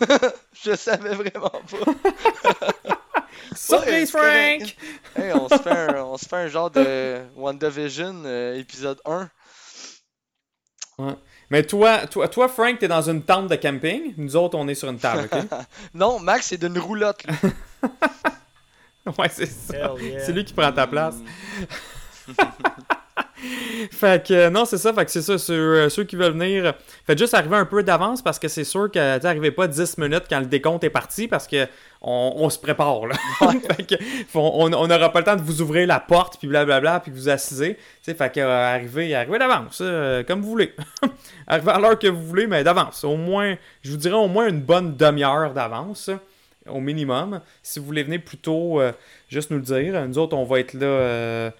je 0.64 0.74
savais 0.74 1.14
vraiment 1.14 1.48
pas. 1.50 2.90
Surprise. 3.54 4.10
Frank! 4.10 4.76
Hey, 5.16 5.32
on, 5.34 5.48
se 5.48 5.56
fait 5.56 5.70
un, 5.70 6.04
on 6.04 6.16
se 6.16 6.26
fait 6.26 6.36
un 6.36 6.48
genre 6.48 6.70
de 6.70 7.18
WandaVision 7.36 8.22
euh, 8.24 8.58
épisode 8.58 9.00
1. 9.04 9.28
Mais 11.50 11.64
toi, 11.64 12.06
toi, 12.06 12.28
toi, 12.28 12.48
Frank, 12.48 12.78
t'es 12.78 12.88
dans 12.88 13.08
une 13.08 13.22
tente 13.22 13.48
de 13.48 13.56
camping. 13.56 14.14
Nous 14.16 14.36
autres, 14.36 14.56
on 14.56 14.68
est 14.68 14.74
sur 14.74 14.88
une 14.88 14.98
table, 14.98 15.28
ok? 15.32 15.40
Non, 15.94 16.20
Max, 16.20 16.46
c'est 16.46 16.58
d'une 16.58 16.78
roulotte. 16.78 17.24
ouais, 19.18 19.28
c'est 19.30 19.46
ça. 19.46 19.94
Yeah. 20.00 20.20
C'est 20.24 20.32
lui 20.32 20.44
qui 20.44 20.52
prend 20.52 20.70
ta 20.72 20.86
place. 20.86 21.16
Fait 23.90 24.26
que 24.26 24.34
euh, 24.34 24.50
non, 24.50 24.64
c'est 24.66 24.78
ça. 24.78 24.92
Fait 24.92 25.04
que 25.04 25.10
c'est 25.10 25.22
ça. 25.22 25.38
Sur, 25.38 25.54
euh, 25.54 25.88
ceux 25.88 26.04
qui 26.04 26.14
veulent 26.14 26.32
venir, 26.32 26.74
faites 27.06 27.18
juste 27.18 27.34
arriver 27.34 27.56
un 27.56 27.64
peu 27.64 27.82
d'avance 27.82 28.22
parce 28.22 28.38
que 28.38 28.48
c'est 28.48 28.64
sûr 28.64 28.90
que 28.90 29.18
tu 29.18 29.26
arrivez 29.26 29.50
pas 29.50 29.66
10 29.66 29.98
minutes 29.98 30.24
quand 30.28 30.40
le 30.40 30.46
décompte 30.46 30.84
est 30.84 30.90
parti 30.90 31.26
parce 31.26 31.46
que 31.46 31.66
on, 32.02 32.32
on 32.36 32.48
se 32.50 32.58
prépare 32.58 33.06
là. 33.06 33.14
fait 33.76 33.82
que, 33.86 33.94
faut- 34.28 34.40
on 34.54 34.68
n'aura 34.70 35.12
pas 35.12 35.18
le 35.20 35.24
temps 35.24 35.36
de 35.36 35.42
vous 35.42 35.60
ouvrir 35.62 35.86
la 35.86 36.00
porte 36.00 36.38
puis 36.38 36.48
blablabla 36.48 37.00
puis 37.00 37.12
vous 37.12 37.28
assisez. 37.28 37.74
Tu 37.76 37.82
sais, 38.02 38.14
fait 38.14 38.32
que 38.32 38.40
euh, 38.40 38.74
arrivez, 38.74 39.14
arrivez 39.14 39.38
d'avance, 39.38 39.78
euh, 39.82 40.22
comme 40.24 40.40
vous 40.42 40.48
voulez. 40.50 40.74
arrivez 41.46 41.70
à 41.70 41.78
l'heure 41.78 41.98
que 41.98 42.06
vous 42.08 42.22
voulez, 42.26 42.46
mais 42.46 42.64
d'avance. 42.64 43.04
Au 43.04 43.16
moins, 43.16 43.56
je 43.82 43.90
vous 43.90 43.96
dirais 43.98 44.14
au 44.16 44.28
moins 44.28 44.48
une 44.48 44.60
bonne 44.62 44.96
demi-heure 44.96 45.52
d'avance 45.52 46.10
au 46.68 46.80
minimum. 46.80 47.40
Si 47.62 47.78
vous 47.80 47.86
voulez 47.86 48.02
venir 48.02 48.22
plus 48.22 48.38
tôt, 48.38 48.80
euh, 48.80 48.92
juste 49.28 49.50
nous 49.50 49.56
le 49.58 49.62
dire. 49.62 50.06
Nous 50.08 50.18
autres, 50.18 50.36
on 50.36 50.44
va 50.44 50.60
être 50.60 50.74
là. 50.74 51.50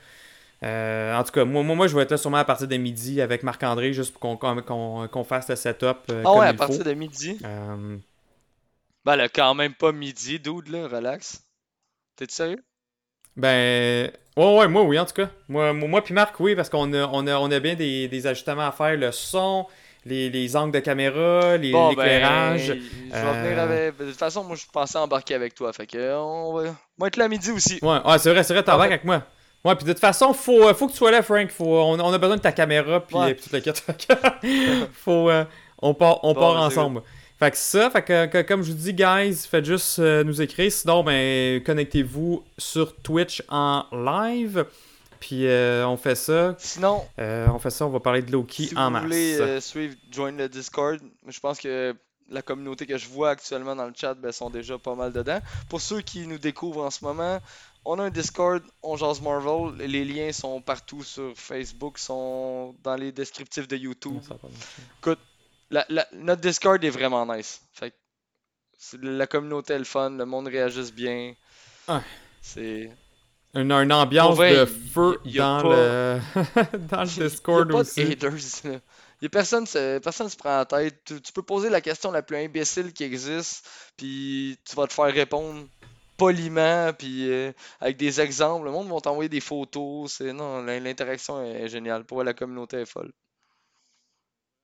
euh, 0.62 1.14
en 1.16 1.24
tout 1.24 1.32
cas, 1.32 1.45
moi, 1.45 1.62
moi, 1.62 1.74
moi, 1.74 1.86
je 1.86 1.97
vais 1.97 2.03
être 2.03 2.11
là 2.11 2.16
sûrement 2.18 2.36
à 2.36 2.45
partir 2.45 2.68
de 2.68 2.76
midi 2.76 3.20
avec 3.20 3.43
Marc-André, 3.43 3.93
juste 3.93 4.12
pour 4.16 4.38
qu'on 4.38 5.24
fasse 5.24 5.49
le 5.49 5.57
setup 5.57 5.97
euh, 6.11 6.22
Ah 6.24 6.24
comme 6.24 6.38
ouais, 6.38 6.47
à 6.47 6.51
il 6.51 6.57
partir 6.57 6.78
faut. 6.78 6.84
de 6.84 6.93
midi. 6.93 7.38
Euh, 7.45 7.97
Ben 9.05 9.16
là, 9.16 9.28
quand 9.28 9.55
même 9.55 9.74
pas 9.74 9.92
midi, 9.92 10.38
dude, 10.38 10.68
là, 10.68 10.86
relax. 10.88 11.42
T'es 12.16 12.26
sérieux? 12.28 12.62
ben, 13.36 14.11
ouais, 14.36 14.59
ouais, 14.59 14.68
moi, 14.68 14.82
oui, 14.82 14.98
en 14.98 15.07
tout 15.07 15.14
cas. 15.14 15.30
Moi, 15.48 15.72
moi, 15.72 16.03
puis 16.03 16.12
Marc, 16.12 16.38
oui, 16.40 16.55
parce 16.55 16.68
qu'on 16.68 16.92
a, 16.92 17.07
on 17.07 17.26
a, 17.26 17.36
on 17.38 17.51
a 17.51 17.61
bien 17.61 17.74
des, 17.74 18.09
des 18.09 18.26
ajustements 18.26 18.66
à 18.66 18.72
faire. 18.72 18.96
Le 18.96 19.12
son, 19.12 19.66
les, 20.05 20.28
les 20.28 20.57
angles 20.57 20.72
de 20.72 20.80
caméra, 20.80 21.57
les- 21.57 21.72
Bon, 21.72 21.88
l'éclairage. 21.90 22.68
ben, 22.68 22.78
je 22.78 23.14
vais 23.14 23.16
euh, 23.16 23.42
venir 23.42 23.59
avec... 23.62 23.96
De 23.98 24.11
toute 24.11 24.18
façon, 24.18 24.44
moi, 24.44 24.57
je 24.57 24.66
pensais 24.70 24.98
embarquer 24.98 25.34
avec 25.34 25.55
toi, 25.55 25.72
fait 25.72 25.86
que 25.86 26.14
on 26.16 26.53
va, 26.53 26.70
on 26.70 26.74
va 26.98 27.07
être 27.07 27.16
là 27.16 27.24
à 27.24 27.28
midi 27.28 27.51
aussi. 27.51 27.78
Ouais, 27.82 27.98
ouais, 28.05 28.18
c'est 28.18 28.30
vrai, 28.30 28.42
c'est 28.42 28.53
vrai, 28.53 28.62
t'es 28.62 28.70
En 28.70 28.74
avec 28.74 28.88
fait- 28.88 28.94
avec 28.94 29.05
moi. 29.05 29.22
Ouais, 29.64 29.74
puis 29.76 29.84
de 29.84 29.92
toute 29.92 30.01
façon, 30.01 30.32
faut, 30.34 30.68
euh, 30.68 30.74
faut 30.74 30.86
que 30.86 30.92
tu 30.92 30.98
sois 30.98 31.11
là, 31.11 31.22
Frank. 31.22 31.51
Faut, 31.51 31.64
on, 31.78 32.01
on 32.01 32.12
a 32.12 32.18
besoin 32.18 32.36
de 32.36 32.40
ta 32.42 32.53
caméra, 32.53 33.01
puis 33.01 33.14
Ouais. 33.16 33.30
euh, 33.30 33.34
puis 33.34 33.44
tout 33.44 33.51
le 33.55 33.61
kit. 33.61 34.88
faut, 34.92 35.28
euh, 35.30 35.44
on 35.82 35.92
part, 35.94 36.24
on 36.24 36.32
Bon, 36.34 36.40
part 36.40 36.57
ensemble. 36.62 37.03
Fait 37.41 37.51
que 37.51 37.57
ça, 37.57 37.91
fait 37.91 38.03
que, 38.03 38.26
que- 38.26 38.43
comme 38.43 38.62
je 38.62 38.70
vous 38.70 38.76
dis, 38.78 38.93
guys, 38.95 39.34
faites 39.51 39.64
juste 39.64 39.99
euh, 39.99 40.22
nous 40.22 40.41
écrire. 40.43 40.70
Sinon, 40.70 41.03
ben, 41.03 41.62
connectez-vous 41.64 42.45
sur 42.59 42.95
Twitch 42.97 43.43
en 43.49 43.86
live. 43.93 44.64
Puis 45.20 45.47
euh, 45.47 45.86
on 45.86 45.97
fait 45.97 46.14
ça. 46.14 46.55
Sinon, 46.59 47.03
Euh, 47.18 47.47
on 47.53 47.59
fait 47.59 47.70
ça, 47.70 47.86
on 47.86 47.91
va 47.91 48.01
parler 48.01 48.22
de 48.22 48.30
Loki 48.32 48.68
si 48.68 48.76
en 48.76 48.84
vous 48.86 48.91
masse. 48.91 49.03
voulez 49.05 49.41
euh, 49.41 49.61
suivre, 49.61 49.95
join 50.11 50.32
le 50.32 50.49
Discord, 50.49 50.99
je 51.28 51.41
pense 51.41 51.59
que 51.61 51.95
la 52.30 52.43
communauté 52.43 52.86
que 52.86 52.97
je 52.97 53.09
vois 53.09 53.30
actuellement 53.30 53.74
dans 53.76 53.86
le 53.86 53.93
chat 53.95 54.14
ben, 54.14 54.32
sont 54.32 54.49
déjà 54.51 54.78
pas 54.78 54.95
mal 54.95 55.12
dedans. 55.12 55.41
Pour 55.68 55.80
ceux 55.80 56.01
qui 56.01 56.26
nous 56.26 56.38
découvrent 56.38 56.84
en 56.84 56.91
ce 56.91 57.05
moment, 57.05 57.38
on 57.84 57.99
a 57.99 58.05
un 58.05 58.11
Discord, 58.11 58.62
on 58.82 58.97
jase 58.97 59.20
Marvel. 59.20 59.76
Les 59.86 60.05
liens 60.05 60.32
sont 60.32 60.61
partout 60.62 61.03
sur 61.03 61.32
Facebook, 61.36 61.99
sont 61.99 62.74
dans 62.82 62.97
les 62.97 63.12
descriptifs 63.12 63.66
de 63.69 63.77
YouTube. 63.77 64.20
Marcher. 64.28 65.20
La- 65.70 65.86
la- 65.88 66.09
notre 66.12 66.40
Discord 66.40 66.82
est 66.84 66.90
vraiment 66.90 67.24
nice. 67.32 67.62
Fait 67.72 67.90
que 67.90 67.97
c'est- 68.78 69.01
la 69.02 69.26
communauté 69.26 69.74
est 69.74 69.78
le 69.78 69.84
fun, 69.84 70.10
le 70.10 70.24
monde 70.24 70.48
réagisse 70.48 70.92
bien. 70.92 71.34
Ouais. 71.88 72.01
C'est. 72.42 72.90
Une, 73.55 73.72
une 73.72 73.92
ambiance 73.92 74.36
vrai, 74.36 74.55
de 74.56 74.64
feu 74.64 75.18
y 75.24 75.38
dans, 75.38 75.60
pas- 75.62 75.68
le... 75.68 76.20
dans 76.88 77.02
le 77.02 77.09
Y 77.18 77.20
a 77.22 77.28
Discord 77.28 77.68
pas 77.70 77.78
aussi. 77.78 78.05
de 78.05 78.12
haters. 78.12 78.80
Y 79.22 79.26
a 79.26 79.28
personne, 79.28 79.66
se- 79.66 79.98
personne 79.98 80.28
se 80.28 80.36
prend 80.36 80.56
la 80.59 80.64
tête. 80.66 81.02
Tu, 81.05 81.20
tu 81.20 81.32
peux 81.32 81.42
poser 81.42 81.68
la 81.68 81.80
question 81.80 82.10
la 82.12 82.22
plus 82.22 82.36
imbécile 82.36 82.92
qui 82.92 83.02
existe, 83.05 83.68
puis 83.97 84.56
tu 84.64 84.76
vas 84.76 84.86
te 84.86 84.92
faire 84.92 85.12
répondre 85.12 85.66
poliment, 86.16 86.92
puis 86.92 87.30
euh, 87.30 87.52
avec 87.80 87.97
des 87.97 88.20
exemples. 88.20 88.66
Le 88.66 88.70
monde 88.70 88.88
va 88.88 89.01
t'envoyer 89.01 89.28
des 89.28 89.40
photos. 89.40 90.12
C'est 90.12 90.32
non, 90.32 90.62
l'in- 90.62 90.78
l'interaction 90.80 91.42
est, 91.44 91.62
est 91.62 91.68
géniale. 91.68 92.05
Pour 92.05 92.22
la 92.22 92.34
communauté 92.34 92.78
est 92.78 92.86
folle. 92.86 93.10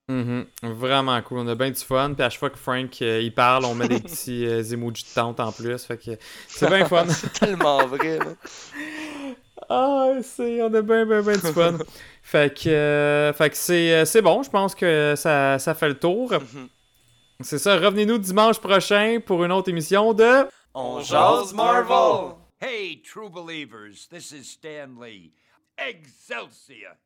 Mhm. 0.08 0.46
Vraiment 0.62 1.20
cool. 1.22 1.38
On 1.40 1.48
a 1.48 1.54
bien 1.54 1.70
du 1.70 1.80
fun. 1.80 2.14
Puis 2.14 2.22
à 2.22 2.30
chaque 2.30 2.38
fois 2.38 2.50
que 2.50 2.58
Frank 2.58 3.02
euh, 3.02 3.20
il 3.20 3.34
parle, 3.34 3.64
on 3.64 3.74
met 3.74 3.88
des 3.88 4.00
petits 4.00 4.46
euh, 4.46 4.62
emojis 4.62 5.04
de 5.04 5.14
tente 5.14 5.40
en 5.40 5.50
plus. 5.50 5.84
Fait 5.84 5.96
que 5.96 6.12
c'est 6.46 6.68
bien 6.68 6.84
fun. 6.86 7.06
c'est 7.08 7.32
tellement 7.32 7.84
vrai. 7.86 8.20
ah, 9.68 10.12
c'est, 10.22 10.62
on 10.62 10.72
a 10.72 10.82
bien, 10.82 11.04
bien, 11.06 11.22
bien 11.22 11.32
du 11.32 11.52
fun. 11.52 11.78
fait 12.22 12.56
que, 12.56 12.68
euh, 12.68 13.32
fait 13.32 13.50
que 13.50 13.56
c'est, 13.56 13.92
euh, 13.92 14.04
c'est 14.04 14.22
bon. 14.22 14.42
Je 14.44 14.50
pense 14.50 14.74
que 14.74 15.14
ça, 15.16 15.58
ça 15.58 15.74
fait 15.74 15.88
le 15.88 15.98
tour. 15.98 16.32
Mhm. 16.32 16.68
C'est 17.40 17.58
ça. 17.58 17.76
Revenez-nous 17.76 18.18
dimanche 18.18 18.60
prochain 18.60 19.18
pour 19.24 19.44
une 19.44 19.52
autre 19.52 19.68
émission 19.68 20.14
de. 20.14 20.46
On 20.72 21.00
jase 21.00 21.52
Marvel! 21.52 22.36
Hey, 22.60 23.02
true 23.02 23.28
believers, 23.28 24.08
this 24.10 24.30
is 24.30 24.44
Stan 24.44 24.88
Lee. 25.00 25.32
Excelsior! 25.76 26.96